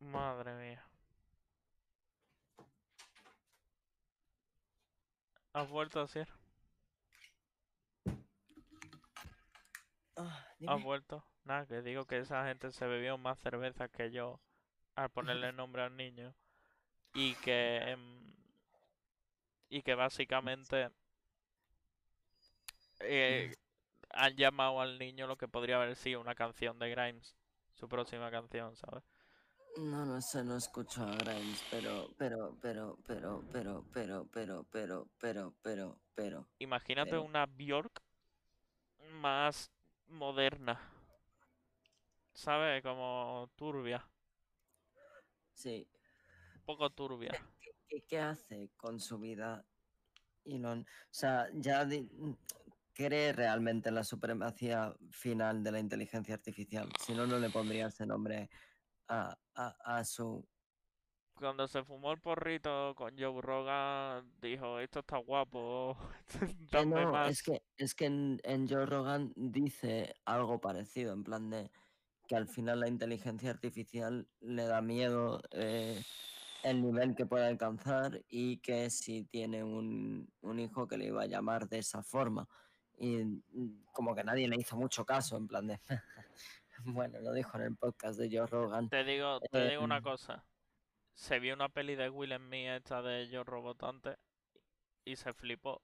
Madre 0.00 0.54
mía. 0.54 0.84
¿Has 5.54 5.68
vuelto 5.70 6.00
a 6.00 6.04
hacer? 6.04 6.28
Ah, 10.16 10.46
¿Has 10.66 10.82
vuelto? 10.82 11.24
Nada, 11.44 11.66
que 11.66 11.82
digo 11.82 12.06
que 12.06 12.18
esa 12.18 12.46
gente 12.46 12.70
se 12.72 12.86
bebió 12.86 13.18
más 13.18 13.38
cerveza 13.40 13.88
que 13.88 14.10
yo 14.10 14.40
al 14.94 15.10
ponerle 15.10 15.52
nombre 15.52 15.82
al 15.82 15.96
niño. 15.96 16.34
Y 17.14 17.34
que. 17.36 17.78
em, 17.78 18.34
y 19.68 19.82
que 19.82 19.94
básicamente. 19.94 20.90
eh, 23.00 23.54
han 24.10 24.34
llamado 24.36 24.80
al 24.80 24.98
niño 24.98 25.26
lo 25.26 25.36
que 25.36 25.48
podría 25.48 25.76
haber 25.76 25.96
sido 25.96 26.20
una 26.20 26.34
canción 26.34 26.78
de 26.78 26.90
Grimes. 26.90 27.36
Su 27.74 27.88
próxima 27.88 28.30
canción, 28.30 28.74
¿sabes? 28.76 29.04
No, 29.76 30.06
no 30.06 30.20
sé, 30.22 30.42
no 30.42 30.56
escucho 30.56 31.02
a 31.02 31.14
Grimes, 31.16 31.62
pero, 31.70 32.10
pero, 32.16 32.56
pero, 32.62 32.98
pero, 33.06 33.44
pero, 33.52 33.84
pero, 33.92 34.24
pero, 34.32 34.64
pero, 34.72 35.08
pero, 35.20 35.54
pero, 35.62 36.00
pero. 36.14 36.48
Imagínate 36.58 37.10
pero. 37.10 37.22
una 37.22 37.46
Bjork 37.46 38.02
más 39.20 39.70
moderna. 40.08 40.80
¿Sabes? 42.32 42.82
Como 42.82 43.50
turbia. 43.56 44.06
Sí. 45.52 45.88
Un 46.56 46.62
poco 46.62 46.90
turbia. 46.90 47.32
¿Qué, 47.88 48.02
qué 48.02 48.18
hace 48.18 48.70
con 48.76 49.00
su 49.00 49.18
vida 49.18 49.64
Elon? 50.44 50.80
O 50.80 51.14
sea, 51.14 51.48
ya 51.54 51.88
cree 52.92 53.32
realmente 53.32 53.88
en 53.88 53.94
la 53.94 54.04
supremacía 54.04 54.94
final 55.10 55.62
de 55.62 55.72
la 55.72 55.80
inteligencia 55.80 56.34
artificial. 56.34 56.88
Si 56.98 57.14
no, 57.14 57.26
no 57.26 57.38
le 57.38 57.50
pondría 57.50 57.86
ese 57.86 58.06
nombre 58.06 58.50
a, 59.08 59.38
a, 59.54 59.98
a 59.98 60.04
su... 60.04 60.46
Cuando 61.36 61.68
se 61.68 61.84
fumó 61.84 62.12
el 62.12 62.20
porrito 62.20 62.94
con 62.96 63.16
Joe 63.18 63.40
Rogan, 63.42 64.32
dijo, 64.40 64.78
esto 64.80 65.00
está 65.00 65.18
guapo, 65.18 65.96
dame 66.72 67.04
no, 67.04 67.06
más. 67.06 67.30
es 67.30 67.42
que, 67.42 67.62
es 67.76 67.94
que 67.94 68.06
en, 68.06 68.40
en 68.44 68.68
Joe 68.68 68.86
Rogan 68.86 69.32
dice 69.36 70.14
algo 70.24 70.60
parecido, 70.60 71.12
en 71.12 71.24
plan 71.24 71.50
de 71.50 71.70
que 72.26 72.36
al 72.36 72.48
final 72.48 72.80
la 72.80 72.88
inteligencia 72.88 73.50
artificial 73.50 74.28
le 74.40 74.64
da 74.66 74.80
miedo 74.82 75.40
eh, 75.52 76.02
el 76.62 76.82
nivel 76.82 77.14
que 77.14 77.26
puede 77.26 77.46
alcanzar 77.46 78.22
y 78.28 78.58
que 78.58 78.90
si 78.90 79.24
tiene 79.24 79.62
un, 79.64 80.32
un 80.40 80.58
hijo 80.60 80.88
que 80.88 80.98
le 80.98 81.06
iba 81.06 81.22
a 81.22 81.26
llamar 81.26 81.68
de 81.68 81.78
esa 81.78 82.02
forma. 82.02 82.48
Y 82.98 83.18
mm, 83.24 83.84
como 83.92 84.14
que 84.14 84.24
nadie 84.24 84.48
le 84.48 84.56
hizo 84.56 84.76
mucho 84.76 85.04
caso, 85.04 85.36
en 85.36 85.46
plan 85.48 85.66
de... 85.68 85.80
bueno, 86.84 87.20
lo 87.20 87.32
dijo 87.32 87.56
en 87.58 87.64
el 87.64 87.76
podcast 87.76 88.18
de 88.18 88.28
Joe 88.36 88.46
Rogan. 88.46 88.88
Te 88.88 89.04
digo, 89.04 89.40
te 89.50 89.68
digo 89.68 89.84
una 89.84 89.98
Em, 89.98 90.02
cosa. 90.02 90.44
Se 91.16 91.40
vio 91.40 91.54
una 91.54 91.68
peli 91.68 91.96
de 91.96 92.08
Will 92.10 92.38
Me 92.38 92.76
esta 92.76 93.02
de 93.02 93.28
Yo 93.28 93.42
Robotante 93.42 94.16
y 95.04 95.16
se 95.16 95.32
flipó. 95.34 95.82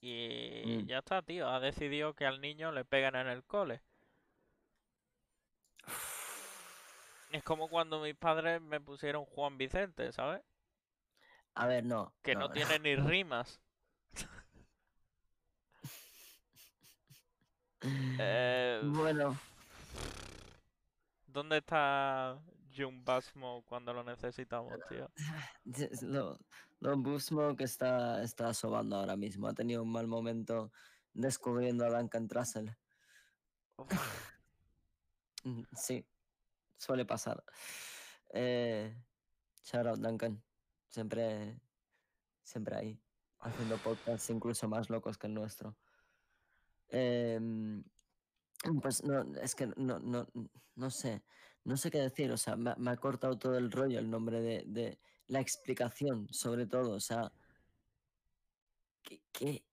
Y 0.00 0.62
Mm. 0.66 0.86
ya 0.86 0.98
está, 0.98 1.22
tío. 1.22 1.48
Ha 1.48 1.58
decidido 1.60 2.14
que 2.14 2.26
al 2.26 2.40
niño 2.40 2.70
le 2.70 2.84
pegan 2.84 3.16
en 3.16 3.26
el 3.26 3.42
cole. 3.44 3.82
Es 7.30 7.42
como 7.42 7.68
cuando 7.68 8.00
mis 8.00 8.14
padres 8.14 8.60
me 8.60 8.80
pusieron 8.80 9.24
Juan 9.24 9.58
Vicente, 9.58 10.12
¿sabes? 10.12 10.42
A 11.54 11.66
ver, 11.66 11.84
no. 11.84 12.12
Que 12.22 12.34
no 12.36 12.50
tiene 12.50 12.78
ni 12.78 12.96
rimas. 12.96 13.60
Eh, 18.18 18.80
Bueno, 18.82 19.36
¿Dónde 21.26 21.58
está 21.58 22.38
Jun 22.76 23.04
Basmo 23.04 23.64
cuando 23.66 23.92
lo 23.92 24.02
necesitamos, 24.04 24.78
tío? 24.88 25.10
Lo, 26.02 26.38
lo 26.80 26.96
Busmo 26.96 27.56
que 27.56 27.64
está, 27.64 28.22
está 28.22 28.52
sobando 28.52 28.96
ahora 28.96 29.16
mismo. 29.16 29.46
Ha 29.46 29.54
tenido 29.54 29.82
un 29.82 29.92
mal 29.92 30.06
momento 30.06 30.72
descubriendo 31.12 31.84
a 31.84 31.90
Duncan 31.90 32.28
Trussell. 32.28 32.76
Mm, 35.46 35.62
Sí, 35.76 36.02
suele 36.78 37.04
pasar. 37.04 37.44
Eh, 38.30 38.96
shout 39.62 39.86
out 39.86 39.98
Duncan. 39.98 40.42
Siempre, 40.88 41.60
siempre 42.42 42.76
ahí, 42.76 43.00
haciendo 43.40 43.76
podcasts 43.76 44.30
incluso 44.30 44.68
más 44.68 44.88
locos 44.88 45.18
que 45.18 45.26
el 45.26 45.34
nuestro. 45.34 45.76
Em, 46.88 47.84
pues 48.80 49.04
no, 49.04 49.22
es 49.36 49.54
que 49.54 49.66
no, 49.76 49.98
no, 49.98 50.26
no 50.76 50.90
sé, 50.90 51.22
no 51.64 51.76
sé 51.76 51.90
qué 51.90 51.98
decir, 51.98 52.30
o 52.30 52.36
sea, 52.36 52.56
me, 52.56 52.70
ha- 52.70 52.76
me 52.76 52.90
ha 52.90 52.96
cortado 52.96 53.38
todo 53.38 53.56
el 53.58 53.70
rollo 53.70 53.98
el 53.98 54.10
nombre 54.10 54.40
de, 54.40 54.64
de 54.66 54.98
la 55.26 55.40
explicación, 55.40 56.28
sobre 56.32 56.66
todo, 56.66 56.92
o 56.92 57.00
sea, 57.00 57.32
¿qué, 59.02 59.20
qué- 59.32 59.64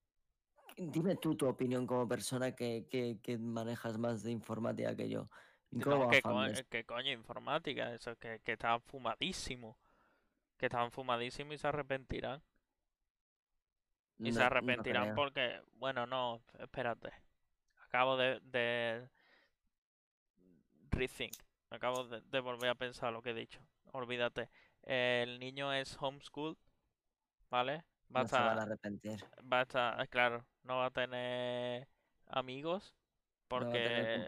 dime 0.77 1.15
tú 1.17 1.35
tu 1.35 1.47
opinión 1.47 1.85
como 1.85 2.07
persona 2.07 2.53
que, 2.55 2.87
que, 2.89 3.19
que 3.21 3.37
manejas 3.37 3.97
más 3.97 4.23
de 4.23 4.31
informática 4.31 4.95
que 4.95 5.09
yo. 5.09 5.29
No, 5.71 5.83
co- 5.85 6.09
que 6.09 6.83
coño, 6.85 7.11
informática, 7.11 7.93
eso, 7.93 8.15
que, 8.17 8.39
que 8.43 8.53
estaban 8.53 8.81
fumadísimos. 8.81 9.77
Que 10.57 10.65
estaban 10.67 10.91
fumadísimos 10.91 11.55
y 11.55 11.57
se 11.57 11.67
arrepentirán. 11.67 12.41
Y 14.19 14.31
se 14.31 14.39
No- 14.39 14.45
arrepentirán 14.45 15.15
porque, 15.15 15.61
bueno, 15.73 16.05
no, 16.05 16.41
espérate. 16.59 17.11
Acabo 17.85 18.17
de, 18.17 18.39
de 18.41 19.09
rethink. 20.91 21.33
Acabo 21.71 22.03
de, 22.05 22.21
de 22.21 22.39
volver 22.39 22.69
a 22.69 22.75
pensar 22.75 23.11
lo 23.11 23.21
que 23.23 23.31
he 23.31 23.33
dicho. 23.33 23.59
Olvídate. 23.93 24.49
El 24.83 25.39
niño 25.39 25.73
es 25.73 25.97
homeschool, 25.99 26.57
¿vale? 27.49 27.83
Va 28.15 28.21
a 28.21 28.23
No 28.23 28.27
se 28.27 28.41
van 28.41 28.59
a 28.59 28.63
arrepentir. 28.63 29.19
va 29.51 29.59
a 29.59 29.61
estar, 29.63 30.09
claro, 30.09 30.45
no 30.63 30.77
va 30.77 30.87
a 30.87 30.91
tener 30.91 31.87
amigos 32.27 32.95
a 33.59 33.77
porque 33.77 34.25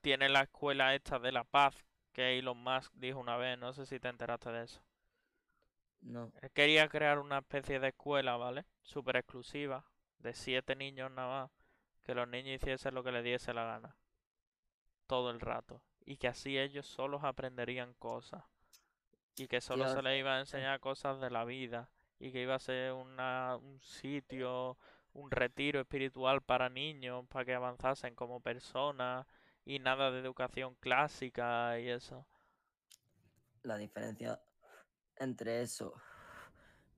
tiene 0.00 0.28
la 0.28 0.42
escuela 0.42 0.94
esta 0.94 1.18
de 1.18 1.32
la 1.32 1.44
paz 1.44 1.84
que 2.12 2.38
Elon 2.38 2.58
Musk 2.58 2.92
dijo 2.94 3.18
una 3.18 3.36
vez, 3.36 3.58
no 3.58 3.72
sé 3.72 3.86
si 3.86 4.00
te 4.00 4.08
enteraste 4.08 4.50
de 4.50 4.64
eso. 4.64 4.82
No. 6.02 6.32
Él 6.42 6.50
quería 6.52 6.88
crear 6.88 7.18
una 7.18 7.38
especie 7.38 7.80
de 7.80 7.88
escuela, 7.88 8.36
¿vale? 8.36 8.66
Súper 8.82 9.16
exclusiva, 9.16 9.84
de 10.18 10.34
siete 10.34 10.76
niños 10.76 11.10
nada 11.10 11.42
más, 11.44 11.50
que 12.02 12.14
los 12.14 12.28
niños 12.28 12.56
hiciesen 12.62 12.94
lo 12.94 13.02
que 13.02 13.12
les 13.12 13.24
diese 13.24 13.54
la 13.54 13.64
gana. 13.64 13.96
Todo 15.06 15.30
el 15.30 15.40
rato. 15.40 15.82
Y 16.04 16.16
que 16.16 16.28
así 16.28 16.58
ellos 16.58 16.86
solos 16.86 17.24
aprenderían 17.24 17.94
cosas. 17.94 18.44
Y 19.36 19.48
que 19.48 19.60
solo 19.60 19.88
se 19.88 20.02
les 20.02 20.20
iba 20.20 20.34
a 20.34 20.38
eh. 20.38 20.40
enseñar 20.40 20.80
cosas 20.80 21.20
de 21.20 21.30
la 21.30 21.44
vida. 21.44 21.90
Y 22.18 22.32
que 22.32 22.42
iba 22.42 22.54
a 22.54 22.60
ser 22.60 22.92
una, 22.92 23.56
un 23.56 23.80
sitio, 23.80 24.78
un 25.12 25.30
retiro 25.30 25.80
espiritual 25.80 26.42
para 26.42 26.68
niños, 26.68 27.26
para 27.28 27.44
que 27.44 27.54
avanzasen 27.54 28.14
como 28.14 28.40
personas. 28.40 29.26
Y 29.64 29.78
nada 29.78 30.10
de 30.10 30.20
educación 30.20 30.74
clásica 30.76 31.78
y 31.80 31.88
eso. 31.88 32.26
La 33.62 33.76
diferencia 33.78 34.40
entre 35.16 35.62
eso 35.62 35.94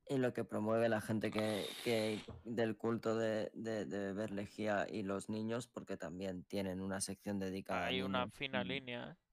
y 0.08 0.18
lo 0.18 0.32
que 0.32 0.44
promueve 0.44 0.88
la 0.88 1.00
gente 1.00 1.30
que, 1.30 1.66
que 1.82 2.20
del 2.44 2.76
culto 2.76 3.16
de, 3.16 3.50
de, 3.54 3.84
de 3.84 3.98
beber 3.98 4.30
lejía 4.30 4.86
y 4.88 5.02
los 5.02 5.28
niños, 5.28 5.66
porque 5.66 5.96
también 5.96 6.44
tienen 6.44 6.80
una 6.80 7.00
sección 7.00 7.38
dedicada 7.38 7.84
a 7.84 7.86
Hay 7.86 8.02
una 8.02 8.28
fina 8.28 8.62
línea, 8.62 9.10
¿eh? 9.10 9.26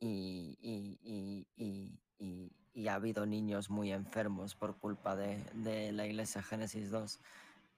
y, 0.00 0.58
y, 0.60 1.46
y, 1.56 2.50
y, 2.74 2.88
ha 2.88 2.94
habido 2.94 3.26
niños 3.26 3.70
muy 3.70 3.92
enfermos 3.92 4.54
por 4.54 4.78
culpa 4.78 5.16
de, 5.16 5.42
de 5.54 5.92
la 5.92 6.06
iglesia 6.06 6.42
Génesis 6.42 6.90
2. 6.90 7.20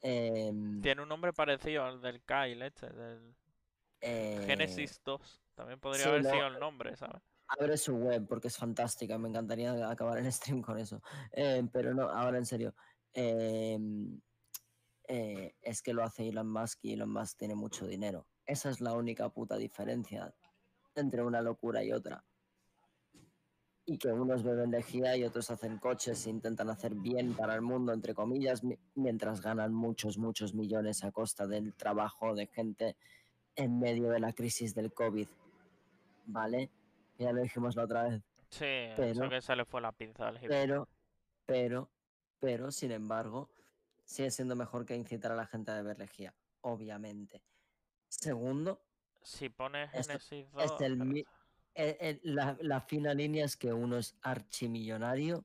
Em, 0.03 0.81
Tiene 0.81 1.03
un 1.03 1.09
nombre 1.09 1.33
parecido 1.33 1.85
al 1.85 2.01
del 2.01 2.23
Kyle, 2.23 2.63
este, 2.63 2.91
del 2.91 3.35
eh, 4.01 4.43
Genesis 4.47 5.01
2. 5.05 5.43
También 5.55 5.81
podría 5.81 6.05
sí, 6.05 6.09
haber 6.09 6.23
no, 6.25 6.31
sido 6.31 6.47
el 6.47 6.59
nombre, 6.61 6.97
¿sabes? 6.97 7.23
Abre 7.59 7.77
su 7.77 7.95
web 7.97 8.27
porque 8.29 8.49
es 8.49 8.57
fantástica, 8.57 9.19
me 9.19 9.29
encantaría 9.29 9.89
acabar 9.91 10.19
el 10.19 10.33
stream 10.33 10.63
con 10.63 10.79
eso. 10.79 11.03
Eh, 11.33 11.67
pero 11.73 11.93
no, 11.95 12.09
ahora 12.09 12.39
en 12.39 12.47
serio. 12.47 12.75
em, 13.13 14.21
eh, 15.09 15.57
es 15.61 15.83
que 15.83 15.93
lo 15.93 16.05
hace 16.05 16.29
Elon 16.29 16.49
Musk 16.49 16.79
y 16.85 16.93
Elon 16.93 17.13
Musk 17.13 17.39
tiene 17.39 17.57
mucho 17.57 17.87
dinero. 17.87 18.29
Esa 18.47 18.71
es 18.71 18.81
la 18.81 18.93
única 18.95 19.29
puta 19.31 19.57
diferencia 19.57 20.33
entre 20.95 21.23
una 21.25 21.41
locura 21.43 21.83
y 21.83 21.93
otra. 21.93 22.25
y 23.87 23.99
que 23.99 24.13
unos 24.13 24.45
beben 24.45 24.71
lejía 24.71 25.17
y 25.17 25.25
otros 25.25 25.51
hacen 25.51 25.79
coches 25.79 26.25
e 26.27 26.31
intentan 26.31 26.71
hacer 26.71 26.95
bien 26.95 27.35
para 27.35 27.57
el 27.57 27.63
mundo, 27.63 27.93
entre 27.93 28.15
comillas, 28.15 28.63
mi- 28.63 28.79
mientras 28.95 29.41
ganan 29.41 29.75
muchos, 29.75 30.17
muchos 30.17 30.55
millones 30.55 31.03
a 31.03 31.11
costa 31.11 31.49
del 31.49 31.75
trabajo 31.75 32.37
de 32.37 32.47
gente 32.47 32.97
en 33.57 33.81
medio 33.81 34.09
de 34.11 34.21
la 34.21 34.33
crisis 34.33 34.77
del 34.77 34.93
COVID. 34.93 35.27
¿Vale? 36.27 36.71
Ya 37.21 37.33
lo 37.33 37.43
dijimos 37.43 37.77
la 37.77 37.85
otra 37.85 38.05
vez. 38.05 38.23
Sí, 38.49 38.65
eso 38.65 38.95
Pero- 38.97 39.29
que 39.29 39.41
se 39.43 39.55
le 39.55 39.65
fue 39.67 39.81
la 39.83 39.93
pinza 39.93 40.29
al. 40.29 40.41
Pero, 40.41 40.89
pero, 41.47 41.91
pero, 42.39 42.71
sin 42.73 42.93
embargo, 42.93 43.51
sigue 44.05 44.31
siendo 44.31 44.57
mejor 44.57 44.87
que 44.87 44.97
incitar 44.97 45.31
a 45.33 45.37
la 45.37 45.47
gente 45.47 45.71
a 45.71 45.75
beber 45.77 45.99
lejía, 45.99 46.35
obviamente. 46.63 47.43
Segundo, 48.09 48.83
Si 49.23 49.51
pones 49.51 49.91
esto 49.93 50.15
Genesis 50.15 50.47
es 50.47 50.71
2, 50.71 50.81
el 50.81 50.93
pero- 50.99 51.05
mi- 51.05 51.21
eh, 51.75 51.97
eh, 52.01 52.21
la, 52.25 52.57
la 52.63 52.81
fina 52.81 53.13
línea 53.15 53.45
es 53.45 53.57
que 53.57 53.73
uno 53.73 53.99
es 53.99 54.17
archimillonario 54.23 55.45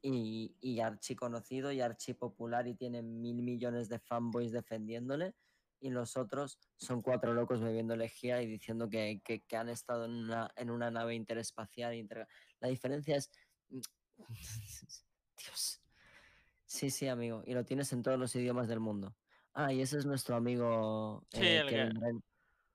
y, 0.00 0.54
y 0.60 0.78
archiconocido 0.80 1.72
y 1.72 1.80
archipopular 1.80 2.68
y 2.68 2.74
tiene 2.74 3.02
mil 3.02 3.42
millones 3.42 3.88
de 3.88 3.98
fanboys 3.98 4.52
defendiéndole 4.52 5.34
y 5.80 5.90
los 5.90 6.16
otros 6.16 6.58
son 6.76 7.02
cuatro 7.02 7.34
locos 7.34 7.60
bebiendo 7.60 7.96
lejía 7.96 8.40
y 8.42 8.46
diciendo 8.46 8.88
que, 8.88 9.20
que- 9.24 9.42
que 9.42 9.56
han 9.56 9.68
estado 9.68 10.04
en 10.06 10.12
una, 10.12 10.50
en 10.56 10.70
una 10.70 10.90
nave 10.90 11.14
interespacial. 11.14 11.94
inter- 11.94 12.26
La 12.60 12.68
diferencia 12.68 13.16
es... 13.16 13.30
Dios. 15.36 15.82
Sí, 16.64 16.90
sí, 16.90 17.08
amigo. 17.08 17.42
Y 17.46 17.54
lo 17.54 17.64
tienes 17.64 17.92
en 17.92 18.02
todos 18.02 18.18
los 18.18 18.34
idiomas 18.34 18.68
del 18.68 18.80
mundo. 18.80 19.16
Ah, 19.52 19.72
y 19.72 19.80
ese 19.80 19.98
es 19.98 20.06
nuestro 20.06 20.36
amigo 20.36 21.24
Sí, 21.30 21.40
eh, 21.42 21.58
el 21.60 21.68
que- 21.68 22.20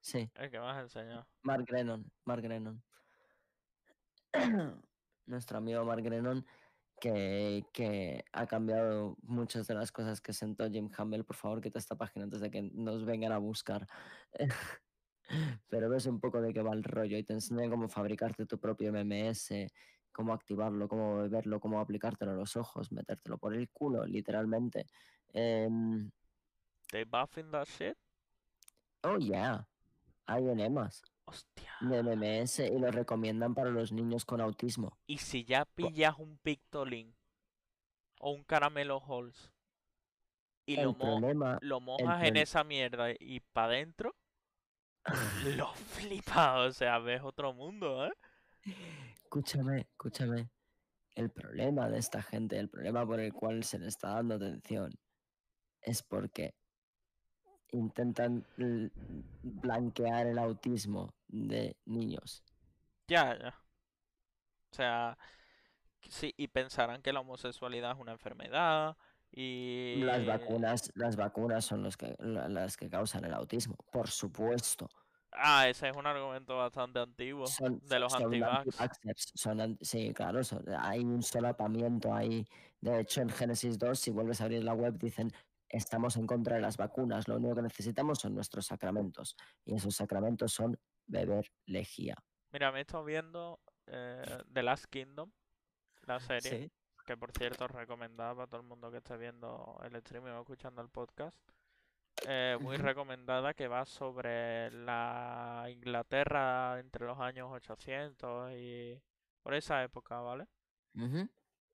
Sí. 0.00 0.30
el 0.34 0.50
que 0.50 0.58
me 0.58 0.66
has 0.66 0.82
enseñado. 0.82 1.28
Mark 1.42 1.64
Grennon, 1.66 2.10
Mark 2.24 2.42
Grennon. 2.42 2.82
Nuestro 5.26 5.58
amigo 5.58 5.84
Mark 5.84 6.02
Grennon, 6.02 6.44
que, 7.02 7.66
que 7.72 8.24
ha 8.32 8.46
cambiado 8.46 9.16
muchas 9.22 9.66
de 9.66 9.74
las 9.74 9.90
cosas 9.90 10.20
que 10.20 10.32
sentó 10.32 10.70
Jim 10.70 10.88
Campbell. 10.88 11.24
Por 11.24 11.34
favor, 11.34 11.60
quita 11.60 11.80
esta 11.80 11.96
página 11.96 12.26
antes 12.26 12.40
de 12.40 12.48
que 12.48 12.62
nos 12.62 13.04
vengan 13.04 13.32
a 13.32 13.38
buscar. 13.38 13.88
Pero 15.68 15.90
ves 15.90 16.06
un 16.06 16.20
poco 16.20 16.40
de 16.40 16.52
qué 16.52 16.62
va 16.62 16.72
el 16.72 16.84
rollo 16.84 17.18
y 17.18 17.24
te 17.24 17.32
enseñan 17.32 17.70
cómo 17.70 17.88
fabricarte 17.88 18.46
tu 18.46 18.60
propio 18.60 18.92
MMS, 18.92 19.48
cómo 20.12 20.32
activarlo, 20.32 20.86
cómo 20.86 21.16
beberlo, 21.16 21.58
cómo 21.58 21.80
aplicártelo 21.80 22.30
a 22.30 22.36
los 22.36 22.56
ojos, 22.56 22.92
metértelo 22.92 23.36
por 23.36 23.52
el 23.52 23.68
culo, 23.70 24.06
literalmente. 24.06 24.86
¿They 25.32 27.04
buffing 27.04 27.50
that 27.50 27.66
shit? 27.66 27.96
oh, 29.02 29.18
yeah. 29.18 29.66
Hay 30.26 30.48
enemas 30.48 31.02
Hostia. 31.24 31.72
de 31.80 32.02
MMS 32.02 32.58
y 32.60 32.78
lo 32.78 32.90
recomiendan 32.90 33.54
para 33.54 33.70
los 33.70 33.92
niños 33.92 34.24
con 34.24 34.40
autismo. 34.40 34.98
Y 35.06 35.18
si 35.18 35.44
ya 35.44 35.64
pillas 35.64 36.18
un 36.18 36.38
Pictolin 36.38 37.14
o 38.20 38.30
un 38.32 38.44
Caramelo 38.44 39.00
Halls 39.00 39.52
y 40.66 40.76
El 40.76 40.84
lo, 40.86 40.92
problema- 40.98 41.58
lo 41.62 41.80
mojas 41.80 42.24
en 42.24 42.36
esa 42.36 42.64
mierda 42.64 43.08
y 43.18 43.40
para 43.40 43.68
adentro, 43.68 44.14
lo 45.66 45.72
flipas. 45.74 46.68
O 46.68 46.72
sea, 46.72 46.98
ves 46.98 47.22
otro 47.22 47.52
mundo, 47.52 48.06
¿eh? 48.06 48.12
Escúchame, 49.14 49.80
escúchame. 49.80 50.50
El 51.14 51.30
problema 51.30 51.88
de 51.88 51.98
esta 51.98 52.22
gente, 52.22 52.58
el 52.58 52.68
problema 52.70 53.04
por 53.06 53.20
el 53.20 53.32
cual 53.32 53.64
se 53.64 53.78
le 53.78 53.88
está 53.88 54.10
dando 54.14 54.36
atención, 54.36 54.92
es 55.82 56.02
porque 56.02 56.54
intentan 57.72 58.44
blanquear 59.42 60.26
el 60.26 60.38
autismo 60.38 61.12
de 61.28 61.76
niños. 61.86 62.42
Ya, 63.08 63.36
ya. 63.38 63.54
O 64.70 64.74
sea, 64.74 65.18
sí, 66.08 66.32
y 66.36 66.48
pensarán 66.48 67.02
que 67.02 67.12
la 67.12 67.20
homosexualidad 67.20 67.92
es 67.92 67.98
una 67.98 68.12
enfermedad 68.12 68.96
y... 69.30 70.00
Las 70.00 70.26
vacunas, 70.26 70.90
las 70.94 71.16
vacunas 71.16 71.64
son 71.64 71.82
los 71.82 71.96
que, 71.96 72.14
la- 72.18 72.48
las 72.48 72.76
que 72.76 72.88
causan 72.88 73.24
el 73.24 73.34
autismo, 73.34 73.76
por 73.92 74.08
supuesto. 74.08 74.88
Ah, 75.32 75.68
ese 75.68 75.88
es 75.88 75.96
un 75.96 76.06
argumento 76.06 76.56
bastante 76.56 76.98
antiguo 77.00 77.46
Son, 77.46 77.80
de 77.88 77.98
los 77.98 78.12
son 78.12 78.20
son 79.34 79.78
sí, 79.80 80.12
claro, 80.14 80.44
son- 80.44 80.64
hay 80.78 81.00
un 81.00 81.22
solapamiento 81.22 82.14
ahí. 82.14 82.46
De 82.80 83.00
hecho, 83.00 83.22
en 83.22 83.30
Génesis 83.30 83.78
2, 83.78 83.98
si 83.98 84.10
vuelves 84.10 84.40
a 84.40 84.44
abrir 84.44 84.62
la 84.64 84.74
web, 84.74 84.98
dicen, 84.98 85.32
estamos 85.72 86.16
en 86.16 86.26
contra 86.26 86.56
de 86.56 86.62
las 86.62 86.76
vacunas, 86.76 87.26
lo 87.26 87.36
único 87.36 87.56
que 87.56 87.62
necesitamos 87.62 88.18
son 88.20 88.34
nuestros 88.34 88.66
sacramentos. 88.66 89.34
Y 89.64 89.74
esos 89.74 89.96
sacramentos 89.96 90.52
son 90.52 90.78
beber 91.06 91.50
lejía. 91.66 92.14
Mira, 92.52 92.70
me 92.70 92.78
he 92.78 92.82
estado 92.82 93.04
viendo 93.04 93.58
eh, 93.86 94.22
The 94.52 94.62
Last 94.62 94.84
Kingdom, 94.86 95.32
la 96.02 96.20
serie, 96.20 96.50
Sí. 96.66 96.72
que 97.06 97.16
por 97.16 97.32
cierto 97.32 97.66
recomendada 97.66 98.34
para 98.34 98.46
todo 98.46 98.60
el 98.60 98.66
mundo 98.66 98.90
que 98.90 98.98
esté 98.98 99.16
viendo 99.16 99.78
el 99.82 99.96
streaming 99.96 100.30
o 100.32 100.40
escuchando 100.42 100.82
el 100.82 100.88
podcast. 100.90 101.40
Eh, 102.28 102.56
muy 102.60 102.76
recomendada 102.76 103.54
que 103.54 103.66
va 103.68 103.84
sobre 103.86 104.70
la 104.70 105.66
Inglaterra 105.70 106.78
entre 106.78 107.06
los 107.06 107.18
años 107.18 107.48
800 107.50 108.52
y 108.52 109.02
por 109.42 109.54
esa 109.54 109.82
época, 109.82 110.20
¿vale? 110.20 110.46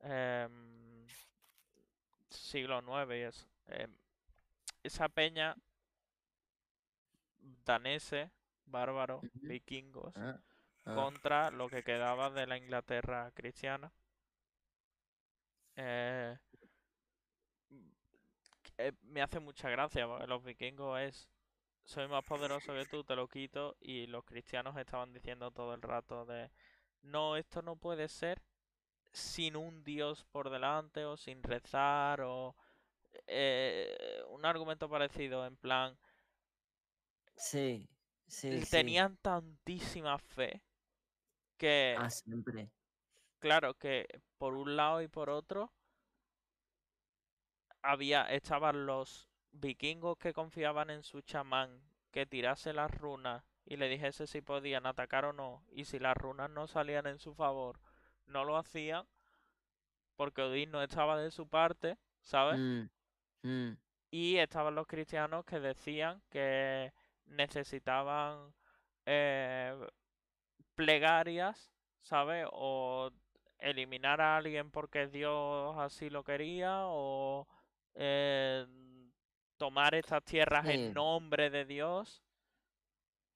Em, 0.01 1.07
siglo 2.31 2.79
IX 2.81 3.11
y 3.15 3.23
eso. 3.23 3.47
Em, 3.69 3.95
esa 4.83 5.09
peña 5.09 5.57
danese, 7.65 8.31
bárbaro, 8.67 9.21
vikingos, 9.35 10.15
Ah, 10.17 10.41
ah. 10.87 10.95
contra 10.95 11.51
lo 11.51 11.69
que 11.69 11.83
quedaba 11.83 12.31
de 12.31 12.47
la 12.47 12.57
Inglaterra 12.57 13.31
cristiana. 13.35 13.93
Eh, 15.77 16.37
eh, 18.79 18.93
me 19.03 19.23
hace 19.23 19.41
mucha 19.41 19.69
gracia 19.71 20.07
porque 20.07 20.27
los 20.27 20.43
vikingos 20.45 21.01
es 21.01 21.29
soy 21.85 22.07
más 22.07 22.23
poderoso 22.25 22.75
que 22.75 22.85
tú, 22.85 23.03
te 23.03 23.17
lo 23.17 23.29
quito 23.29 23.77
y 23.81 24.07
los 24.09 24.25
cristianos 24.25 24.77
estaban 24.77 25.13
diciendo 25.13 25.51
todo 25.51 25.73
el 25.73 25.81
rato 25.81 26.27
de 26.27 26.51
no, 27.03 27.37
esto 27.37 27.63
no 27.63 27.77
puede 27.77 28.09
ser 28.09 28.43
sin 29.11 29.57
un 29.57 29.85
dios 29.85 30.25
por 30.27 30.51
delante 30.51 31.05
o 31.07 31.17
sin 31.17 31.43
rezar 31.43 32.21
o 32.21 32.55
eh, 33.27 34.23
un 34.31 34.45
argumento 34.45 34.89
parecido 34.89 35.47
en 35.47 35.57
plan 35.57 35.99
Sí, 37.37 37.89
sí, 38.27 38.65
sí. 38.65 38.67
tenían 38.71 39.17
tantísima 39.19 40.19
fe 40.19 40.63
que 41.59 41.97
Ah, 41.97 42.11
siempre. 42.11 42.71
claro 43.41 43.75
que 43.75 44.07
por 44.39 44.55
un 44.55 44.77
lado 44.77 45.03
y 45.03 45.09
por 45.09 45.29
otro 45.31 45.73
había 47.83 48.23
estaban 48.33 48.87
los 48.87 49.29
vikingos 49.51 50.17
que 50.19 50.33
confiaban 50.33 50.91
en 50.91 51.03
su 51.03 51.23
chamán 51.23 51.83
que 52.13 52.27
tirase 52.27 52.73
las 52.73 52.91
runas 52.91 53.43
y 53.65 53.77
le 53.77 53.89
dijese 53.89 54.27
si 54.29 54.41
podían 54.41 54.87
atacar 54.87 55.25
o 55.25 55.33
no 55.33 55.65
y 55.73 55.85
si 55.85 55.99
las 55.99 56.17
runas 56.17 56.51
no 56.51 56.67
salían 56.69 57.07
en 57.09 57.19
su 57.19 57.35
favor 57.35 57.81
no 58.27 58.45
lo 58.45 58.57
hacían 58.57 59.07
porque 60.17 60.43
Odín 60.43 60.71
no 60.71 60.83
estaba 60.83 61.19
de 61.19 61.31
su 61.31 61.49
parte, 61.49 61.97
¿sabes? 62.23 62.59
Mm, 62.59 62.89
mm. 63.43 63.73
Y 64.11 64.37
estaban 64.39 64.75
los 64.75 64.87
cristianos 64.87 65.45
que 65.45 65.61
decían 65.61 66.23
que 66.31 66.93
necesitaban 67.27 68.55
eh, 69.05 69.79
plegarias, 70.75 71.71
¿sabes? 72.01 72.47
O 72.53 73.11
eliminar 73.59 74.21
a 74.21 74.39
alguien 74.39 74.71
porque 74.71 75.09
Dios 75.09 75.77
así 75.79 76.09
lo 76.09 76.25
quería, 76.25 76.87
o 76.87 77.47
eh, 77.95 78.67
tomar 79.59 79.95
estas 79.95 80.25
tierras 80.25 80.67
en 80.67 80.95
nombre 80.95 81.51
de 81.51 81.67
Dios, 81.67 82.23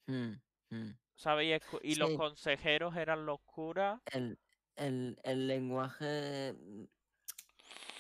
Mm, 0.07 0.33
mm. 0.71 0.91
¿sabes? 1.15 1.63
Y, 1.83 1.95
los 1.97 2.17
consejeros 2.17 2.97
eran 2.97 3.27
los 3.27 3.41
curas. 3.43 4.01
El, 4.13 4.39
el, 4.77 5.19
el 5.23 5.47
lenguaje 5.47 6.55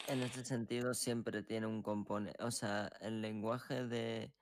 en 0.06 0.22
este 0.22 0.44
sentido 0.44 0.94
siempre 0.94 1.42
tiene 1.42 1.66
un 1.66 1.82
componente, 1.82 2.42
o 2.42 2.50
sea, 2.50 2.90
el 3.00 3.20
lenguaje 3.22 3.86
de, 3.86 4.32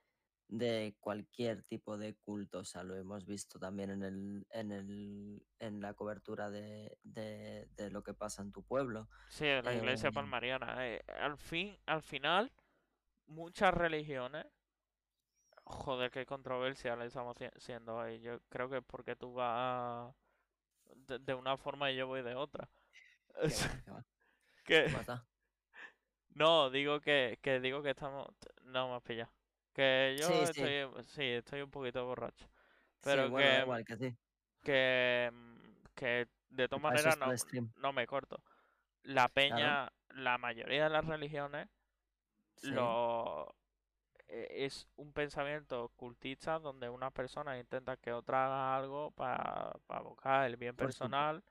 de 0.48 0.96
cualquier 1.00 1.62
tipo 1.64 1.96
de 1.98 2.14
culto, 2.16 2.60
o 2.60 2.64
sea, 2.64 2.82
lo 2.82 2.96
hemos 2.96 3.26
visto 3.26 3.58
también 3.58 3.90
en 3.90 4.02
el, 4.02 4.46
en 4.50 4.72
el, 4.72 5.42
en 5.58 5.80
la 5.80 5.94
cobertura 5.94 6.50
de, 6.50 6.98
de, 7.02 7.68
de 7.76 7.90
lo 7.90 8.02
que 8.02 8.14
pasa 8.14 8.42
en 8.42 8.52
tu 8.52 8.62
pueblo. 8.62 9.08
Sí, 9.28 9.46
de 9.46 9.62
la 9.62 9.74
iglesia 9.74 10.10
Eh, 10.10 10.12
palmariana. 10.12 10.86
eh, 10.86 11.02
al 11.20 11.36
fin, 11.38 11.78
al 11.86 12.02
final, 12.02 12.52
muchas 13.26 13.74
religiones. 13.74 14.46
Joder, 15.64 16.10
qué 16.10 16.26
controversial 16.26 17.00
estamos 17.02 17.36
sie- 17.36 17.52
siendo 17.56 17.96
hoy. 17.96 18.20
Yo 18.20 18.40
creo 18.48 18.68
que 18.68 18.78
es 18.78 18.84
porque 18.84 19.16
tú 19.16 19.32
vas 19.34 20.14
de, 21.08 21.18
de 21.18 21.34
una 21.34 21.56
forma 21.56 21.90
y 21.90 21.96
yo 21.96 22.06
voy 22.06 22.22
de 22.22 22.34
otra. 22.34 22.68
¿Qué. 24.64 24.88
No, 26.34 26.70
digo 26.70 27.00
que, 27.00 27.38
que 27.42 27.60
digo 27.60 27.82
que 27.82 27.90
estamos. 27.90 28.28
No 28.64 28.88
me 28.88 28.94
has 28.96 29.02
pillado. 29.02 29.30
Que 29.72 30.16
yo 30.18 30.26
Sí, 30.28 30.50
estoy, 30.50 31.02
sí, 31.04 31.22
estoy 31.24 31.62
un 31.62 31.70
poquito 31.70 32.04
borracho. 32.04 32.46
Sí, 32.46 32.50
Pero 33.02 33.30
bueno, 33.30 33.46
que, 33.48 33.60
igual 33.62 33.84
que 33.84 33.96
sí. 33.96 34.16
que, 34.62 35.30
mm, 35.32 35.72
que 35.94 36.28
de 36.50 36.68
todas 36.68 36.82
maneras 36.82 37.16
no, 37.18 37.32
no 37.76 37.92
me 37.92 38.06
corto. 38.06 38.42
La 39.04 39.28
peña, 39.28 39.92
la 40.10 40.38
mayoría 40.38 40.84
de 40.84 40.90
las 40.90 41.04
religiones, 41.04 41.68
lo 42.62 43.54
e- 44.28 44.64
es 44.66 44.86
un 44.96 45.12
pensamiento 45.12 45.90
cultista 45.96 46.58
donde 46.58 46.88
una 46.88 47.10
persona 47.10 47.58
intenta 47.58 47.96
que 47.96 48.12
otra 48.12 48.46
haga 48.46 48.76
algo 48.76 49.10
para, 49.12 49.72
para 49.86 50.02
buscar 50.02 50.46
el 50.46 50.56
bien 50.56 50.76
Por 50.76 50.86
personal, 50.86 51.42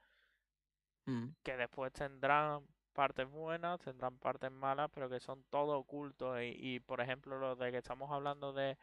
Mm, 1.08 1.34
que 1.44 1.58
después 1.58 1.92
tendrán 1.94 2.66
partes 3.00 3.30
buenas, 3.30 3.80
tendrán 3.82 4.18
partes 4.20 4.52
malas, 4.52 4.90
pero 4.94 5.10
que 5.10 5.20
son 5.22 5.44
todo 5.50 5.78
ocultos. 5.80 6.42
Y, 6.42 6.76
y, 6.76 6.80
por 6.82 7.02
ejemplo, 7.02 7.40
lo 7.40 7.56
de 7.56 7.72
que 7.72 7.78
estamos 7.80 8.12
hablando 8.12 8.54
de 8.54 8.78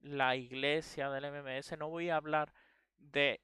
la 0.00 0.36
iglesia 0.36 1.10
del 1.10 1.24
MMS, 1.26 1.76
no 1.78 1.88
voy 1.88 2.10
a 2.10 2.16
hablar 2.16 2.52
de, 2.98 3.40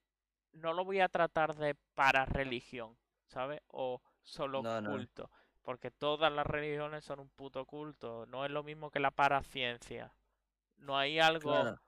no 0.52 0.72
lo 0.74 0.84
voy 0.84 1.00
a 1.00 1.08
tratar 1.08 1.56
de 1.56 1.74
para 1.94 2.26
religión, 2.26 2.96
¿sabes? 3.28 3.62
O 3.68 4.02
solo 4.22 4.64
No, 4.64 4.80
no. 4.80 4.90
culto, 4.90 5.30
porque 5.62 5.90
todas 5.90 6.32
las 6.32 6.46
religiones 6.46 7.04
son 7.04 7.20
un 7.20 7.30
puto 7.30 7.64
culto, 7.66 8.26
no 8.26 8.44
es 8.44 8.50
lo 8.50 8.62
mismo 8.64 8.90
que 8.90 9.00
la 9.00 9.10
paraciencia. 9.12 10.12
No 10.78 10.98
hay 10.98 11.18
algo 11.20 11.52
Claro. 11.64 11.80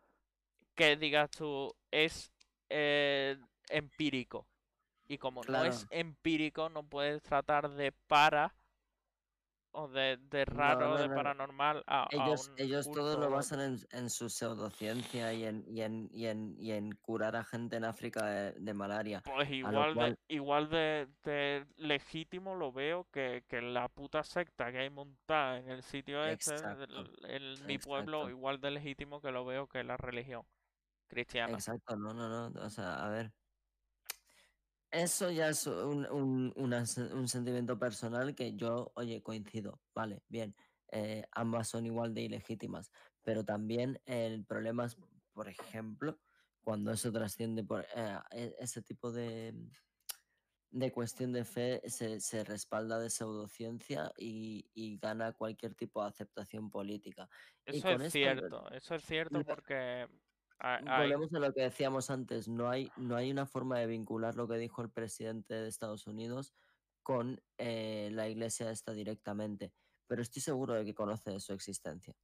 que 0.74 0.96
digas 0.96 1.30
tú 1.30 1.74
es 1.90 2.32
eh, 2.70 3.38
empírico. 3.70 4.46
Y 5.10 5.18
como 5.18 5.42
no 5.42 5.64
es 5.64 5.88
empírico, 5.90 6.68
no 6.68 6.84
puedes 6.84 7.20
tratar 7.20 7.68
de 7.70 7.90
para 7.90 8.54
o 9.72 9.88
de, 9.88 10.18
de 10.18 10.44
raro, 10.44 10.90
no, 10.90 10.96
de 10.98 11.08
no. 11.08 11.14
paranormal 11.16 11.82
a, 11.84 12.04
a 12.04 12.08
Ellos, 12.10 12.48
un 12.48 12.60
ellos 12.60 12.86
todo 12.92 13.14
culto 13.14 13.28
lo 13.28 13.34
basan 13.34 13.60
en, 13.60 13.78
en 13.90 14.08
su 14.08 14.28
pseudociencia 14.28 15.32
y 15.32 15.46
en, 15.46 15.64
y, 15.66 15.82
en, 15.82 16.08
y, 16.12 16.26
en, 16.26 16.56
y 16.60 16.70
en 16.70 16.92
curar 17.02 17.34
a 17.34 17.42
gente 17.42 17.74
en 17.74 17.84
África 17.84 18.24
de, 18.24 18.52
de 18.52 18.72
malaria. 18.72 19.20
Pues 19.24 19.48
A 19.48 19.52
igual 19.52 19.94
de, 19.96 20.16
igual 20.28 20.70
de, 20.70 21.66
legítimo 21.76 22.54
lo 22.54 22.70
veo 22.70 23.08
que, 23.10 23.42
que 23.48 23.60
la 23.60 23.88
puta 23.88 24.22
secta 24.22 24.70
que 24.70 24.78
hay 24.78 24.90
montada 24.90 25.58
en 25.58 25.70
el 25.70 25.82
sitio 25.82 26.24
este, 26.24 26.54
exacto, 26.54 27.02
en 27.26 27.66
mi 27.66 27.78
pueblo, 27.78 28.30
igual 28.30 28.60
de 28.60 28.70
legítimo 28.70 29.20
que 29.20 29.32
lo 29.32 29.44
veo 29.44 29.66
que 29.66 29.82
la 29.82 29.96
religión 29.96 30.42
cristiana. 31.08 31.54
exacto, 31.54 31.96
no, 31.96 32.14
no, 32.14 32.50
no. 32.50 32.64
O 32.64 32.70
sea, 32.70 33.04
a 33.04 33.08
ver. 33.08 33.39
Eso 34.90 35.30
ya 35.30 35.48
es 35.48 35.66
un, 35.66 36.04
un, 36.10 36.52
una 36.56 36.84
un 37.12 37.28
sentimiento 37.28 37.78
personal 37.78 38.34
que 38.34 38.56
yo, 38.56 38.90
oye, 38.96 39.22
coincido. 39.22 39.80
Vale, 39.94 40.22
bien. 40.28 40.54
eh, 40.90 41.24
ambas 41.32 41.68
son 41.68 41.86
igual 41.86 42.12
de 42.12 42.22
ilegítimas. 42.22 42.90
Pero 43.22 43.44
también 43.44 44.00
el 44.06 44.44
problema 44.44 44.86
es, 44.86 44.96
por 45.32 45.48
ejemplo, 45.48 46.18
cuando 46.62 46.90
eso 46.90 47.12
trasciende 47.12 47.62
por 47.62 47.86
eh, 47.94 48.18
e- 48.32 48.54
ese 48.58 48.82
tipo 48.82 49.12
de, 49.12 49.54
de 50.72 50.92
cuestión 50.92 51.32
de 51.32 51.44
fe 51.44 51.80
se, 51.88 52.20
se 52.20 52.42
respalda 52.44 52.98
de 52.98 53.10
pseudociencia 53.10 54.12
y, 54.16 54.70
y 54.74 54.98
gana 54.98 55.32
cualquier 55.32 55.74
tipo 55.74 56.02
de 56.02 56.08
aceptación 56.08 56.68
política. 56.70 57.28
Y 57.66 57.78
Eso 57.78 57.88
con 57.88 58.02
es 58.02 58.02
esto 58.02 58.18
cierto, 58.18 58.70
eso 58.72 58.94
es 58.96 59.04
cierto 59.04 59.44
porque 59.44 60.08
volvemos 60.62 61.32
a 61.34 61.38
lo 61.40 61.52
que 61.52 61.62
decíamos 61.62 62.10
antes, 62.10 62.48
no 62.48 62.68
hay, 62.68 62.92
no 62.96 63.16
hay 63.16 63.30
una 63.30 63.46
forma 63.46 63.78
de 63.78 63.86
vincular 63.86 64.34
lo 64.36 64.46
que 64.48 64.56
dijo 64.58 64.82
el 64.82 64.90
presidente 64.90 65.54
de 65.54 65.68
Estados 65.68 66.06
Unidos 66.06 66.54
con 67.02 67.42
eh, 67.58 68.10
la 68.12 68.28
iglesia 68.28 68.70
esta 68.70 68.92
directamente, 68.92 69.72
pero 70.06 70.22
estoy 70.22 70.42
seguro 70.42 70.74
de 70.74 70.84
que 70.84 70.94
conoce 70.94 71.30
de 71.30 71.40
su 71.40 71.52
existencia. 71.52 72.14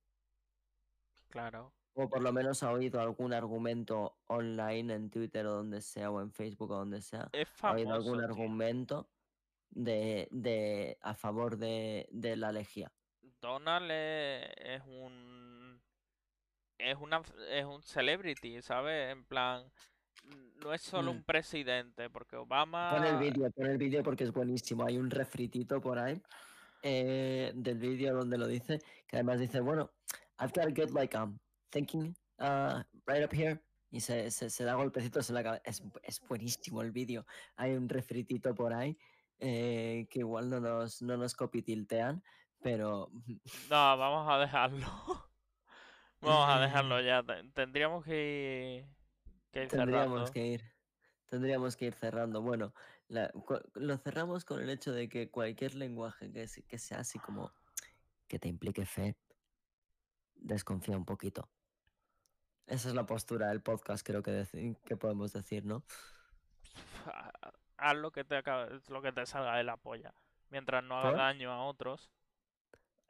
claro. 1.29 1.75
O 1.99 2.11
por 2.11 2.21
lo 2.23 2.31
menos 2.33 2.63
ha 2.63 2.73
oído 2.73 3.01
algún 3.01 3.33
argumento 3.33 4.19
online 4.27 4.95
en 4.95 5.11
Twitter 5.11 5.47
o 5.47 5.53
donde 5.55 5.81
sea, 5.81 6.11
o 6.11 6.21
en 6.21 6.31
Facebook 6.31 6.71
o 6.73 6.77
donde 6.77 7.01
sea, 7.01 7.33
Es 7.33 7.49
ha 7.63 7.73
oído 7.73 7.95
algún 7.95 8.21
famoso, 8.21 8.31
tío. 8.33 8.47
argumento 8.47 9.11
de, 9.71 10.29
de 10.31 10.99
a 11.01 11.15
favor 11.15 11.57
de, 11.57 12.07
de 12.11 12.37
la 12.37 12.53
lejía. 12.53 12.93
Donald 13.41 13.91
es 13.91 14.83
un 14.87 15.36
es 16.79 16.97
una 16.99 17.23
es 17.51 17.65
un 17.65 17.83
celebrity, 17.83 18.61
¿sabes? 18.63 19.13
En 19.13 19.25
plan, 19.25 19.65
no 20.63 20.73
es 20.73 20.83
solo 20.83 21.13
Mm. 21.13 21.17
un 21.17 21.23
presidente, 21.25 22.11
porque 22.11 22.37
Pon 22.37 22.43
el 22.43 22.49
Obama 22.49 23.19
vídeo, 23.19 23.51
pon 23.53 23.67
el 23.67 23.79
vídeo 23.79 24.03
porque 24.03 24.25
es 24.25 24.33
buenísimo. 24.33 24.85
Hay 24.85 24.99
un 24.99 25.11
refritito 25.11 25.81
por 25.81 25.99
ahí 25.99 26.21
eh, 26.83 27.53
del 27.55 27.79
vídeo 27.79 28.15
donde 28.15 28.39
lo 28.39 28.47
dice, 28.47 28.79
que 29.07 29.17
además 29.17 29.41
dice, 29.41 29.61
bueno, 29.61 29.91
I've 30.39 30.53
got 30.55 30.67
a 30.67 30.71
good 30.71 30.91
like 30.91 31.17
um 31.17 31.39
thinking 31.71 32.15
uh, 32.39 32.83
right 33.07 33.25
up 33.25 33.33
here. 33.35 33.61
Y 33.91 34.01
se, 34.01 34.31
se, 34.31 34.51
se 34.51 34.65
da 34.65 34.75
golpecitos 34.75 35.29
en 35.31 35.37
la 35.37 35.43
cabeza. 35.43 35.63
Es, 35.65 35.83
es 36.03 36.21
buenísimo 36.29 36.83
el 36.83 36.91
vídeo. 36.93 37.25
Hay 37.57 37.73
un 37.75 37.89
refritito 37.89 38.55
por 38.55 38.75
ahí 38.75 38.99
eh, 39.39 40.07
que 40.11 40.19
igual 40.21 40.51
no 40.51 40.61
nos, 40.61 41.01
no 41.03 41.17
nos 41.17 41.35
copitiltean, 41.35 42.23
pero 42.61 43.11
No, 43.71 43.97
vamos 43.97 44.29
a 44.29 44.39
dejarlo. 44.39 44.87
Vamos 46.27 46.49
a 46.49 46.61
dejarlo 46.61 47.01
ya. 47.01 47.23
te- 47.23 47.45
Tendríamos 47.55 48.05
que 48.05 48.85
ir, 48.85 48.97
que 49.53 49.63
ir 49.65 49.69
tendríamos 49.69 50.29
cerrando. 50.29 50.33
que 50.33 50.47
ir. 50.47 50.73
Tendríamos 51.27 51.77
que 51.77 51.85
ir 51.87 51.95
cerrando. 51.95 52.41
Bueno, 52.43 52.73
la- 53.09 53.31
lo 53.75 53.97
cerramos 53.99 54.45
con 54.45 54.61
el 54.63 54.71
hecho 54.71 54.93
de 54.93 55.09
que 55.09 55.31
cualquier 55.31 55.75
lenguaje 55.75 56.31
que, 56.33 56.47
que 56.69 56.79
sea 56.79 57.01
así 57.01 57.19
como 57.19 57.53
que 58.29 58.39
te 58.39 58.49
implique 58.49 58.85
fe, 58.87 59.17
desconfía 60.35 60.97
un 60.97 61.05
poquito. 61.05 61.49
Esa 62.67 62.89
es 62.89 62.95
la 62.95 63.07
postura 63.07 63.49
del 63.49 63.63
podcast, 63.63 64.05
creo 64.05 64.23
que, 64.23 64.77
que 64.85 64.97
podemos 64.97 65.33
decir, 65.33 65.65
¿no? 65.65 65.85
Ha- 67.07 67.53
Haz 67.79 67.95
lo 67.97 68.11
que 68.11 68.25
te 68.25 68.43
lo 68.89 69.03
que 69.03 69.13
te 69.13 69.27
salga 69.27 69.57
de 69.57 69.65
la 69.65 69.77
polla. 69.77 70.15
Mientras 70.49 70.83
no 70.83 70.97
haga 70.99 71.11
¿Por? 71.11 71.19
daño 71.19 71.53
a 71.53 71.63
otros. 71.65 72.11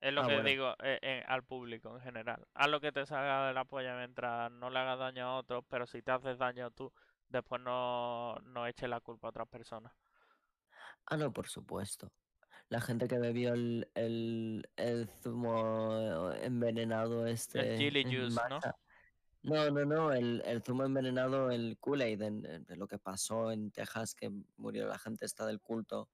Es 0.01 0.13
lo 0.13 0.23
Ah, 0.23 0.27
que 0.27 0.35
bueno. 0.35 0.49
digo 0.49 0.71
eh, 0.83 0.99
eh, 1.03 1.25
al 1.27 1.43
público 1.45 1.97
en 1.97 2.03
general. 2.03 2.47
Haz 2.55 2.69
lo 2.69 2.81
que 2.81 2.93
te 2.93 3.07
salga 3.07 3.49
de 3.49 3.55
la 3.55 3.65
polla 3.65 3.97
mientras 3.97 4.51
no 4.53 4.71
le 4.71 4.79
hagas 4.79 4.99
daño 4.99 5.25
a 5.27 5.37
otros, 5.39 5.65
pero 5.69 5.87
si 5.87 6.03
te 6.03 6.11
haces 6.11 6.39
daño 6.39 6.71
tú, 6.71 6.93
después 7.29 7.61
no, 7.63 8.37
no 8.41 8.67
eches 8.67 8.89
la 8.89 9.01
culpa 9.01 9.29
a 9.29 9.31
otras 9.31 9.49
personas. 9.49 9.93
Ah, 11.07 11.17
no, 11.17 11.33
por 11.33 11.49
supuesto. 11.49 12.13
La 12.69 12.81
gente 12.81 13.07
que 13.07 13.19
bebió 13.19 13.55
el, 13.55 13.89
el, 13.95 14.69
el 14.77 15.09
zumo 15.09 16.33
envenenado 16.33 17.27
este 17.27 17.77
chili 17.79 18.01
en 18.01 18.09
juice, 18.09 18.41
¿no? 18.51 18.61
No, 19.43 19.71
no, 19.71 19.85
no, 19.85 20.13
el, 20.13 20.43
el 20.45 20.63
zumo 20.63 20.85
envenenado, 20.85 21.53
el 21.53 21.79
Kool-Aid, 21.79 22.19
de 22.67 22.77
lo 22.77 22.89
que 22.89 22.99
pasó 22.99 23.53
en 23.53 23.71
Texas, 23.71 24.15
que 24.15 24.31
murió 24.57 24.89
la 24.89 24.99
gente 24.99 25.25
esta 25.25 25.47
del 25.47 25.61
culto 25.61 26.11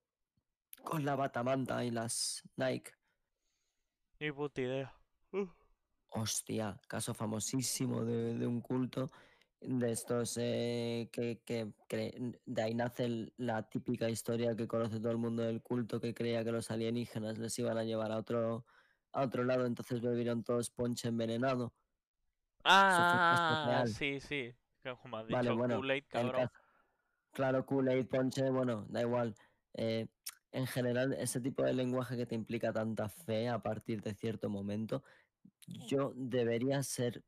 con 0.84 1.06
la 1.06 1.16
batamanta 1.16 1.82
y 1.84 1.90
las 1.90 2.42
Nike. 2.56 2.92
Ni 4.22 4.30
puta 4.30 4.60
idea. 4.60 4.94
Hostia, 6.10 6.80
caso 6.86 7.12
famosísimo 7.12 8.04
de, 8.04 8.34
de 8.38 8.46
un 8.46 8.60
culto 8.60 9.10
de 9.60 9.90
estos 9.90 10.36
eh, 10.40 11.08
que, 11.10 11.42
que 11.44 11.72
de 12.46 12.62
ahí 12.62 12.72
nace 12.72 13.32
la 13.36 13.68
típica 13.68 14.08
historia 14.08 14.54
que 14.54 14.68
conoce 14.68 15.00
todo 15.00 15.10
el 15.10 15.18
mundo 15.18 15.42
del 15.42 15.60
culto 15.60 16.00
que 16.00 16.14
creía 16.14 16.44
que 16.44 16.52
los 16.52 16.70
alienígenas 16.70 17.38
les 17.38 17.58
iban 17.58 17.76
a 17.78 17.82
llevar 17.82 18.12
a 18.12 18.18
otro 18.18 18.64
a 19.10 19.22
otro 19.22 19.42
lado, 19.42 19.66
entonces 19.66 20.00
bebieron 20.00 20.44
todos 20.44 20.70
ponche 20.70 21.08
envenenado. 21.08 21.72
Ah, 22.62 23.82
sí, 23.88 24.20
sí. 24.20 24.54
Que 24.84 24.94
como 25.02 25.16
has 25.16 25.26
Vale, 25.26 25.50
bueno, 25.50 25.82
cabrón. 26.06 26.42
caso- 26.42 26.52
claro, 27.32 27.66
Kool-Aid, 27.66 28.06
ponche, 28.06 28.48
bueno, 28.50 28.86
da 28.88 29.00
igual. 29.00 29.34
Eh, 29.74 30.06
en 30.52 30.66
general, 30.66 31.14
ese 31.14 31.40
tipo 31.40 31.62
de 31.64 31.72
lenguaje 31.72 32.16
que 32.16 32.26
te 32.26 32.34
implica 32.34 32.72
tanta 32.72 33.08
fe 33.08 33.48
a 33.48 33.62
partir 33.62 34.02
de 34.02 34.14
cierto 34.14 34.50
momento, 34.50 35.02
yo 35.66 36.12
debería 36.14 36.82
ser 36.82 37.22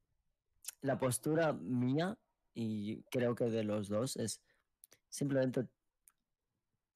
la 0.82 0.98
postura 0.98 1.52
mía 1.52 2.18
y 2.52 3.02
creo 3.04 3.34
que 3.34 3.44
de 3.46 3.64
los 3.64 3.88
dos 3.88 4.16
es 4.16 4.40
simplemente 5.08 5.66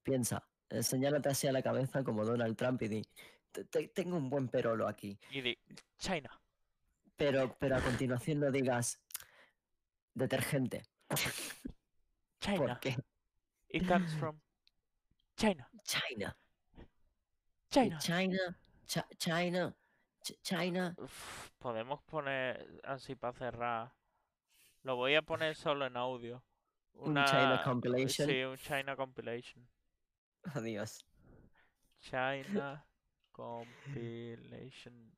piensa, 0.02 0.46
eh, 0.68 0.82
señálate 0.82 1.28
así 1.30 1.46
a 1.46 1.52
la 1.52 1.62
cabeza 1.62 2.02
como 2.04 2.24
Donald 2.24 2.56
Trump 2.56 2.82
y 2.82 2.88
di, 2.88 3.02
"Te- 3.52 3.64
te- 3.64 3.88
tengo 3.88 4.16
un 4.16 4.28
buen 4.30 4.48
perolo 4.48 4.86
aquí, 4.88 5.18
Y 5.30 5.40
di, 5.40 5.58
China. 5.98 6.30
pero, 7.16 7.56
pero 7.58 7.76
a 7.76 7.80
continuación 7.80 8.40
no 8.40 8.50
digas 8.50 9.00
detergente. 10.14 10.82
China. 12.40 12.56
¿Por 12.56 12.80
qué? 12.80 12.96
It 13.70 13.86
comes 13.86 14.14
from 14.14 14.40
China. 15.38 15.68
China. 15.84 16.36
China. 17.70 17.98
China, 18.00 18.58
Chi- 18.86 19.16
China, 19.18 19.76
Ch- 20.24 20.38
China. 20.42 20.94
Uf, 20.98 21.50
podemos 21.58 22.02
poner 22.02 22.80
así 22.82 23.14
para 23.14 23.32
cerrar. 23.34 23.92
Lo 24.82 24.96
voy 24.96 25.14
a 25.14 25.22
poner 25.22 25.54
solo 25.54 25.86
en 25.86 25.96
audio. 25.96 26.42
Un 26.94 27.14
China 27.24 27.52
Una- 27.54 27.62
compilation. 27.62 28.28
Sí, 28.28 28.42
un 28.42 28.56
China 28.56 28.96
compilation. 28.96 29.68
Adiós. 30.54 31.04
China 32.00 32.84
compilation. 33.32 35.12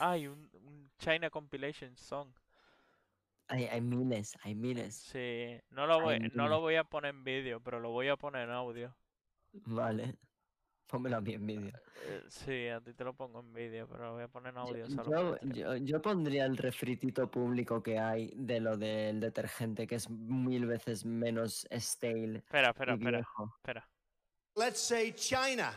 Hay 0.00 0.26
un, 0.26 0.50
un 0.52 0.90
China 0.98 1.30
compilation 1.30 1.96
song. 1.96 2.34
Hay, 3.48 3.64
hay 3.64 3.80
miles, 3.80 4.36
hay 4.42 4.54
miles. 4.54 4.94
Sí, 4.94 5.58
no 5.70 5.86
lo 5.86 6.02
voy, 6.02 6.18
no 6.34 6.48
lo 6.48 6.60
voy 6.60 6.74
a 6.76 6.84
poner 6.84 7.14
en 7.14 7.24
vídeo, 7.24 7.60
pero 7.62 7.80
lo 7.80 7.88
voy 7.90 8.08
a 8.08 8.16
poner 8.16 8.42
en 8.46 8.50
audio. 8.54 8.94
Vale. 9.52 10.16
Pónmelo 10.86 11.16
a 11.18 11.20
mí 11.20 11.34
en 11.34 11.46
vídeo. 11.46 11.72
Eh, 12.06 12.22
sí, 12.28 12.68
a 12.68 12.80
ti 12.80 12.94
te 12.94 13.04
lo 13.04 13.12
pongo 13.14 13.40
en 13.40 13.52
vídeo, 13.52 13.86
pero 13.86 14.06
lo 14.06 14.12
voy 14.14 14.22
a 14.22 14.28
poner 14.28 14.52
en 14.52 14.58
audio. 14.58 14.88
solo 14.88 15.04
Yo, 15.10 15.30
para 15.32 15.38
ti. 15.40 15.58
yo, 15.60 15.76
yo 15.76 16.00
pondría 16.00 16.46
el 16.46 16.56
refritito 16.56 17.30
público 17.30 17.82
que 17.82 17.98
hay 17.98 18.32
de 18.34 18.60
lo 18.60 18.76
del 18.78 19.20
detergente, 19.20 19.86
que 19.86 19.96
es 19.96 20.08
mil 20.08 20.64
veces 20.64 21.04
menos 21.04 21.66
stale. 21.70 22.38
Espera, 22.38 22.70
espera, 22.70 22.94
espera, 22.94 23.20
espera. 23.58 23.88
Let's 24.56 24.80
say 24.80 25.12
China. 25.12 25.72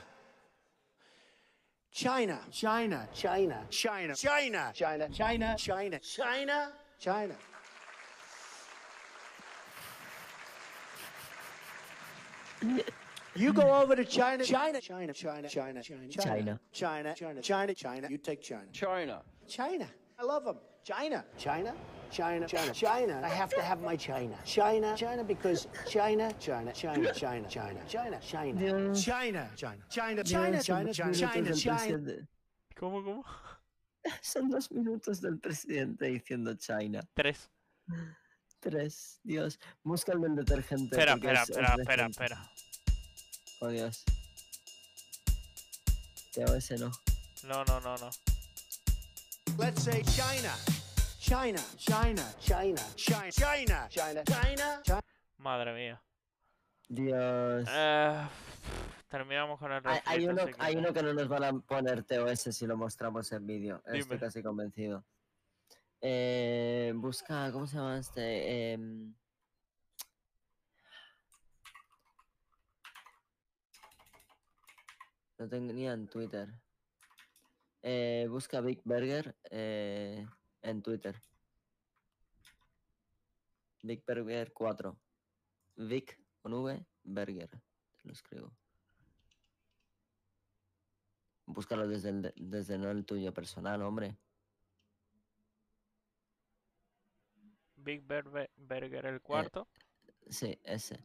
China. 1.92 2.48
China. 2.50 3.10
China. 3.12 3.68
China. 3.70 4.14
China. 4.14 4.72
China. 4.74 5.10
China. 5.12 5.56
China. 5.58 6.00
China. 6.00 6.72
China. 6.98 7.36
You 13.36 13.54
go 13.54 13.74
over 13.82 13.96
to 13.96 14.04
China. 14.04 14.44
China. 14.44 14.82
China. 14.82 15.14
China. 15.14 15.48
China. 15.48 15.82
China. 15.82 15.82
China. 16.12 16.60
China. 16.72 17.14
China. 17.16 17.42
China. 17.42 17.74
China. 17.74 18.08
You 18.10 18.18
take 18.18 18.42
China. 18.42 18.68
China. 18.74 19.22
China. 19.48 19.88
I 20.20 20.24
love 20.24 20.44
them. 20.44 20.58
China. 20.84 21.24
China. 21.38 21.74
China. 22.12 22.46
China. 22.48 22.74
China. 22.74 23.22
I 23.24 23.30
have 23.30 23.50
to 23.52 23.62
have 23.62 23.82
my 23.82 23.96
China. 23.96 24.38
China. 24.44 24.96
China 24.98 25.24
because 25.24 25.68
China. 25.88 26.32
China. 26.40 26.74
China. 26.74 27.14
China. 27.14 27.48
China. 27.48 27.80
China. 27.88 28.20
China. 28.26 29.00
China. 29.00 29.50
China. 29.56 30.24
China. 30.24 30.24
China. 30.24 30.94
China. 30.94 30.94
China. 30.94 31.54
China. 31.54 32.28
¿Cómo, 32.76 33.04
cómo? 33.04 33.24
Son 34.22 34.50
dos 34.50 34.72
minutos 34.72 35.22
del 35.22 35.38
presidente 35.40 36.08
diciendo 36.08 36.56
China. 36.56 37.02
Tres. 37.14 37.50
Tres. 38.60 39.20
Dios. 39.24 39.60
Busca 39.84 40.12
el 40.14 40.36
detergente. 40.36 40.96
Espera, 40.96 41.14
espera, 41.14 41.44
es- 41.44 41.50
es 41.50 41.58
espera, 41.58 41.76
espera, 41.78 42.08
espera. 42.08 42.52
Oh 43.64 43.68
Dios. 43.68 44.04
Te 46.34 46.44
ese 46.44 46.80
no. 46.80 46.90
No, 47.44 47.64
no, 47.66 47.80
no, 47.80 47.96
no. 47.98 48.10
Let's 49.60 49.84
say 49.84 50.02
China. 50.02 50.52
China, 51.20 51.62
China, 51.78 52.24
China, 52.40 52.82
China, 52.96 53.30
China, 53.30 53.88
China, 53.88 54.24
China. 54.26 54.82
China. 54.84 55.02
Madre 55.38 55.74
mía. 55.76 56.02
Dios. 56.90 57.70
Eh, 57.72 58.28
terminamos 59.08 59.60
con 59.60 59.72
el 59.74 59.84
hay, 60.06 60.26
uno, 60.26 60.92
que 60.92 61.04
no 61.04 61.14
nos 61.14 61.28
van 61.28 61.44
a 61.44 61.54
poner 61.60 62.04
TOS 62.04 62.40
si 62.40 62.66
lo 62.66 62.76
mostramos 62.76 63.32
en 63.32 63.46
vídeo. 63.46 63.84
Estoy 63.86 64.18
casi 64.18 64.42
convencido. 64.42 65.06
Eh, 66.02 66.94
busca, 66.96 67.52
¿cómo 67.52 67.68
se 67.68 67.78
llama 67.78 68.00
este? 68.00 68.74
Em, 68.74 69.14
Lo 75.42 75.50
tenía 75.50 75.94
en 75.94 76.08
Twitter. 76.08 76.54
Eh, 77.82 78.28
busca 78.30 78.62
Big 78.62 78.80
Burger 78.86 79.36
eh, 79.50 80.24
en 80.62 80.84
Twitter. 80.84 81.20
Big 83.82 84.04
Burger 84.06 84.54
4. 84.54 84.96
Vic 85.78 86.22
con 86.44 86.54
V, 86.54 86.86
Burger. 87.04 87.50
Te 87.50 87.60
lo 88.04 88.14
escribo. 88.14 88.56
Búscalo 91.48 91.88
desde 91.88 92.10
el, 92.10 92.22
de- 92.22 92.34
desde 92.38 92.78
no 92.78 92.92
el 92.92 93.04
tuyo 93.04 93.34
personal, 93.34 93.82
hombre. 93.82 94.16
Big 97.78 98.06
Berbe- 98.06 98.52
Burger 98.58 99.08
el 99.08 99.22
cuarto. 99.22 99.68
Sí, 100.30 100.60
ese. 100.64 101.04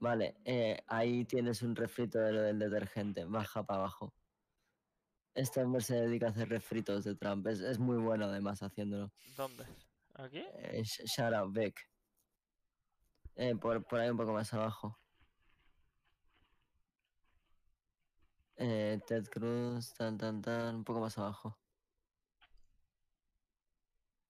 Vale, 0.00 0.36
eh, 0.44 0.80
ahí 0.86 1.24
tienes 1.24 1.62
un 1.62 1.74
refrito 1.74 2.18
de 2.18 2.32
lo 2.32 2.42
del 2.42 2.58
detergente. 2.58 3.24
Baja 3.24 3.64
para 3.64 3.80
abajo. 3.80 4.14
Este 5.34 5.62
hombre 5.62 5.80
se 5.80 5.94
dedica 5.96 6.26
a 6.26 6.30
hacer 6.30 6.48
refritos 6.48 7.04
de 7.04 7.14
Trump. 7.16 7.46
Es, 7.46 7.60
es 7.60 7.78
muy 7.78 7.98
bueno 7.98 8.26
además 8.26 8.62
haciéndolo. 8.62 9.12
¿Dónde? 9.36 9.64
¿Aquí? 10.14 10.38
Eh, 10.54 10.82
sh- 10.82 11.04
shout 11.06 11.34
out, 11.34 11.52
Vic. 11.52 11.78
Eh, 13.36 13.54
por, 13.56 13.84
por 13.84 14.00
ahí 14.00 14.10
un 14.10 14.16
poco 14.16 14.32
más 14.32 14.52
abajo. 14.54 14.98
Eh, 18.56 19.00
Ted 19.06 19.26
Cruz, 19.28 19.94
tan, 19.94 20.18
tan, 20.18 20.42
tan, 20.42 20.76
un 20.76 20.84
poco 20.84 21.00
más 21.00 21.16
abajo. 21.18 21.56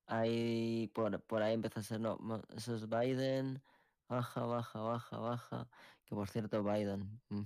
Ahí, 0.07 0.91
por, 0.95 1.23
por 1.23 1.43
ahí 1.43 1.55
empieza 1.55 1.81
a 1.81 1.83
ser, 1.83 2.01
no, 2.01 2.19
eso 2.55 2.75
es 2.75 2.89
Biden. 2.89 3.63
Baja, 4.09 4.41
baja, 4.47 4.81
baja, 4.81 5.19
baja. 5.19 5.69
Que 6.05 6.15
por 6.15 6.29
cierto, 6.29 6.63
Biden. 6.63 7.21
mm, 7.29 7.43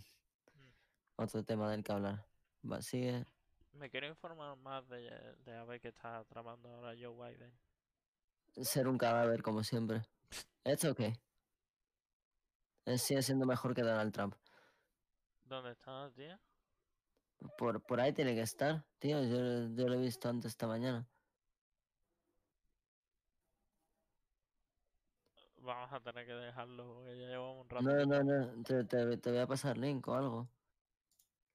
Otro 1.16 1.44
tema 1.44 1.70
del 1.70 1.82
que 1.82 1.92
hablar. 1.92 2.24
Va, 2.70 2.80
sigue. 2.80 3.26
Me 3.72 3.90
quiero 3.90 4.06
informar 4.06 4.56
más 4.58 4.88
de, 4.88 5.10
de 5.44 5.56
a 5.56 5.64
ver 5.64 5.80
qué 5.80 5.88
está 5.88 6.24
tramando 6.24 6.68
ahora 6.68 6.94
Joe 6.98 7.14
Biden. 7.32 7.52
Ser 8.62 8.86
un 8.86 8.98
cadáver 8.98 9.42
como 9.42 9.64
siempre. 9.64 10.02
It's 10.64 10.84
okay. 10.84 11.14
Eh, 12.84 12.98
Sigue 12.98 13.22
siendo 13.22 13.46
mejor 13.46 13.74
que 13.74 13.82
Donald 13.82 14.12
Trump. 14.12 14.34
¿Dónde 15.44 15.72
está, 15.72 16.10
tío? 16.12 16.38
Por, 17.58 17.82
por 17.82 18.00
ahí 18.00 18.12
tiene 18.12 18.34
que 18.34 18.42
estar, 18.42 18.84
tío. 18.98 19.20
Yo, 19.22 19.68
yo 19.74 19.88
lo 19.88 19.94
he 19.94 20.00
visto 20.00 20.28
antes 20.28 20.52
esta 20.52 20.66
mañana. 20.66 21.08
Vamos 25.62 25.92
a 25.92 26.00
tener 26.00 26.26
que 26.26 26.32
dejarlo 26.32 26.94
porque 26.94 27.16
ya 27.16 27.26
llevamos 27.28 27.62
un 27.62 27.70
rato. 27.70 27.84
No, 27.84 28.04
no, 28.04 28.22
no. 28.24 28.62
Te, 28.64 28.84
te, 28.84 29.16
te 29.16 29.30
voy 29.30 29.38
a 29.38 29.46
pasar 29.46 29.78
link 29.78 30.06
o 30.08 30.14
algo. 30.14 30.48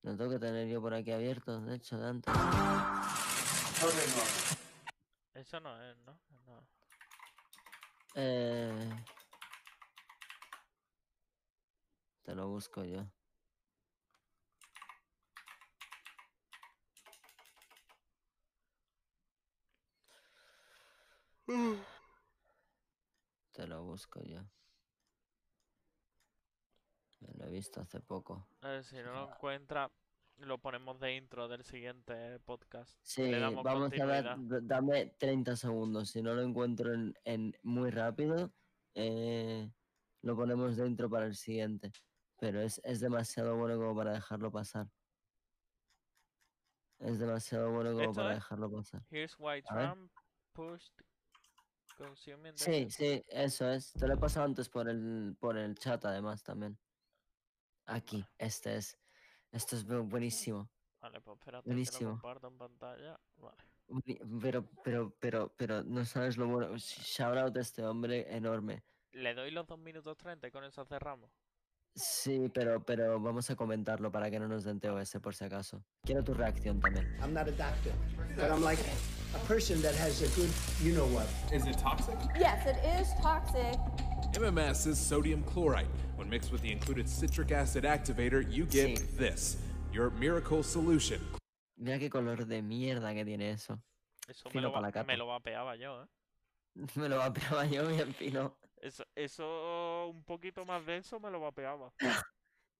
Lo 0.04 0.16
tengo 0.16 0.32
que 0.32 0.40
tener 0.40 0.70
yo 0.70 0.82
por 0.82 0.94
aquí 0.94 1.12
abierto, 1.12 1.60
de 1.60 1.76
hecho, 1.76 1.98
de 1.98 2.08
antes. 2.08 2.34
Eso 5.34 5.60
no 5.60 5.84
es, 5.84 5.98
¿no? 5.98 6.18
No. 6.46 6.68
Eh... 8.16 9.06
Te 12.24 12.34
lo 12.34 12.48
busco 12.48 12.84
yo. 12.86 13.06
Te 23.58 23.66
lo 23.66 23.84
busco 23.84 24.22
yo. 24.22 24.44
Me 27.22 27.34
Lo 27.34 27.46
he 27.46 27.50
visto 27.50 27.82
hace 27.82 28.00
poco. 28.00 28.48
A 28.62 28.68
ver, 28.70 28.84
si 28.84 28.98
no 28.98 29.12
lo 29.14 29.32
encuentra, 29.32 29.92
lo 30.36 30.60
ponemos 30.60 31.00
de 31.00 31.16
intro 31.16 31.48
del 31.48 31.64
siguiente 31.64 32.40
podcast. 32.42 33.00
Sí, 33.02 33.32
vamos 33.32 33.92
a 34.00 34.06
dar, 34.06 34.38
dame 34.38 35.08
30 35.18 35.56
segundos. 35.56 36.12
Si 36.12 36.22
no 36.22 36.36
lo 36.36 36.44
encuentro 36.44 36.94
en, 36.94 37.16
en 37.24 37.58
muy 37.64 37.90
rápido, 37.90 38.54
eh, 38.94 39.72
lo 40.22 40.36
ponemos 40.36 40.78
dentro 40.78 41.10
para 41.10 41.26
el 41.26 41.36
siguiente. 41.36 41.92
Pero 42.38 42.62
es, 42.62 42.80
es 42.84 43.00
demasiado 43.00 43.58
bueno 43.58 43.78
como 43.78 43.96
para 43.96 44.14
dejarlo 44.14 44.52
pasar. 44.52 44.88
Es 47.00 47.18
demasiado 47.18 47.72
bueno 47.72 47.94
como 47.94 48.04
Esto 48.04 48.22
para 48.22 48.34
es 48.34 48.36
dejarlo 48.36 48.70
pasar. 48.70 49.02
Here's 49.10 49.36
why. 49.40 49.64
Trump 49.64 50.12
pushed 50.54 50.94
Sí, 52.56 52.88
sí, 52.90 53.24
eso 53.30 53.70
es. 53.72 53.92
Te 53.94 54.08
lo 54.08 54.14
he 54.14 54.18
pasado 54.18 54.46
antes 54.46 54.70
por 54.70 54.88
el, 54.90 55.36
por 55.40 55.58
el 55.58 55.76
chat 55.78 56.04
además 56.06 56.44
también. 56.44 56.78
Aquí, 57.86 58.26
este 58.38 58.76
es. 58.78 58.98
Esto 59.52 59.76
es 59.76 59.88
bu- 59.88 60.08
buenísimo. 60.08 60.70
Vale, 61.02 61.22
pues 61.22 61.38
espérate 61.38 61.64
que 61.64 61.70
lo 61.70 61.74
Buenísimo. 61.76 62.10
comparto 62.12 62.48
en 62.48 62.58
pantalla. 62.58 63.20
Vale. 63.38 63.58
Pero, 64.42 64.66
pero, 64.84 65.10
pero, 65.20 65.54
pero, 65.56 65.84
no 65.84 66.04
sabes 66.06 66.38
lo 66.38 66.48
bueno. 66.48 66.76
Shout 66.78 67.38
out 67.38 67.56
a 67.56 67.62
este 67.62 67.84
hombre 67.86 68.26
enorme. 68.36 68.84
Le 69.14 69.34
doy 69.34 69.52
los 69.52 69.66
2 69.66 69.80
minutos 69.80 70.18
30 70.18 70.48
y 70.48 70.52
con 70.52 70.64
eso 70.66 70.84
cerramos. 70.86 71.32
Sí, 71.96 72.52
pero, 72.54 72.84
pero 72.84 73.20
vamos 73.20 73.50
a 73.50 73.56
comentarlo 73.56 74.12
para 74.12 74.30
que 74.30 74.40
no 74.40 74.48
nos 74.48 74.64
den 74.66 74.80
TOS 74.80 75.14
por 75.22 75.34
si 75.34 75.46
acaso. 75.46 75.84
Quiero 76.04 76.24
tu 76.24 76.34
reacción 76.34 76.80
también. 76.80 77.08
I'm 77.22 77.34
not 77.34 77.48
a 77.48 77.52
doctor, 77.52 77.94
but 78.36 78.52
I'm 78.52 78.62
like 78.62 78.80
a 79.38 79.46
person 79.48 79.82
that 79.82 79.96
has 79.96 80.22
a 80.22 80.28
good, 80.40 80.50
you 80.82 80.94
know 80.94 81.06
what. 81.16 81.28
Is 81.52 81.66
it 81.68 81.78
toxic? 81.78 82.16
Yes, 82.40 82.66
it 82.66 82.78
is 83.00 83.14
toxic. 83.22 83.78
MMS 84.34 84.88
is 84.88 84.98
sodium 84.98 85.44
chloride. 85.44 85.88
When 86.16 86.30
mixed 86.30 86.52
with 86.52 86.62
the 86.62 86.72
included 86.72 87.08
citric 87.08 87.52
acid 87.52 87.84
activator, 87.84 88.42
you 88.52 88.66
get 88.66 88.98
Sí. 88.98 89.18
this 89.18 89.58
your 89.94 90.10
miracle 90.12 90.64
solution. 90.64 91.20
Mira 91.78 92.00
qué 92.00 92.10
color 92.10 92.46
de 92.46 92.62
mierda 92.62 93.14
que 93.14 93.24
tiene 93.24 93.52
eso. 93.52 93.80
Eso 94.28 94.50
me 94.50 94.52
Fino 94.54 94.64
lo, 94.64 94.72
va- 94.72 94.82
palacato. 94.82 95.08
me 95.08 95.18
lo 95.18 95.28
vapeaba 95.28 95.76
yo, 95.78 96.04
¿eh? 96.04 96.08
Me 96.96 97.08
lo 97.10 97.18
vapeaba 97.18 97.66
yo 97.66 97.88
bien 97.88 98.14
fino. 98.14 98.56
Eso, 98.82 99.04
eso 99.16 100.10
un 100.14 100.24
poquito 100.24 100.66
más 100.66 100.86
denso 100.86 101.20
me 101.20 101.30
lo 101.32 101.40
vapeaba. 101.40 101.92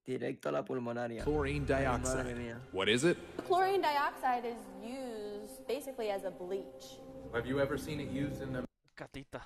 Directo 0.08 0.48
a 0.48 0.52
la 0.52 0.64
pulmonaria. 0.64 1.22
Chlorine 1.22 1.66
dioxide. 1.66 2.56
What 2.72 2.88
is 2.88 3.04
it? 3.04 3.18
Chlorine 3.46 3.82
dioxide 3.82 4.46
is 4.46 4.56
used 4.82 5.66
basically 5.66 6.08
as 6.10 6.24
a 6.24 6.30
bleach. 6.30 6.96
Have 7.34 7.46
you 7.46 7.60
ever 7.60 7.76
seen 7.76 8.00
it 8.00 8.08
used 8.10 8.40
in 8.40 8.54
the 8.54 8.64
Catita. 8.96 9.42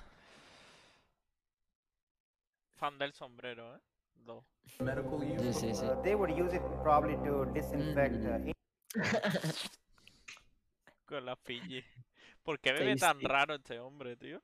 fan 2.77 2.97
del 2.97 3.11
sombrero, 3.13 3.75
¿eh? 3.75 3.79
Dos. 4.25 4.45
medical 4.79 5.21
use. 5.21 5.53
Sí, 5.53 5.53
sí, 5.53 5.75
sí. 5.75 5.83
Uh, 5.85 6.01
they 6.01 6.15
would 6.15 6.31
use 6.31 6.53
it 6.55 6.61
probably 6.81 7.17
to 7.25 7.43
disinfect 7.53 8.23
Mm. 8.23 8.47
uh, 8.47 8.53
Con 11.05 11.25
la 11.25 11.35
Fiji. 11.35 11.83
¿Por 12.41 12.57
qué 12.61 12.71
bebe 12.71 12.95
tan 12.95 13.19
raro 13.19 13.55
este 13.55 13.79
hombre, 13.79 14.15
tío? 14.15 14.41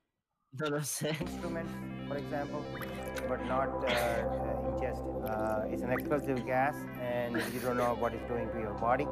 No 0.58 0.66
lo 0.68 0.80
sé. 0.82 1.10
instruments, 1.20 1.72
for 2.08 2.16
example, 2.16 2.64
but 3.28 3.44
not 3.46 3.68
uh, 3.68 3.86
uh, 3.86 4.74
ingested. 4.74 5.06
Uh, 5.24 5.62
it's 5.70 5.82
an 5.82 5.92
explosive 5.92 6.44
gas, 6.44 6.74
and 7.00 7.36
you 7.54 7.60
don't 7.60 7.76
know 7.76 7.94
what 7.94 8.12
it's 8.14 8.26
doing 8.26 8.48
to 8.50 8.58
your 8.58 8.74
body, 8.74 9.06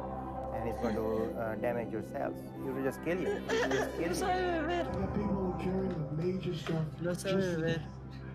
and 0.53 0.67
it's 0.69 0.79
going 0.81 0.95
to 0.95 1.39
uh, 1.39 1.55
damage 1.55 1.91
your 1.93 2.03
cells. 2.11 2.35
It 2.65 2.73
will 2.73 2.83
just 2.83 3.03
kill 3.05 3.17
you. 3.21 3.27
It 3.49 3.69
will 3.69 3.69
just 3.69 3.97
kill 3.97 4.07
No 4.09 4.13
sabe 4.13 4.67
beber. 4.67 4.83
People 5.15 5.55
carrying 5.63 5.95
the 5.95 6.23
major 6.23 6.53
stuff. 6.55 6.85
No 7.01 7.13
sabe 7.13 7.39
beber. 7.55 7.81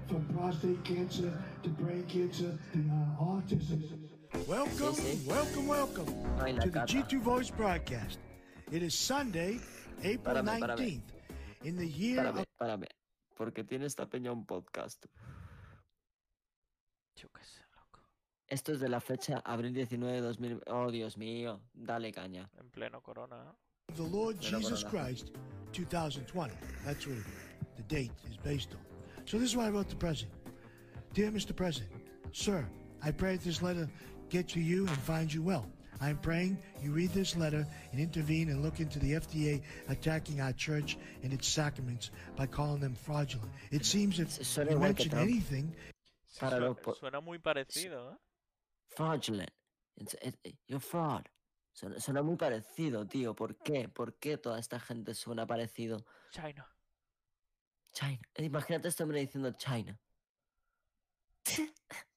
From 0.09 0.24
prostate 0.35 0.82
cancer 0.85 1.32
to 1.62 1.68
brain 1.68 2.05
cancer 2.09 2.59
to 2.72 2.78
uh, 2.78 3.22
autism. 3.22 3.82
Welcome, 4.48 4.97
welcome, 5.26 5.66
welcome 5.68 6.09
Ay, 6.40 6.52
la 6.52 6.64
to 6.64 6.70
the. 6.70 6.81
G2 6.81 7.20
Voice 7.20 7.51
broadcast. 7.51 8.18
It 8.72 8.82
is 8.82 8.94
Sunday, 8.94 9.60
April 10.02 10.36
Párame, 10.36 10.59
párame. 10.59 10.78
19th, 10.78 11.01
in 11.64 11.76
the 11.76 11.86
year 11.86 12.18
Párame, 12.24 12.40
of 12.40 12.43
párame. 12.56 12.89
Porque 13.36 13.64
tiene 13.64 13.86
esta 13.86 14.09
peña 14.09 14.32
un 14.32 14.47
podcast. 14.47 15.06
Yo 17.16 17.28
qué 17.31 17.44
sé, 17.44 17.62
loco. 17.74 18.01
Esto 18.47 18.72
es 18.72 18.81
de 18.81 18.89
la 18.89 19.01
fecha 19.01 19.39
abril 19.44 19.72
19 19.72 20.14
de 20.14 20.20
2000. 20.20 20.62
Oh, 20.68 20.90
Dios 20.90 21.16
mío. 21.16 21.60
Dale 21.72 22.12
caña. 22.12 22.51
En 22.59 22.70
pleno 22.70 23.02
corona, 23.02 23.36
¿eh? 23.36 23.64
the 23.97 24.02
Lord 24.02 24.40
Jesus 24.40 24.82
corona. 24.82 25.09
Christ, 25.09 25.32
2020. 25.72 26.55
That's 26.85 27.06
what 27.06 27.16
the 27.76 27.82
date 27.82 28.12
is 28.28 28.36
based 28.36 28.72
on. 28.72 28.81
So 29.26 29.39
this 29.39 29.51
is 29.51 29.56
what 29.56 29.66
I 29.66 29.70
wrote 29.70 29.89
the 29.89 29.97
President. 29.97 30.35
Dear 31.12 31.31
Mr. 31.31 31.55
President, 31.55 31.90
Sir, 32.32 32.66
I 33.02 33.10
pray 33.10 33.36
that 33.36 33.44
this 33.44 33.62
letter 33.62 33.89
get 34.28 34.48
to 34.48 34.60
you 34.60 34.86
and 34.86 34.98
find 34.98 35.32
you 35.32 35.43
well. 35.43 35.66
I'm 36.05 36.18
praying 36.18 36.59
you 36.82 36.93
read 36.93 37.10
this 37.12 37.36
letter 37.36 37.66
and 37.93 38.01
intervene 38.01 38.51
and 38.51 38.62
look 38.62 38.81
into 38.81 38.98
the 38.98 39.12
FDA 39.12 39.62
attacking 39.89 40.40
our 40.40 40.52
church 40.52 40.97
and 41.22 41.32
its 41.32 41.48
sacraments 41.48 42.10
by 42.36 42.47
calling 42.47 42.81
them 42.81 42.94
fraudulent. 42.94 43.51
It 43.70 43.85
seems 43.85 44.18
if 44.18 44.28
suena 44.28 44.70
you 44.72 44.76
igual 44.76 44.94
que 44.97 45.05
mention 45.06 45.18
anything, 45.18 45.74
Para 46.39 46.59
Suena, 46.59 46.94
suena 46.98 47.20
muy 47.20 47.39
parecido, 47.39 48.12
¿eh? 48.12 48.16
Fraudulent. 48.97 49.51
It's- 49.97 50.16
it- 50.22 50.39
it- 50.44 50.59
You're 50.66 50.81
fraud. 50.81 51.26
Suena, 51.72 52.01
suena 52.01 52.22
muy 52.22 52.36
parecido, 52.36 53.06
tío. 53.06 53.35
¿Por 53.35 53.56
qué? 53.56 53.89
¿Por 53.89 54.18
qué 54.18 54.36
toda 54.36 54.59
esta 54.59 54.78
gente 54.81 55.14
suena 55.14 55.47
parecido? 55.47 56.05
China. 56.32 56.66
China. 57.93 58.20
Imagínate 58.39 58.89
este 58.89 59.02
hombre 59.05 59.20
diciendo 59.20 59.52
China. 59.52 59.98
China. 61.44 61.72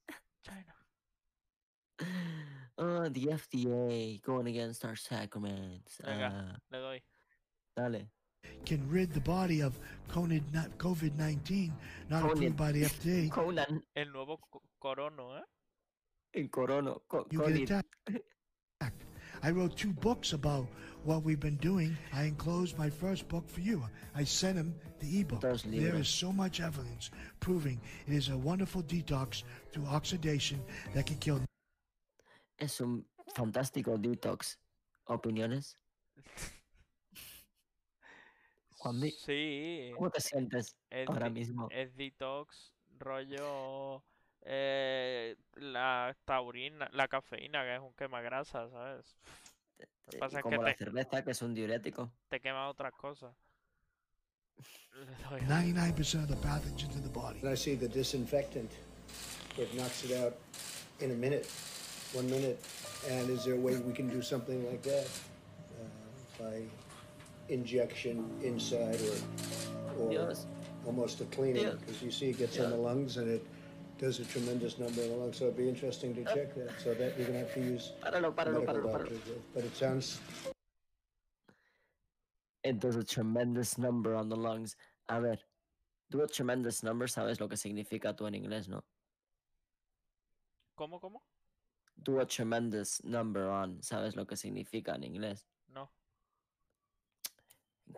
Oh, 2.80 3.10
the 3.10 3.26
FDA 3.28 4.22
going 4.22 4.48
against 4.48 4.86
our 4.86 4.96
sacraments. 4.96 6.00
Venga, 6.04 6.32
Ah, 6.32 6.58
le 6.72 6.80
doy. 6.80 7.02
dale. 7.76 8.08
can 8.66 8.88
rid 8.90 9.12
the 9.14 9.20
body 9.22 9.62
of 9.62 9.80
COVID 10.10 11.16
19, 11.18 11.74
not 12.10 12.22
Conan. 12.22 12.38
approved 12.38 12.58
by 12.58 12.72
the 12.72 12.84
FDA. 12.84 13.30
Conan. 13.32 13.82
El 13.96 14.12
nuevo 14.14 14.40
corono, 14.80 15.38
¿eh? 15.38 15.44
En 16.40 16.50
corono. 16.50 17.02
Co 17.08 17.26
you 17.32 17.40
Colin. 17.40 17.66
get 17.66 17.72
attacked. 17.72 19.04
I 19.44 19.52
wrote 19.52 19.76
two 19.78 19.94
books 19.94 20.34
about 20.34 20.68
what 21.04 21.24
we've 21.24 21.40
been 21.40 21.58
doing. 21.58 21.96
I 22.12 22.24
enclosed 22.24 22.76
my 22.78 22.90
first 22.90 23.28
book 23.28 23.48
for 23.48 23.62
you. 23.62 23.84
I 24.16 24.24
sent 24.24 24.58
him 24.58 24.74
the 25.00 25.20
ebook. 25.20 25.42
Dos 25.42 25.62
There 25.64 26.04
so 26.04 26.32
much 26.32 26.60
evidence 26.60 27.12
proving 27.40 27.80
it 28.08 28.14
is 28.14 28.30
a 28.30 28.38
wonderful 28.38 28.82
detox 28.82 29.44
through 29.72 29.86
oxidation 29.86 30.60
that 30.96 31.06
can 31.06 31.18
kill 31.18 31.40
Es 32.58 32.82
un 32.82 33.08
fantástico 33.36 33.98
detox. 33.98 34.60
¿Opiniones? 35.06 35.78
Juanmi, 38.78 39.12
Sí. 39.12 39.92
¿cómo 39.96 40.10
te 40.10 40.22
sientes 40.22 40.76
Es, 40.90 41.08
ahora 41.10 41.30
mismo? 41.30 41.68
es 41.72 41.96
detox, 41.96 42.74
rollo. 43.00 44.04
Eh, 44.50 45.36
la 45.56 46.16
taurina, 46.26 46.88
la 46.94 47.08
cafeína, 47.08 47.64
que 47.64 47.76
es 47.76 47.82
un 47.82 47.94
quemagrasa, 47.94 48.70
¿sabes? 48.70 49.18
Lo 49.78 49.86
que 50.12 50.18
Eh, 50.18 50.20
pasa 50.20 50.38
es 50.40 50.44
que 50.44 50.50
Como 50.50 50.64
la 50.64 50.72
te, 50.72 50.78
cerveza, 50.78 51.24
que 51.24 51.32
es 51.32 51.42
un 51.42 51.54
diurético. 51.56 52.12
te 52.30 52.40
quema 52.40 52.70
otras 52.70 52.94
cosas. 52.94 53.36
Le 54.94 55.06
doy. 55.30 55.42
99% 55.42 56.24
of 56.24 56.30
the 56.30 56.36
pathogens 56.38 56.96
in 56.96 57.02
the 57.04 57.10
body. 57.10 57.40
I 57.46 57.56
see 57.58 57.76
the 57.76 57.88
disinfectant. 57.90 58.72
It 59.58 59.74
knocks 59.74 60.04
it 60.06 60.12
out 60.18 60.34
in 61.00 61.12
a 61.12 61.16
minute, 61.16 61.46
one 62.14 62.30
minute. 62.30 62.64
And 63.10 63.30
is 63.30 63.46
there 63.46 63.56
a 63.56 63.60
way 63.60 63.76
we 63.78 63.94
can 63.94 64.10
do 64.10 64.22
something 64.22 64.66
like 64.70 64.84
that 64.84 65.08
uh, 65.80 66.44
by 66.44 66.62
injection 67.50 68.30
inside 68.44 69.00
or, 69.02 70.04
or 70.04 70.10
Dios. 70.10 70.46
almost 70.86 71.22
a 71.22 71.26
cleaning? 71.26 71.64
Dios. 71.64 71.80
Because 71.80 72.02
you 72.02 72.12
see 72.12 72.30
it 72.30 72.38
gets 72.38 72.58
in 72.58 72.70
the 72.70 72.76
lungs 72.76 73.18
and 73.18 73.30
it 73.30 73.46
does 73.98 74.20
a 74.20 74.26
tremendous 74.26 74.78
number 74.78 75.02
in 75.02 75.10
the 75.10 75.16
lungs. 75.16 75.38
So 75.38 75.46
it'd 75.46 75.58
be 75.58 75.70
interesting 75.70 76.14
to 76.16 76.24
check 76.26 76.56
that. 76.56 76.72
So 76.84 76.94
that 76.94 77.18
you're 77.18 77.28
going 77.28 77.40
to 77.40 77.46
have 77.46 77.54
to 77.54 77.62
use 77.62 77.94
Páralo, 78.04 78.34
páralo, 78.34 78.66
medical 78.66 78.66
páralo, 78.66 78.84
páralo. 78.84 79.10
doctors. 79.10 79.20
But 79.54 79.64
it 79.66 79.76
sounds 79.76 80.20
It 82.64 82.80
does 82.80 82.98
a 82.98 83.04
tremendous 83.04 83.78
number 83.78 84.14
on 84.14 84.28
the 84.28 84.36
lungs. 84.36 84.76
A 85.08 85.22
ver, 85.22 85.38
do 86.12 86.22
a 86.22 86.28
tremendous 86.28 86.84
number, 86.84 87.08
sabes 87.08 87.40
lo 87.40 87.48
que 87.48 87.56
significa 87.56 88.14
tú 88.14 88.28
en 88.28 88.36
inglés, 88.36 88.68
¿no? 88.68 88.84
¿Cómo, 90.76 91.00
cómo? 91.00 91.22
Do 91.98 92.20
a 92.22 92.26
tremendous 92.26 93.04
number 93.04 93.44
on, 93.44 93.82
sabes 93.84 94.16
lo 94.16 94.26
que 94.26 94.36
significa 94.38 94.96
en 94.96 95.04
inglés. 95.04 95.48
No. 95.68 95.92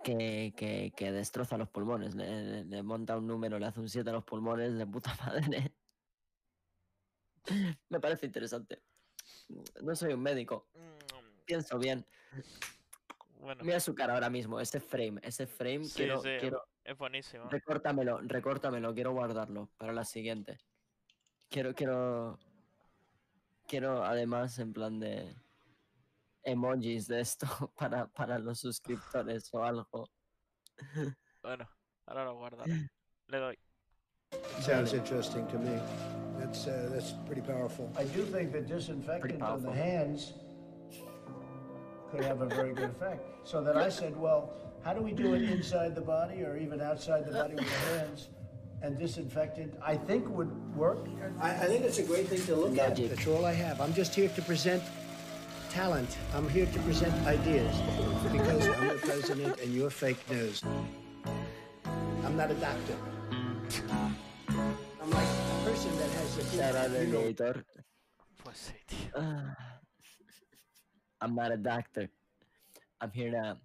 Que, 0.04 0.54
que, 0.56 0.94
que 0.96 1.12
destroza 1.12 1.58
los 1.58 1.70
pulmones, 1.70 2.16
le, 2.16 2.44
le- 2.44 2.66
le 2.66 2.84
monta 2.84 3.18
un 3.18 3.28
número, 3.28 3.60
le 3.60 3.66
hace 3.66 3.80
un 3.80 3.90
7 3.90 4.10
a 4.10 4.14
los 4.14 4.24
pulmones 4.24 4.78
de 4.78 4.86
puta 4.88 5.14
madre. 5.26 5.74
Me 7.90 8.00
parece 8.00 8.26
interesante. 8.26 8.82
No 9.82 9.96
soy 9.96 10.14
un 10.14 10.22
médico. 10.22 10.68
Mm, 10.76 11.46
Pienso 11.46 11.78
bien. 11.80 12.06
Bueno, 13.42 13.64
Mira 13.64 13.80
su 13.80 13.96
cara 13.96 14.14
ahora 14.14 14.30
mismo, 14.30 14.60
ese 14.60 14.80
frame, 14.80 15.20
ese 15.24 15.48
frame, 15.48 15.86
sí, 15.86 15.94
quiero, 15.96 16.22
sí, 16.22 16.30
quiero, 16.40 16.62
es 16.84 16.98
buenísimo. 16.98 17.50
recórtamelo, 17.50 18.20
recórtamelo, 18.22 18.94
quiero 18.94 19.14
guardarlo 19.14 19.70
para 19.78 19.94
la 19.94 20.04
siguiente. 20.04 20.58
Quiero, 21.50 21.74
quiero, 21.74 22.38
quiero 23.70 24.04
además 24.04 24.58
en 24.60 24.74
plan 24.74 25.00
de 25.00 25.34
emojis 26.44 27.08
de 27.08 27.22
esto 27.22 27.48
para, 27.78 28.08
para 28.08 28.40
los 28.40 28.60
suscriptores 28.60 29.54
o 29.54 29.64
algo. 29.64 30.10
Bueno, 31.42 31.70
ahora 32.06 32.26
lo 32.26 32.36
guardaré. 32.36 32.90
Le 33.28 33.38
doy. 33.38 33.58
sounds 34.60 34.94
interesting 34.94 35.48
to 35.48 35.58
me. 35.58 35.80
That's 36.38 36.68
uh, 36.68 36.90
that's 36.92 37.14
pretty 37.26 37.42
powerful. 37.42 37.92
I 37.98 38.04
do 38.04 38.24
think 38.26 38.52
that 38.52 38.68
disinfectant 38.68 39.42
on 39.42 39.64
the 39.64 39.72
hands 39.72 40.34
could 42.12 42.24
have 42.24 42.42
a 42.42 42.48
very 42.48 42.74
good 42.74 42.90
effect. 42.90 43.22
So 43.44 43.64
that 43.64 43.78
I 43.78 43.90
said, 43.90 44.16
well, 44.18 44.54
how 44.84 44.94
do 44.94 45.02
we 45.02 45.12
do 45.12 45.34
it 45.34 45.44
inside 45.44 45.96
the 45.96 46.02
body 46.02 46.44
or 46.44 46.58
even 46.58 46.82
outside 46.82 47.26
the 47.26 47.34
body 47.34 47.56
with 47.56 47.66
the 47.66 47.98
hands? 47.98 48.30
And 48.82 48.98
disinfectant, 48.98 49.74
I 49.82 49.96
think 49.98 50.28
would 50.30 50.52
work. 50.80 51.00
I, 51.42 51.52
I 51.52 51.66
think 51.68 51.84
it's 51.84 52.00
a 52.00 52.04
great 52.04 52.28
thing 52.28 52.42
to 52.48 52.56
look 52.56 52.78
at. 52.78 52.96
That's 52.96 53.28
all 53.28 53.46
I 53.46 53.54
have. 53.54 53.82
I'm 53.82 53.94
just 53.94 54.16
here 54.16 54.30
to 54.30 54.42
present 54.42 54.82
talent. 55.70 56.18
I'm 56.34 56.48
here 56.50 56.66
to 56.66 56.80
present 56.80 57.14
ideas 57.28 57.76
because 58.32 58.68
I'm 58.68 58.88
the 58.88 59.00
president 59.04 59.60
and 59.60 59.74
you're 59.76 59.90
fake 59.92 60.24
news. 60.32 60.64
I'm 62.24 62.36
not 62.38 62.50
a 62.50 62.56
doctor. 62.56 62.96
I'm 65.02 65.10
like 65.12 65.28
a 65.28 65.60
person 65.68 65.92
that 66.00 66.10
has 66.18 66.38
a 66.38 66.44
Shout 66.58 66.76
out 66.76 66.92
you 66.92 67.18
al 67.18 67.24
editor. 67.24 67.66
Pues 68.44 68.58
sí, 68.58 68.78
tío. 68.88 69.12
Ah. 69.16 69.56
I'm 71.22 71.36
not 71.36 71.52
a 71.52 71.58
doctor. 71.58 72.10
I'm 73.02 73.12
here 73.12 73.32
to 73.32 73.58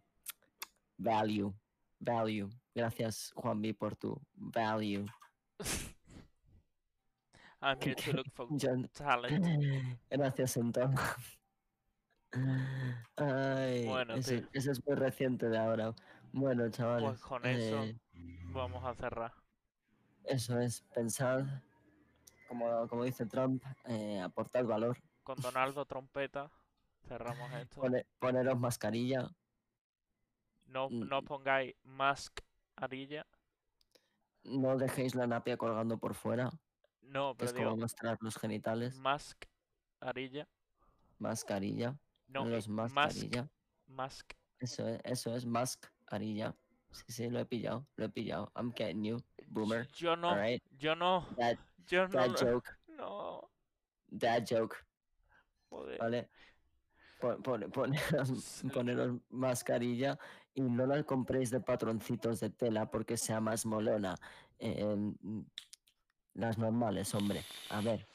value, 0.99 1.55
value. 2.03 2.51
Gracias, 2.77 3.33
Juanvi, 3.37 3.73
por 3.73 3.95
tu 3.95 4.21
value. 4.37 5.07
I'm 7.65 7.79
here 7.81 7.95
to 7.95 8.13
look 8.13 8.27
for 8.33 8.47
John- 8.57 8.89
talent. 8.93 9.45
Gracias, 10.11 10.57
Anton. 10.57 10.95
Ay, 13.17 13.87
Bueno, 13.87 14.15
ese, 14.15 14.47
es 14.53 14.87
muy 14.87 14.97
reciente 14.97 15.49
de 15.49 15.59
ahora. 15.59 15.95
Bueno, 16.33 16.69
chavales. 16.71 17.11
Pues 17.11 17.21
con 17.21 17.47
eso 17.47 17.85
eh, 17.85 17.97
vamos 18.53 18.85
a 18.85 18.95
cerrar. 18.95 19.33
eso 20.25 20.59
es, 20.59 20.83
pensad, 20.95 21.45
como, 22.49 22.89
como 22.89 23.05
dice 23.05 23.27
Trump, 23.27 23.63
eh, 23.87 24.21
aportad 24.21 24.65
valor. 24.65 24.99
Con 25.23 25.41
Donaldo 25.41 25.85
Trompeta 25.87 26.51
cerramos 27.07 27.53
esto. 27.55 27.81
Pone- 27.81 28.07
poneros 28.19 28.59
mascarilla. 28.59 29.29
No, 30.67 30.89
Mm. 30.91 31.09
no 31.09 31.23
pongáis 31.23 31.75
mask 31.85 32.41
arilla 32.77 33.25
No 34.43 34.77
dejéis 34.77 35.15
la 35.15 35.27
napia 35.29 35.57
colgando 35.57 35.99
por 35.99 36.15
fuera. 36.15 36.51
No, 37.15 37.35
pero 37.37 37.47
es 37.47 37.53
como 37.55 37.65
digo, 37.67 37.77
mostrar 37.77 38.19
los 38.21 38.37
genitales. 38.37 38.97
mascarilla. 38.97 40.49
Mascarilla. 41.19 41.97
No, 42.27 42.45
los 42.45 42.69
mascarilla. 42.69 43.49
Mask. 43.87 44.33
Eso 44.59 44.89
es, 44.89 45.01
eso 45.05 45.35
es 45.37 45.47
mascarilla. 45.47 46.57
Sí, 46.91 47.05
sí, 47.09 47.31
lo 47.31 47.39
he 47.39 47.47
pillado, 47.47 47.87
lo 47.97 48.07
he 48.07 48.09
pillado. 48.09 48.51
I'm 48.57 48.73
getting 48.75 49.05
you, 49.05 49.23
boomer. 49.47 49.87
Yo 49.95 50.17
no, 50.17 50.31
Alright. 50.31 50.63
yo 50.79 50.95
no, 50.97 51.27
Dad, 51.37 51.57
yo 51.87 52.09
no. 52.09 52.15
dad 52.15 52.29
lo- 52.31 52.37
joke, 52.53 52.71
No, 52.89 53.51
dad 54.09 54.45
joke. 54.49 54.77
joder. 55.69 55.99
¿Vale? 55.99 56.31
Pon- 57.21 57.43
pon- 57.43 57.71
Poneros, 57.71 58.63
poneros 58.75 59.21
mascarilla 59.31 60.19
y 60.53 60.63
no 60.63 60.85
la 60.87 61.03
compréis 61.05 61.51
de 61.51 61.61
patroncitos 61.61 62.41
de 62.41 62.51
tela 62.51 62.91
porque 62.91 63.17
sea 63.17 63.41
más 63.41 63.65
molona. 63.67 64.17
Eh, 64.59 64.85
mm, 64.85 65.41
las 66.35 66.59
normales, 66.59 67.15
hombre. 67.15 67.43
A 67.71 67.81
ver. 67.81 68.07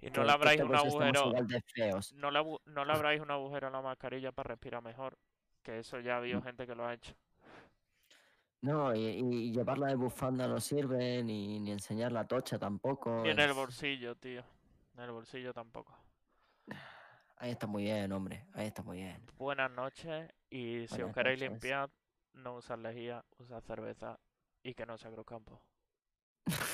Y 0.00 0.10
no 0.10 0.22
le 0.22 0.26
que 0.28 0.32
abráis 0.32 0.60
un 0.62 0.74
agujero. 0.74 1.32
No 2.14 2.30
le, 2.30 2.58
no 2.66 2.84
le 2.84 2.92
abráis 2.92 3.20
un 3.20 3.30
agujero 3.30 3.68
a 3.68 3.70
la 3.70 3.80
mascarilla 3.80 4.32
para 4.32 4.48
respirar 4.48 4.82
mejor. 4.82 5.18
Que 5.62 5.78
eso 5.78 5.98
ya 6.00 6.14
ha 6.14 6.16
habido 6.18 6.40
Mm. 6.40 6.44
gente 6.44 6.66
que 6.66 6.74
lo 6.74 6.86
ha 6.86 6.92
hecho. 6.94 7.14
No, 8.60 8.94
y, 8.94 9.00
y 9.06 9.52
llevarla 9.52 9.88
de 9.88 9.94
bufanda 9.94 10.46
no 10.48 10.58
sirve, 10.60 11.22
ni, 11.22 11.60
ni 11.60 11.70
enseñar 11.70 12.12
la 12.12 12.26
tocha 12.26 12.58
tampoco. 12.58 13.22
Ni 13.22 13.30
en 13.30 13.38
el 13.38 13.50
es- 13.50 13.56
bolsillo, 13.56 14.14
tío. 14.16 14.42
En 14.94 15.00
el 15.04 15.10
bolsillo 15.10 15.52
tampoco. 15.52 15.96
Ahí 17.36 17.50
está 17.50 17.66
muy 17.66 17.82
bien, 17.82 18.10
hombre. 18.12 18.46
Ahí 18.54 18.66
está 18.68 18.82
muy 18.82 18.98
bien. 18.98 19.22
Buenas 19.36 19.70
noches 19.70 20.30
y 20.48 20.86
si 20.86 20.94
os 20.94 20.98
Buenas 20.98 21.14
queréis 21.14 21.40
noches. 21.40 21.50
limpiar, 21.52 21.90
no 22.34 22.56
usad 22.56 22.78
lejía, 22.78 23.24
usad 23.38 23.60
cerveza 23.62 24.18
y 24.62 24.72
que 24.74 24.86
no 24.86 24.96
sea 24.96 25.10
Cruzcampo. 25.10 25.60